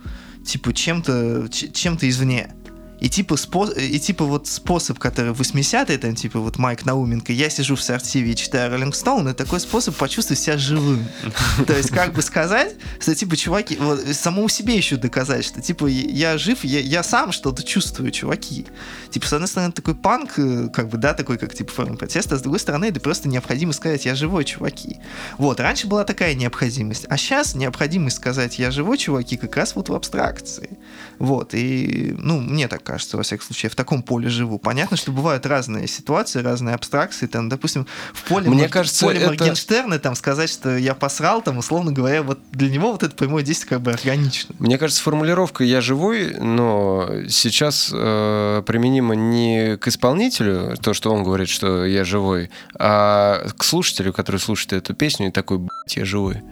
типа, 0.45 0.73
чем-то, 0.73 1.49
чем-то 1.51 2.09
извне. 2.09 2.55
И 3.01 3.09
типа, 3.09 3.37
спо... 3.37 3.67
и 3.67 3.99
типа 3.99 4.25
вот 4.25 4.47
способ, 4.49 4.99
который 4.99 5.33
в 5.33 5.41
80-е, 5.41 5.99
там, 5.99 6.15
типа 6.15 6.41
вот 6.41 6.59
Майк 6.59 6.85
Науменко, 6.85 7.33
я 7.33 7.49
сижу 7.51 7.77
в 7.77 7.83
сортиве 7.83 8.33
и 8.33 8.37
читаю 8.37 8.71
Роллинг 8.71 8.95
Стоун, 8.95 9.29
это 9.29 9.45
такой 9.45 9.61
способ 9.61 9.97
почувствовать 9.97 10.41
себя 10.41 10.59
живым. 10.59 11.07
То 11.67 11.77
есть 11.77 11.91
как 11.91 12.13
бы 12.13 12.23
сказать, 12.23 12.75
что 13.01 13.15
типа, 13.15 13.37
чуваки, 13.37 13.77
вот, 13.77 14.01
самому 14.13 14.49
себе 14.49 14.77
еще 14.77 14.97
доказать, 14.97 15.45
что 15.45 15.61
типа 15.61 15.87
я 15.87 16.39
жив, 16.39 16.65
я, 16.65 16.81
я 16.81 17.03
сам 17.03 17.33
что-то 17.33 17.63
чувствую, 17.63 18.11
чуваки. 18.11 18.67
Типа, 19.11 19.27
с 19.27 19.33
одной 19.33 19.49
стороны, 19.49 19.73
такой 19.73 19.95
панк, 19.95 20.39
э, 20.39 20.69
как 20.69 20.89
бы, 20.89 20.99
да, 20.99 21.15
такой, 21.15 21.39
как 21.39 21.55
типа 21.55 21.73
форма 21.73 21.97
протеста, 21.97 22.35
а 22.35 22.39
с 22.39 22.43
другой 22.43 22.61
стороны, 22.61 22.87
это 22.87 23.01
просто 23.01 23.29
необходимо 23.29 23.73
сказать, 23.73 24.07
я 24.07 24.15
живой, 24.15 24.45
чуваки. 24.45 24.99
Вот, 25.39 25.61
раньше 25.61 25.87
была 25.87 26.05
такая 26.05 26.35
необходимость, 26.35 27.07
а 27.09 27.17
сейчас 27.17 27.55
необходимость 27.55 28.17
сказать, 28.17 28.59
я 28.59 28.71
живой, 28.71 28.99
чуваки, 28.99 29.37
как 29.37 29.57
раз 29.57 29.77
вот 29.77 29.89
в 29.89 29.95
абстракции. 29.95 30.79
Вот, 31.19 31.55
и, 31.55 32.14
ну, 32.19 32.41
мне 32.41 32.69
так 32.69 32.83
кажется, 32.83 33.16
во 33.16 33.23
всяком 33.23 33.47
случае, 33.47 33.69
я 33.69 33.71
в 33.71 33.75
таком 33.77 34.03
поле 34.03 34.29
живу. 34.29 34.59
Понятно, 34.59 34.97
что 34.97 35.11
бывают 35.12 35.47
разные 35.47 35.89
ситуации, 35.89 36.41
разные 36.41 36.75
абстракции, 36.75 37.27
там, 37.27 37.49
допустим, 37.49 37.87
в 38.12 38.23
поле, 38.25 38.49
Мне 38.49 38.62
Мор- 38.62 38.71
кажется, 38.71 39.05
в 39.05 39.09
поле 39.09 39.19
это- 39.21 39.29
Моргенштерна, 39.29 39.99
там, 39.99 40.14
сказать, 40.14 40.51
что 40.51 40.77
я 40.77 40.95
посрал, 40.95 41.43
там, 41.43 41.59
условно 41.59 41.93
говоря, 41.93 42.23
вот 42.23 42.39
для 42.53 42.71
него 42.71 42.93
вот 42.93 43.03
это 43.03 43.14
прямое 43.14 43.43
действие 43.43 43.69
как 43.71 43.81
бы 43.83 43.91
органично. 43.91 44.55
Мне 44.59 44.79
кажется, 44.79 45.03
формулировка 45.03 45.64
«я 45.64 45.81
живой», 45.81 46.35
но 46.39 47.09
сейчас 47.29 47.91
э, 47.93 48.62
применима 48.66 49.14
не 49.14 49.77
к 49.77 49.89
исполнителю, 49.89 50.77
то, 50.81 50.95
что 50.95 51.12
он 51.12 51.25
говорит, 51.25 51.49
что 51.49 51.85
я 51.85 52.05
живой, 52.05 52.51
а 52.79 53.47
к 53.57 53.64
слушателю, 53.64 54.12
который 54.12 54.39
слушает 54.41 54.73
эту 54.73 54.95
песню 54.95 55.29
и 55.29 55.31
такой, 55.31 55.61
я 55.89 56.05
живой. 56.05 56.43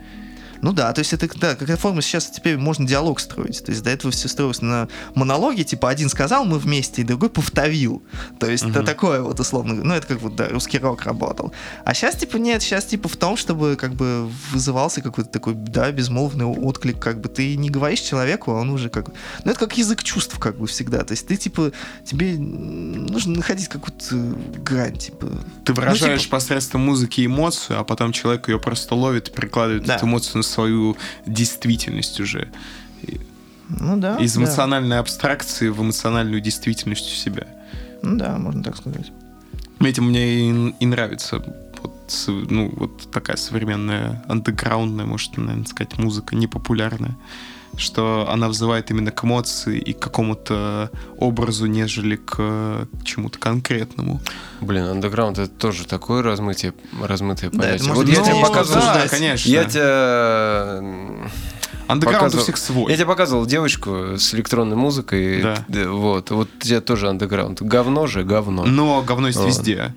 Ну 0.63 0.73
да, 0.73 0.93
то 0.93 1.01
есть 1.01 1.13
это, 1.13 1.29
да, 1.39 1.55
какая 1.55 1.77
форма 1.77 2.03
сейчас 2.03 2.27
теперь 2.31 2.57
можно 2.57 2.87
диалог 2.87 3.21
строить. 3.21 3.65
То 3.65 3.73
есть 3.73 3.83
до 3.83 3.91
этого 3.91 4.13
все 4.13 4.29
строилось 4.29 4.63
на 4.63 4.89
монологе, 5.15 5.65
типа 5.65 5.89
один 5.91 6.09
сказал, 6.09 6.45
мы 6.45 6.59
вместе, 6.59 7.03
и 7.03 7.05
другой 7.05 7.31
повторил. 7.31 8.03
То 8.39 8.51
есть 8.51 8.65
это 8.65 8.83
такое 8.83 9.23
вот 9.23 9.39
условно, 9.41 9.75
ну 9.75 9.95
это 9.95 10.07
как 10.07 10.21
вот, 10.21 10.37
да, 10.37 10.49
русский 10.49 10.79
рок 10.79 11.03
работал. 11.03 11.53
А 11.85 11.95
сейчас 11.95 12.17
типа 12.17 12.37
нет, 12.37 12.63
сейчас 12.63 12.85
типа 12.85 13.09
в 13.09 13.17
том, 13.17 13.37
чтобы 13.37 13.77
как 13.77 13.95
бы 13.95 14.29
вызывался 14.53 15.01
какой-то 15.01 15.31
такой, 15.31 15.55
да, 15.55 15.91
безмолвный 15.93 16.45
отклик, 16.47 16.99
как 16.99 17.21
бы 17.21 17.29
ты 17.29 17.57
не 17.57 17.71
говоришь 17.71 18.01
человеку, 18.01 18.53
а 18.53 18.61
он 18.61 18.71
уже 18.71 18.89
как 18.89 19.07
бы... 19.07 19.13
Ну 19.45 19.51
это 19.51 19.61
как 19.61 19.77
язык 19.77 20.03
чувств 20.03 20.39
как 20.39 20.59
бы 20.59 20.67
всегда. 20.67 21.05
То 21.05 21.13
есть 21.13 21.27
ты 21.27 21.37
типа, 21.37 21.73
тебе 22.05 22.37
нужно 22.37 23.37
находить 23.37 23.69
какую-то 23.69 24.17
грань, 24.63 24.97
типа... 24.97 25.29
Ты 25.65 25.73
выражаешь 25.73 26.23
типа- 26.23 26.37
посредством 26.37 26.83
музыки 26.83 27.25
эмоцию, 27.25 27.81
а 27.81 27.85
потом 27.85 28.13
человек 28.13 28.49
ее 28.49 28.59
просто 28.59 28.95
ловит 28.95 29.29
и 29.29 29.33
прикладывает 29.33 29.85
Да. 29.85 29.97
эту 29.97 30.07
эмоцию 30.07 30.39
на 30.39 30.43
свою 30.47 30.97
действительность 31.27 32.21
уже. 32.21 32.49
Ну 33.69 33.97
да. 33.97 34.17
Из 34.17 34.35
да. 34.35 34.41
эмоциональной 34.41 34.99
абстракции 34.99 35.69
в 35.69 35.83
эмоциональную 35.83 36.41
действительность 36.41 37.13
у 37.13 37.15
себя. 37.15 37.47
Ну 38.03 38.17
да, 38.17 38.39
можно 38.39 38.63
так 38.63 38.77
сказать. 38.77 39.11
Этим 39.81 40.09
мне 40.09 40.51
и, 40.51 40.75
и 40.81 40.87
нравится 40.87 41.45
вот, 41.83 42.29
ну, 42.51 42.73
вот 42.77 43.11
такая 43.11 43.37
современная, 43.37 44.25
андеграундная, 44.29 45.05
может, 45.05 45.37
наверное, 45.37 45.67
сказать, 45.67 45.99
музыка, 45.99 46.35
непопулярная. 46.37 47.17
Что 47.77 48.27
она 48.31 48.49
вызывает 48.49 48.91
именно 48.91 49.11
к 49.11 49.23
эмоции 49.25 49.79
и 49.79 49.93
к 49.93 49.99
какому-то 49.99 50.91
образу, 51.19 51.67
нежели 51.67 52.17
к, 52.17 52.35
к 52.37 53.05
чему-то 53.05 53.39
конкретному. 53.39 54.21
Блин, 54.63 54.85
андеграунд 54.85 55.39
это 55.39 55.51
тоже 55.51 55.87
такое 55.87 56.23
размытие, 56.23 56.73
размытое 57.03 57.51
Да, 57.51 57.69
это 57.75 57.85
понятие. 57.85 57.89
можно 57.89 58.03
вот 58.05 58.09
я 58.09 58.23
тебе 58.25 58.41
да, 58.41 58.47
показывал. 58.49 58.79
обсуждать. 58.81 59.11
конечно. 59.11 59.49
Я 59.51 59.65
тебе 59.65 59.83
м, 59.83 61.31
Андеграунд 61.89 62.35
у 62.35 62.39
всех 62.39 62.57
свой. 62.57 62.91
Я 62.91 62.97
тебе 62.97 63.07
показывал 63.07 63.47
девочку 63.47 64.17
с 64.19 64.35
электронной 64.35 64.77
музыкой. 64.77 65.43
Да. 65.43 65.65
Вот, 65.89 66.31
вот 66.31 66.49
у 66.57 66.61
тебя 66.61 66.81
тоже 66.81 67.09
андеграунд. 67.09 67.63
Говно 67.63 68.07
же, 68.07 68.25
говно. 68.25 68.65
Но 68.65 69.03
говно 69.03 69.29
есть 69.29 69.39
Вот. 69.39 69.47
везде. 69.49 69.95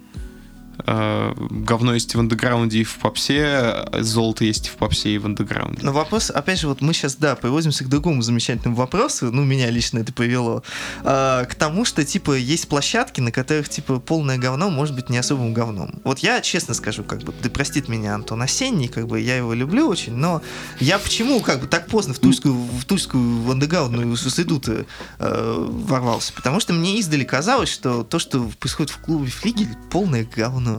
Э, 0.86 1.34
Говно 1.50 1.94
есть 1.94 2.16
в 2.16 2.20
андеграунде 2.20 2.80
и 2.80 2.84
в 2.84 2.96
попсе, 2.96 3.86
э, 3.92 4.02
золото 4.02 4.46
есть 4.46 4.68
в 4.70 4.76
попсе 4.76 5.10
и 5.12 5.18
в 5.18 5.26
андеграунде. 5.26 5.80
Но 5.84 5.92
вопрос, 5.92 6.30
опять 6.30 6.60
же, 6.60 6.68
вот 6.68 6.82
мы 6.82 6.94
сейчас, 6.94 7.16
да, 7.16 7.36
приводимся 7.36 7.84
к 7.84 7.90
другому 7.90 8.22
замечательному 8.22 8.76
вопросу, 8.76 9.32
ну, 9.32 9.44
меня 9.44 9.70
лично 9.70 10.00
это 10.00 10.14
привело, 10.14 10.64
а, 11.04 11.46
к 11.46 11.56
тому, 11.56 11.86
что, 11.86 12.04
типа, 12.04 12.34
есть 12.34 12.68
площадки, 12.68 13.22
на 13.22 13.32
которых, 13.32 13.70
типа, 13.70 14.00
полное 14.00 14.38
говно 14.38 14.70
может 14.70 14.96
быть 14.96 15.10
не 15.10 15.18
особым 15.18 15.54
говном. 15.54 15.96
Вот 16.04 16.20
я 16.20 16.42
честно 16.42 16.74
скажу, 16.74 17.04
как 17.04 17.20
бы, 17.22 17.34
да 17.42 17.50
простит 17.50 17.88
меня 17.88 18.16
Антон 18.16 18.42
Осенний, 18.42 18.88
как 18.88 19.08
бы, 19.08 19.20
я 19.20 19.38
его 19.38 19.54
люблю 19.54 19.88
очень, 19.88 20.16
но 20.16 20.42
я 20.80 21.00
почему, 21.00 21.40
как 21.42 21.62
бы, 21.62 21.68
так 21.68 21.88
поздно 21.88 22.14
в 22.14 22.20
тульскую, 22.20 22.54
в 22.54 22.86
тульскую 22.86 23.50
андеграундную 23.52 24.16
среду-то 24.18 24.86
э, 25.20 25.68
ворвался? 25.70 26.34
Потому 26.34 26.60
что 26.60 26.74
мне 26.74 27.00
издали 27.00 27.24
казалось, 27.24 27.70
что 27.70 28.04
то, 28.04 28.20
что 28.20 28.50
происходит 28.60 28.92
в 28.92 28.98
клубе 29.00 29.30
Флигель, 29.30 29.76
полное 29.92 30.28
говно. 30.36 30.79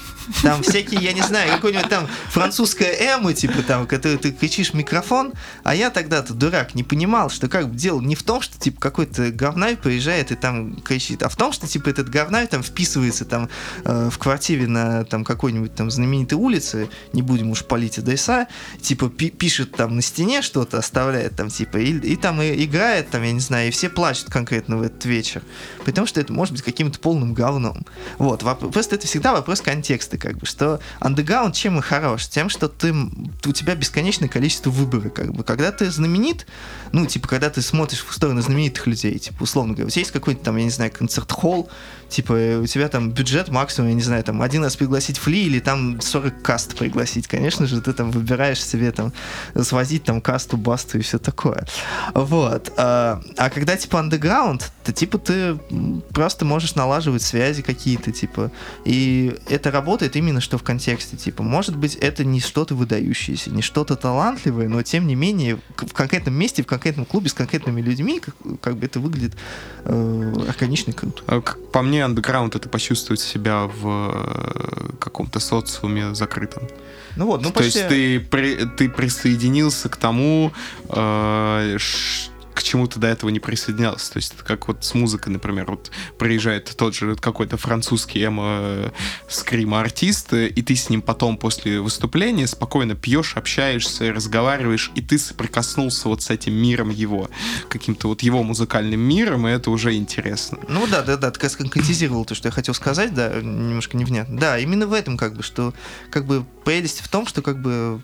Там 0.43 0.63
всякие, 0.63 1.01
я 1.01 1.13
не 1.13 1.21
знаю, 1.21 1.51
какой-нибудь 1.51 1.89
там 1.89 2.07
французская 2.29 2.91
эмо, 3.15 3.33
типа 3.33 3.61
там, 3.63 3.87
который 3.87 4.17
ты 4.17 4.31
кричишь 4.31 4.71
в 4.71 4.73
микрофон, 4.73 5.33
а 5.63 5.75
я 5.75 5.89
тогда-то, 5.89 6.33
дурак, 6.33 6.75
не 6.75 6.83
понимал, 6.83 7.29
что 7.29 7.47
как 7.47 7.69
бы 7.69 7.75
дело 7.75 8.01
не 8.01 8.15
в 8.15 8.23
том, 8.23 8.41
что 8.41 8.57
типа 8.59 8.79
какой-то 8.79 9.31
говнарь 9.31 9.75
приезжает 9.77 10.31
и 10.31 10.35
там 10.35 10.81
кричит, 10.81 11.23
а 11.23 11.29
в 11.29 11.35
том, 11.35 11.51
что 11.53 11.67
типа 11.67 11.89
этот 11.89 12.09
говнарь 12.09 12.47
там 12.47 12.63
вписывается 12.63 13.25
там 13.25 13.49
э, 13.83 14.09
в 14.11 14.17
квартире 14.17 14.67
на 14.67 15.03
там 15.05 15.23
какой-нибудь 15.23 15.75
там 15.75 15.91
знаменитой 15.91 16.37
улице, 16.37 16.89
не 17.13 17.21
будем 17.21 17.51
уж 17.51 17.63
палить 17.65 17.97
адреса, 17.97 18.47
типа 18.81 19.09
пи- 19.09 19.29
пишет 19.29 19.71
там 19.75 19.95
на 19.95 20.01
стене 20.01 20.41
что-то, 20.41 20.77
оставляет 20.79 21.35
там 21.35 21.49
типа, 21.49 21.77
и, 21.77 21.97
и 21.97 22.15
там 22.15 22.41
и 22.41 22.63
играет 22.65 23.09
там, 23.09 23.23
я 23.23 23.31
не 23.31 23.39
знаю, 23.39 23.67
и 23.67 23.71
все 23.71 23.89
плачут 23.89 24.29
конкретно 24.29 24.77
в 24.77 24.81
этот 24.81 25.05
вечер. 25.05 25.41
При 25.83 25.91
том, 25.91 26.05
что 26.07 26.19
это 26.21 26.33
может 26.33 26.53
быть 26.53 26.61
каким-то 26.63 26.99
полным 26.99 27.33
говном. 27.33 27.85
Вот, 28.17 28.43
воп- 28.43 28.71
просто 28.71 28.95
это 28.95 29.07
всегда 29.07 29.33
вопрос 29.33 29.61
контекста, 29.61 30.10
как 30.17 30.37
бы, 30.37 30.45
что 30.45 30.79
андеграунд 30.99 31.55
чем 31.55 31.79
и 31.79 31.81
хорош? 31.81 32.27
Тем, 32.27 32.49
что 32.49 32.67
ты, 32.67 32.93
у 32.93 33.51
тебя 33.51 33.75
бесконечное 33.75 34.29
количество 34.29 34.69
выбора, 34.69 35.09
как 35.09 35.33
бы. 35.33 35.43
Когда 35.43 35.71
ты 35.71 35.89
знаменит, 35.89 36.45
ну, 36.91 37.05
типа, 37.05 37.27
когда 37.27 37.49
ты 37.49 37.61
смотришь 37.61 38.03
в 38.03 38.13
сторону 38.13 38.41
знаменитых 38.41 38.87
людей, 38.87 39.17
типа, 39.19 39.43
условно 39.43 39.73
говоря, 39.73 39.87
у 39.87 39.89
тебя 39.89 40.01
есть 40.01 40.11
какой-то 40.11 40.43
там, 40.43 40.57
я 40.57 40.63
не 40.63 40.69
знаю, 40.69 40.91
концерт-холл, 40.91 41.69
типа, 42.11 42.33
э, 42.33 42.57
у 42.57 42.67
тебя 42.67 42.89
там 42.89 43.11
бюджет 43.11 43.49
максимум, 43.49 43.89
я 43.89 43.95
не 43.95 44.01
знаю, 44.01 44.23
там, 44.23 44.41
один 44.41 44.63
раз 44.63 44.75
пригласить 44.75 45.17
фли 45.17 45.45
или 45.45 45.59
там 45.59 46.01
40 46.01 46.41
каст 46.41 46.75
пригласить, 46.77 47.27
конечно 47.27 47.65
же, 47.65 47.81
ты 47.81 47.93
там 47.93 48.11
выбираешь 48.11 48.63
себе 48.63 48.91
там 48.91 49.13
свозить 49.61 50.03
там 50.03 50.21
касту, 50.21 50.57
басту 50.57 50.97
и 50.97 51.01
все 51.01 51.17
такое. 51.17 51.65
Вот. 52.13 52.73
А, 52.77 53.21
а 53.37 53.49
когда, 53.49 53.77
типа, 53.77 53.99
андеграунд, 53.99 54.71
то, 54.83 54.91
типа, 54.91 55.17
ты 55.17 55.57
просто 56.13 56.45
можешь 56.45 56.75
налаживать 56.75 57.21
связи 57.21 57.61
какие-то, 57.61 58.11
типа, 58.11 58.51
и 58.85 59.35
это 59.47 59.71
работает 59.71 60.00
именно 60.15 60.41
что 60.41 60.57
в 60.57 60.63
контексте, 60.63 61.17
типа, 61.17 61.43
может 61.43 61.75
быть, 61.75 61.95
это 61.95 62.23
не 62.23 62.39
что-то 62.39 62.75
выдающееся, 62.75 63.51
не 63.51 63.61
что-то 63.61 63.95
талантливое, 63.95 64.67
но, 64.67 64.81
тем 64.81 65.07
не 65.07 65.15
менее, 65.15 65.59
в 65.75 65.93
конкретном 65.93 66.33
месте, 66.33 66.63
в 66.63 66.67
конкретном 66.67 67.05
клубе 67.05 67.29
с 67.29 67.33
конкретными 67.33 67.81
людьми, 67.81 68.19
как, 68.19 68.35
как 68.61 68.77
бы 68.77 68.85
это 68.85 68.99
выглядит 68.99 69.33
э, 69.85 70.33
органично 70.47 70.91
и 70.91 70.93
круто. 70.93 71.23
А, 71.27 71.41
Как 71.41 71.57
по 71.71 71.81
мне, 71.81 72.03
андеграунд 72.05 72.55
это 72.55 72.69
почувствовать 72.69 73.19
себя 73.21 73.65
в 73.67 74.11
э, 74.13 74.95
каком-то 74.99 75.39
социуме 75.39 76.15
закрытом. 76.15 76.63
Ну 77.17 77.25
вот, 77.27 77.41
ну 77.41 77.49
То 77.49 77.59
почти... 77.59 77.79
есть 77.79 77.89
ты, 77.89 78.19
при- 78.19 78.65
ты 78.77 78.89
присоединился 78.89 79.89
к 79.89 79.97
тому, 79.97 80.51
э, 80.89 81.75
ш- 81.77 82.30
к 82.53 82.63
чему 82.63 82.87
ты 82.87 82.99
до 82.99 83.07
этого 83.07 83.29
не 83.29 83.39
присоединялся. 83.39 84.13
То 84.13 84.17
есть 84.17 84.33
это 84.33 84.43
как 84.43 84.67
вот 84.67 84.83
с 84.83 84.93
музыкой, 84.93 85.33
например, 85.33 85.65
вот 85.71 85.91
приезжает 86.17 86.73
тот 86.75 86.95
же 86.95 87.15
какой-то 87.15 87.57
французский 87.57 88.25
эмо 88.25 88.91
скрима 89.29 89.79
артист, 89.79 90.33
э, 90.33 90.47
и 90.47 90.61
ты 90.61 90.75
с 90.75 90.89
ним 90.89 91.01
потом 91.01 91.37
после 91.37 91.79
выступления 91.79 92.47
спокойно 92.47 92.95
пьешь, 92.95 93.35
общаешься, 93.35 94.11
разговариваешь, 94.11 94.91
и 94.95 95.01
ты 95.01 95.17
соприкоснулся 95.17 96.07
вот 96.07 96.21
с 96.21 96.29
этим 96.29 96.53
миром 96.53 96.89
его, 96.89 97.29
каким-то 97.69 98.07
вот 98.07 98.21
его 98.21 98.43
музыкальным 98.43 98.99
миром, 98.99 99.47
и 99.47 99.51
это 99.51 99.71
уже 99.71 99.95
интересно. 99.95 100.59
Ну 100.67 100.87
да, 100.87 101.01
да, 101.01 101.17
да, 101.17 101.31
ты 101.31 101.35
как 101.35 101.43
раз 101.43 101.55
конкретизировал 101.55 102.25
то, 102.25 102.35
что 102.35 102.47
я 102.47 102.51
хотел 102.51 102.73
сказать, 102.73 103.13
да, 103.13 103.29
немножко 103.41 103.97
невнятно. 103.97 104.37
Да, 104.37 104.59
именно 104.59 104.87
в 104.87 104.93
этом 104.93 105.17
как 105.17 105.35
бы, 105.35 105.43
что 105.43 105.73
как 106.09 106.25
бы 106.25 106.45
прелесть 106.65 107.01
в 107.01 107.07
том, 107.09 107.25
что 107.25 107.41
как 107.41 107.61
бы 107.61 108.01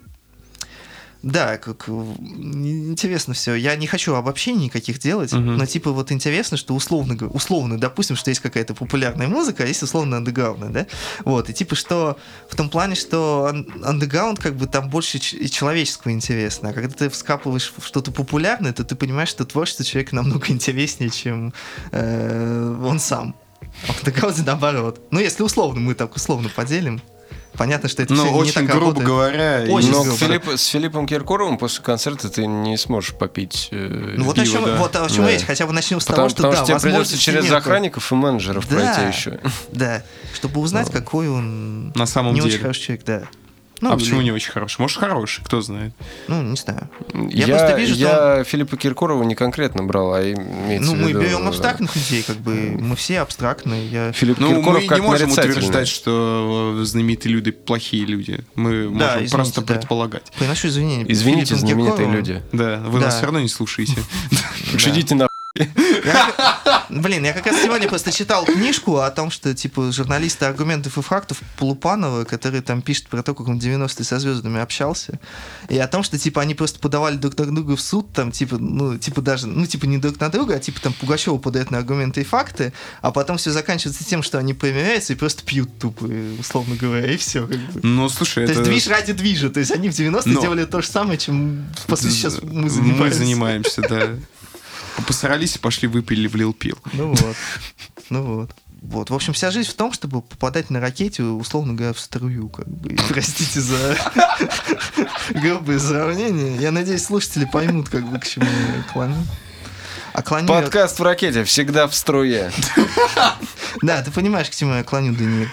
да, 1.23 1.57
как 1.57 1.85
э, 1.87 1.91
интересно 1.91 3.33
все. 3.33 3.55
Я 3.55 3.75
не 3.75 3.87
хочу 3.87 4.13
обобщений 4.15 4.65
никаких 4.65 4.99
делать, 4.99 5.33
Мгм. 5.33 5.57
но 5.57 5.65
типа 5.65 5.91
вот 5.91 6.11
интересно, 6.11 6.57
что 6.57 6.75
условно, 6.75 7.17
условно, 7.29 7.79
допустим, 7.79 8.15
что 8.15 8.29
есть 8.29 8.41
какая-то 8.41 8.73
популярная 8.73 9.27
музыка, 9.27 9.63
а 9.63 9.67
есть 9.67 9.83
условно 9.83 10.17
андеграундная, 10.17 10.69
да? 10.69 10.87
Вот, 11.25 11.49
и 11.49 11.53
типа 11.53 11.75
что 11.75 12.17
в 12.49 12.55
том 12.55 12.69
плане, 12.69 12.95
что 12.95 13.47
ан- 13.49 13.67
андеграунд 13.83 14.39
как 14.39 14.55
бы 14.55 14.67
там 14.67 14.89
больше 14.89 15.17
и 15.17 15.49
человеческого 15.49 16.11
интересно, 16.11 16.69
а 16.69 16.73
когда 16.73 16.89
ты 16.93 17.09
вскапываешь 17.09 17.73
что-то 17.83 18.11
популярное, 18.11 18.73
то 18.73 18.83
ты 18.83 18.95
понимаешь, 18.95 19.29
что 19.29 19.45
творчество 19.45 19.83
человека 19.85 20.15
намного 20.15 20.45
интереснее, 20.51 21.09
чем 21.09 21.53
э, 21.91 22.81
он 22.85 22.99
сам. 22.99 23.35
А 23.87 23.91
в 23.93 23.99
андеграунде 23.99 24.43
наоборот. 24.43 25.01
Ну, 25.11 25.19
если 25.19 25.43
условно, 25.43 25.79
мы 25.79 25.93
так 25.93 26.15
условно 26.15 26.49
поделим. 26.49 27.01
Понятно, 27.57 27.89
что 27.89 28.03
это 28.03 28.13
Ну, 28.13 28.23
всё 28.23 28.31
не 28.33 28.39
очень 28.39 28.53
так 28.53 28.65
грубо 28.65 28.79
работает. 28.81 29.07
говоря, 29.07 29.65
Очень 29.69 29.91
Но 29.91 30.03
грубо. 30.03 30.17
Филипп- 30.17 30.47
с 30.59 30.65
Филиппом 30.67 31.07
Киркоровым 31.07 31.57
после 31.57 31.83
концерта 31.83 32.29
ты 32.29 32.45
не 32.45 32.77
сможешь 32.77 33.15
попить 33.15 33.69
э, 33.71 34.13
Ну 34.17 34.25
вот 34.25 34.37
о 34.37 34.43
пиво, 34.43 34.53
чем, 34.57 34.65
да. 34.65 34.75
вот 34.77 34.95
о 34.95 35.09
чем 35.09 35.25
Да. 35.25 35.31
речь. 35.31 35.43
Хотя 35.43 35.65
бы 35.65 35.73
начнем 35.73 35.99
с 35.99 36.05
Потому, 36.05 36.17
того, 36.17 36.29
что 36.29 36.37
потому 36.37 36.53
да, 36.53 36.57
что 36.65 36.79
тебе 36.79 36.91
придется 36.91 37.17
через 37.17 37.43
нету. 37.45 37.57
охранников 37.57 38.11
и 38.11 38.15
менеджеров 38.15 38.67
Да. 38.69 38.75
пройти 38.75 39.17
еще. 39.17 39.39
Да, 39.71 40.03
чтобы 40.35 40.61
узнать, 40.61 40.91
какой 40.91 41.29
он 41.29 41.89
на 41.95 42.05
самом 42.05 42.33
не 42.35 42.41
деле. 42.41 42.53
очень 42.53 42.61
хороший 42.61 42.81
человек, 42.83 43.05
да. 43.05 43.21
Ну, 43.81 43.91
а 43.91 43.97
почему 43.97 44.19
или- 44.19 44.25
не 44.25 44.31
очень 44.31 44.51
хороший? 44.51 44.81
Может, 44.81 44.97
хороший, 44.97 45.43
кто 45.43 45.61
знает. 45.61 45.93
Ну, 46.27 46.41
не 46.41 46.55
знаю. 46.55 46.89
Я, 47.29 47.47
просто 47.47 47.75
вижу, 47.77 47.93
что 47.95 48.03
я 48.37 48.43
Филиппа 48.43 48.75
Киркорова 48.77 49.23
не 49.23 49.35
конкретно 49.35 49.83
брал, 49.83 50.13
а 50.13 50.21
имеется 50.23 50.91
Ну, 50.91 50.95
в 50.97 51.01
мы 51.03 51.09
виду, 51.09 51.21
берем 51.21 51.43
э, 51.45 51.47
абстрактных 51.49 51.95
людей, 51.95 52.23
как 52.23 52.37
бы 52.37 52.53
мы 52.79 52.95
все 52.95 53.19
абстрактные. 53.19 53.87
Я... 53.87 54.11
Филипп 54.13 54.39
Ну, 54.39 54.49
Киркоров 54.55 54.81
мы 54.81 54.87
как 54.87 54.99
не 54.99 55.05
можем 55.05 55.31
утверждать, 55.31 55.87
что 55.87 56.77
э, 56.81 56.83
знаменитые 56.85 57.33
люди 57.33 57.51
плохие 57.51 58.05
люди. 58.05 58.43
Мы 58.55 58.83
Да, 58.85 58.89
можем 58.89 59.07
извините, 59.15 59.35
просто 59.35 59.61
да. 59.61 59.73
предполагать. 59.75 60.31
Приношу 60.39 60.67
извинения. 60.69 61.05
Извините, 61.07 61.55
Филиппом 61.55 61.67
знаменитые 61.67 62.07
Киркоровым. 62.07 62.15
люди. 62.17 62.41
Да, 62.53 62.77
вы 62.87 62.99
нас 62.99 63.13
Да. 63.13 63.17
все 63.17 63.25
равно 63.25 63.39
не 63.41 63.49
слушаете. 63.49 63.93
Да. 64.31 64.89
Идите 64.89 65.15
на 65.15 65.27
Я- 66.05 66.85
Блин, 66.89 67.25
я 67.25 67.33
как 67.33 67.45
раз 67.47 67.61
сегодня 67.61 67.87
просто 67.87 68.11
читал 68.11 68.45
книжку 68.45 68.97
о 68.97 69.09
том, 69.11 69.29
что, 69.31 69.53
типа, 69.53 69.91
журналисты 69.91 70.45
аргументов 70.45 70.97
и 70.97 71.01
фактов 71.01 71.41
Полупанова, 71.57 72.23
который 72.23 72.61
там 72.61 72.81
пишет 72.81 73.07
про 73.07 73.23
то, 73.23 73.33
как 73.33 73.47
он 73.47 73.59
в 73.59 73.63
90-е 73.63 74.05
со 74.05 74.19
звездами 74.19 74.59
общался, 74.61 75.19
и 75.69 75.77
о 75.77 75.87
том, 75.87 76.03
что, 76.03 76.17
типа, 76.17 76.41
они 76.41 76.55
просто 76.55 76.79
подавали 76.79 77.17
друг 77.17 77.37
на 77.37 77.53
друга 77.53 77.75
в 77.75 77.81
суд, 77.81 78.11
там, 78.13 78.31
типа, 78.31 78.57
ну, 78.57 78.97
типа, 78.97 79.21
даже, 79.21 79.47
ну, 79.47 79.65
типа, 79.65 79.85
не 79.85 79.97
друг 79.97 80.19
на 80.19 80.29
друга, 80.29 80.55
а, 80.55 80.59
типа, 80.59 80.79
там, 80.81 80.93
Пугачева 80.93 81.37
подает 81.37 81.71
на 81.71 81.77
аргументы 81.79 82.21
и 82.21 82.23
факты, 82.23 82.71
а 83.01 83.11
потом 83.11 83.37
все 83.37 83.51
заканчивается 83.51 84.03
тем, 84.05 84.23
что 84.23 84.37
они 84.37 84.53
проверяются 84.53 85.13
и 85.13 85.15
просто 85.15 85.43
пьют 85.43 85.77
тупо, 85.79 86.05
условно 86.39 86.75
говоря, 86.75 87.11
и 87.11 87.17
все, 87.17 87.47
как 87.47 87.57
бы. 87.57 87.79
Ну, 87.83 88.07
слушай, 88.09 88.45
То 88.45 88.51
это... 88.53 88.61
есть 88.61 88.69
движ 88.71 88.87
ради 88.87 89.13
движа. 89.13 89.49
То 89.49 89.59
есть 89.59 89.71
они 89.71 89.89
в 89.89 89.93
90-е 89.93 90.33
Но- 90.33 90.41
делали 90.41 90.65
то 90.65 90.81
же 90.81 90.87
самое, 90.87 91.17
чем 91.17 91.65
после 91.87 92.11
сейчас 92.11 92.41
мы 92.41 92.63
Мы 92.63 92.69
занимаемся. 92.69 93.17
занимаемся, 93.19 93.81
да. 93.81 94.09
Посрались 95.05 95.55
и 95.55 95.59
пошли 95.59 95.87
выпили 95.87 96.27
в 96.27 96.35
Лил 96.35 96.53
Пил. 96.53 96.77
Ну 96.93 97.13
вот. 97.13 97.35
Ну 98.09 98.23
вот. 98.23 98.51
Вот, 98.81 99.09
в 99.09 99.13
общем, 99.15 99.33
вся 99.33 99.49
жизнь 99.51 99.69
в 99.69 99.73
том, 99.73 99.91
чтобы 99.91 100.21
попадать 100.21 100.69
на 100.69 100.79
ракете, 100.79 101.23
условно 101.23 101.73
говоря, 101.73 101.93
в 101.93 101.99
струю, 101.99 102.47
как 102.49 102.67
бы. 102.67 102.89
И 102.93 102.95
Простите 103.09 103.59
за 103.59 103.97
грубые 105.29 105.79
сравнения. 105.79 106.55
Я 106.57 106.71
надеюсь, 106.71 107.03
слушатели 107.03 107.45
поймут, 107.51 107.89
как 107.89 108.07
бы, 108.07 108.19
к 108.19 108.27
чему 108.27 108.45
я 108.45 108.83
клоню. 108.93 109.15
А 110.13 110.21
клоню 110.21 110.47
я- 110.53 110.61
Подкаст 110.61 110.99
в 110.99 111.03
ракете 111.03 111.43
всегда 111.43 111.87
в 111.87 111.95
струе. 111.95 112.51
Да, 113.81 114.01
ты 114.01 114.09
понимаешь, 114.11 114.49
к 114.49 114.55
чему 114.55 114.73
я 114.73 114.83
клоню, 114.83 115.13
Даниил. 115.13 115.49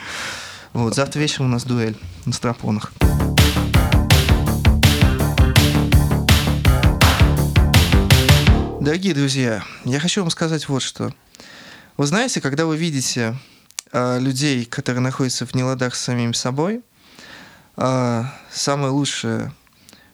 Вот, 0.72 0.94
завтра 0.94 1.20
вечером 1.20 1.46
у 1.46 1.48
нас 1.50 1.64
дуэль 1.64 1.96
на 2.24 2.32
стропонах. 2.32 2.92
Дорогие 8.84 9.14
друзья, 9.14 9.64
я 9.86 9.98
хочу 9.98 10.20
вам 10.20 10.28
сказать 10.28 10.68
вот 10.68 10.82
что. 10.82 11.10
Вы 11.96 12.06
знаете, 12.06 12.42
когда 12.42 12.66
вы 12.66 12.76
видите 12.76 13.34
э, 13.92 14.20
людей, 14.20 14.66
которые 14.66 15.00
находятся 15.00 15.46
в 15.46 15.54
неладах 15.54 15.94
с 15.94 16.02
самим 16.02 16.34
собой, 16.34 16.82
э, 17.78 18.24
самое 18.52 18.92
лучшее, 18.92 19.54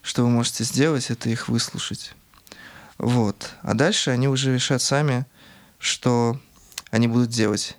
что 0.03 0.23
вы 0.23 0.31
можете 0.31 0.63
сделать, 0.63 1.11
это 1.11 1.29
их 1.29 1.49
выслушать. 1.49 2.15
Вот. 2.97 3.51
А 3.63 3.75
дальше 3.75 4.11
они 4.11 4.29
уже 4.29 4.55
решат 4.55 4.81
сами, 4.83 5.27
что 5.81 6.41
они 6.93 7.09
будут 7.09 7.31
делать. 7.31 7.77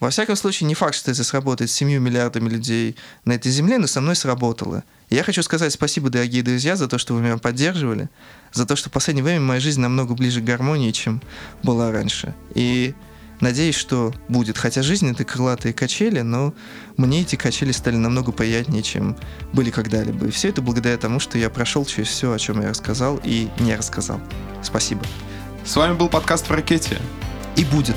Во 0.00 0.10
всяком 0.10 0.34
случае, 0.34 0.66
не 0.66 0.74
факт, 0.74 0.96
что 0.96 1.12
это 1.12 1.22
сработает 1.22 1.70
с 1.70 1.74
7 1.74 1.88
миллиардами 2.00 2.48
людей 2.48 2.96
на 3.24 3.34
этой 3.34 3.52
земле, 3.52 3.78
но 3.78 3.86
со 3.86 4.00
мной 4.00 4.16
сработало. 4.16 4.82
Я 5.12 5.24
хочу 5.24 5.42
сказать 5.42 5.70
спасибо, 5.74 6.08
дорогие 6.08 6.42
друзья, 6.42 6.74
за 6.74 6.88
то, 6.88 6.96
что 6.96 7.12
вы 7.12 7.20
меня 7.20 7.36
поддерживали, 7.36 8.08
за 8.50 8.64
то, 8.64 8.76
что 8.76 8.88
в 8.88 8.92
последнее 8.92 9.22
время 9.22 9.40
моя 9.40 9.60
жизнь 9.60 9.78
намного 9.78 10.14
ближе 10.14 10.40
к 10.40 10.44
гармонии, 10.44 10.90
чем 10.90 11.20
была 11.62 11.92
раньше. 11.92 12.34
И 12.54 12.94
надеюсь, 13.38 13.74
что 13.74 14.14
будет. 14.28 14.56
Хотя 14.56 14.80
жизнь 14.80 15.10
это 15.10 15.24
крылатые 15.24 15.74
качели, 15.74 16.22
но 16.22 16.54
мне 16.96 17.20
эти 17.20 17.36
качели 17.36 17.72
стали 17.72 17.96
намного 17.96 18.32
приятнее, 18.32 18.82
чем 18.82 19.18
были 19.52 19.68
когда-либо. 19.70 20.28
И 20.28 20.30
все 20.30 20.48
это 20.48 20.62
благодаря 20.62 20.96
тому, 20.96 21.20
что 21.20 21.36
я 21.36 21.50
прошел 21.50 21.84
через 21.84 22.08
все, 22.08 22.32
о 22.32 22.38
чем 22.38 22.62
я 22.62 22.70
рассказал 22.70 23.20
и 23.22 23.50
не 23.58 23.76
рассказал. 23.76 24.18
Спасибо. 24.62 25.02
С 25.66 25.76
вами 25.76 25.92
был 25.92 26.08
подкаст 26.08 26.48
в 26.48 26.52
ракете. 26.52 26.98
И 27.56 27.66
будет. 27.66 27.96